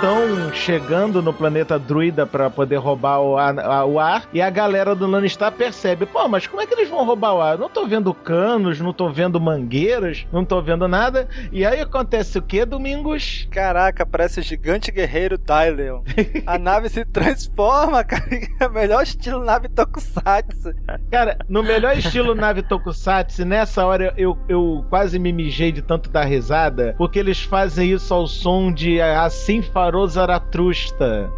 Estão 0.00 0.50
chegando 0.54 1.20
no 1.20 1.30
planeta 1.30 1.78
druida 1.78 2.26
pra 2.26 2.48
poder 2.48 2.76
roubar 2.76 3.20
o 3.20 3.36
ar, 3.36 3.58
a- 3.58 3.84
o 3.84 4.00
ar 4.00 4.24
e 4.32 4.40
a 4.40 4.48
galera 4.48 4.94
do 4.94 5.06
Lannistar 5.06 5.52
percebe, 5.52 6.06
pô, 6.06 6.26
mas 6.26 6.46
como 6.46 6.62
é 6.62 6.66
que 6.66 6.72
eles 6.72 6.88
vão 6.88 7.04
roubar 7.04 7.34
o 7.34 7.40
ar? 7.42 7.58
Não 7.58 7.68
tô 7.68 7.86
vendo 7.86 8.14
canos, 8.14 8.80
não 8.80 8.94
tô 8.94 9.10
vendo 9.10 9.38
mangueiras, 9.38 10.26
não 10.32 10.42
tô 10.42 10.62
vendo 10.62 10.88
nada. 10.88 11.28
E 11.52 11.66
aí 11.66 11.82
acontece 11.82 12.38
o 12.38 12.42
que, 12.42 12.64
Domingos? 12.64 13.46
Caraca, 13.50 14.06
parece 14.06 14.40
o 14.40 14.42
gigante 14.42 14.90
guerreiro 14.90 15.36
Tyleon. 15.36 16.00
A 16.46 16.58
nave 16.58 16.88
se 16.88 17.04
transforma, 17.04 18.02
cara. 18.02 18.24
É 18.58 18.66
o 18.68 18.72
melhor 18.72 19.02
estilo 19.02 19.44
nave 19.44 19.68
Tokusatsu. 19.68 20.72
Cara, 21.10 21.36
no 21.46 21.62
melhor 21.62 21.94
estilo 21.98 22.34
nave 22.34 22.62
Tokusatsu, 22.62 23.44
nessa 23.44 23.84
hora 23.84 24.14
eu, 24.16 24.38
eu 24.48 24.82
quase 24.88 25.18
me 25.18 25.30
mijei 25.30 25.70
de 25.70 25.82
tanto 25.82 26.08
dar 26.08 26.24
risada, 26.24 26.94
porque 26.96 27.18
eles 27.18 27.42
fazem 27.42 27.90
isso 27.92 28.14
ao 28.14 28.26
som 28.26 28.72
de 28.72 28.98
Assim 29.00 29.60
Parou 29.90 30.06
Zaratrusta. 30.06 31.32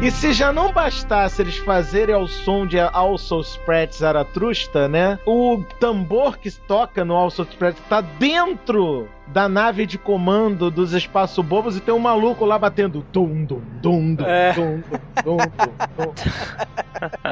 E 0.00 0.12
se 0.12 0.32
já 0.32 0.52
não 0.52 0.72
bastasse 0.72 1.42
eles 1.42 1.56
fazerem 1.56 2.14
ao 2.14 2.28
som 2.28 2.64
de 2.64 2.78
Also 2.78 3.40
Spread 3.40 3.96
Zaratrusta, 3.96 4.86
né? 4.86 5.18
O 5.26 5.64
tambor 5.80 6.38
que 6.38 6.52
toca 6.52 7.04
no 7.04 7.16
Also 7.16 7.42
Spread 7.42 7.80
tá 7.88 8.00
dentro 8.00 9.08
da 9.32 9.48
nave 9.48 9.84
de 9.86 9.98
comando 9.98 10.70
dos 10.70 10.92
espaço 10.94 11.42
bobos 11.42 11.76
e 11.76 11.80
tem 11.80 11.92
um 11.94 11.98
maluco 11.98 12.44
lá 12.44 12.58
batendo 12.58 13.04
dum 13.12 13.44
dum 13.44 13.60
dum 13.82 14.14
dum 14.14 14.24
É. 14.26 14.52
dum 14.52 14.82
dum 15.22 15.36
dum 15.36 15.36
dum, 15.36 16.04
dum. 16.04 16.14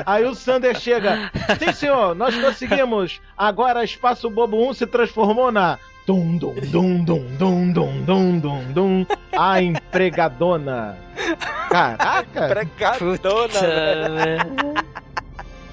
Aí 0.05 0.25
o 0.25 0.35
Sander 0.35 0.79
chega, 0.79 1.31
sim 1.59 1.73
senhor, 1.73 2.15
nós 2.15 2.35
conseguimos. 2.39 3.21
Agora 3.37 3.83
espaço 3.83 4.29
bobo 4.31 4.69
1 4.71 4.75
se 4.75 4.87
transformou 4.87 5.51
na 5.51 5.79
dum 6.07 6.37
dum 6.37 6.55
dum 6.71 7.03
dum 7.05 7.25
dum 7.39 7.73
dum 7.73 8.05
dum 8.05 8.39
dum 8.41 8.73
dum 8.73 9.07
a 9.37 9.61
empregadona. 9.63 10.97
Caraca! 11.71 12.47
Empregadona, 12.47 13.61
velho. 13.61 14.75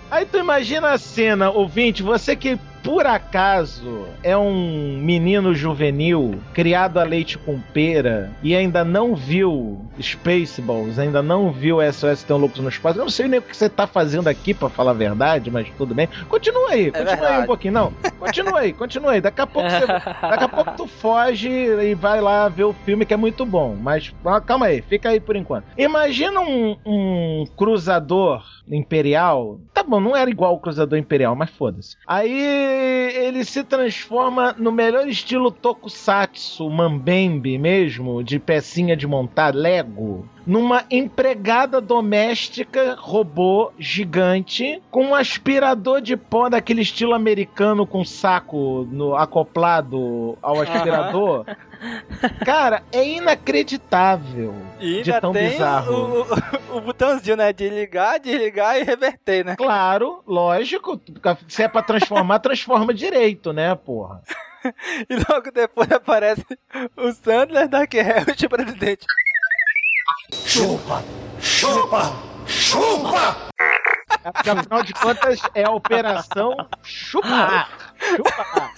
Aí 0.09 0.25
tu 0.25 0.37
imagina 0.37 0.91
a 0.91 0.97
cena, 0.97 1.49
ouvinte, 1.49 2.01
você 2.03 2.35
que 2.35 2.57
por 2.83 3.07
acaso 3.07 4.07
é 4.21 4.37
um 4.37 4.97
menino 4.97 5.55
juvenil 5.55 6.41
criado 6.53 6.99
a 6.99 7.03
leite 7.03 7.37
com 7.37 7.59
pera 7.59 8.29
e 8.43 8.53
ainda 8.53 8.83
não 8.83 9.15
viu 9.15 9.85
Spaceballs, 9.99 10.99
ainda 10.99 11.23
não 11.23 11.51
viu 11.51 11.77
SOS 11.91 12.23
Tão 12.23 12.37
Loucos 12.37 12.59
no 12.59 12.67
Espaço, 12.67 12.99
eu 12.99 13.03
não 13.03 13.09
sei 13.09 13.27
nem 13.27 13.39
o 13.39 13.41
que 13.41 13.55
você 13.55 13.69
tá 13.69 13.87
fazendo 13.87 14.27
aqui 14.27 14.53
pra 14.53 14.69
falar 14.69 14.91
a 14.91 14.95
verdade, 14.95 15.49
mas 15.49 15.67
tudo 15.77 15.95
bem. 15.95 16.09
Continua 16.27 16.71
aí, 16.71 16.91
continua 16.91 17.27
aí 17.29 17.41
um 17.41 17.45
pouquinho. 17.45 17.73
Não, 17.73 17.93
continua 18.19 18.59
aí, 18.59 18.73
continua 18.73 19.11
aí. 19.13 19.21
Daqui 19.21 19.41
a 19.41 19.47
pouco 19.47 19.69
você, 19.69 19.87
daqui 19.87 20.43
a 20.43 20.49
pouco 20.49 20.71
tu 20.75 20.87
foge 20.87 21.49
e 21.49 21.95
vai 21.95 22.19
lá 22.19 22.49
ver 22.49 22.65
o 22.65 22.73
filme 22.73 23.05
que 23.05 23.13
é 23.13 23.17
muito 23.17 23.45
bom. 23.45 23.75
Mas 23.79 24.13
ah, 24.25 24.41
calma 24.41 24.65
aí, 24.65 24.81
fica 24.81 25.09
aí 25.09 25.19
por 25.19 25.35
enquanto. 25.35 25.65
Imagina 25.77 26.41
um, 26.41 26.75
um 26.85 27.45
cruzador 27.55 28.43
imperial. 28.67 29.59
Tá 29.73 29.83
bom, 29.83 29.99
não 29.99 30.15
era 30.15 30.29
igual 30.29 30.53
o 30.53 30.59
cruzador 30.59 30.97
imperial, 30.97 31.35
mas 31.35 31.49
foda-se. 31.49 31.97
Aí 32.07 32.72
ele 32.73 33.43
se 33.45 33.63
transforma 33.63 34.55
no 34.57 34.71
melhor 34.71 35.07
estilo 35.07 35.51
tokusatsu, 35.51 36.69
mambembe 36.69 37.57
mesmo, 37.57 38.23
de 38.23 38.39
pecinha 38.39 38.95
de 38.95 39.07
montar, 39.07 39.53
Lego. 39.53 40.27
Numa 40.45 40.83
empregada 40.91 41.79
doméstica 41.79 42.95
robô 42.99 43.71
gigante 43.79 44.81
com 44.91 45.05
um 45.07 45.15
aspirador 45.15 46.01
de 46.01 46.17
pó 46.17 46.49
daquele 46.49 46.81
estilo 46.81 47.13
americano 47.13 47.87
com 47.87 48.03
saco 48.03 48.87
no, 48.91 49.15
acoplado 49.15 50.37
ao 50.41 50.61
aspirador. 50.61 51.45
Cara, 52.45 52.83
é 52.91 53.07
inacreditável 53.07 54.53
E 54.79 55.01
de 55.01 55.19
tão 55.19 55.33
tem 55.33 55.49
bizarro. 55.49 55.93
o, 55.93 56.75
o, 56.75 56.77
o 56.77 56.81
botãozinho, 56.81 57.37
né? 57.37 57.51
De 57.51 57.69
ligar, 57.69 58.19
desligar 58.19 58.77
e 58.79 58.83
reverter, 58.83 59.45
né? 59.45 59.55
Claro, 59.55 60.23
lógico. 60.25 60.99
Se 61.47 61.63
é 61.63 61.67
pra 61.67 61.81
transformar, 61.81 62.39
transforma 62.43 62.93
direito, 62.93 63.51
né, 63.53 63.75
porra? 63.75 64.21
E 65.09 65.15
logo 65.29 65.51
depois 65.53 65.91
aparece 65.91 66.45
o 66.95 67.11
Sandler 67.11 67.67
da 67.67 67.85
Kerrelt 67.85 68.47
presidente. 68.47 69.05
Chupa! 70.31 71.03
Chupa! 71.39 72.13
Chupa! 72.47 73.35
Porque, 74.23 74.49
afinal 74.49 74.83
de 74.83 74.93
contas, 74.93 75.39
é 75.53 75.65
a 75.65 75.71
operação 75.71 76.55
chupar. 76.81 77.69
Chupar. 77.99 78.73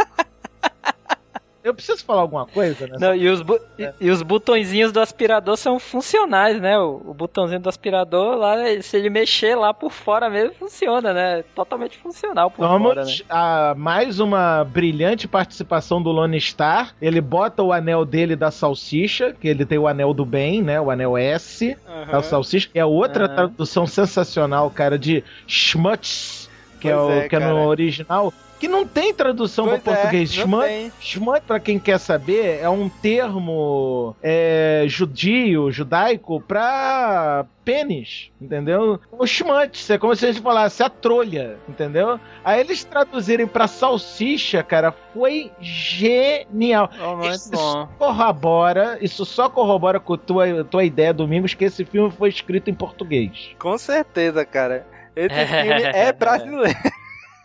Eu 1.65 1.73
preciso 1.73 2.05
falar 2.05 2.21
alguma 2.21 2.45
coisa, 2.45 2.85
né? 2.85 2.95
Não, 2.99 3.15
e, 3.15 3.27
os 3.27 3.41
bu- 3.41 3.59
e- 3.79 3.89
e 3.99 4.11
os 4.11 4.21
botõezinhos 4.21 4.91
do 4.91 4.99
aspirador 4.99 5.57
são 5.57 5.79
funcionais, 5.79 6.61
né? 6.61 6.77
O, 6.77 7.01
o 7.07 7.13
botãozinho 7.13 7.59
do 7.59 7.67
aspirador, 7.67 8.35
lá, 8.37 8.55
se 8.83 8.95
ele 8.95 9.09
mexer 9.09 9.55
lá 9.55 9.73
por 9.73 9.91
fora 9.91 10.29
mesmo, 10.29 10.53
funciona, 10.53 11.11
né? 11.11 11.43
Totalmente 11.55 11.97
funcional 11.97 12.51
por 12.51 12.67
Vamos 12.67 12.89
fora, 12.93 13.03
né? 13.03 13.11
a 13.27 13.73
mais 13.75 14.19
uma 14.19 14.63
brilhante 14.63 15.27
participação 15.27 15.99
do 16.01 16.11
Lone 16.11 16.39
Star. 16.39 16.93
Ele 17.01 17.19
bota 17.19 17.63
o 17.63 17.73
anel 17.73 18.05
dele 18.05 18.35
da 18.35 18.51
salsicha, 18.51 19.33
que 19.33 19.47
ele 19.47 19.65
tem 19.65 19.79
o 19.79 19.87
anel 19.87 20.13
do 20.13 20.23
bem, 20.23 20.61
né? 20.61 20.79
O 20.79 20.91
anel 20.91 21.17
S 21.17 21.75
da 22.11 22.21
salsicha. 22.21 22.69
É 22.75 22.85
outra 22.85 23.25
Aham. 23.25 23.35
tradução 23.35 23.87
sensacional, 23.87 24.69
cara, 24.69 24.99
de 24.99 25.23
schmutz, 25.47 26.47
que 26.79 26.87
é, 26.89 26.93
Pois 26.95 27.07
o, 27.07 27.11
é, 27.11 27.29
que 27.29 27.35
é 27.35 27.39
no 27.39 27.65
original. 27.67 28.31
Que 28.59 28.67
não 28.69 28.85
tem 28.87 29.13
tradução 29.13 29.65
para 29.65 29.75
é, 29.75 29.79
português. 29.79 30.35
não 30.37 30.43
Schmutz, 30.45 30.65
tem. 30.67 30.91
schmutz, 31.01 31.43
pra 31.45 31.59
quem 31.59 31.77
quer 31.77 31.99
saber, 31.99 32.59
é 32.61 32.69
um 32.69 32.87
termo 32.87 34.15
é, 34.23 34.85
judio, 34.87 35.69
judaico, 35.71 36.39
pra 36.41 37.45
pênis, 37.65 38.31
entendeu? 38.39 38.99
O 39.11 39.25
schmutz, 39.27 39.89
é 39.89 39.97
como 39.97 40.15
se 40.15 40.25
a 40.25 40.31
gente 40.31 40.41
falasse 40.41 40.81
a 40.81 40.89
trolha, 40.89 41.57
entendeu? 41.67 42.19
Aí 42.43 42.61
eles 42.61 42.83
traduzirem 42.83 43.45
pra 43.47 43.67
salsicha, 43.67 44.63
cara, 44.63 44.93
foi 45.13 45.51
genial. 45.59 46.89
Oh, 46.99 47.27
Isso 47.29 47.51
bom. 47.51 47.87
corrobora, 47.97 48.97
isso 49.01 49.25
só 49.25 49.49
corrobora 49.49 49.99
com 49.99 50.13
a 50.13 50.17
tua, 50.17 50.63
tua 50.63 50.83
ideia, 50.85 51.13
Domingos, 51.13 51.53
que 51.53 51.65
esse 51.65 51.83
filme 51.83 52.09
foi 52.11 52.29
escrito 52.29 52.69
em 52.69 52.73
português. 52.73 53.49
Com 53.59 53.77
certeza, 53.77 54.45
cara. 54.45 54.85
Esse 55.15 55.45
filme 55.45 55.83
é 55.83 56.11
brasileiro. 56.13 56.77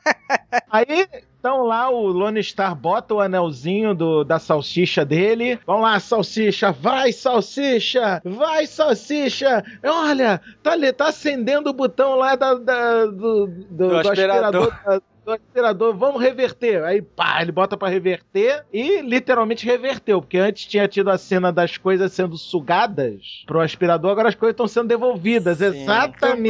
Aí, 0.70 1.06
então 1.39 1.62
lá 1.64 1.89
o 1.90 2.06
Lone 2.09 2.43
Star 2.43 2.74
bota 2.74 3.14
o 3.14 3.20
anelzinho 3.20 3.94
do, 3.94 4.24
da 4.24 4.39
salsicha 4.39 5.05
dele. 5.05 5.59
Vamos 5.66 5.82
lá, 5.82 5.98
salsicha, 6.01 6.70
vai, 6.72 7.12
salsicha, 7.12 8.20
vai, 8.24 8.66
salsicha. 8.66 9.64
Olha, 9.85 10.40
tá 10.62 10.72
ali, 10.72 10.93
tá 10.93 11.09
acendendo 11.09 11.70
o 11.70 11.74
botão 11.74 12.14
lá 12.16 12.36
da, 12.36 12.55
da- 12.55 13.06
do, 13.06 13.47
do, 13.47 13.89
do 13.89 13.98
aspirador. 13.98 14.72
da- 14.85 15.01
do 15.22 15.32
aspirador, 15.32 15.94
vamos 15.94 16.20
reverter. 16.20 16.82
Aí, 16.82 17.02
pá, 17.02 17.43
ele 17.43 17.52
bota 17.52 17.77
pra 17.77 17.89
reverter 17.89 18.64
e 18.72 19.02
literalmente 19.02 19.66
reverteu, 19.66 20.20
porque 20.22 20.39
antes 20.39 20.64
tinha 20.64 20.89
tido 20.89 21.10
a 21.10 21.18
cena 21.18 21.52
das 21.52 21.77
coisas 21.77 22.10
sendo 22.12 22.39
sugadas 22.39 23.44
pro 23.47 23.60
aspirador, 23.60 24.10
agora 24.12 24.31
as 24.31 24.35
coisas 24.35 24.55
estão 24.55 24.66
sendo 24.66 24.89
devolvidas. 24.89 25.60
Exatamente. 25.60 26.48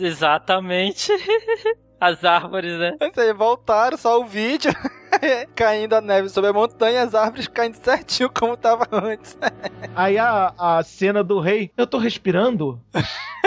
Exatamente. 0.00 1.12
As 2.04 2.22
árvores, 2.22 2.78
né? 2.78 2.98
Vocês 3.00 3.34
voltaram, 3.34 3.96
só 3.96 4.20
o 4.20 4.26
vídeo. 4.26 4.70
caindo 5.56 5.94
a 5.94 6.02
neve 6.02 6.28
sobre 6.28 6.50
a 6.50 6.52
montanha, 6.52 7.02
as 7.02 7.14
árvores 7.14 7.48
caindo 7.48 7.76
certinho 7.76 8.28
como 8.28 8.58
tava 8.58 8.86
antes. 8.92 9.38
Aí 9.96 10.18
a, 10.18 10.52
a 10.58 10.82
cena 10.82 11.24
do 11.24 11.40
rei, 11.40 11.70
eu 11.78 11.86
tô 11.86 11.96
respirando. 11.96 12.78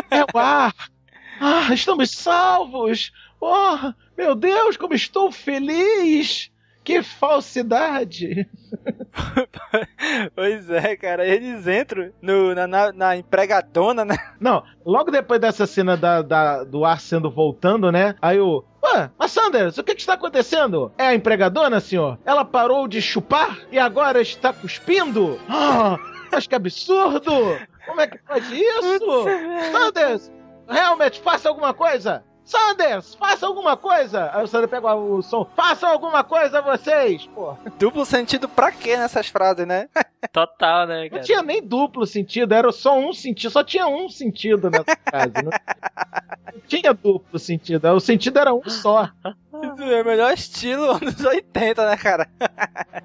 É 0.09 0.23
o 0.33 0.39
ar. 0.39 0.73
Ah, 1.39 1.71
estamos 1.71 2.09
salvos. 2.09 3.11
Oh, 3.39 3.93
meu 4.17 4.33
Deus, 4.33 4.75
como 4.75 4.95
estou 4.95 5.31
feliz. 5.31 6.49
Que 6.87 7.03
falsidade. 7.03 8.47
pois 10.33 10.69
é, 10.69 10.95
cara. 10.95 11.27
Eles 11.27 11.67
entram 11.67 12.13
no, 12.21 12.55
na, 12.55 12.65
na, 12.65 12.93
na 12.93 13.17
empregadona, 13.17 14.05
né? 14.05 14.15
Não, 14.39 14.63
logo 14.85 15.11
depois 15.11 15.41
dessa 15.41 15.67
cena 15.67 15.97
da, 15.97 16.21
da- 16.21 16.63
do 16.63 16.85
ar 16.85 17.01
sendo 17.01 17.29
voltando, 17.29 17.91
né? 17.91 18.15
Aí 18.21 18.39
o. 18.39 18.63
Ué, 18.81 19.11
mas 19.19 19.33
Sanders, 19.33 19.77
o 19.77 19.83
que, 19.83 19.95
que 19.95 19.99
está 19.99 20.13
acontecendo? 20.13 20.89
É 20.97 21.07
a 21.07 21.13
empregadona, 21.13 21.81
senhor? 21.81 22.17
Ela 22.25 22.45
parou 22.45 22.87
de 22.87 23.01
chupar 23.01 23.59
e 23.69 23.77
agora 23.77 24.21
está 24.21 24.53
cuspindo? 24.53 25.37
Ah, 25.49 25.97
mas 26.31 26.47
que 26.47 26.55
absurdo! 26.55 27.33
Como 27.85 27.99
é 27.99 28.07
que 28.07 28.17
pode 28.19 28.55
isso? 28.55 29.25
Sanders, 29.73 30.31
Helmet, 30.69 31.19
faça 31.19 31.49
alguma 31.49 31.73
coisa! 31.73 32.23
Sanders, 32.47 33.13
faça 33.15 33.45
alguma 33.45 33.75
coisa! 33.75 34.31
Aí 34.33 34.43
o 34.43 34.47
Sanders 34.47 34.71
pega 34.71 34.95
o 34.95 35.21
som. 35.21 35.45
Faça 35.55 35.85
alguma 35.87 36.23
coisa 36.23 36.61
vocês! 36.61 37.27
Pô, 37.35 37.55
Duplo 37.77 38.05
sentido 38.05 38.47
pra 38.47 38.71
quê 38.71 38.95
nessas 38.95 39.27
frases, 39.27 39.67
né? 39.67 39.89
Total, 40.31 40.87
né, 40.87 41.03
não 41.03 41.09
cara? 41.09 41.21
tinha 41.23 41.41
nem 41.43 41.61
duplo 41.61 42.05
sentido, 42.05 42.53
era 42.53 42.71
só 42.71 42.97
um 42.97 43.13
sentido, 43.13 43.51
só 43.51 43.63
tinha 43.63 43.87
um 43.87 44.09
sentido 44.09 44.69
nessa 44.69 44.97
frase. 45.07 45.33
Não, 45.35 45.51
não 46.53 46.61
tinha 46.67 46.93
duplo 46.93 47.39
sentido, 47.39 47.87
o 47.89 47.99
sentido 47.99 48.39
era 48.39 48.53
um 48.53 48.67
só. 48.67 49.09
Isso 49.63 49.83
é 49.83 50.01
o 50.01 50.05
melhor 50.05 50.33
estilo 50.33 50.83
anos 50.91 51.23
80, 51.23 51.89
né, 51.89 51.97
cara? 51.97 52.27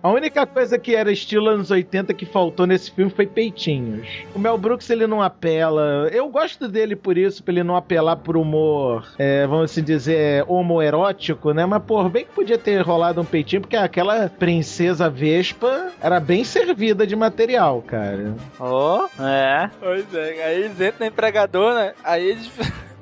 A 0.02 0.10
única 0.10 0.47
coisa 0.47 0.78
que 0.78 0.94
era 0.94 1.10
estilo 1.10 1.48
anos 1.48 1.70
80 1.70 2.12
que 2.12 2.26
faltou 2.26 2.66
nesse 2.66 2.90
filme 2.90 3.10
foi 3.10 3.26
peitinhos. 3.26 4.06
O 4.34 4.39
Mel 4.39 4.59
Brooks, 4.59 4.90
ele 4.90 5.06
não 5.06 5.22
apela. 5.22 6.09
Eu 6.12 6.28
gosto 6.28 6.68
dele 6.68 6.94
por 6.97 7.16
isso, 7.16 7.43
pra 7.43 7.52
ele 7.52 7.62
não 7.62 7.76
apelar 7.76 8.16
por 8.16 8.36
humor, 8.36 9.06
é, 9.18 9.47
vamos 9.47 9.70
assim 9.70 9.82
dizer, 9.82 10.44
homoerótico, 10.48 11.52
né? 11.52 11.64
Mas, 11.64 11.82
pô, 11.84 12.06
bem 12.09 12.24
que 12.24 12.32
podia 12.32 12.59
ter 12.59 12.80
rolado 12.82 13.20
um 13.20 13.24
peitinho, 13.24 13.62
porque 13.62 13.76
aquela 13.76 14.28
princesa 14.28 15.09
Vespa 15.09 15.93
era 16.01 16.20
bem 16.20 16.44
servida 16.44 17.01
venda 17.02 17.06
de 17.06 17.16
material, 17.16 17.82
cara. 17.82 18.34
Oh, 18.58 19.06
é. 19.22 19.70
Pois 19.80 20.14
é. 20.14 20.44
Aí 20.44 20.62
eles 20.62 20.80
entram 20.80 21.00
na 21.00 21.06
empregadora, 21.06 21.94
Aí 22.02 22.30
eles 22.30 22.50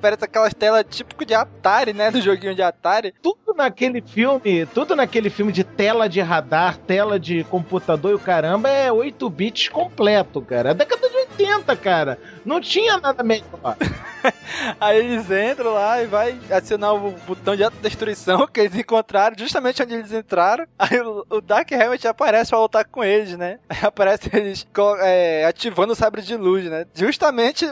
parecem 0.00 0.24
aquelas 0.24 0.54
telas 0.54 0.84
típico 0.88 1.24
de 1.24 1.34
Atari, 1.34 1.92
né? 1.92 2.10
Do 2.12 2.20
joguinho 2.20 2.54
de 2.54 2.62
Atari. 2.62 3.14
Tudo 3.22 3.54
naquele 3.54 4.00
filme, 4.00 4.66
tudo 4.66 4.96
naquele 4.96 5.30
filme 5.30 5.52
de 5.52 5.64
tela 5.64 6.08
de 6.08 6.20
radar, 6.20 6.76
tela 6.78 7.18
de 7.18 7.44
computador 7.44 8.12
e 8.12 8.14
o 8.14 8.18
caramba 8.18 8.68
é 8.68 8.90
8 8.90 9.28
bits 9.30 9.68
completo, 9.68 10.40
cara. 10.40 10.70
É 10.70 10.74
década 10.74 11.08
de 11.08 11.16
80, 11.16 11.76
cara. 11.76 12.18
Não 12.44 12.60
tinha 12.60 12.98
nada 12.98 13.22
melhor. 13.22 13.76
Aí 14.80 14.98
eles 14.98 15.30
entram 15.30 15.72
lá 15.72 16.02
e 16.02 16.06
vai 16.06 16.38
acionar 16.50 16.94
o 16.94 17.12
botão 17.26 17.56
de 17.56 17.64
autodestruição 17.64 18.46
que 18.46 18.60
eles 18.60 18.74
encontraram 18.74 19.36
justamente 19.38 19.82
onde 19.82 19.94
eles 19.94 20.12
entraram. 20.12 20.66
Aí 20.78 21.00
o, 21.00 21.24
o 21.30 21.40
Dark 21.40 21.70
Helmet 21.70 22.06
aparece 22.06 22.50
pra 22.50 22.60
lutar 22.60 22.84
com 22.84 23.02
eles, 23.02 23.36
né? 23.36 23.58
Aí 23.68 23.78
aparece 23.82 24.30
eles 24.32 24.66
é, 25.00 25.44
ativando 25.46 25.92
o 25.92 25.96
sabre 25.96 26.22
de 26.22 26.36
luz, 26.36 26.64
né? 26.64 26.86
Justamente 26.94 27.66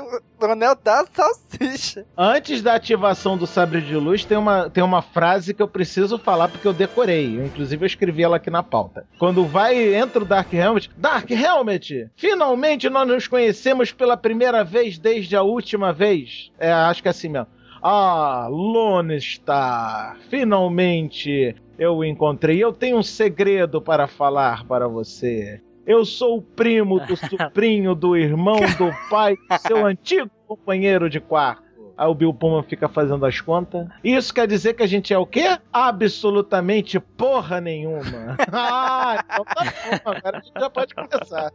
o 0.46 0.52
anel 0.52 0.76
da 0.82 1.04
salsicha. 1.12 2.06
Antes 2.16 2.62
da 2.62 2.74
ativação 2.74 3.36
do 3.36 3.46
sabre 3.46 3.80
de 3.80 3.96
luz, 3.96 4.24
tem 4.24 4.36
uma, 4.36 4.70
tem 4.70 4.82
uma 4.84 5.02
frase 5.02 5.54
que 5.54 5.62
eu 5.62 5.68
preciso 5.68 6.18
falar 6.18 6.48
porque 6.48 6.66
eu 6.66 6.72
decorei. 6.72 7.38
Eu, 7.38 7.46
inclusive, 7.46 7.82
eu 7.82 7.86
escrevi 7.86 8.22
ela 8.22 8.36
aqui 8.36 8.50
na 8.50 8.62
pauta. 8.62 9.06
Quando 9.18 9.44
vai, 9.44 9.94
entra 9.94 10.22
o 10.22 10.26
Dark 10.26 10.52
Helmet. 10.52 10.90
Dark 10.96 11.30
Helmet! 11.30 12.10
Finalmente 12.16 12.88
nós 12.88 13.08
nos 13.08 13.26
conhecemos 13.26 13.92
pela 13.92 14.16
primeira 14.16 14.62
vez 14.64 14.98
desde 14.98 15.36
a 15.36 15.42
última 15.42 15.92
vez. 15.92 16.50
É, 16.58 16.70
acho 16.70 17.02
que 17.02 17.08
é 17.08 17.10
assim 17.10 17.28
mesmo. 17.28 17.48
Ah, 17.82 18.46
Lone 18.50 19.20
Star! 19.20 20.16
Finalmente 20.28 21.54
eu 21.78 21.96
o 21.96 22.04
encontrei. 22.04 22.62
Eu 22.62 22.72
tenho 22.72 22.98
um 22.98 23.02
segredo 23.02 23.80
para 23.80 24.06
falar 24.08 24.64
para 24.64 24.88
você. 24.88 25.60
Eu 25.88 26.04
sou 26.04 26.36
o 26.36 26.42
primo 26.42 27.00
do 27.00 27.16
sobrinho 27.16 27.94
do 27.94 28.14
irmão 28.14 28.60
do 28.76 28.92
pai 29.08 29.36
do 29.36 29.58
seu 29.66 29.86
antigo 29.86 30.30
companheiro 30.46 31.08
de 31.08 31.18
quarto. 31.18 31.62
Aí 31.96 32.06
o 32.06 32.14
Bill 32.14 32.34
Pullman 32.34 32.62
fica 32.62 32.88
fazendo 32.90 33.24
as 33.24 33.40
contas. 33.40 33.88
Isso 34.04 34.32
quer 34.32 34.46
dizer 34.46 34.74
que 34.74 34.82
a 34.82 34.86
gente 34.86 35.14
é 35.14 35.18
o 35.18 35.24
quê? 35.24 35.58
Absolutamente 35.72 37.00
porra 37.00 37.58
nenhuma. 37.58 38.36
ah, 38.52 39.24
então 39.24 39.44
tá 39.46 39.64
bom. 39.64 40.10
Agora 40.10 40.38
a 40.38 40.40
gente 40.40 40.60
já 40.60 40.70
pode 40.70 40.94
começar. 40.94 41.52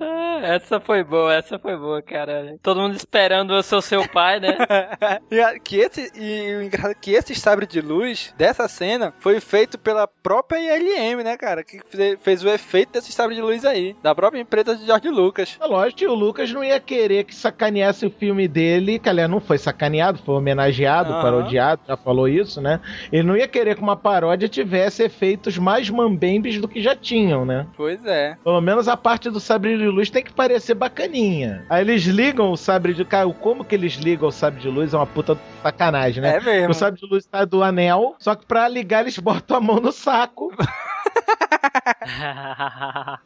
Ah, 0.00 0.40
Essa 0.42 0.78
foi 0.78 1.02
boa, 1.02 1.32
essa 1.34 1.58
foi 1.58 1.76
boa, 1.76 2.02
cara. 2.02 2.56
Todo 2.62 2.80
mundo 2.80 2.94
esperando 2.94 3.54
eu 3.54 3.62
ser 3.62 3.76
o 3.76 3.80
seu 3.80 4.06
pai, 4.08 4.38
né? 4.40 4.56
E, 5.30 5.40
a- 5.40 5.58
que 5.58 5.76
esse, 5.78 6.10
e 6.14 6.54
o 6.56 6.62
engraçado 6.62 6.90
é 6.92 6.94
que 6.94 7.12
esse 7.12 7.34
sabre 7.34 7.66
de 7.66 7.80
luz 7.80 8.32
dessa 8.36 8.68
cena 8.68 9.12
foi 9.18 9.40
feito 9.40 9.78
pela 9.78 10.06
própria 10.06 10.58
ILM, 10.78 11.22
né, 11.24 11.36
cara? 11.36 11.64
Que 11.64 11.80
fe- 11.88 12.16
fez 12.20 12.44
o 12.44 12.48
efeito 12.48 12.92
desse 12.92 13.10
sabre 13.12 13.34
de 13.34 13.40
luz 13.42 13.64
aí, 13.64 13.96
da 14.02 14.14
própria 14.14 14.40
empresa 14.40 14.76
de 14.76 14.84
George 14.86 15.08
Lucas. 15.08 15.56
É 15.60 15.66
lógico 15.66 15.98
que 15.98 16.06
o 16.06 16.14
Lucas 16.14 16.52
não 16.52 16.62
ia 16.62 16.78
querer 16.78 17.24
que 17.24 17.34
sacaneasse 17.34 18.06
o 18.06 18.10
filme 18.10 18.46
dele, 18.46 18.98
que 18.98 19.08
aliás 19.08 19.28
não 19.30 19.40
foi 19.40 19.58
sacaneado, 19.58 20.18
foi 20.24 20.34
homenageado, 20.34 21.12
Aham. 21.12 21.22
parodiado, 21.22 21.82
já 21.88 21.96
falou 21.96 22.28
isso, 22.28 22.60
né? 22.60 22.80
Ele 23.10 23.22
não 23.24 23.36
ia 23.36 23.48
querer 23.48 23.74
que 23.74 23.82
uma 23.82 23.96
paródia 23.96 24.48
tivesse 24.48 25.02
efeitos 25.02 25.56
mais 25.58 25.88
mambembes 25.90 26.60
do 26.60 26.68
que 26.68 26.80
já 26.82 26.94
tinham, 26.94 27.44
né? 27.44 27.66
Pois 27.76 28.04
é. 28.04 28.36
Pelo 28.44 28.60
menos 28.60 28.86
a 28.88 28.96
parte 28.96 29.30
do 29.30 29.40
sabre 29.40 29.76
de 29.76 29.85
luz 29.88 30.10
tem 30.10 30.22
que 30.22 30.32
parecer 30.32 30.74
bacaninha. 30.74 31.64
Aí 31.68 31.82
eles 31.82 32.04
ligam 32.04 32.50
o 32.50 32.56
sabre 32.56 32.94
de 32.94 33.04
cara, 33.04 33.28
como 33.32 33.64
que 33.64 33.74
eles 33.74 33.94
ligam 33.94 34.28
o 34.28 34.32
sabre 34.32 34.60
de 34.60 34.68
luz 34.68 34.94
é 34.94 34.96
uma 34.96 35.06
puta 35.06 35.38
sacanagem, 35.62 36.22
né? 36.22 36.36
É 36.36 36.40
mesmo. 36.40 36.70
O 36.70 36.74
sabre 36.74 37.00
de 37.00 37.06
luz 37.06 37.26
tá 37.26 37.44
do 37.44 37.62
anel, 37.62 38.16
só 38.18 38.34
que 38.34 38.46
pra 38.46 38.68
ligar 38.68 39.02
eles 39.02 39.18
botam 39.18 39.56
a 39.56 39.60
mão 39.60 39.80
no 39.80 39.92
saco. 39.92 40.52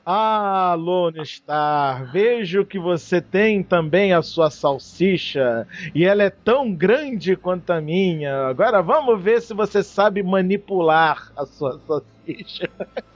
Ah, 0.06 0.74
Lone 0.78 1.24
Star, 1.24 2.10
vejo 2.10 2.64
que 2.64 2.78
você 2.78 3.20
tem 3.20 3.62
também 3.62 4.12
a 4.12 4.22
sua 4.22 4.50
salsicha 4.50 5.66
e 5.94 6.04
ela 6.04 6.22
é 6.22 6.30
tão 6.30 6.72
grande 6.72 7.36
quanto 7.36 7.70
a 7.70 7.80
minha. 7.80 8.46
Agora 8.46 8.82
vamos 8.82 9.20
ver 9.22 9.42
se 9.42 9.52
você 9.54 9.82
sabe 9.82 10.22
manipular 10.22 11.30
a 11.36 11.44
sua 11.46 11.78
salsicha. 11.86 12.68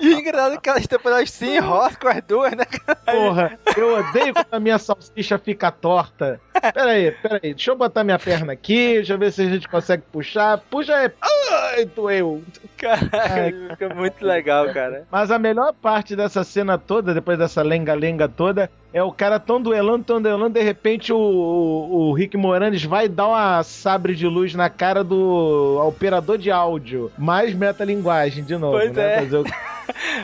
E 0.00 0.12
engraçado 0.14 0.54
é 0.54 0.58
que 0.58 0.68
elas 0.68 0.86
elas 1.04 1.30
se 1.30 1.46
enroscam 1.46 2.10
com 2.12 2.18
as 2.18 2.24
duas, 2.24 2.52
né, 2.52 2.64
cara? 2.64 2.98
Porra, 3.04 3.58
eu 3.76 3.98
odeio 3.98 4.34
quando 4.34 4.46
a 4.52 4.60
minha 4.60 4.78
salsicha 4.78 5.38
fica 5.38 5.70
torta. 5.70 6.40
Pera 6.52 6.90
aí, 6.90 7.10
pera 7.10 7.40
aí, 7.42 7.54
deixa 7.54 7.70
eu 7.70 7.76
botar 7.76 8.04
minha 8.04 8.18
perna 8.18 8.52
aqui, 8.52 8.94
deixa 8.94 9.14
eu 9.14 9.18
ver 9.18 9.32
se 9.32 9.42
a 9.42 9.48
gente 9.48 9.68
consegue 9.68 10.02
puxar. 10.12 10.58
Puxa 10.58 10.94
aí. 10.94 11.10
Ai, 11.20 11.84
doeu. 11.84 12.42
Caralho, 12.76 13.68
fica 13.70 13.94
muito 13.94 14.24
legal, 14.24 14.72
cara. 14.72 15.06
Mas 15.10 15.30
a 15.30 15.38
melhor 15.38 15.72
parte 15.72 16.16
dessa 16.16 16.44
cena 16.44 16.78
toda, 16.78 17.14
depois 17.14 17.38
dessa 17.38 17.62
lenga-lenga 17.62 18.28
toda, 18.28 18.70
é 18.92 19.02
o 19.02 19.12
cara 19.12 19.40
tão 19.40 19.60
duelando, 19.60 20.04
tão 20.04 20.20
duelando, 20.20 20.50
de 20.50 20.62
repente 20.62 21.12
o, 21.12 21.18
o, 21.18 22.08
o 22.10 22.12
Rick 22.12 22.36
Moranis 22.36 22.84
vai 22.84 23.08
dar 23.08 23.28
uma 23.28 23.62
sabre 23.62 24.14
de 24.14 24.26
luz 24.26 24.54
na 24.54 24.68
cara 24.68 25.02
do 25.02 25.78
operador 25.86 26.36
de 26.38 26.50
áudio. 26.50 27.10
Mais 27.16 27.54
metalinguagem, 27.54 28.44
de 28.44 28.56
novo, 28.56 28.78
Pois 28.78 28.92
né? 28.92 29.14
é. 29.14 29.18
Fazer 29.20 29.36
o... 29.38 29.44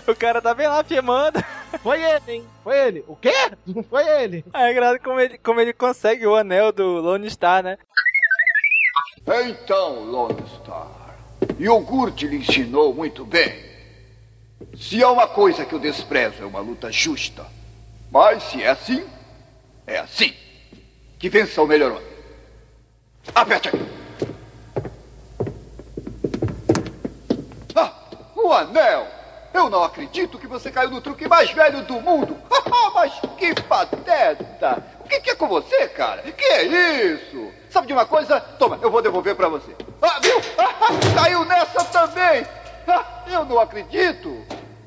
O 0.06 0.14
cara 0.14 0.40
tá 0.40 0.54
bem 0.54 0.68
lá 0.68 0.82
filmando. 0.84 1.42
Foi 1.82 2.00
ele, 2.00 2.22
hein? 2.28 2.44
Foi 2.62 2.78
ele. 2.78 3.04
O 3.08 3.16
quê? 3.16 3.32
Foi 3.90 4.06
ele. 4.22 4.44
É 4.54 4.70
engraçado 4.70 5.00
como 5.02 5.18
ele, 5.20 5.36
como 5.38 5.60
ele 5.60 5.72
consegue 5.72 6.26
o 6.26 6.36
anel 6.36 6.72
do 6.72 7.00
Lone 7.00 7.28
Star, 7.28 7.62
né? 7.62 7.76
Então, 9.46 10.04
Lone 10.04 10.42
Star, 10.56 11.18
iogurte 11.58 12.26
lhe 12.26 12.36
ensinou 12.36 12.94
muito 12.94 13.24
bem. 13.24 13.52
Se 14.76 15.02
há 15.02 15.10
uma 15.10 15.26
coisa 15.26 15.64
que 15.66 15.74
eu 15.74 15.78
desprezo, 15.78 16.42
é 16.42 16.46
uma 16.46 16.60
luta 16.60 16.90
justa. 16.90 17.44
Mas 18.10 18.42
se 18.44 18.62
é 18.62 18.68
assim, 18.68 19.06
é 19.86 19.98
assim. 19.98 20.34
Que 21.18 21.28
vença 21.28 21.60
o 21.60 21.66
melhor 21.66 21.92
homem. 21.92 22.06
Aperte 23.34 23.68
aqui. 23.68 23.86
Ah, 27.74 27.92
o 28.34 28.52
anel! 28.52 29.06
Eu 29.52 29.68
não 29.68 29.82
acredito 29.82 30.38
que 30.38 30.46
você 30.46 30.70
caiu 30.70 30.90
no 30.90 31.00
truque 31.00 31.28
mais 31.28 31.50
velho 31.50 31.82
do 31.82 32.00
mundo. 32.00 32.36
Mas 32.94 33.12
que 33.36 33.54
pateta! 33.62 34.82
O 35.00 35.08
que, 35.08 35.20
que 35.20 35.30
é 35.30 35.34
com 35.34 35.48
você, 35.48 35.88
cara? 35.88 36.22
Que 36.22 36.44
é 36.44 36.62
isso? 36.64 37.52
Sabe 37.70 37.86
de 37.86 37.92
uma 37.92 38.06
coisa? 38.06 38.40
Toma, 38.40 38.78
eu 38.80 38.90
vou 38.90 39.02
devolver 39.02 39.34
pra 39.34 39.48
você. 39.48 39.74
Ah, 40.00 40.18
viu? 40.20 40.38
Ah, 40.58 41.14
caiu 41.14 41.44
nessa 41.44 41.84
também! 41.84 42.46
Ah, 42.86 43.24
eu 43.26 43.44
não 43.44 43.60
acredito! 43.60 44.42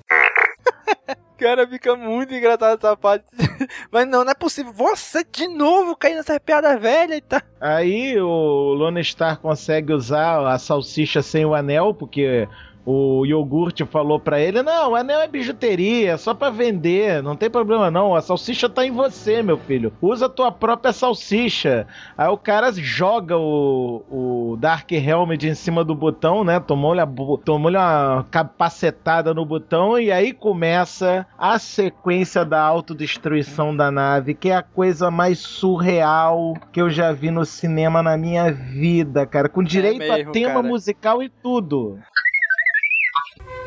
Cara, 1.42 1.68
fica 1.68 1.96
muito 1.96 2.36
engraçado 2.36 2.78
essa 2.78 2.96
parte. 2.96 3.26
Mas 3.92 4.08
não, 4.08 4.24
não 4.24 4.32
é 4.32 4.36
possível. 4.36 4.72
Você 4.74 5.24
de 5.24 5.48
novo 5.48 5.96
cair 5.96 6.14
nessa 6.14 6.40
piada 6.40 6.78
velha 6.78 7.16
e 7.16 7.22
tá. 7.22 7.42
Aí 7.60 8.16
o 8.22 8.76
Lone 8.76 9.04
Star 9.04 9.40
consegue 9.40 9.92
usar 9.92 10.46
a 10.46 10.60
salsicha 10.60 11.24
sem 11.24 11.44
o 11.44 11.56
anel, 11.56 11.96
porque 11.96 12.48
o 12.86 13.26
iogurte 13.26 13.86
falou 13.86 14.20
pra 14.20 14.40
ele: 14.40 14.62
Não, 14.62 14.96
anel 14.96 15.20
é 15.22 15.28
bijuteria, 15.28 16.12
é 16.14 16.18
só 16.18 16.34
pra 16.34 16.50
vender, 16.50 17.22
não 17.22 17.36
tem 17.36 17.50
problema 17.50 17.92
não. 17.92 18.16
A 18.16 18.22
salsicha 18.22 18.70
tá 18.70 18.86
em 18.86 18.92
você, 18.92 19.44
meu 19.44 19.58
filho. 19.58 19.94
Usa 20.02 20.26
a 20.26 20.30
tua 20.30 20.52
própria 20.52 20.92
salsicha. 20.92 21.88
Aí 22.18 22.28
o 22.28 22.38
cara 22.38 22.72
joga 22.72 23.38
o, 23.38 24.04
o 24.10 24.58
Dark 24.58 24.92
Helmet 24.92 25.48
em 25.48 25.56
cima 25.56 25.84
do 25.84 25.96
botão, 25.96 26.44
né? 26.44 26.60
Tomou-lhe 26.60 27.02
tomou-lhe 27.44 27.78
uma 27.78 28.26
capacetada 28.32 29.34
no 29.34 29.46
botão 29.46 30.00
e 30.00 30.12
aí 30.12 30.34
começa 30.34 31.26
a 31.38 31.60
sequência 31.60 32.44
da 32.44 32.62
autodestruição 32.62 33.76
da 33.76 33.92
nave, 33.92 34.34
que 34.34 34.50
é 34.50 34.56
a 34.56 34.64
coisa 34.64 35.12
mais 35.12 35.40
surreal 35.40 36.54
que 36.72 36.82
eu 36.82 36.90
já 36.90 37.12
vi 37.12 37.32
no 37.32 37.46
cinema 37.46 38.02
na 38.02 38.18
minha 38.18 38.52
vida, 38.52 39.26
cara. 39.26 39.50
Com 39.50 39.64
direito 39.64 40.00
mesmo, 40.00 40.30
a 40.30 40.32
tema 40.32 40.56
cara. 40.56 40.64
musical 40.64 41.22
e 41.22 41.30
tudo. 41.30 42.00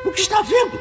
O 0.05 0.13
que 0.13 0.21
está 0.21 0.43
vendo? 0.43 0.81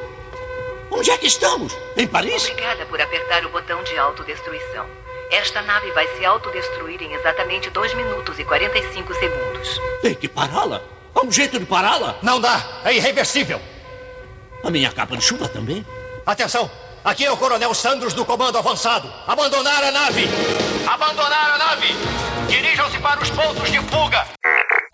Onde 0.92 1.10
é 1.10 1.18
que 1.18 1.28
estamos? 1.28 1.76
Em 1.98 2.06
Paris? 2.06 2.44
Obrigada 2.50 2.86
por 2.86 3.02
apertar 3.02 3.46
o 3.46 3.50
botão 3.50 3.82
de 3.84 3.98
autodestruição. 3.98 4.86
Esta 5.32 5.62
nave 5.62 5.90
vai 5.92 6.08
se 6.16 6.26
autodestruir 6.26 7.02
em 7.02 7.14
exatamente 7.14 7.70
2 7.70 7.94
minutos 7.96 8.38
e 8.38 8.44
45 8.44 9.14
segundos. 9.16 9.82
Tem 10.02 10.14
que 10.14 10.28
pará-la. 10.28 10.82
Há 11.16 11.26
um 11.26 11.32
jeito 11.32 11.58
de 11.58 11.66
pará-la? 11.66 12.18
Não 12.22 12.40
dá, 12.40 12.82
é 12.84 12.94
irreversível. 12.94 13.60
A 14.64 14.70
minha 14.70 14.92
capa 14.92 15.18
de 15.18 15.24
chuva 15.24 15.48
também? 15.48 15.86
Atenção, 16.26 16.70
aqui 17.04 17.26
é 17.26 17.32
o 17.32 17.38
Coronel 17.38 17.74
Sandros 17.74 18.14
do 18.14 18.26
Comando 18.26 18.58
Avançado. 18.58 19.12
Abandonar 19.28 19.84
a 19.84 19.92
nave! 19.92 20.28
Abandonar 20.88 21.52
a 21.52 21.58
nave! 21.58 21.88
Dirijam-se 22.48 23.00
para 23.00 23.22
os 23.22 23.30
pontos 23.30 23.72
de 23.72 23.80
fuga! 23.80 24.28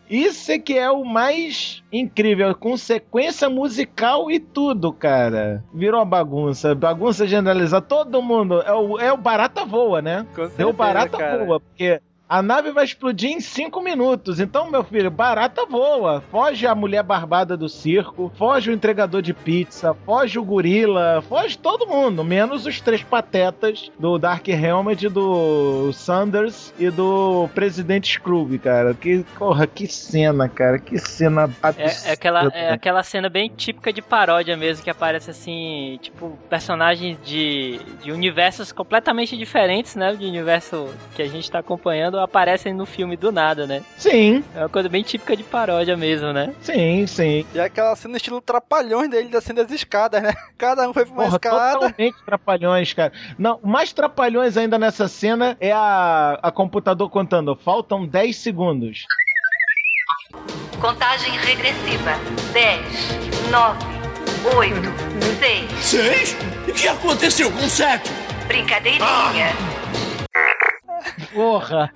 Isso 0.10 0.52
é 0.52 0.58
que 0.58 0.78
é 0.78 0.90
o 0.90 1.06
mais 1.06 1.84
incrível, 1.92 2.54
com 2.56 2.76
sequência 2.76 3.50
musical 3.50 4.32
e 4.32 4.40
tudo, 4.40 4.92
cara. 4.92 5.64
Virou 5.74 6.00
uma 6.00 6.06
bagunça, 6.06 6.74
bagunça 6.74 7.28
generalizada. 7.28 7.86
Todo 7.86 8.22
mundo. 8.22 8.62
É 8.62 8.74
o, 8.74 9.00
é 9.00 9.14
o 9.14 9.18
Barata 9.18 9.66
Voa, 9.66 10.02
né? 10.02 10.26
Com 10.36 10.42
Deu 10.42 10.50
certeza, 10.50 10.74
Barata 10.74 11.18
cara. 11.18 11.46
Voa, 11.46 11.60
porque 11.60 12.02
A 12.30 12.44
nave 12.44 12.72
vai 12.72 12.86
explodir 12.86 13.32
em 13.32 13.40
cinco 13.40 13.82
minutos. 13.82 14.40
Então, 14.40 14.70
meu 14.70 14.84
filho, 14.84 15.10
barata 15.10 15.66
voa. 15.66 16.24
Foge 16.30 16.68
a 16.68 16.76
mulher 16.76 17.02
barbada 17.02 17.58
do 17.58 17.68
circo, 17.68 18.32
foge 18.38 18.70
o 18.70 18.74
entregador 18.74 19.20
de 19.20 19.34
pizza, 19.34 19.96
foge 20.06 20.38
o 20.38 20.46
gorila, 20.46 21.24
foge 21.28 21.58
todo 21.58 21.88
mundo, 21.88 22.24
menos 22.24 22.68
os 22.68 22.80
três 22.80 23.02
patetas 23.02 23.92
do 23.98 24.20
Dark 24.20 24.48
Helmet, 24.48 25.10
do 25.10 25.92
Sanders 25.92 26.72
e 26.78 26.92
do 26.92 27.50
Presidente 27.56 28.14
Scrooge, 28.14 28.60
cara. 28.60 28.94
Que, 28.94 29.26
porra, 29.36 29.66
que 29.66 29.88
cena, 29.88 30.48
cara. 30.48 30.78
Que 30.78 31.00
cena 31.00 31.50
É, 31.78 32.10
é 32.10 32.12
aquela, 32.12 32.44
é 32.54 32.74
aquela 32.74 33.02
cena 33.02 33.28
bem 33.28 33.50
típica 33.50 33.92
de 33.92 34.04
paródia 34.04 34.56
mesmo, 34.56 34.84
que 34.84 34.90
aparece 34.92 35.32
assim, 35.32 35.98
tipo, 36.00 36.38
personagens 36.48 37.18
de, 37.24 37.80
de 38.04 38.12
universos 38.12 38.72
completamente 38.72 39.36
diferentes, 39.36 39.96
né? 39.96 40.14
De 40.14 40.28
universo 40.28 40.94
que 41.16 41.24
a 41.24 41.28
gente 41.28 41.50
tá 41.50 41.58
acompanhando, 41.58 42.19
aparecem 42.20 42.74
no 42.74 42.86
filme 42.86 43.16
do 43.16 43.32
nada, 43.32 43.66
né? 43.68 43.82
Sim. 43.98 44.44
É 44.56 44.60
uma 44.60 44.70
coisa 44.70 44.88
bem 44.90 45.04
típica 45.04 45.36
de 45.36 45.44
paródia 45.44 45.96
mesmo, 45.98 46.32
né? 46.34 46.54
Sim, 46.62 47.06
sim. 47.08 47.46
E 47.54 47.60
aquela 47.60 47.96
cena 47.96 48.18
estilo 48.18 48.42
trapalhões 48.42 49.10
dele 49.10 49.30
descendo 49.30 49.62
as 49.62 49.72
escadas, 49.72 50.22
né? 50.22 50.34
Cada 50.58 50.90
um 50.90 50.94
foi 50.94 51.06
pra 51.06 51.14
uma 51.14 51.24
Porra, 51.24 51.36
escada. 51.36 51.74
totalmente 51.80 52.16
trapalhões, 52.26 52.94
cara. 52.94 53.14
Não, 53.38 53.60
mais 53.64 53.92
trapalhões 53.94 54.58
ainda 54.58 54.78
nessa 54.78 55.08
cena 55.08 55.58
é 55.60 55.72
a, 55.72 56.40
a 56.42 56.52
computador 56.52 57.10
contando. 57.10 57.56
Faltam 57.56 58.06
10 58.06 58.36
segundos. 58.36 59.06
Contagem 60.80 61.32
regressiva. 61.40 62.12
10, 62.54 63.50
9, 63.50 63.86
8, 64.56 64.80
6. 65.40 65.72
Seis? 65.84 66.38
O 66.68 66.74
que 66.74 66.88
aconteceu 66.88 67.52
com 67.52 67.68
sete? 67.68 68.10
Brincadeirinha. 68.48 69.54
Porra! 71.34 71.92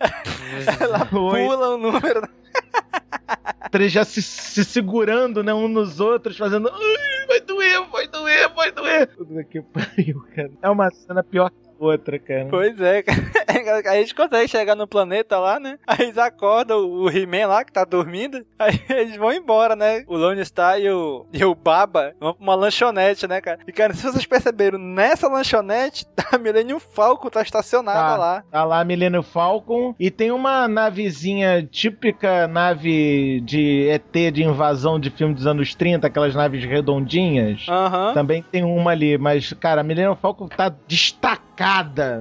Ela 0.79 1.05
pula 1.05 1.69
o 1.69 1.77
número. 1.77 2.27
Três 3.71 3.91
já 3.91 4.03
se, 4.05 4.21
se 4.21 4.63
segurando, 4.63 5.43
né, 5.43 5.53
um 5.53 5.67
nos 5.67 5.99
outros, 5.99 6.37
fazendo. 6.37 6.69
Ai, 6.69 7.27
vai 7.27 7.41
doer, 7.41 7.87
vai 7.89 8.07
doer, 8.07 8.49
vai 8.49 8.71
doer. 8.71 9.07
Tudo 9.07 9.43
que 9.45 9.61
pariu, 9.61 10.23
cara. 10.35 10.51
É 10.61 10.69
uma 10.69 10.91
cena 10.91 11.23
pior 11.23 11.49
que 11.49 11.62
outra, 11.83 12.17
cara. 12.19 12.47
Pois 12.49 12.79
é, 12.79 13.01
cara. 13.03 13.23
A 13.89 13.95
gente 13.95 14.15
consegue 14.15 14.47
chegar 14.47 14.75
no 14.75 14.87
planeta 14.87 15.37
lá, 15.39 15.59
né? 15.59 15.77
Aí 15.87 15.97
eles 16.01 16.17
acordam 16.17 16.79
o 16.79 17.09
He-Man 17.09 17.47
lá, 17.47 17.63
que 17.63 17.71
tá 17.71 17.85
dormindo. 17.85 18.43
Aí 18.57 18.79
eles 18.89 19.15
vão 19.15 19.31
embora, 19.31 19.75
né? 19.75 20.03
O 20.07 20.17
Lone 20.17 20.43
Star 20.43 20.79
e 20.79 20.89
o, 20.89 21.25
e 21.31 21.43
o 21.45 21.53
Baba 21.55 22.13
vão 22.19 22.33
pra 22.33 22.43
uma 22.43 22.55
lanchonete, 22.55 23.27
né, 23.27 23.39
cara? 23.41 23.59
E, 23.67 23.71
cara, 23.71 23.93
se 23.93 24.03
vocês 24.03 24.25
perceberam, 24.25 24.77
nessa 24.79 25.27
lanchonete, 25.27 26.05
a 26.31 26.37
Millennium 26.37 26.79
Falcon 26.79 27.29
tá 27.29 27.41
estacionada 27.41 27.93
Tá, 27.99 28.17
lá. 28.17 28.43
tá 28.51 28.63
lá 28.63 28.83
Millennium 28.83 29.23
Falcon 29.23 29.95
e 29.99 30.09
tem 30.11 30.31
uma 30.31 30.67
navezinha 30.67 31.63
típica 31.63 32.47
nave 32.47 33.39
de 33.41 33.87
ET 33.89 34.33
de 34.33 34.43
invasão 34.43 34.99
de 34.99 35.09
filme 35.09 35.33
dos 35.33 35.45
anos 35.47 35.73
30, 35.75 36.07
aquelas 36.07 36.33
naves 36.35 36.63
redondinhas. 36.65 37.65
Aham. 37.69 38.13
Também 38.13 38.41
tem 38.51 38.63
uma 38.63 38.91
ali, 38.91 39.17
mas, 39.17 39.53
cara, 39.53 39.81
a 39.81 39.83
Millennium 39.83 40.15
Falcon 40.15 40.47
tá 40.47 40.69
destacada 40.87 41.43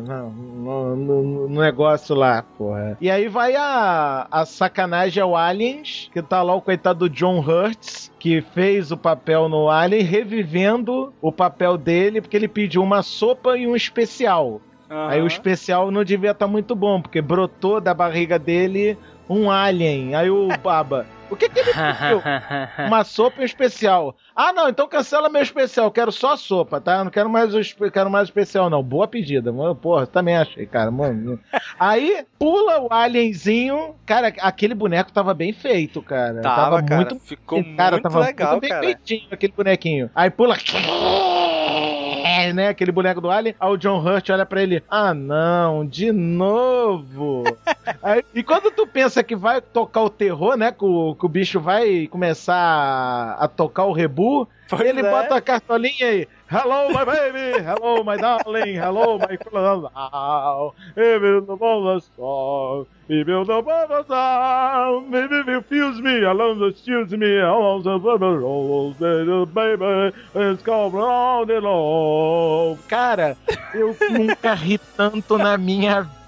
no, 0.07 0.31
no- 0.31 0.97
no- 0.97 1.49
no 1.49 1.61
negócio 1.61 2.15
lá, 2.15 2.43
porra. 2.57 2.97
E 3.01 3.11
aí 3.11 3.29
vai 3.29 3.55
a, 3.57 4.27
a 4.31 4.45
sacanagem 4.47 5.23
ao 5.23 5.37
Aliens, 5.37 6.09
que 6.12 6.23
tá 6.23 6.43
lá 6.43 6.55
o 6.55 6.62
coitado 6.62 7.01
do 7.01 7.11
John 7.15 7.41
Hurts, 7.41 8.11
que 8.19 8.41
fez 8.41 8.91
o 8.93 8.97
papel 8.97 9.49
no 9.49 9.69
Alien, 9.69 10.03
revivendo 10.03 11.12
o 11.20 11.31
papel 11.33 11.77
dele, 11.77 12.20
porque 12.20 12.37
ele 12.37 12.49
pediu 12.49 12.83
uma 12.83 13.03
sopa 13.03 13.57
e 13.59 13.66
um 13.66 13.77
especial. 13.77 14.61
Aí 15.09 15.23
o 15.23 15.27
especial 15.27 15.91
não 15.91 16.05
devia 16.05 16.33
estar 16.33 16.47
muito 16.47 16.74
bom, 16.77 17.01
porque 17.01 17.23
brotou 17.23 17.81
da 17.81 17.95
barriga 17.95 18.39
dele 18.39 18.97
um 19.29 19.51
alien. 19.51 20.15
Aí 20.15 20.29
o 20.31 20.49
Baba. 20.62 21.07
O 21.33 21.37
que, 21.37 21.49
que 21.49 21.61
ele 21.61 21.73
pediu? 21.73 22.23
Uma 22.87 23.05
sopa 23.05 23.39
e 23.39 23.43
um 23.43 23.47
especial. 23.47 24.15
Ah, 24.37 24.53
não, 24.53 24.69
então 24.69 24.87
cancela 24.87 25.31
meu 25.31 25.41
especial. 25.41 25.91
Quero 25.91 26.13
só 26.13 26.35
a 26.35 26.37
sopa, 26.37 26.79
tá? 26.79 27.03
Não 27.03 27.11
quero 27.11 27.31
mais 27.31 27.53
quero 27.91 28.11
mais 28.11 28.29
especial, 28.29 28.69
não. 28.69 28.83
Boa 28.83 29.09
pedida. 29.09 29.51
Mano, 29.51 29.75
Porra, 29.75 30.07
também 30.07 30.37
achei, 30.37 30.67
cara. 30.67 30.91
Mano. 30.91 31.41
Aí 31.81 32.27
pula 32.39 32.81
o 32.83 32.93
alienzinho. 32.93 33.95
Cara, 34.05 34.29
aquele 34.41 34.75
boneco 34.75 35.11
tava 35.11 35.33
bem 35.33 35.55
feito, 35.55 36.03
cara. 36.03 36.43
Tava, 36.43 36.83
cara. 36.83 36.97
muito. 36.97 37.19
Ficou 37.21 37.65
cara, 37.77 37.93
muito 37.93 38.03
tava, 38.03 38.21
legal, 38.21 38.49
tava 38.49 38.61
bem 38.61 38.71
cara. 38.71 38.83
feitinho 38.83 39.29
aquele 39.31 39.55
bonequinho. 39.57 40.11
Aí 40.15 40.29
pula. 40.29 40.55
É, 42.33 42.53
né? 42.53 42.69
Aquele 42.69 42.91
boneco 42.91 43.21
do 43.21 43.31
Alien. 43.31 43.55
Aí 43.61 43.71
o 43.71 43.77
John 43.77 43.99
Hurt 43.99 44.31
olha 44.31 44.47
pra 44.47 44.63
ele. 44.63 44.83
Ah, 44.89 45.13
não, 45.13 45.85
de 45.85 46.11
novo. 46.11 47.45
Aí, 48.03 48.25
e 48.35 48.43
quando 48.43 48.71
tu 48.71 48.87
pensa 48.87 49.23
que 49.23 49.37
vai 49.37 49.61
tocar 49.61 50.03
o 50.03 50.11
terror, 50.11 50.57
né? 50.57 50.73
Que 50.73 50.85
o, 50.85 51.15
que 51.15 51.27
o 51.27 51.29
bicho 51.29 51.61
vai 51.61 52.07
começar 52.07 53.37
a, 53.39 53.47
tocar 53.47 53.85
o 53.85 53.93
rebu, 53.93 54.49
ele 54.81 55.01
é. 55.01 55.11
bota 55.11 55.37
a 55.37 55.41
cartolinha 55.41 56.07
aí. 56.07 56.29
Hello, 56.53 56.91
my 56.91 57.03
baby. 57.03 57.65
Hello, 57.65 58.05
my 58.05 58.19
darling. 58.19 58.77
Hello, 58.77 59.16
my 59.16 59.39
love. 59.51 60.74
Baby, 60.95 61.41
the 61.47 61.57
bonus 61.57 62.11
song. 62.15 62.85
Baby, 63.09 63.33
the 63.33 63.62
bonus 63.62 64.07
song. 64.07 65.11
Baby, 65.11 65.41
refuse 65.51 65.99
me. 66.03 66.20
Hello, 66.20 66.62
excuse 66.69 67.11
me. 67.12 67.39
Hello, 67.41 67.81
the 67.81 67.97
baby. 67.97 69.77
Baby, 69.79 70.15
it's 70.35 70.62
called 70.62 70.93
round 70.93 71.51
and 71.51 71.65
long. 71.65 72.79
Cara, 72.87 73.35
eu 73.73 73.97
nunca 74.11 74.53
ri 74.53 74.77
tanto 74.77 75.39
na 75.39 75.57
minha 75.57 76.03
vida 76.03 76.22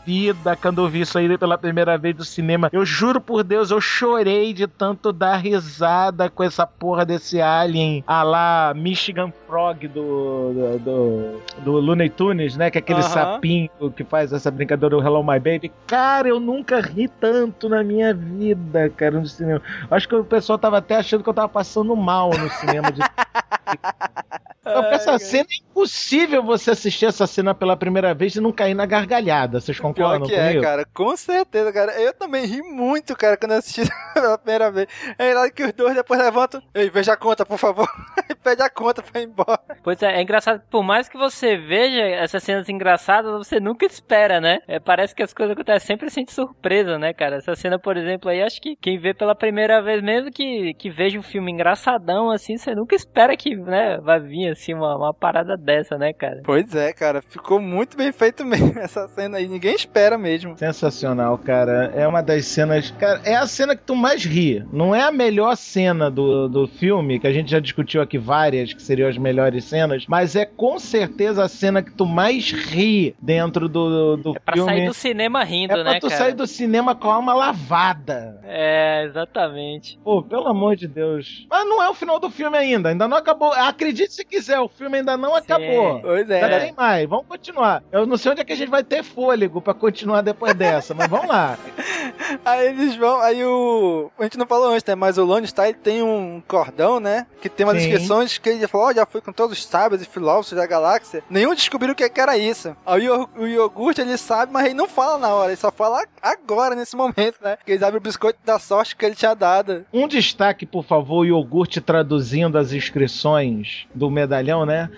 quando 0.61 0.83
eu 0.83 0.89
vi 0.89 1.01
isso 1.01 1.19
aí 1.19 1.37
pela 1.39 1.59
primeira 1.59 1.97
vez 1.97 2.15
do 2.17 2.25
cinema. 2.25 2.69
Eu 2.73 2.85
juro 2.85 3.21
por 3.21 3.43
Deus, 3.43 3.71
eu 3.71 3.81
chorei 3.81 4.53
de 4.53 4.67
tanto 4.67 5.13
dar 5.13 5.37
risada 5.37 6.29
com 6.29 6.43
essa 6.43 6.67
porra 6.67 7.05
desse 7.05 7.41
alien 7.41 8.05
a 8.07 8.23
lá 8.23 8.73
Michigan 8.75 9.33
Frog 9.47 9.89
do, 9.89 10.53
do, 10.53 10.79
do, 10.79 11.41
do 11.65 11.73
Looney 11.73 12.11
Tunes, 12.11 12.57
né? 12.57 12.71
Que 12.71 12.79
é 12.79 12.81
aquele 12.81 13.01
Aham. 13.01 13.09
sapinho 13.09 13.71
que 13.97 14.05
faz 14.05 14.33
essa 14.33 14.51
brincadeira 14.51 14.97
do 14.97 15.03
Hello 15.03 15.23
My 15.23 15.39
Baby. 15.39 15.73
Cara, 15.87 16.29
eu 16.29 16.39
nunca 16.39 16.81
ri 16.81 17.09
tanto 17.09 17.69
na 17.69 17.83
minha 17.83 18.13
vida, 18.13 18.91
cara, 18.91 19.19
no 19.19 19.27
cinema. 19.27 19.63
Acho 19.91 20.09
que 20.09 20.15
o 20.15 20.25
pessoal 20.25 20.59
tava 20.59 20.79
até 20.79 20.97
achando 20.97 21.23
que 21.23 21.29
eu 21.29 21.35
tava 21.35 21.49
passando 21.49 21.95
mal 21.97 22.31
no 22.31 22.49
cinema. 22.51 22.93
De... 22.93 23.01
Então, 24.67 24.83
essa 24.87 25.19
cena 25.19 25.45
é 25.45 25.74
impossível 25.75 26.43
você 26.43 26.71
assistir 26.71 27.07
essa 27.07 27.27
cena 27.27 27.53
pela 27.53 27.77
primeira 27.77 28.15
vez 28.15 28.37
e 28.37 28.41
não 28.41 28.53
cair 28.53 28.75
na 28.75 28.87
gargalhada. 28.87 29.61
Vocês 29.61 29.77
Pior 29.77 29.89
concordam 29.89 30.29
que 30.29 30.35
é, 30.35 30.47
comigo? 30.47 30.63
cara. 30.63 30.85
Com 30.95 31.17
certeza, 31.17 31.73
cara. 31.73 32.01
Eu 32.01 32.15
também 32.15 32.47
ri 32.47 32.63
muito, 32.63 33.17
cara, 33.17 33.37
quando 33.37 33.53
eu 33.53 33.59
assisti 33.59 33.83
pela 34.15 34.39
primeira 34.39 34.71
vez. 34.71 34.87
Aí 35.19 35.35
lá 35.35 35.51
que 35.51 35.65
os 35.65 35.73
dois 35.73 35.95
depois 35.95 36.21
levantam. 36.21 36.63
Ei, 36.73 36.89
veja 36.89 37.15
a 37.15 37.17
conta, 37.17 37.45
por 37.45 37.59
favor. 37.59 37.89
E 38.31 38.35
pede 38.45 38.63
a 38.63 38.71
conta 38.71 39.03
pra 39.03 39.21
ir 39.21 39.25
embora. 39.25 39.61
Pois 39.83 40.01
é, 40.03 40.17
é 40.17 40.23
engraçado 40.23 40.63
por 40.71 40.85
mais 40.85 41.09
que 41.09 41.19
você 41.19 41.57
veja 41.57 42.01
essas 42.03 42.43
cenas 42.43 42.69
engraçadas, 42.69 43.33
você 43.33 43.59
nunca 43.59 43.85
espera, 43.85 44.41
né? 44.41 44.61
É, 44.69 44.79
parece 44.79 45.15
que 45.15 45.23
as 45.23 45.35
coisas 45.35 45.55
acontecem 45.55 45.87
sempre 45.87 46.09
de 46.09 46.33
surpresa, 46.33 46.99
né, 46.99 47.13
cara? 47.13 47.37
Essa 47.37 47.55
cena, 47.57 47.79
por 47.79 47.97
exemplo, 47.97 48.31
aí, 48.31 48.43
acho 48.43 48.61
que 48.61 48.77
quem 48.77 48.99
vê 48.99 49.13
pela 49.13 49.35
primeira 49.35 49.83
vez, 49.83 50.03
mesmo 50.03 50.31
que, 50.31 50.75
que 50.75 50.89
veja 50.89 51.19
um 51.19 51.23
filme 51.23 51.51
engraçadão, 51.51 52.31
assim, 52.31 52.57
você 52.57 52.75
nunca 52.75 52.95
espera 52.95 53.37
que, 53.37 53.57
né, 53.57 53.99
vai 53.99 54.21
vir, 54.21 54.49
assim, 54.51 54.75
uma, 54.75 54.97
uma 54.97 55.15
parada 55.15 55.57
dessa, 55.65 55.97
né, 55.99 56.13
cara? 56.13 56.41
Pois 56.45 56.75
é, 56.75 56.93
cara. 56.93 57.23
Ficou 57.23 57.61
muito 57.61 57.97
bem 57.97 58.13
feito 58.13 58.45
mesmo 58.47 58.79
essa 58.79 59.09
cena 59.09 59.39
aí. 59.39 59.49
Ninguém 59.49 59.75
espera 59.75 60.17
mesmo. 60.19 60.57
Sensacional, 60.59 61.39
cara. 61.39 61.93
É 61.95 62.07
uma 62.07 62.23
das 62.23 62.47
cenas. 62.47 62.91
Cara, 62.93 63.21
é 63.25 63.35
a 63.35 63.47
cena 63.47 63.75
que 63.75 63.83
tu 63.83 63.97
mais 63.97 64.25
ri. 64.25 64.65
Não 64.73 64.95
é 64.95 65.03
a 65.03 65.11
melhor 65.13 65.57
cena 65.57 66.11
do, 66.11 66.49
do 66.49 66.67
filme, 66.67 67.19
que 67.19 67.27
a 67.27 67.33
gente 67.33 67.51
já 67.51 67.59
discutiu 67.61 68.03
aqui 68.03 68.19
várias, 68.19 68.73
que 68.73 68.83
seriam 68.83 69.09
as 69.09 69.17
melhores 69.17 69.65
cenas, 69.65 70.05
mas 70.07 70.37
é 70.37 70.45
com 70.45 70.79
certeza 70.79 71.43
a 71.45 71.49
cena 71.49 71.83
que 71.83 71.93
tu 71.93 72.05
mais 72.07 72.51
ri 72.53 73.15
dentro 73.21 73.69
do, 73.69 74.17
do 74.17 74.35
Pra 74.45 74.55
filme. 74.55 74.71
sair 74.71 74.87
do 74.87 74.95
cinema 74.95 75.43
rindo, 75.45 75.73
é 75.73 75.83
pra 75.83 75.93
né, 75.93 75.99
tu 76.01 76.09
cara? 76.09 76.19
sair 76.23 76.35
do 76.35 76.47
cinema 76.47 76.95
com 76.95 77.11
a 77.11 77.15
alma 77.15 77.33
lavada. 77.35 78.41
É, 78.45 79.05
exatamente. 79.05 79.99
Pô, 80.05 80.23
pelo 80.23 80.47
amor 80.49 80.77
de 80.77 80.87
Deus. 80.87 81.47
Mas 81.51 81.67
não 81.69 81.83
é 81.83 81.89
o 81.89 81.95
final 81.95 82.19
do 82.19 82.31
filme 82.31 82.57
ainda. 82.57 82.89
Ainda 82.91 83.09
não 83.09 83.17
acabou. 83.17 83.53
Acredite 83.53 84.13
se 84.13 84.25
quiser, 84.25 84.59
o 84.61 84.69
filme 84.69 84.99
ainda 84.99 85.17
não 85.17 85.35
acabou. 85.35 85.54
Pois 86.01 86.31
é. 86.31 86.43
Ainda 86.43 86.61
tem 86.61 86.73
mais. 86.73 87.09
Vamos 87.09 87.27
continuar. 87.27 87.83
Eu 87.93 88.07
não 88.07 88.17
sei 88.17 88.33
onde 88.33 88.41
é 88.41 88.45
que 88.45 88.53
a 88.53 88.57
gente 88.57 88.71
vai 88.71 88.85
ter 88.85 89.03
fôlego 89.03 89.61
pra 89.61 89.75
continuar 89.75 90.21
depois 90.21 90.55
dessa, 90.55 90.95
mas 90.95 91.09
vamos 91.09 91.29
lá. 91.29 91.59
Aí 92.45 92.69
eles 92.69 92.97
vão, 92.97 93.21
aí 93.21 93.45
o. 93.45 94.11
A 94.19 94.23
gente 94.25 94.39
não 94.39 94.47
falou 94.47 94.69
antes, 94.69 94.85
né? 94.85 94.95
Mas 94.95 95.19
o 95.19 95.25
Lone 95.25 95.47
Star 95.47 95.73
tem 95.75 96.03
um 96.03 96.43
cordão, 96.47 97.01
né? 97.01 97.27
Que 97.41 97.49
tem 97.49 97.67
umas 97.67 97.81
Sim. 97.81 97.89
inscrições 97.89 98.39
que 98.39 98.49
ele 98.49 98.67
falou: 98.67 98.89
Ó, 98.89 98.93
já 98.93 99.05
fui 99.05 99.21
com 99.21 99.33
todos 99.33 99.59
os 99.59 99.65
sábios 99.65 100.03
e 100.03 100.07
filósofos 100.07 100.57
da 100.57 100.67
galáxia. 100.67 101.23
Nenhum 101.29 101.55
descobriu 101.55 101.93
o 101.93 101.95
que, 101.95 102.09
que 102.09 102.21
era 102.21 102.37
isso. 102.37 102.77
Aí 102.87 103.09
o, 103.09 103.29
o 103.37 103.47
iogurte 103.47 104.01
ele 104.01 104.17
sabe, 104.17 104.53
mas 104.53 104.67
ele 104.67 104.75
não 104.75 104.89
fala 104.89 105.19
na 105.19 105.35
hora, 105.35 105.51
ele 105.51 105.57
só 105.57 105.71
fala 105.71 106.05
agora, 106.23 106.75
nesse 106.75 106.97
momento, 106.97 107.37
né? 107.43 107.59
Que 107.65 107.73
eles 107.73 107.83
abrem 107.83 107.99
o 107.99 108.03
biscoito 108.03 108.39
da 108.45 108.59
sorte 108.59 108.97
que 108.97 109.05
ele 109.05 109.15
tinha 109.15 109.35
dado. 109.35 109.85
Um 109.93 110.09
destaque, 110.09 110.65
por 110.67 110.85
favor, 110.85 111.21
o 111.21 111.25
iogurte 111.25 111.81
traduzindo 111.81 112.59
as 112.59 112.73
inscrições 112.73 113.87
do 113.95 114.11
medalhão, 114.11 114.65
né? 114.65 114.91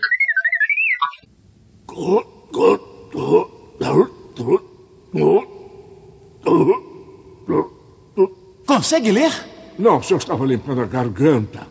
Consegue 8.66 9.10
ler? 9.10 9.32
Não, 9.78 10.02
só 10.02 10.16
estava 10.16 10.44
limpando 10.44 10.82
a 10.82 10.86
garganta. 10.86 11.66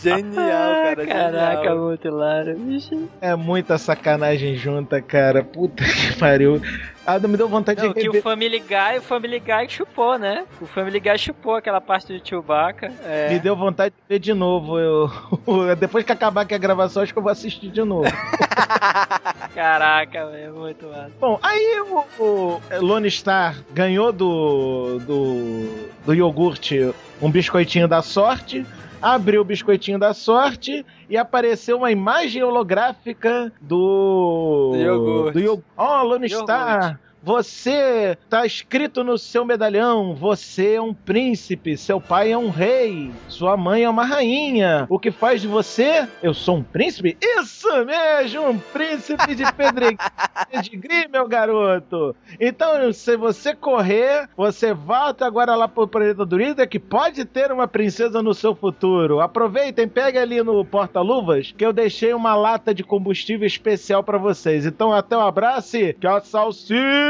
Genial, 0.02 0.96
cara. 0.96 1.08
Caraca, 1.08 1.62
genial. 1.62 1.78
muito 1.78 2.06
hilário, 2.06 2.58
bicho. 2.60 3.08
É 3.22 3.34
muita 3.36 3.78
sacanagem 3.78 4.58
junta, 4.58 5.02
cara. 5.02 5.42
Puta 5.42 5.82
que 5.86 6.20
pariu. 6.20 6.62
Ah, 7.06 7.20
me 7.20 7.38
deu 7.38 7.48
vontade 7.48 7.82
Não, 7.82 7.90
de 7.90 7.94
que 7.94 8.02
rever. 8.08 8.20
o 8.20 8.24
Family 8.24 8.60
Guy, 8.60 8.98
o 8.98 9.02
Family 9.02 9.40
Guy 9.40 9.70
chupou, 9.70 10.18
né? 10.18 10.46
O 10.60 10.66
Family 10.66 11.00
Guy 11.00 11.18
chupou 11.20 11.56
aquela 11.56 11.80
parte 11.80 12.18
do 12.18 12.28
Chewbacca. 12.28 12.92
É. 13.04 13.30
Me 13.30 13.40
deu 13.40 13.56
vontade 13.56 13.94
de 13.94 14.02
ver 14.10 14.20
de 14.20 14.34
novo. 14.34 14.80
Eu... 14.80 15.12
Depois 15.78 16.04
que 16.04 16.12
acabar 16.12 16.42
aqui 16.42 16.56
a 16.56 16.58
gravação, 16.58 17.04
acho 17.04 17.14
que 17.14 17.20
eu 17.20 17.24
vou 17.24 17.32
assistir 17.32 17.70
de 17.70 17.84
novo. 17.84 18.06
Caraca, 19.54 20.26
velho, 20.32 20.56
muito 20.56 20.88
massa. 20.88 21.12
Bom, 21.20 21.40
aí 21.44 21.80
o, 21.82 22.06
o 22.24 22.62
Lone 22.82 23.10
Star 23.12 23.56
ganhou 23.72 24.12
do, 24.12 25.00
do, 25.00 25.90
do 26.06 26.14
iogurte 26.14 26.92
um 27.22 27.30
biscoitinho 27.30 27.88
da 27.88 28.02
sorte. 28.02 28.66
Abriu 29.02 29.42
o 29.42 29.46
biscoitinho 29.46 30.00
da 30.00 30.14
sorte 30.14 30.84
e 31.10 31.18
apareceu 31.18 31.78
uma 31.78 31.92
imagem 31.92 32.44
holográfica 32.44 33.52
do. 33.62 34.72
Do 34.74 34.80
iogurte. 34.80 35.42
Do. 35.42 35.64
Ó, 35.78 36.04
Lone 36.04 36.28
Iogurte. 36.28 36.44
Star, 36.44 37.00
você 37.26 38.16
tá 38.30 38.46
escrito 38.46 39.04
no 39.04 39.18
seu 39.18 39.44
medalhão, 39.44 40.14
você 40.14 40.76
é 40.76 40.82
um 40.82 40.94
príncipe, 40.94 41.76
seu 41.76 42.00
pai 42.00 42.32
é 42.32 42.38
um 42.38 42.52
rei, 42.52 43.12
sua 43.28 43.58
mãe 43.58 43.84
é 43.84 43.90
uma 43.90 44.06
rainha. 44.06 44.86
O 44.88 45.00
que 45.00 45.10
faz 45.10 45.42
de 45.42 45.48
você? 45.48 46.08
Eu 46.22 46.36
sou 46.36 46.58
um 46.58 46.64
príncipe? 46.64 47.18
Isso 47.20 47.68
mesmo, 47.84 48.48
um 48.48 48.60
príncipe 48.60 49.34
de 49.34 49.44
pedregulho, 49.54 51.10
meu 51.12 51.28
garoto. 51.28 52.16
Então, 52.40 52.94
se 52.94 53.18
você 53.18 53.56
correr, 53.56 54.30
você 54.38 54.72
volta 54.72 55.26
agora 55.26 55.56
lá 55.56 55.68
pro 55.68 55.88
planeta 55.88 56.28
Druida 56.28 56.68
que 56.68 56.78
pode 56.80 57.26
ter 57.26 57.52
uma 57.52 57.68
princesa 57.68 58.22
no 58.22 58.36
seu 58.36 58.54
futuro. 58.54 59.20
Aproveitem, 59.20 59.88
pegue 59.88 60.20
ali 60.20 60.44
no 60.44 60.64
porta-luvas 60.64 61.52
que 61.58 61.66
eu 61.66 61.74
deixei 61.74 62.14
uma 62.14 62.36
lata 62.36 62.72
de 62.72 62.84
combustível 62.84 63.48
especial 63.48 64.04
pra 64.04 64.20
vocês. 64.20 64.64
Então, 64.64 64.94
até 64.94 65.18
o 65.18 65.22
abraço 65.22 65.76
e 65.78 65.94
que 65.94 66.06
a 66.06 66.22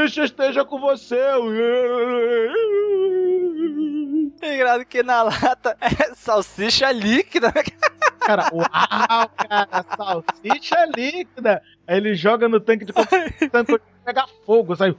salsicha 0.06 0.24
esteja 0.26 0.66
com 0.66 0.80
você. 0.80 1.20
Engraçado 4.42 4.86
que 4.86 5.02
na 5.02 5.24
lata 5.24 5.78
é 5.82 6.14
salsicha 6.14 6.92
líquida. 6.92 7.52
Cara, 8.20 8.50
uau, 8.54 8.68
cara, 8.68 9.86
salsicha 9.98 10.86
líquida. 10.96 11.62
Aí 11.88 11.98
ele 11.98 12.16
joga 12.16 12.48
no 12.48 12.60
tanque 12.60 12.86
de 12.86 12.94
combustível, 13.50 13.82
pega 14.04 14.26
fogo, 14.46 14.76
sabe? 14.76 14.96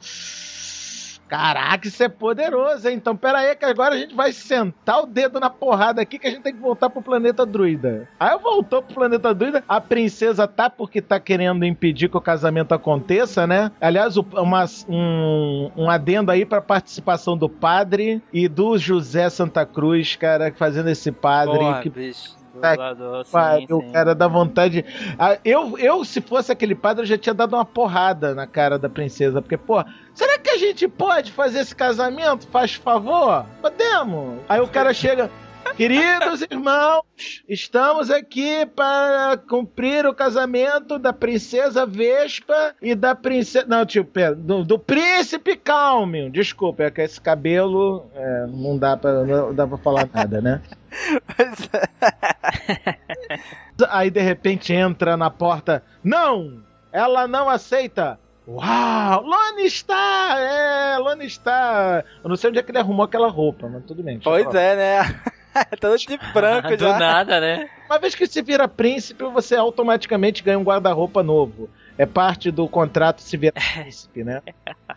Caraca, 1.29 1.89
isso 1.89 2.03
é 2.03 2.09
poderoso, 2.09 2.89
hein? 2.89 2.95
Então, 2.97 3.17
pera 3.17 3.39
aí 3.39 3.57
que 3.57 3.65
agora 3.65 3.95
a 3.95 3.99
gente 3.99 4.15
vai 4.15 4.33
sentar 4.33 5.03
o 5.03 5.07
dedo 5.07 5.41
na 5.41 5.51
porrada 5.51 6.01
aqui 6.01 6.19
que 6.19 6.27
a 6.27 6.31
gente 6.31 6.43
tem 6.43 6.55
que 6.55 6.61
voltar 6.61 6.89
pro 6.89 7.03
planeta 7.03 7.45
druida. 7.45 8.09
Aí 8.19 8.39
voltou 8.39 8.81
pro 8.83 8.95
planeta 8.95 9.35
druida, 9.35 9.65
a 9.69 9.81
princesa 9.81 10.47
tá 10.47 10.71
porque 10.71 11.03
tá 11.03 11.19
querendo 11.19 11.65
impedir 11.65 12.09
que 12.09 12.17
o 12.17 12.21
casamento 12.21 12.73
aconteça, 12.73 13.47
né? 13.47 13.73
Aliás, 13.81 14.17
uma- 14.17 14.67
um, 14.89 15.71
um 15.77 15.91
adendo 15.91 16.31
aí 16.31 16.45
pra 16.47 16.61
participação 16.61 17.37
do 17.37 17.49
padre 17.49 18.23
e 18.33 18.47
do 18.47 18.79
José 18.79 19.29
Santa 19.29 19.67
Cruz, 19.67 20.15
cara, 20.17 20.53
fazendo 20.57 20.89
esse 20.91 21.11
padre. 21.11 21.59
Porra, 21.59 21.81
que 21.83 21.91
bicho. 21.91 22.36
Dublador, 22.61 23.25
sim, 23.25 23.33
pariu, 23.33 23.81
sim. 23.81 23.93
cara, 23.93 24.15
dá 24.15 24.29
vontade. 24.29 24.85
Ah, 25.19 25.39
eu, 25.45 25.79
eu, 25.79 26.05
se 26.05 26.21
fosse 26.21 26.51
aquele 26.53 26.75
padre, 26.75 27.03
eu 27.03 27.07
já 27.07 27.19
tinha 27.19 27.35
dado 27.35 27.55
uma 27.55 27.65
porrada 27.65 28.35
na 28.35 28.47
cara 28.47 28.79
da 28.79 28.89
princesa. 28.89 29.41
Porque, 29.41 29.57
pô, 29.57 29.83
será 30.15 30.39
que 30.39 30.51
a 30.51 30.59
gente 30.59 30.89
pode 30.89 31.33
fazer 31.33 31.61
esse 31.61 31.75
casamento? 31.75 32.47
Faz 32.49 32.75
favor? 32.75 33.47
Podemos. 33.61 34.41
Aí 34.49 34.61
o 34.61 34.69
cara 34.69 34.93
chega. 34.95 35.31
Queridos 35.75 36.43
irmãos, 36.43 37.03
estamos 37.49 38.11
aqui 38.11 38.65
para 38.67 39.37
cumprir 39.49 40.07
o 40.07 40.15
casamento 40.15 40.99
da 40.99 41.13
princesa 41.13 41.85
Vespa 41.85 42.75
e 42.81 42.95
da 42.95 43.15
princesa. 43.15 43.67
Não, 43.67 43.85
pera, 44.05 44.35
do, 44.35 44.65
do 44.65 44.79
príncipe 44.79 45.57
Calmion. 45.57 46.31
Desculpa, 46.31 46.85
é 46.85 46.91
que 46.91 47.03
esse 47.03 47.21
cabelo 47.21 48.07
é, 48.15 48.47
não 48.49 48.79
dá 48.79 48.97
pra, 48.97 49.25
não 49.25 49.55
dá 49.55 49.67
pra 49.67 49.79
falar 49.79 50.09
nada, 50.13 50.41
né? 50.41 50.63
Aí 53.91 54.11
de 54.11 54.21
repente 54.21 54.73
entra 54.73 55.17
na 55.17 55.31
porta. 55.31 55.83
Não! 56.03 56.63
Ela 56.93 57.27
não 57.27 57.49
aceita! 57.49 58.19
Uau! 58.49 59.23
Lone 59.23 59.67
está! 59.67 60.37
É, 60.39 60.99
Lone 60.99 61.27
está! 61.27 62.05
Eu 62.23 62.31
não 62.31 62.37
sei 62.37 62.51
onde 62.51 62.61
é 62.61 62.63
que 62.63 62.71
ele 62.71 62.79
arrumou 62.79 63.05
aquela 63.05 63.29
roupa, 63.29 63.69
mas 63.69 63.85
tudo 63.85 64.03
bem. 64.03 64.21
Pois 64.21 64.55
é, 64.55 64.77
né? 64.77 65.21
Todo 65.81 65.97
de 65.97 66.19
branco 66.33 66.71
Do 66.77 66.85
já. 66.85 66.99
nada, 66.99 67.41
né? 67.41 67.69
Uma 67.89 67.99
vez 67.99 68.15
que 68.15 68.27
se 68.27 68.43
vira 68.43 68.69
príncipe, 68.69 69.25
você 69.25 69.57
automaticamente 69.57 70.43
ganha 70.43 70.59
um 70.59 70.65
guarda-roupa 70.65 71.23
novo. 71.23 71.69
É 71.99 72.05
parte 72.05 72.51
do 72.51 72.69
contrato 72.69 73.23
se 73.23 73.37
virar 73.37 73.61
príncipe, 73.75 74.23
né? 74.23 74.43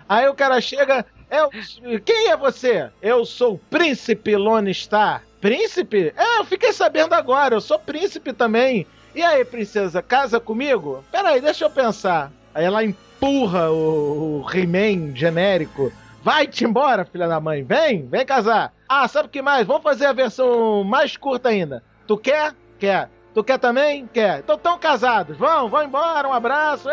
Aí 0.08 0.28
o 0.28 0.34
cara 0.34 0.60
chega. 0.60 1.06
Eu, 1.30 1.50
quem 2.02 2.30
é 2.30 2.36
você? 2.36 2.90
Eu 3.02 3.26
sou 3.26 3.54
o 3.54 3.58
príncipe 3.58 4.36
Lone 4.36 4.74
Star. 4.74 5.24
Príncipe? 5.40 6.14
É, 6.18 6.40
eu 6.40 6.46
fiquei 6.46 6.74
sabendo 6.74 7.14
agora, 7.14 7.56
eu 7.56 7.62
sou 7.62 7.80
príncipe 7.80 8.34
também. 8.34 8.86
E 9.16 9.22
aí, 9.22 9.46
princesa, 9.46 10.02
casa 10.02 10.40
comigo? 10.40 11.04
Peraí, 11.12 11.40
deixa 11.40 11.66
eu 11.66 11.70
pensar. 11.70 12.32
Aí 12.54 12.66
ela 12.66 12.84
empurra 12.84 13.70
o, 13.72 14.42
o 14.44 14.46
He-Man 14.52 15.16
genérico. 15.16 15.92
Vai-te 16.22 16.66
embora, 16.66 17.06
filha 17.06 17.28
da 17.28 17.40
mãe. 17.40 17.64
Vem, 17.64 18.06
vem 18.08 18.26
casar. 18.26 18.74
Ah, 18.90 19.08
sabe 19.08 19.28
o 19.28 19.32
que 19.32 19.40
mais? 19.40 19.68
Vamos 19.68 19.84
fazer 19.84 20.08
a 20.08 20.14
versão 20.14 20.84
mais 20.84 21.16
curta 21.16 21.50
ainda. 21.50 21.84
Tu 22.08 22.18
quer? 22.18 22.56
Quer. 22.80 23.08
Tu 23.36 23.44
quer 23.44 23.60
também? 23.60 24.08
Quer. 24.08 24.40
Então 24.40 24.56
estão 24.56 24.80
casados. 24.80 25.38
Vão, 25.38 25.70
vão 25.70 25.84
embora. 25.84 26.28
Um 26.28 26.34
abraço. 26.34 26.90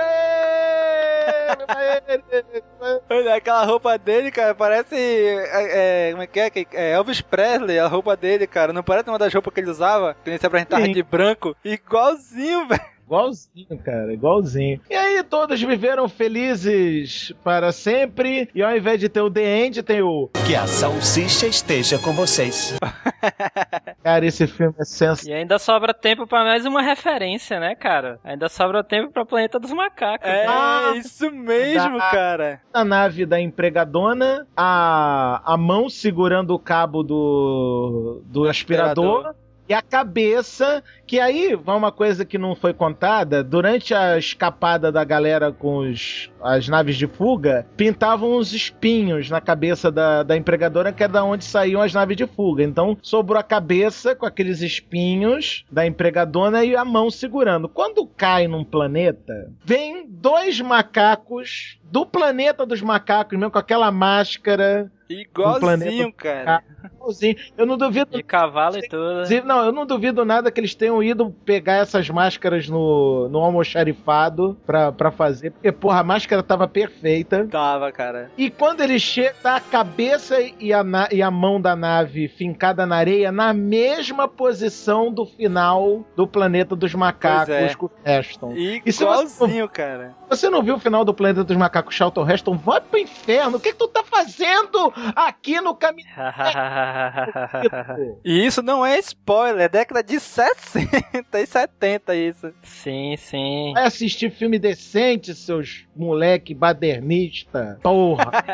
Olha, 3.08 3.34
aquela 3.34 3.64
roupa 3.64 3.96
dele, 3.96 4.30
cara, 4.30 4.54
parece. 4.54 4.94
É, 4.94 6.08
é, 6.08 6.10
como 6.10 6.22
é 6.22 6.26
que 6.26 6.40
é? 6.40 6.50
É? 6.74 6.92
Elvis 6.92 7.22
Presley, 7.22 7.78
a 7.78 7.86
roupa 7.86 8.14
dele, 8.14 8.46
cara. 8.46 8.74
Não 8.74 8.82
parece 8.82 9.08
uma 9.08 9.18
das 9.18 9.32
roupas 9.32 9.54
que 9.54 9.60
ele 9.60 9.70
usava? 9.70 10.14
Que 10.22 10.30
ele 10.30 10.38
se 10.38 10.46
apresentava 10.46 10.84
Sim. 10.84 10.92
de 10.92 11.02
branco. 11.02 11.56
Igualzinho, 11.64 12.68
velho. 12.68 12.95
Igualzinho, 13.06 13.78
cara, 13.84 14.12
igualzinho. 14.12 14.80
E 14.90 14.94
aí 14.94 15.22
todos 15.22 15.62
viveram 15.62 16.08
felizes 16.08 17.32
para 17.44 17.70
sempre. 17.70 18.48
E 18.52 18.60
ao 18.62 18.76
invés 18.76 18.98
de 18.98 19.08
ter 19.08 19.20
o 19.20 19.30
The 19.30 19.64
End, 19.64 19.82
tem 19.84 20.02
o. 20.02 20.28
Que 20.44 20.56
a 20.56 20.66
salsicha 20.66 21.46
esteja 21.46 21.98
com 22.00 22.12
vocês. 22.12 22.76
Cara, 24.02 24.24
esse 24.26 24.46
filme 24.46 24.74
é 24.78 24.84
sensacional. 24.84 25.36
E 25.36 25.40
ainda 25.40 25.58
sobra 25.58 25.92
tempo 25.94 26.26
pra 26.26 26.44
mais 26.44 26.64
uma 26.66 26.80
referência, 26.82 27.58
né, 27.58 27.74
cara? 27.74 28.20
Ainda 28.24 28.48
sobra 28.48 28.84
tempo 28.84 29.12
pra 29.12 29.24
Planeta 29.24 29.58
dos 29.58 29.72
Macacos. 29.72 30.28
É, 30.28 30.46
né? 30.46 30.98
isso 30.98 31.30
mesmo, 31.30 31.98
Da- 31.98 32.10
cara. 32.10 32.60
Na 32.72 32.84
nave 32.84 33.26
da 33.26 33.40
empregadona, 33.40 34.46
a, 34.56 35.42
a 35.44 35.56
mão 35.56 35.88
segurando 35.88 36.54
o 36.54 36.58
cabo 36.58 37.02
do, 37.02 38.22
do 38.26 38.48
aspirador. 38.48 39.16
aspirador. 39.26 39.45
E 39.68 39.74
a 39.74 39.82
cabeça, 39.82 40.82
que 41.06 41.18
aí 41.18 41.56
vai 41.56 41.76
uma 41.76 41.90
coisa 41.90 42.24
que 42.24 42.38
não 42.38 42.54
foi 42.54 42.72
contada, 42.72 43.42
durante 43.42 43.92
a 43.92 44.16
escapada 44.16 44.92
da 44.92 45.02
galera 45.02 45.50
com 45.50 45.78
os, 45.78 46.30
as 46.40 46.68
naves 46.68 46.96
de 46.96 47.06
fuga, 47.06 47.66
pintavam 47.76 48.36
uns 48.36 48.52
espinhos 48.52 49.28
na 49.28 49.40
cabeça 49.40 49.90
da, 49.90 50.22
da 50.22 50.36
empregadora, 50.36 50.92
que 50.92 51.02
é 51.02 51.08
da 51.08 51.24
onde 51.24 51.44
saíam 51.44 51.82
as 51.82 51.92
naves 51.92 52.16
de 52.16 52.26
fuga. 52.26 52.62
Então 52.62 52.96
sobrou 53.02 53.38
a 53.38 53.42
cabeça 53.42 54.14
com 54.14 54.24
aqueles 54.24 54.60
espinhos 54.60 55.64
da 55.70 55.84
empregadona 55.84 56.64
e 56.64 56.76
a 56.76 56.84
mão 56.84 57.10
segurando. 57.10 57.68
Quando 57.68 58.06
cai 58.06 58.46
num 58.46 58.64
planeta, 58.64 59.50
vem 59.64 60.06
dois 60.08 60.60
macacos 60.60 61.78
do 61.90 62.06
planeta 62.06 62.64
dos 62.64 62.82
macacos, 62.82 63.38
mesmo 63.38 63.50
com 63.50 63.58
aquela 63.58 63.90
máscara. 63.90 64.90
Igualzinho, 65.08 65.60
planeta- 65.60 66.12
cara. 66.16 66.62
Igualzinho. 66.94 67.36
Eu 67.56 67.66
não 67.66 67.76
duvido. 67.76 68.16
De 68.16 68.22
cavalo 68.22 68.78
e 68.78 68.88
tudo. 68.88 69.12
Inclusive, 69.12 69.46
Não, 69.46 69.64
eu 69.64 69.72
não 69.72 69.86
duvido 69.86 70.24
nada 70.24 70.50
que 70.50 70.60
eles 70.60 70.74
tenham 70.74 71.02
ido 71.02 71.30
pegar 71.44 71.74
essas 71.74 72.08
máscaras 72.10 72.68
no, 72.68 73.28
no 73.28 73.38
almoxarifado 73.38 74.56
pra, 74.66 74.90
pra 74.92 75.10
fazer, 75.10 75.50
porque, 75.52 75.70
porra, 75.72 76.00
a 76.00 76.04
máscara 76.04 76.42
tava 76.42 76.66
perfeita. 76.66 77.46
Tava, 77.46 77.90
cara. 77.92 78.30
E 78.36 78.50
quando 78.50 78.80
ele 78.80 78.98
chega, 78.98 79.34
tá 79.42 79.56
a 79.56 79.60
cabeça 79.60 80.36
e 80.40 80.72
a, 80.72 80.82
e 81.12 81.22
a 81.22 81.30
mão 81.30 81.60
da 81.60 81.76
nave 81.76 82.28
fincada 82.28 82.84
na 82.86 82.96
areia 82.96 83.30
na 83.30 83.52
mesma 83.52 84.26
posição 84.28 85.12
do 85.12 85.24
final 85.26 86.04
do 86.16 86.26
Planeta 86.26 86.74
dos 86.74 86.94
Macacos 86.94 87.48
é. 87.54 87.74
com 87.74 87.86
o 87.86 87.90
Heston. 88.04 88.52
E 88.56 88.92
se 88.92 89.04
você 89.04 89.04
Igualzinho, 89.04 89.68
cara. 89.68 90.14
você 90.28 90.48
não 90.50 90.62
viu 90.62 90.74
o 90.76 90.80
final 90.80 91.04
do 91.04 91.14
Planeta 91.14 91.44
dos 91.44 91.56
Macacos 91.56 91.94
Charlton 91.94 92.28
Heston? 92.28 92.56
Vai 92.56 92.80
pro 92.80 92.98
inferno! 92.98 93.56
O 93.56 93.60
que, 93.60 93.72
que 93.72 93.78
tu 93.78 93.88
tá 93.88 94.02
fazendo 94.02 94.92
aqui 95.14 95.60
no 95.60 95.74
caminho? 95.74 96.08
e 98.24 98.46
isso 98.46 98.62
não 98.62 98.84
é 98.84 98.98
spoiler, 98.98 99.66
é 99.66 99.68
década 99.68 100.02
de 100.02 100.18
60 100.18 100.88
e 101.38 101.46
70 101.46 102.14
isso. 102.14 102.52
Sim, 102.62 103.16
sim. 103.16 103.72
Vai 103.74 103.84
assistir 103.84 104.30
filme 104.30 104.58
decente, 104.58 105.34
seus 105.34 105.86
moleque 105.94 106.54
badernista. 106.54 107.78
Porra. 107.82 108.32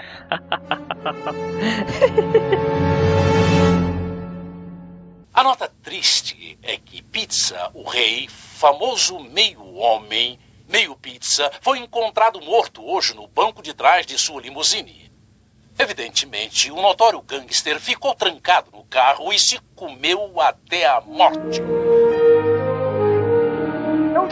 A 5.35 5.43
nota 5.43 5.73
triste 5.83 6.59
é 6.63 6.77
que 6.77 7.03
Pizza, 7.03 7.71
o 7.73 7.85
rei, 7.85 8.29
famoso 8.29 9.19
meio 9.19 9.65
homem, 9.77 10.39
meio 10.69 10.95
pizza, 10.95 11.51
foi 11.63 11.79
encontrado 11.79 12.39
morto 12.43 12.85
hoje 12.85 13.15
no 13.15 13.27
banco 13.27 13.63
de 13.63 13.73
trás 13.73 14.05
de 14.05 14.19
sua 14.19 14.43
limusine. 14.43 15.02
Evidentemente, 15.79 16.71
o 16.71 16.77
notório 16.81 17.21
gangster 17.23 17.81
ficou 17.81 18.15
trancado 18.15 18.71
no 18.73 18.85
carro 18.85 19.33
e 19.33 19.39
se 19.39 19.59
comeu 19.75 20.41
até 20.41 20.87
a 20.87 21.01
morte. 21.01 21.61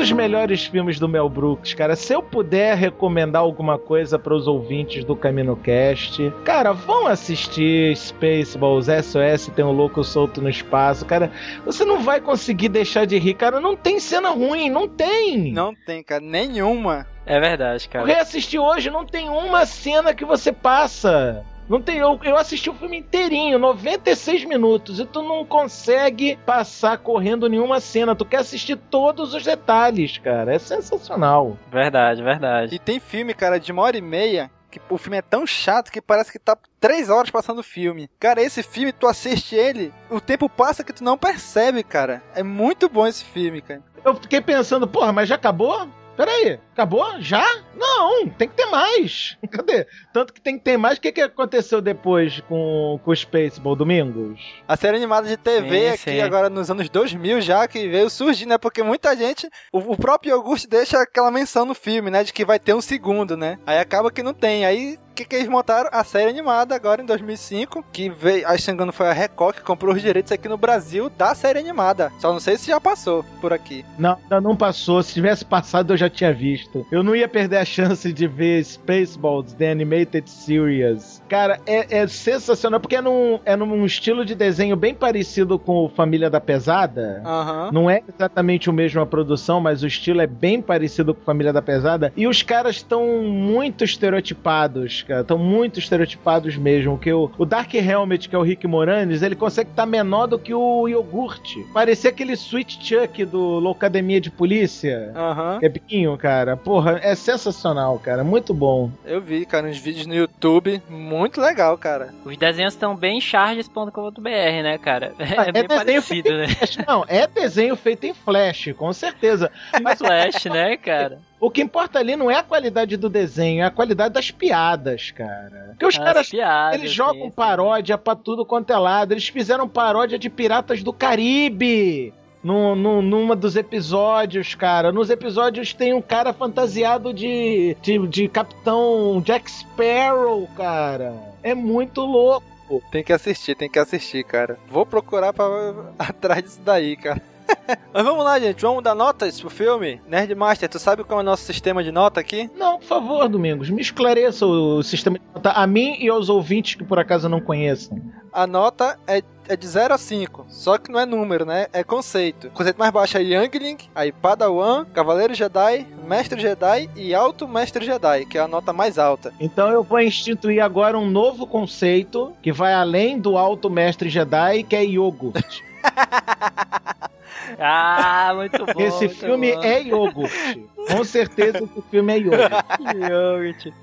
Dos 0.01 0.13
melhores 0.13 0.65
filmes 0.65 0.99
do 0.99 1.07
Mel 1.07 1.29
Brooks, 1.29 1.75
cara. 1.75 1.95
Se 1.95 2.15
eu 2.15 2.23
puder 2.23 2.75
recomendar 2.75 3.43
alguma 3.43 3.79
coisa 3.79 4.19
para 4.19 4.35
os 4.35 4.47
ouvintes 4.47 5.05
do 5.05 5.15
Camino 5.15 5.55
Cast, 5.55 6.33
cara, 6.43 6.73
vão 6.73 7.07
assistir 7.07 7.95
Spaceballs, 7.95 8.87
SOS 8.87 9.53
tem 9.55 9.63
um 9.63 9.73
louco 9.73 10.03
solto 10.03 10.41
no 10.41 10.49
espaço, 10.49 11.05
cara. 11.05 11.31
Você 11.67 11.85
não 11.85 12.01
vai 12.01 12.19
conseguir 12.19 12.71
deixar 12.71 13.05
de 13.05 13.19
rir, 13.19 13.35
cara. 13.35 13.61
Não 13.61 13.77
tem 13.77 14.01
cena 14.01 14.31
ruim, 14.31 14.71
não 14.71 14.89
tem. 14.89 15.53
Não 15.53 15.75
tem, 15.75 16.03
cara, 16.03 16.23
nenhuma. 16.23 17.07
É 17.27 17.39
verdade, 17.39 17.87
cara. 17.87 18.03
Eu 18.03 18.09
reassisti 18.09 18.59
hoje, 18.59 18.89
não 18.89 19.05
tem 19.05 19.29
uma 19.29 19.67
cena 19.67 20.15
que 20.15 20.25
você 20.25 20.51
passa. 20.51 21.45
Não 21.71 21.81
tem, 21.81 21.99
eu, 21.99 22.19
eu 22.25 22.37
assisti 22.37 22.69
o 22.69 22.75
filme 22.75 22.99
inteirinho, 22.99 23.57
96 23.57 24.45
minutos, 24.45 24.99
e 24.99 25.07
tu 25.07 25.23
não 25.23 25.45
consegue 25.45 26.37
passar 26.45 26.99
correndo 26.99 27.49
nenhuma 27.49 27.79
cena. 27.79 28.17
Tu 28.17 28.25
quer 28.25 28.39
assistir 28.39 28.77
todos 28.77 29.35
os 29.35 29.45
detalhes, 29.45 30.19
cara. 30.19 30.53
É 30.53 30.59
sensacional. 30.59 31.57
Verdade, 31.71 32.25
verdade. 32.25 32.75
E 32.75 32.79
tem 32.81 32.99
filme, 32.99 33.33
cara, 33.33 33.61
de 33.61 33.71
uma 33.71 33.83
hora 33.83 33.97
e 33.97 34.03
meia 34.03 34.51
que 34.69 34.81
o 34.91 34.99
filme 34.99 35.19
é 35.19 35.23
tão 35.23 35.47
chato 35.47 35.93
que 35.93 36.01
parece 36.01 36.33
que 36.33 36.41
tá 36.41 36.59
três 36.81 37.09
horas 37.09 37.31
passando 37.31 37.61
o 37.61 37.65
filme. 37.65 38.11
Cara, 38.19 38.43
esse 38.43 38.65
filme, 38.65 38.93
tu 38.93 39.07
assiste 39.07 39.55
ele, 39.55 39.93
o 40.11 40.21
tempo 40.21 40.49
passa 40.49 40.83
que 40.83 40.93
tu 40.93 41.05
não 41.05 41.17
percebe, 41.17 41.85
cara. 41.85 42.21
É 42.35 42.43
muito 42.43 42.89
bom 42.89 43.07
esse 43.07 43.25
filme, 43.25 43.61
cara. 43.61 43.83
Eu 44.05 44.17
fiquei 44.17 44.41
pensando, 44.41 44.89
porra, 44.89 45.13
mas 45.13 45.29
já 45.29 45.37
acabou? 45.37 45.89
Peraí, 46.17 46.61
acabou? 46.73 47.21
Já? 47.21 47.45
Não, 47.81 48.29
tem 48.29 48.47
que 48.47 48.55
ter 48.55 48.67
mais. 48.67 49.39
Cadê? 49.51 49.87
Tanto 50.13 50.33
que 50.35 50.41
tem 50.41 50.59
que 50.59 50.65
ter 50.65 50.77
mais. 50.77 50.99
O 50.99 51.01
que, 51.01 51.11
que 51.11 51.23
aconteceu 51.23 51.81
depois 51.81 52.41
com, 52.49 53.01
com 53.03 53.11
o 53.11 53.17
Spaceball 53.17 53.75
Domingos? 53.75 54.39
A 54.69 54.77
série 54.77 54.99
animada 54.99 55.27
de 55.27 55.37
TV 55.37 55.81
Sim, 55.81 55.89
aqui, 55.89 56.11
sim. 56.11 56.21
agora 56.21 56.51
nos 56.51 56.71
anos 56.71 56.89
2000 56.91 57.41
já, 57.41 57.67
que 57.67 57.89
veio 57.89 58.11
surgir, 58.11 58.47
né? 58.47 58.59
Porque 58.59 58.83
muita 58.83 59.17
gente, 59.17 59.49
o, 59.73 59.79
o 59.79 59.97
próprio 59.97 60.35
Augusto 60.35 60.69
deixa 60.69 61.01
aquela 61.01 61.31
menção 61.31 61.65
no 61.65 61.75
filme, 61.75 62.11
né? 62.11 62.23
De 62.23 62.33
que 62.33 62.45
vai 62.45 62.59
ter 62.59 62.75
um 62.75 62.81
segundo, 62.81 63.37
né? 63.37 63.59
Aí 63.67 63.79
acaba 63.79 64.11
que 64.11 64.23
não 64.23 64.35
tem. 64.35 64.67
Aí 64.67 64.99
o 65.11 65.15
que, 65.15 65.25
que 65.25 65.37
eles 65.37 65.49
montaram? 65.49 65.91
A 65.93 66.05
série 66.05 66.31
animada 66.31 66.75
agora 66.75 67.03
em 67.03 67.05
2005, 67.05 67.85
que 67.93 68.09
veio, 68.09 68.47
acho 68.47 68.65
que 68.65 68.71
engano 68.71 68.93
foi 68.93 69.09
a 69.09 69.13
Record 69.13 69.57
que 69.57 69.63
comprou 69.63 69.95
os 69.95 70.01
direitos 70.01 70.33
aqui 70.33 70.49
no 70.49 70.57
Brasil 70.57 71.11
da 71.11 71.35
série 71.35 71.59
animada. 71.59 72.13
Só 72.19 72.33
não 72.33 72.41
sei 72.41 72.57
se 72.57 72.69
já 72.69 72.81
passou 72.81 73.25
por 73.41 73.53
aqui. 73.53 73.85
Não, 73.99 74.17
ainda 74.23 74.41
não 74.41 74.57
passou. 74.57 75.03
Se 75.03 75.13
tivesse 75.13 75.45
passado, 75.45 75.93
eu 75.93 75.97
já 75.97 76.09
tinha 76.09 76.33
visto. 76.33 76.87
Eu 76.91 77.03
não 77.03 77.15
ia 77.15 77.29
perder 77.29 77.59
a 77.59 77.65
chance 77.71 78.13
de 78.13 78.27
ver 78.27 78.65
Spaceballs, 78.65 79.53
The 79.55 79.71
Animated 79.71 80.29
Series. 80.29 81.23
Cara, 81.29 81.61
é, 81.67 81.99
é 81.99 82.07
sensacional, 82.07 82.81
porque 82.81 82.97
é 82.97 83.01
num, 83.01 83.39
é 83.45 83.55
num 83.55 83.87
estilo 83.87 84.25
de 84.25 84.35
desenho 84.35 84.77
bem 84.77 84.95
parecido 84.95 85.59
com 85.59 85.85
o 85.85 85.89
Família 85.89 86.29
da 86.29 86.41
Pesada. 86.41 87.23
Aham. 87.25 87.71
Não 87.73 87.89
é 87.89 88.03
exatamente 88.09 88.69
o 88.69 88.73
mesmo 88.73 89.01
a 89.01 89.07
produção, 89.07 89.61
mas 89.61 89.83
o 89.83 89.87
estilo 89.87 90.21
é 90.21 90.27
bem 90.27 90.61
parecido 90.61 91.15
com 91.15 91.23
Família 91.23 91.53
da 91.53 91.63
Pesada. 91.63 92.13
E 92.17 92.27
os 92.27 92.43
caras 92.43 92.77
estão 92.77 93.23
muito 93.23 93.85
estereotipados, 93.85 95.03
cara. 95.03 95.21
Estão 95.21 95.39
muito 95.39 95.79
estereotipados 95.79 96.57
mesmo. 96.57 96.99
Que 96.99 97.13
o, 97.13 97.31
o 97.39 97.45
Dark 97.45 97.73
Helmet, 97.75 98.29
que 98.29 98.35
é 98.35 98.39
o 98.39 98.43
Rick 98.43 98.67
Moranis, 98.67 99.23
ele 99.23 99.37
consegue 99.37 99.71
estar 99.71 99.87
menor 99.87 100.27
do 100.27 100.39
que 100.39 100.53
o 100.53 100.89
iogurte. 100.89 101.65
Parecia 101.73 102.11
aquele 102.11 102.33
Sweet 102.33 102.79
Chuck 102.83 103.25
do 103.25 103.59
Loucademia 103.59 104.21
de 104.21 104.31
Polícia. 104.31 105.13
Que 105.61 105.67
é 105.67 105.69
biquinho, 105.69 106.17
cara. 106.17 106.57
Porra, 106.57 106.99
é 107.03 107.15
sensacional, 107.15 107.60
cara. 108.03 108.25
Muito 108.25 108.53
bom. 108.55 108.91
Eu 109.05 109.21
vi, 109.21 109.45
cara, 109.45 109.67
uns 109.67 109.79
vídeos 109.79 110.07
no 110.07 110.15
YouTube. 110.15 110.83
Muito 110.89 111.41
legal, 111.41 111.77
cara. 111.77 112.15
Os 112.25 112.37
desenhos 112.37 112.75
estão 112.75 112.95
bem 112.97 113.21
charges.com.br, 113.21 114.21
né, 114.63 114.79
cara? 114.79 115.13
Ah, 115.37 115.47
É 115.47 115.53
bem 115.53 115.67
desenho 115.67 116.03
parecido, 116.03 116.29
feito 116.29 116.33
né? 116.33 116.47
Não, 116.87 117.05
é 117.09 117.27
desenho 117.27 117.77
feito 117.77 118.05
em 118.05 118.15
Flash, 118.15 118.73
com 118.77 118.93
certeza. 118.93 119.51
Mas 119.83 119.99
Flash, 119.99 120.45
né, 120.47 120.77
cara? 120.77 121.19
O 121.39 121.51
que 121.51 121.63
importa 121.63 121.99
ali 121.99 122.17
não 122.17 122.31
é 122.31 122.37
a 122.37 122.43
qualidade 122.43 122.97
do 122.99 123.09
desenho, 123.09 123.63
é 123.63 123.67
a 123.67 123.71
qualidade 123.71 124.13
das 124.13 124.31
piadas, 124.31 125.11
cara. 125.11 125.69
Porque 125.71 125.87
os 125.87 125.95
As 125.99 126.05
caras, 126.05 126.29
piadas, 126.29 126.79
eles 126.79 126.93
jogam 126.93 127.25
sim. 127.25 127.31
paródia 127.31 127.97
pra 127.97 128.15
tudo 128.15 128.45
quanto 128.45 128.73
é 128.73 128.77
lado. 128.77 129.13
Eles 129.13 129.29
fizeram 129.29 129.67
paródia 129.67 130.19
de 130.19 130.29
Piratas 130.29 130.83
do 130.83 130.93
Caribe. 130.93 132.13
No, 132.43 132.75
no, 132.75 133.03
numa 133.03 133.37
dos 133.37 133.55
episódios, 133.55 134.55
cara. 134.55 134.91
Nos 134.91 135.11
episódios 135.11 135.75
tem 135.75 135.93
um 135.93 136.01
cara 136.01 136.33
fantasiado 136.33 137.13
de, 137.13 137.77
de, 137.83 137.99
de 138.07 138.29
Capitão 138.29 139.21
Jack 139.25 139.51
Sparrow, 139.51 140.49
cara. 140.57 141.15
É 141.43 141.55
muito 141.55 142.01
louco. 142.01 142.47
Tem 142.91 143.03
que 143.03 143.13
assistir, 143.13 143.55
tem 143.57 143.69
que 143.69 143.79
assistir, 143.79 144.25
cara. 144.25 144.59
Vou 144.69 144.87
procurar 144.87 145.33
pra 145.33 145.47
atrás 145.99 146.43
disso 146.43 146.61
daí, 146.65 146.97
cara. 146.97 147.21
Mas 147.93 148.05
vamos 148.05 148.25
lá, 148.25 148.39
gente. 148.39 148.63
Vamos 148.63 148.83
dar 148.83 148.95
notas 148.95 149.41
pro 149.41 149.51
filme? 149.51 150.01
Nerdmaster, 150.07 150.69
tu 150.69 150.79
sabe 150.79 151.05
qual 151.05 151.21
é 151.21 151.23
o 151.23 151.27
nosso 151.27 151.45
sistema 151.45 151.83
de 151.83 151.93
nota 151.93 152.21
aqui? 152.21 152.51
Não, 152.57 152.79
por 152.79 152.87
favor, 152.87 153.29
Domingos, 153.29 153.71
me 153.71 153.81
esclareça 153.81 154.47
o 154.47 154.83
sistema 154.83 155.19
de 155.19 155.25
nota 155.35 155.51
a 155.51 155.67
mim 155.67 155.97
e 156.01 156.09
aos 156.09 156.29
ouvintes 156.29 156.75
que 156.75 156.85
por 156.85 156.99
acaso 156.99 157.29
não 157.29 157.41
conheçam. 157.41 158.01
A 158.33 158.47
nota 158.47 158.97
é, 159.09 159.23
é 159.49 159.57
de 159.57 159.67
0 159.67 159.95
a 159.95 159.99
5. 159.99 160.47
Só 160.49 160.79
que 160.79 160.91
não 160.91 161.01
é 161.01 161.07
número, 161.07 161.45
né? 161.45 161.67
É 161.73 161.83
conceito. 161.83 162.47
O 162.47 162.51
conceito 162.51 162.79
mais 162.79 162.93
baixo 162.93 163.19
é 163.19 163.23
Youngling, 163.23 163.79
aí 163.95 164.13
Padawan, 164.13 164.85
Cavaleiro 164.85 165.35
Jedi, 165.35 165.87
Mestre 166.07 166.41
Jedi 166.41 166.89
e 166.95 167.13
Alto 167.13 167.49
Mestre 167.49 167.85
Jedi, 167.85 168.27
que 168.27 168.39
é 168.39 168.41
a 168.41 168.49
nota 168.49 168.73
mais 168.73 168.99
alta. 168.99 169.33
Então 169.41 169.69
eu 169.69 169.83
vou 169.83 170.01
instituir 170.01 170.63
agora 170.63 170.99
um 170.99 171.11
novo 171.11 171.47
conceito 171.47 172.33
que 172.41 172.53
vai 172.53 172.73
além 172.73 173.19
do 173.19 173.37
alto 173.37 173.69
mestre 173.69 174.09
Jedi, 174.09 174.63
que 174.63 174.77
é 174.77 174.85
iogurte. 174.85 175.65
Ah, 177.59 178.33
muito 178.37 178.65
bom. 178.65 178.81
Esse 178.81 179.07
muito 179.07 179.17
filme 179.21 179.55
bom. 179.55 179.63
é 179.63 179.83
iogurte. 179.83 180.69
Com 180.89 181.05
certeza 181.05 181.59
esse 181.59 181.83
filme 181.91 182.13
é 182.13 182.19
iogurte. 182.19 182.55
Iogurte. 183.11 183.75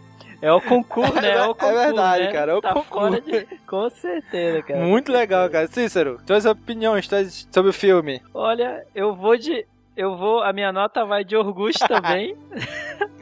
É 0.41 0.51
o 0.51 0.61
concurso, 0.61 1.13
né? 1.15 1.31
É, 1.31 1.43
o 1.43 1.53
concurso, 1.55 1.75
verdade, 1.75 2.23
né? 2.25 2.31
cara, 2.31 2.51
é 2.51 2.55
o 2.55 2.61
tá 2.61 2.73
concurso. 2.73 2.89
fora 2.93 3.21
de... 3.21 3.45
Com 3.67 3.89
certeza, 3.89 4.61
cara. 4.61 4.79
Muito 4.79 5.11
legal, 5.11 5.49
cara. 5.49 5.67
Cícero, 5.67 6.19
tuas 6.25 6.45
opiniões 6.45 7.07
sobre 7.51 7.69
o 7.69 7.73
filme? 7.73 8.21
Olha, 8.33 8.83
eu 8.95 9.13
vou 9.15 9.35
de. 9.37 9.65
Eu 9.95 10.15
vou. 10.15 10.41
A 10.43 10.53
minha 10.53 10.71
nota 10.71 11.03
vai 11.05 11.23
de 11.23 11.35
Orgulho 11.35 11.73
também. 11.87 12.35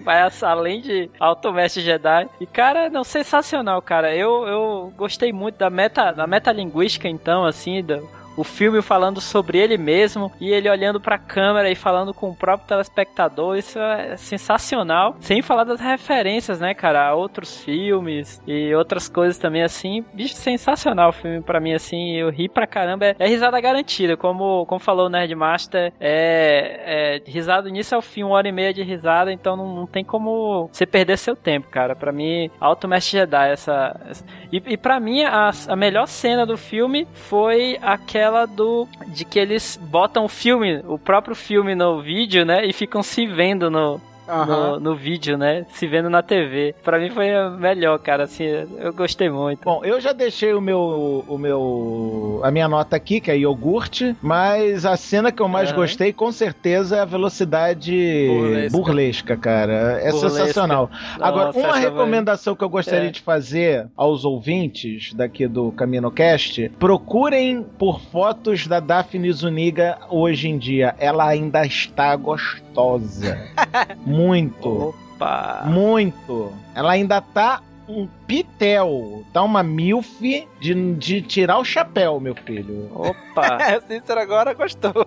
vai 0.03 0.21
essa- 0.27 0.49
além 0.49 0.81
de 0.81 1.09
Alto 1.19 1.51
Mestre 1.53 1.81
Jedi. 1.81 2.29
E, 2.39 2.45
cara, 2.45 2.89
não, 2.89 3.03
sensacional, 3.05 3.81
cara. 3.81 4.13
Eu, 4.13 4.45
eu 4.45 4.93
gostei 4.97 5.31
muito 5.31 5.57
da 5.57 5.69
meta, 5.69 6.11
da 6.11 6.27
metalinguística, 6.27 7.07
então, 7.07 7.45
assim, 7.45 7.81
do, 7.81 8.07
o 8.37 8.43
filme 8.43 8.81
falando 8.81 9.19
sobre 9.21 9.57
ele 9.57 9.77
mesmo 9.77 10.31
e 10.39 10.49
ele 10.51 10.69
olhando 10.69 10.99
pra 10.99 11.17
câmera 11.17 11.69
e 11.69 11.75
falando 11.75 12.13
com 12.13 12.29
o 12.29 12.35
próprio 12.35 12.67
telespectador. 12.67 13.57
Isso 13.57 13.79
é 13.79 14.17
sensacional. 14.17 15.15
Sem 15.19 15.41
falar 15.41 15.63
das 15.63 15.79
referências, 15.79 16.59
né, 16.59 16.73
cara? 16.73 17.07
A 17.07 17.13
outros 17.15 17.61
filmes 17.63 18.41
e 18.47 18.73
outras 18.73 19.07
coisas 19.07 19.37
também, 19.37 19.63
assim. 19.63 20.03
Bicho, 20.13 20.35
sensacional 20.35 21.09
o 21.09 21.13
filme 21.13 21.41
pra 21.41 21.59
mim, 21.59 21.73
assim. 21.73 22.15
Eu 22.15 22.29
ri 22.29 22.47
pra 22.49 22.67
caramba. 22.67 23.05
É, 23.05 23.15
é 23.19 23.27
risada 23.27 23.59
garantida, 23.59 24.15
como, 24.17 24.65
como 24.65 24.79
falou 24.79 25.05
o 25.07 25.09
Nerdmaster. 25.09 25.93
É, 25.99 27.19
é 27.25 27.29
risada 27.31 27.69
início 27.69 27.95
ao 27.95 28.01
fim, 28.01 28.23
uma 28.23 28.35
hora 28.35 28.47
e 28.47 28.51
meia 28.51 28.73
de 28.73 28.83
risada. 28.83 29.31
Então 29.31 29.55
não, 29.55 29.75
não 29.75 29.85
tem 29.87 30.03
como 30.03 30.69
você 30.71 30.85
perder 30.85 31.17
seu 31.17 31.35
tempo, 31.35 31.67
cara. 31.69 31.95
Pra 31.95 32.11
mim, 32.11 32.49
Alto 32.59 32.87
Mestre 32.87 33.19
Jedi, 33.19 33.51
essa. 33.51 33.99
essa- 34.09 34.25
E, 34.51 34.61
e 34.67 34.77
pra 34.77 34.99
mim, 34.99 35.23
a, 35.23 35.51
a 35.67 35.75
melhor 35.75 36.07
cena 36.07 36.45
do 36.45 36.57
filme 36.57 37.07
foi 37.13 37.77
aquela 37.81 38.24
do. 38.47 38.87
de 39.07 39.25
que 39.25 39.39
eles 39.39 39.79
botam 39.81 40.25
o 40.25 40.29
filme, 40.29 40.81
o 40.87 40.97
próprio 40.97 41.35
filme 41.35 41.75
no 41.75 42.01
vídeo, 42.01 42.45
né? 42.45 42.65
E 42.65 42.73
ficam 42.73 43.01
se 43.03 43.25
vendo 43.25 43.69
no. 43.69 44.01
No, 44.27 44.79
no 44.79 44.95
vídeo, 44.95 45.37
né? 45.37 45.65
Se 45.69 45.87
vendo 45.87 46.09
na 46.09 46.21
TV. 46.21 46.75
Pra 46.83 46.99
mim 46.99 47.09
foi 47.09 47.27
melhor, 47.59 47.97
cara. 47.99 48.23
Assim, 48.23 48.45
eu 48.79 48.93
gostei 48.93 49.29
muito. 49.29 49.63
Bom, 49.63 49.83
eu 49.83 49.99
já 50.01 50.11
deixei 50.13 50.53
o 50.53 50.61
meu, 50.61 51.23
o 51.27 51.37
meu, 51.37 52.39
a 52.43 52.51
minha 52.51 52.67
nota 52.67 52.95
aqui, 52.95 53.19
que 53.19 53.29
é 53.31 53.37
iogurte, 53.37 54.15
mas 54.21 54.85
a 54.85 54.95
cena 54.97 55.31
que 55.31 55.41
eu 55.41 55.47
mais 55.47 55.69
Aham. 55.69 55.77
gostei, 55.77 56.11
com 56.13 56.31
certeza, 56.31 56.97
é 56.97 56.99
a 57.01 57.05
velocidade 57.05 58.27
Burlesca. 58.27 58.77
burlesca, 58.77 59.37
cara. 59.37 59.73
É 60.01 60.11
Burlesca. 60.11 60.29
sensacional. 60.29 60.89
Agora, 61.19 61.47
Nossa, 61.47 61.59
uma 61.59 61.67
essa 61.69 61.79
vai- 61.81 61.89
recomendação 61.89 62.55
que 62.55 62.63
eu 62.63 62.69
gostaria 62.69 63.09
É. 63.09 63.11
de 63.11 63.21
fazer 63.21 63.87
aos 63.95 64.25
ouvintes 64.25 65.13
daqui 65.13 65.47
do 65.47 65.71
CaminoCast, 65.71 66.69
procurem 66.79 67.63
por 67.77 67.99
fotos 68.01 68.67
da 68.67 68.79
Daphne 68.79 69.31
Zuniga 69.31 69.97
hoje 70.09 70.47
em 70.49 70.57
dia. 70.57 70.95
Ela 70.99 71.27
ainda 71.27 71.65
está 71.65 72.15
gostosa. 72.15 73.37
Muito. 74.15 74.95
Opa! 75.15 75.63
Muito. 75.65 76.51
Ela 76.73 76.93
ainda 76.93 77.21
tá 77.21 77.61
um 77.87 78.07
pitel. 78.27 79.23
Tá 79.31 79.43
uma 79.43 79.61
milf 79.63 80.19
de, 80.59 80.93
de 80.95 81.21
tirar 81.21 81.59
o 81.59 81.65
chapéu, 81.65 82.19
meu 82.19 82.35
filho. 82.35 82.89
Opa! 82.93 83.15
É, 83.65 83.81
Cícero 83.81 84.19
agora 84.19 84.53
gostou. 84.53 85.05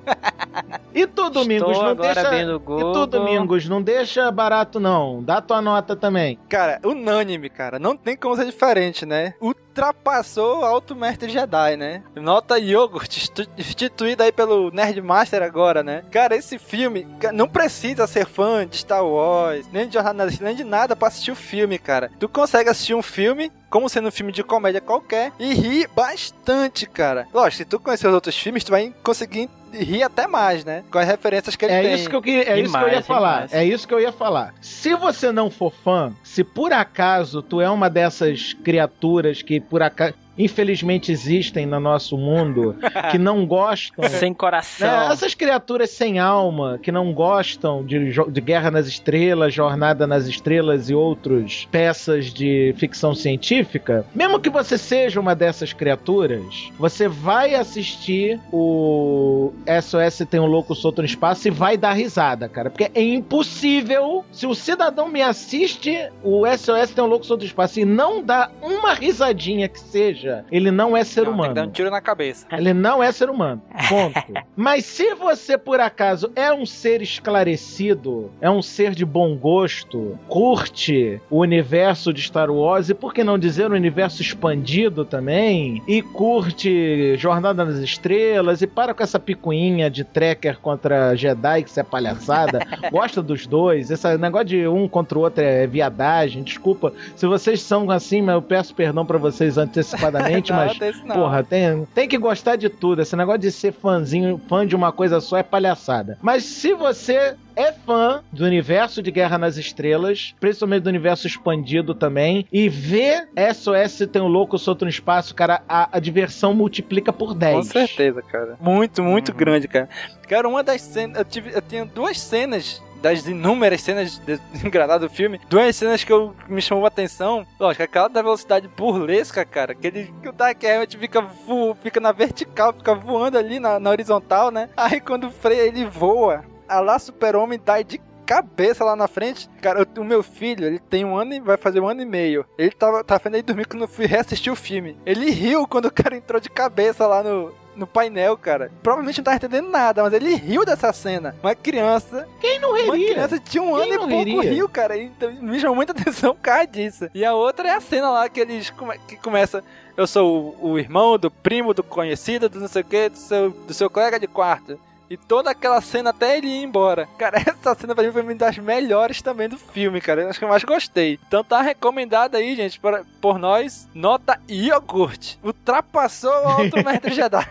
E 0.94 1.06
tu, 1.06 1.30
Domingos, 1.30 1.70
Estou 1.70 1.85
não 1.85 1.90
agora 1.93 2.14
deixa... 2.14 2.30
vendo 2.30 2.62
o 2.66 2.78
E 2.78 2.93
tu. 2.93 3.06
Domingos, 3.06 3.68
não 3.68 3.80
deixa 3.80 4.30
barato, 4.30 4.78
não. 4.78 5.22
Dá 5.22 5.40
tua 5.40 5.62
nota 5.62 5.97
também. 5.97 6.39
Cara, 6.48 6.78
unânime, 6.85 7.48
cara. 7.48 7.78
Não 7.78 7.97
tem 7.97 8.16
como 8.16 8.36
ser 8.36 8.47
diferente, 8.47 9.06
né? 9.06 9.35
Ultrapassou 9.82 10.59
o 10.60 10.64
Alto 10.64 10.96
Mestre 10.96 11.30
Jedi, 11.30 11.76
né? 11.76 12.02
Nota 12.16 12.59
Yogurt, 12.59 13.16
institu- 13.16 13.48
instituída 13.56 14.24
aí 14.24 14.32
pelo 14.32 14.72
Nerdmaster 14.72 15.40
agora, 15.40 15.84
né? 15.84 16.02
Cara, 16.10 16.34
esse 16.34 16.59
filme 16.59 17.06
não 17.32 17.46
precisa 17.48 18.05
ser 18.09 18.26
fã 18.26 18.66
de 18.66 18.76
Star 18.78 19.05
Wars, 19.06 19.68
nem 19.72 19.86
de 19.88 19.96
Estrelas, 19.96 20.40
nem 20.40 20.56
de 20.56 20.64
nada 20.64 20.96
pra 20.96 21.06
assistir 21.06 21.30
o 21.30 21.36
filme, 21.36 21.78
cara. 21.78 22.10
Tu 22.18 22.28
consegue 22.28 22.68
assistir 22.68 22.94
um 22.94 23.02
filme, 23.02 23.52
como 23.70 23.88
sendo 23.88 24.09
um 24.09 24.10
filme 24.10 24.32
de 24.32 24.42
comédia 24.42 24.80
qualquer, 24.80 25.30
e 25.38 25.55
rir 25.55 25.88
bastante, 25.94 26.84
cara. 26.84 27.28
Lógico, 27.32 27.59
se 27.59 27.64
tu 27.64 27.78
conhecer 27.78 28.09
os 28.09 28.14
outros 28.14 28.36
filmes, 28.36 28.64
tu 28.64 28.72
vai 28.72 28.92
conseguir 29.05 29.48
rir 29.73 30.03
até 30.03 30.27
mais, 30.27 30.65
né? 30.65 30.85
Com 30.90 30.99
as 30.99 31.07
referências 31.07 31.57
que 31.57 31.65
ele 31.65 31.73
É 31.74 31.82
tem. 31.82 31.95
isso 31.95 32.09
que 32.11 32.16
eu, 32.16 32.23
queria- 32.23 32.49
é 32.51 32.61
isso 32.61 32.73
que 32.77 32.85
eu 32.85 32.89
ia 32.89 33.03
falar. 33.03 33.32
demais. 33.47 33.53
É 33.55 33.65
isso 33.65 33.86
que 33.89 33.95
eu 33.95 34.01
ia 34.01 34.12
falar. 34.12 34.55
Se 34.61 34.95
você 34.95 35.31
não 35.32 35.51
for 35.51 35.73
fã, 35.73 36.12
se 36.23 36.43
por 36.45 36.73
acaso 36.73 37.43
tu 37.43 37.61
é 37.61 37.69
uma 37.70 37.89
dessas 37.90 38.53
criaturas 38.53 39.43
que 39.43 39.61
por 39.61 39.82
acaso 39.82 40.15
infelizmente 40.39 41.10
existem 41.10 41.66
no 41.66 41.81
nosso 41.81 42.16
mundo 42.16 42.77
que 43.10 43.19
não 43.19 43.44
gostam 43.47 44.09
Sem 44.09 44.32
coração. 44.32 44.89
né, 44.89 45.12
essas 45.12 45.35
criaturas 45.35 45.90
sem 45.90 46.19
alma 46.19 46.78
que 46.82 46.93
não 46.93 47.12
gostam 47.12 47.85
de, 47.85 48.12
de 48.12 48.40
Guerra 48.40 48.70
nas 48.70 48.86
Estrelas, 48.86 49.52
Jornada 49.52 50.06
nas 50.06 50.27
Estrelas 50.27 50.89
e 50.89 50.94
outras 50.94 51.66
peças 51.70 52.27
de 52.27 52.74
ficção 52.78 53.15
científica, 53.15 54.06
mesmo 54.15 54.40
que 54.40 54.51
você 54.51 54.78
seja 54.78 55.20
uma 55.20 55.35
dessas 55.35 55.73
criaturas, 55.73 56.70
você 56.78 57.09
vai 57.09 57.55
assistir 57.55 58.40
o 58.52 59.52
SOS 59.82 60.27
Tem 60.31 60.40
um 60.40 60.47
Louco 60.47 60.74
Solto 60.74 61.02
no 61.02 61.06
Espaço 61.06 61.48
e 61.48 61.51
vai 61.51 61.77
dar 61.77 61.93
risada, 61.93 62.48
cara. 62.48 62.70
Porque 62.70 62.90
é 62.94 63.02
impossível, 63.02 64.24
se 64.32 64.47
o 64.47 64.55
cidadão 64.55 65.09
me 65.09 65.23
assiste 65.23 66.10
o 66.23 66.44
SOS 66.47 66.90
Tem 66.90 67.02
um 67.02 67.06
Louco 67.09 67.24
Solto 67.24 67.40
no 67.40 67.47
Espaço 67.47 67.81
e 67.81 67.85
não 67.85 68.23
dá 68.23 68.51
uma 68.62 68.94
risadinha 68.94 69.69
que 69.69 69.81
seja, 69.81 70.27
ele 70.50 70.70
não 70.70 70.96
é 70.96 71.05
ser 71.05 71.24
Não, 71.24 71.32
tem 71.32 71.40
que 71.40 71.46
dar 71.48 71.48
um 71.48 71.55
humano. 71.62 71.72
tiro 71.72 71.90
na 71.90 72.00
cabeça. 72.00 72.46
Ele 72.52 72.72
não 72.72 73.02
é 73.02 73.10
ser 73.12 73.30
humano. 73.30 73.62
Ponto. 73.88 74.32
Mas 74.56 74.84
se 74.84 75.14
você, 75.14 75.56
por 75.56 75.80
acaso, 75.80 76.30
é 76.34 76.52
um 76.52 76.66
ser 76.66 77.02
esclarecido, 77.02 78.30
é 78.40 78.50
um 78.50 78.62
ser 78.62 78.94
de 78.94 79.05
bom 79.05 79.36
gosto, 79.36 80.18
curte 80.28 81.20
o 81.30 81.40
universo 81.40 82.12
de 82.12 82.22
Star 82.22 82.50
Wars 82.50 82.88
e, 82.88 82.94
por 82.94 83.12
que 83.12 83.24
não 83.24 83.38
dizer, 83.38 83.70
o 83.70 83.74
universo 83.74 84.22
expandido 84.22 85.05
também, 85.05 85.82
e 85.86 86.02
curte 86.02 87.16
Jornada 87.16 87.64
nas 87.64 87.76
Estrelas 87.78 88.62
e 88.62 88.66
para 88.66 88.94
com 88.94 89.02
essa 89.02 89.18
picuinha 89.18 89.90
de 89.90 90.05
Trekker 90.05 90.59
contra 90.60 91.14
Jedi, 91.14 91.62
que 91.62 91.70
isso 91.70 91.80
é 91.80 91.82
palhaçada, 91.82 92.60
gosta 92.90 93.22
dos 93.22 93.46
dois, 93.46 93.90
esse 93.90 94.18
negócio 94.18 94.46
de 94.46 94.66
um 94.66 94.88
contra 94.88 95.18
o 95.18 95.22
outro 95.22 95.42
é 95.42 95.66
viadagem, 95.66 96.42
desculpa. 96.42 96.92
Se 97.16 97.26
vocês 97.26 97.60
são 97.62 97.90
assim, 97.90 98.22
mas 98.22 98.34
eu 98.34 98.42
peço 98.42 98.74
perdão 98.74 99.05
pra 99.05 99.18
vocês 99.18 99.59
antecipadamente, 99.59 100.18
Não, 100.19 100.57
mas 100.57 101.05
não. 101.05 101.15
porra, 101.16 101.43
tem, 101.43 101.86
tem 101.95 102.09
que 102.09 102.19
gostar 102.19 102.57
de 102.57 102.69
tudo. 102.69 103.03
Esse 103.03 103.16
negócio 103.16 103.40
de 103.40 103.51
ser 103.53 103.73
fãzinho, 103.73 104.40
fã 104.49 104.66
de 104.66 104.74
uma 104.74 104.93
coisa 104.93 105.20
só 105.20 105.36
é 105.36 105.43
palhaçada. 105.43 106.19
Mas 106.23 106.45
se 106.45 106.74
você 106.74 107.35
é 107.57 107.73
fã 107.73 108.23
do 108.32 108.45
universo 108.45 109.03
de 109.03 109.11
Guerra 109.11 109.36
nas 109.36 109.57
Estrelas, 109.57 110.35
principalmente 110.39 110.85
do 110.85 110.89
universo 110.89 111.27
expandido 111.27 111.93
também, 111.93 112.47
e 112.53 112.69
vê 112.69 113.27
SOS 113.53 114.09
Tem 114.12 114.23
um 114.23 114.28
Louco 114.28 114.57
Solto 114.59 114.85
no 114.85 114.90
Espaço, 114.90 115.35
cara, 115.35 115.62
a, 115.69 115.97
a 115.97 115.99
diversão 115.99 116.55
multiplica 116.55 117.12
por 117.12 117.35
10. 117.35 117.57
Com 117.57 117.62
certeza, 117.65 118.23
cara. 118.23 118.57
Muito, 118.61 119.03
muito 119.03 119.35
grande, 119.35 119.66
cara. 119.66 119.89
Cara, 120.28 120.49
uma 120.49 120.62
das 120.62 120.82
cenas. 120.82 121.19
Eu, 121.19 121.24
tive, 121.24 121.51
eu 121.53 121.62
tenho 121.62 121.85
duas 121.86 122.20
cenas. 122.20 122.82
Das 123.01 123.27
inúmeras 123.27 123.81
cenas 123.83 124.19
de- 124.19 124.41
engraçadas 124.65 125.09
do 125.09 125.15
filme, 125.15 125.41
duas 125.49 125.75
cenas 125.77 126.03
que 126.03 126.12
eu, 126.12 126.35
me 126.49 126.61
chamou 126.61 126.85
a 126.85 126.89
atenção. 126.89 127.47
Lógico, 127.59 127.83
aquela 127.85 128.09
da 128.09 128.23
velocidade 128.23 128.69
burlesca, 128.69 129.45
cara. 129.45 129.75
Que, 129.75 129.87
ele, 129.87 130.15
que 130.23 130.29
o 130.29 130.33
Dark 130.33 130.62
Helmet 130.62 130.97
fica, 130.99 131.20
vo- 131.20 131.77
fica 131.83 132.01
na 132.01 132.12
vertical, 132.12 132.73
fica 132.73 132.95
voando 132.95 133.39
ali 133.39 133.61
na, 133.61 133.79
na 133.79 133.91
horizontal, 133.91 134.51
né? 134.51 134.69
Aí 134.77 135.01
quando 135.01 135.31
freia, 135.31 135.62
ele 135.62 135.85
voa. 135.85 136.45
A 136.69 136.81
lá 136.81 136.99
Super-Homem 136.99 137.61
dá 137.65 137.81
de 137.83 138.01
cabeça 138.27 138.85
lá 138.85 138.95
na 138.95 139.09
frente. 139.09 139.49
Cara, 139.62 139.87
o 139.97 140.05
meu 140.05 140.23
filho, 140.23 140.66
ele 140.66 140.79
tem 140.79 141.03
um 141.05 141.16
ano 141.16 141.33
e 141.33 141.41
vai 141.41 141.57
fazer 141.57 141.81
um 141.81 141.89
ano 141.89 142.03
e 142.03 142.05
meio. 142.05 142.45
Ele 142.59 142.70
tava, 142.70 143.03
tava 143.03 143.23
vendo 143.25 143.37
aí 143.37 143.43
dormir 143.43 143.66
quando 143.66 143.83
eu 143.83 143.89
fui 143.89 144.05
reassistir 144.07 144.53
o 144.53 144.57
filme. 144.57 144.99
Ele 145.07 145.31
riu 145.31 145.66
quando 145.66 145.87
o 145.87 145.91
cara 145.93 146.15
entrou 146.16 146.39
de 146.41 146.51
cabeça 146.51 147.07
lá 147.07 147.23
no, 147.23 147.55
no 147.78 147.86
painel, 147.86 148.36
cara. 148.36 148.70
Provavelmente 148.82 149.18
não 149.18 149.24
tava 149.24 149.36
entendendo 149.36 149.68
nada, 149.70 150.02
mas 150.02 150.12
ele 150.12 150.34
riu 150.34 150.64
dessa 150.64 150.92
cena. 150.92 151.34
Uma 151.42 151.55
criança. 151.55 152.26
Quem 152.40 152.59
não 152.59 152.70
Uma 152.72 152.94
riria? 152.96 153.14
criança 153.14 153.38
de 153.40 153.60
um 153.60 153.74
Quem 153.76 153.92
ano 153.92 153.94
e 153.94 153.98
pouco 153.98 154.24
riria? 154.24 154.42
riu, 154.52 154.68
cara. 154.68 154.96
Então 154.98 155.32
me 155.32 155.59
chamou 155.60 155.76
muita 155.76 155.92
atenção 155.98 156.34
por 156.34 156.42
causa 156.42 156.66
disso. 156.66 157.09
E 157.14 157.24
a 157.24 157.32
outra 157.34 157.68
é 157.68 157.74
a 157.74 157.80
cena 157.80 158.10
lá 158.10 158.28
que 158.28 158.40
eles 158.40 158.70
come- 158.70 158.98
que 159.06 159.16
começa. 159.16 159.62
Eu 159.96 160.06
sou 160.06 160.56
o, 160.60 160.70
o 160.72 160.78
irmão 160.78 161.18
do 161.18 161.30
primo, 161.30 161.72
do 161.74 161.82
conhecido, 161.82 162.48
do 162.48 162.60
não 162.60 162.68
sei 162.68 162.82
o 162.82 162.84
que, 162.84 163.09
do 163.09 163.16
seu, 163.18 163.50
do 163.50 163.74
seu 163.74 163.88
colega 163.90 164.18
de 164.20 164.26
quarto. 164.26 164.78
E 165.10 165.16
toda 165.16 165.51
aquela 165.51 165.80
cena 165.80 166.10
até 166.10 166.36
ele 166.36 166.48
ir 166.48 166.62
embora. 166.62 167.09
Cara, 167.18 167.39
essa 167.40 167.74
cena 167.74 167.94
pra 167.94 168.05
mim 168.05 168.12
foi 168.12 168.22
uma 168.22 168.35
das 168.35 168.59
melhores 168.59 169.22
também 169.22 169.48
do 169.48 169.56
filme, 169.56 170.01
cara. 170.01 170.28
Acho 170.28 170.39
que 170.39 170.44
eu 170.44 170.48
mais 170.48 170.64
gostei. 170.64 171.18
Então 171.26 171.43
tá 171.43 171.62
recomendado 171.62 172.36
aí, 172.36 172.55
gente, 172.55 172.78
por, 172.78 173.05
por 173.20 173.39
nós, 173.39 173.89
nota 173.94 174.39
iogurte. 174.48 175.39
Ultrapassou 175.43 176.30
o 176.30 176.48
Alto 176.48 176.76
Mestre 176.85 177.14
Jedi. 177.14 177.47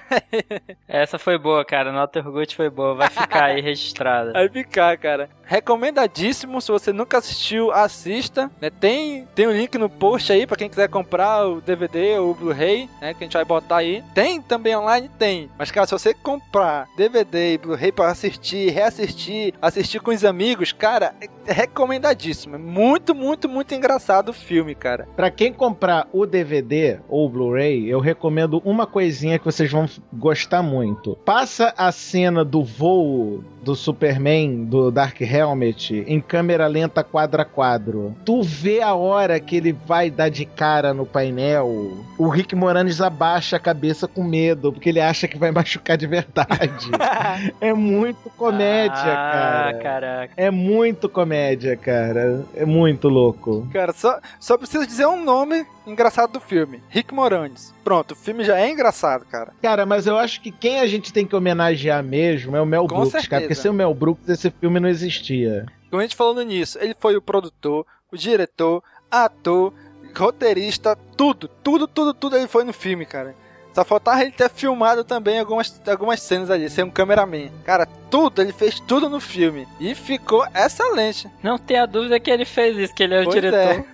Essa 0.88 1.18
foi 1.18 1.38
boa, 1.38 1.66
cara. 1.66 1.92
Nota 1.92 2.20
Orgut 2.20 2.56
foi 2.56 2.70
boa. 2.70 2.94
Vai 2.94 3.10
ficar 3.10 3.46
aí 3.46 3.62
registrada. 3.62 4.34
Vai 4.34 4.50
ficar, 4.50 4.98
cara. 4.98 5.30
Recomendadíssimo. 5.44 6.62
Se 6.62 6.72
você 6.72 6.94
nunca 6.94 7.18
assistiu, 7.18 7.72
assista. 7.72 8.52
Né? 8.62 8.70
Tem, 8.70 9.28
tem 9.34 9.48
um 9.48 9.52
link 9.52 9.78
no 9.78 9.90
post 9.90 10.32
aí 10.32 10.46
pra 10.46 10.58
quem 10.58 10.70
quiser 10.70 10.90
comprar 10.90 11.48
o 11.48 11.62
DVD 11.62 12.20
ou 12.20 12.32
o 12.32 12.36
Blu-ray, 12.36 12.90
né? 13.02 13.14
Que 13.14 13.24
a 13.24 13.26
gente 13.26 13.34
vai 13.34 13.46
botar 13.46 13.78
aí. 13.78 14.04
Tem 14.14 14.42
também 14.42 14.76
online? 14.76 15.10
Tem. 15.18 15.50
Mas, 15.58 15.72
cara, 15.72 15.88
se 15.88 15.94
você 15.94 16.14
comprar 16.14 16.88
DVD 16.98 17.47
Blu-ray 17.56 17.92
pra 17.92 18.10
assistir, 18.10 18.72
reassistir, 18.72 19.54
assistir 19.62 20.00
com 20.00 20.10
os 20.10 20.26
amigos, 20.26 20.72
cara, 20.72 21.14
recomendadíssimo. 21.48 22.56
É 22.56 22.60
muito, 22.60 23.14
muito, 23.16 23.48
muito 23.50 23.74
engraçado 23.74 24.30
o 24.30 24.34
filme, 24.34 24.76
cara. 24.76 25.08
Pra 25.16 25.30
quem 25.32 25.52
comprar 25.54 26.08
o 26.12 26.26
DVD 26.26 27.00
ou 27.10 27.26
o 27.26 27.30
Blu-ray, 27.30 27.88
eu 27.90 28.00
recomendo 28.00 28.62
uma 28.66 28.86
coisinha 28.88 29.40
que 29.40 29.46
vocês 29.46 29.72
vão 29.72 29.86
gostar 30.14 30.62
muito. 30.62 31.16
Passa 31.26 31.74
a 31.78 31.92
cena 31.92 32.44
do 32.44 32.64
voo 32.64 33.44
do 33.64 33.76
Superman, 33.76 34.64
do 34.66 34.90
Dark 34.90 35.20
Helmet, 35.20 36.04
em 36.08 36.22
câmera 36.22 36.68
lenta 36.68 37.04
quadro 37.04 37.42
a 37.42 37.46
quadro. 37.46 38.16
Tu 38.24 38.42
vê 38.42 38.82
a 38.82 38.94
hora 38.96 39.40
que 39.42 39.58
ele 39.58 39.74
vai 39.74 40.10
dar 40.10 40.30
de 40.30 40.46
cara 40.46 40.94
no 40.94 41.06
painel. 41.06 41.98
O 42.18 42.30
Rick 42.30 42.56
Moranis 42.56 43.02
abaixa 43.02 43.58
a 43.58 43.60
cabeça 43.60 44.08
com 44.08 44.24
medo, 44.24 44.72
porque 44.72 44.88
ele 44.90 45.02
acha 45.02 45.28
que 45.28 45.38
vai 45.38 45.52
machucar 45.52 45.98
de 45.98 46.08
verdade. 46.08 46.90
é 47.60 47.74
muito 47.74 48.30
comédia, 48.38 48.94
Ah, 48.96 49.72
cara. 49.74 49.78
caraca. 49.84 50.34
É 50.38 50.50
muito 50.50 51.10
comédia, 51.10 51.37
cara. 51.78 52.46
É 52.56 52.66
muito 52.66 53.08
louco. 53.08 53.68
Cara, 53.72 53.94
só, 53.94 54.20
só 54.40 54.58
preciso 54.58 54.86
dizer 54.86 55.06
um 55.06 55.24
nome 55.24 55.66
engraçado 55.86 56.34
do 56.34 56.40
filme: 56.40 56.82
Rick 56.90 57.14
Moranis. 57.14 57.74
Pronto, 57.84 58.12
o 58.12 58.16
filme 58.16 58.44
já 58.44 58.60
é 58.60 58.70
engraçado, 58.70 59.26
cara. 59.26 59.54
Cara, 59.62 59.86
mas 59.86 60.08
eu 60.08 60.18
acho 60.18 60.42
que 60.42 60.52
quem 60.52 60.80
a 60.80 60.88
gente 60.88 61.14
tem 61.14 61.26
que 61.26 61.36
homenagear 61.36 62.04
mesmo 62.04 62.56
é 62.56 62.62
o 62.62 62.66
Mel 62.66 62.84
Com 62.84 62.88
Brooks, 62.88 63.12
certeza. 63.12 63.30
cara. 63.30 63.42
Porque 63.44 63.56
sem 63.56 63.72
o 63.72 63.74
Mel 63.74 63.94
Brooks 63.94 64.28
esse 64.30 64.50
filme 64.52 64.80
não 64.80 64.90
existia. 64.90 65.66
Como 65.90 66.02
a 66.02 66.06
gente 66.06 66.18
no 66.20 66.42
início, 66.42 66.82
ele 66.82 66.96
foi 67.00 67.16
o 67.16 67.22
produtor, 67.22 67.86
o 68.12 68.18
diretor, 68.18 68.84
ator, 69.10 69.74
roteirista, 70.16 70.98
tudo, 71.16 71.48
tudo, 71.64 71.88
tudo, 71.88 72.14
tudo 72.14 72.36
ele 72.36 72.48
foi 72.48 72.64
no 72.64 72.74
filme, 72.74 73.06
cara. 73.06 73.36
Só 73.78 73.86
faltava 73.86 74.24
ele 74.24 74.32
ter 74.32 74.50
filmado 74.50 75.04
também 75.04 75.38
algumas, 75.38 75.80
algumas 75.88 76.20
cenas 76.20 76.50
ali, 76.50 76.68
ser 76.68 76.82
um 76.82 76.90
cameraman. 76.90 77.52
Cara, 77.64 77.86
tudo, 78.10 78.42
ele 78.42 78.52
fez 78.52 78.80
tudo 78.80 79.08
no 79.08 79.20
filme. 79.20 79.68
E 79.80 79.94
ficou 79.94 80.44
excelente. 80.56 81.30
Não 81.44 81.60
tenha 81.60 81.86
dúvida 81.86 82.20
que 82.20 82.32
ele 82.32 82.44
fez 82.44 82.76
isso, 82.76 82.96
que 82.96 83.04
ele 83.04 83.14
é 83.14 83.22
o 83.22 83.26
Pois 83.26 83.36
diretor. 83.36 83.86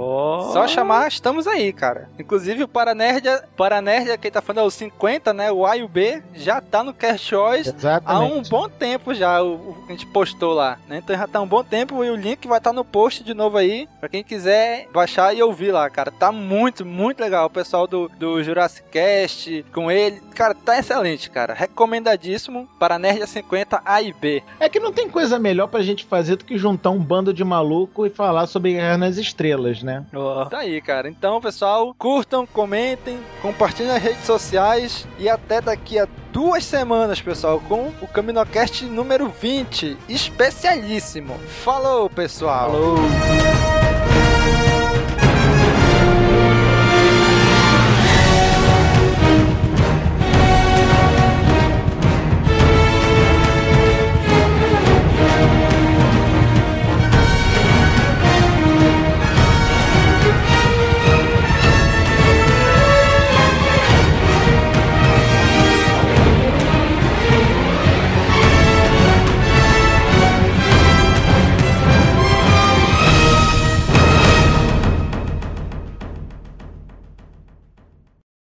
Só 0.52 0.66
chamar, 0.66 1.08
estamos 1.08 1.46
aí, 1.46 1.72
cara. 1.72 2.08
Inclusive 2.18 2.62
o 2.62 2.68
Paranerdia, 2.68 3.44
Paranerdia, 3.56 4.18
quem 4.18 4.30
tá 4.30 4.40
falando 4.40 4.64
é 4.64 4.66
o 4.66 4.70
50, 4.70 5.32
né? 5.32 5.52
O 5.52 5.66
A 5.66 5.76
e 5.76 5.82
o 5.82 5.88
B 5.88 6.22
já 6.34 6.60
tá 6.60 6.82
no 6.82 6.92
Cast 6.92 7.34
Oz 7.34 7.74
há 8.04 8.20
um 8.20 8.42
bom 8.42 8.68
tempo 8.68 9.14
já. 9.14 9.42
O, 9.42 9.54
o 9.54 9.74
que 9.86 9.92
a 9.92 9.96
gente 9.96 10.06
postou 10.06 10.54
lá, 10.54 10.78
né? 10.88 10.98
Então 10.98 11.16
já 11.16 11.26
tá 11.26 11.40
um 11.40 11.46
bom 11.46 11.62
tempo 11.62 12.04
e 12.04 12.10
o 12.10 12.16
link 12.16 12.46
vai 12.46 12.58
estar 12.58 12.72
no 12.72 12.84
post 12.84 13.22
de 13.22 13.34
novo 13.34 13.56
aí, 13.56 13.88
pra 14.00 14.08
quem 14.08 14.22
quiser 14.22 14.88
baixar 14.92 15.34
e 15.34 15.42
ouvir 15.42 15.72
lá, 15.72 15.88
cara. 15.90 16.10
Tá 16.10 16.32
muito, 16.32 16.84
muito 16.84 17.20
legal. 17.20 17.46
O 17.46 17.50
pessoal 17.50 17.86
do, 17.86 18.08
do 18.18 18.42
Jurassic 18.42 18.88
Cast 18.90 19.64
com 19.72 19.90
ele, 19.90 20.20
cara, 20.34 20.54
tá 20.54 20.78
excelente, 20.78 21.30
cara. 21.30 21.54
Recomendadíssimo. 21.54 22.68
Paranerdia 22.78 23.26
50 23.26 23.82
A 23.84 24.02
e 24.06 24.12
B. 24.12 24.42
É 24.60 24.68
que 24.68 24.80
não 24.80 24.92
tem 24.92 25.08
coisa 25.08 25.38
melhor 25.38 25.66
pra 25.68 25.82
gente 25.82 26.04
fazer 26.04 26.36
do 26.36 26.44
que 26.44 26.56
juntar 26.58 26.90
um 26.90 26.98
bando 26.98 27.32
de 27.32 27.44
maluco 27.44 28.06
e 28.06 28.10
falar 28.10 28.46
sobre 28.46 28.72
Guerra 28.72 28.98
nas 28.98 29.16
Estrelas, 29.16 29.82
né? 29.82 30.04
Tá 30.50 30.58
aí, 30.58 30.80
cara. 30.80 31.08
Então, 31.08 31.40
pessoal, 31.40 31.94
curtam, 31.98 32.46
comentem, 32.46 33.18
compartilhem 33.42 33.92
nas 33.92 34.02
redes 34.02 34.24
sociais 34.24 35.06
e 35.18 35.28
até 35.28 35.60
daqui 35.60 35.98
a 35.98 36.08
duas 36.32 36.64
semanas, 36.64 37.20
pessoal, 37.20 37.60
com 37.60 37.92
o 38.00 38.06
Caminocast 38.06 38.84
número 38.84 39.28
20, 39.28 39.96
especialíssimo. 40.08 41.34
Falou, 41.64 42.08
pessoal! 42.10 42.70
Falou! 42.70 42.96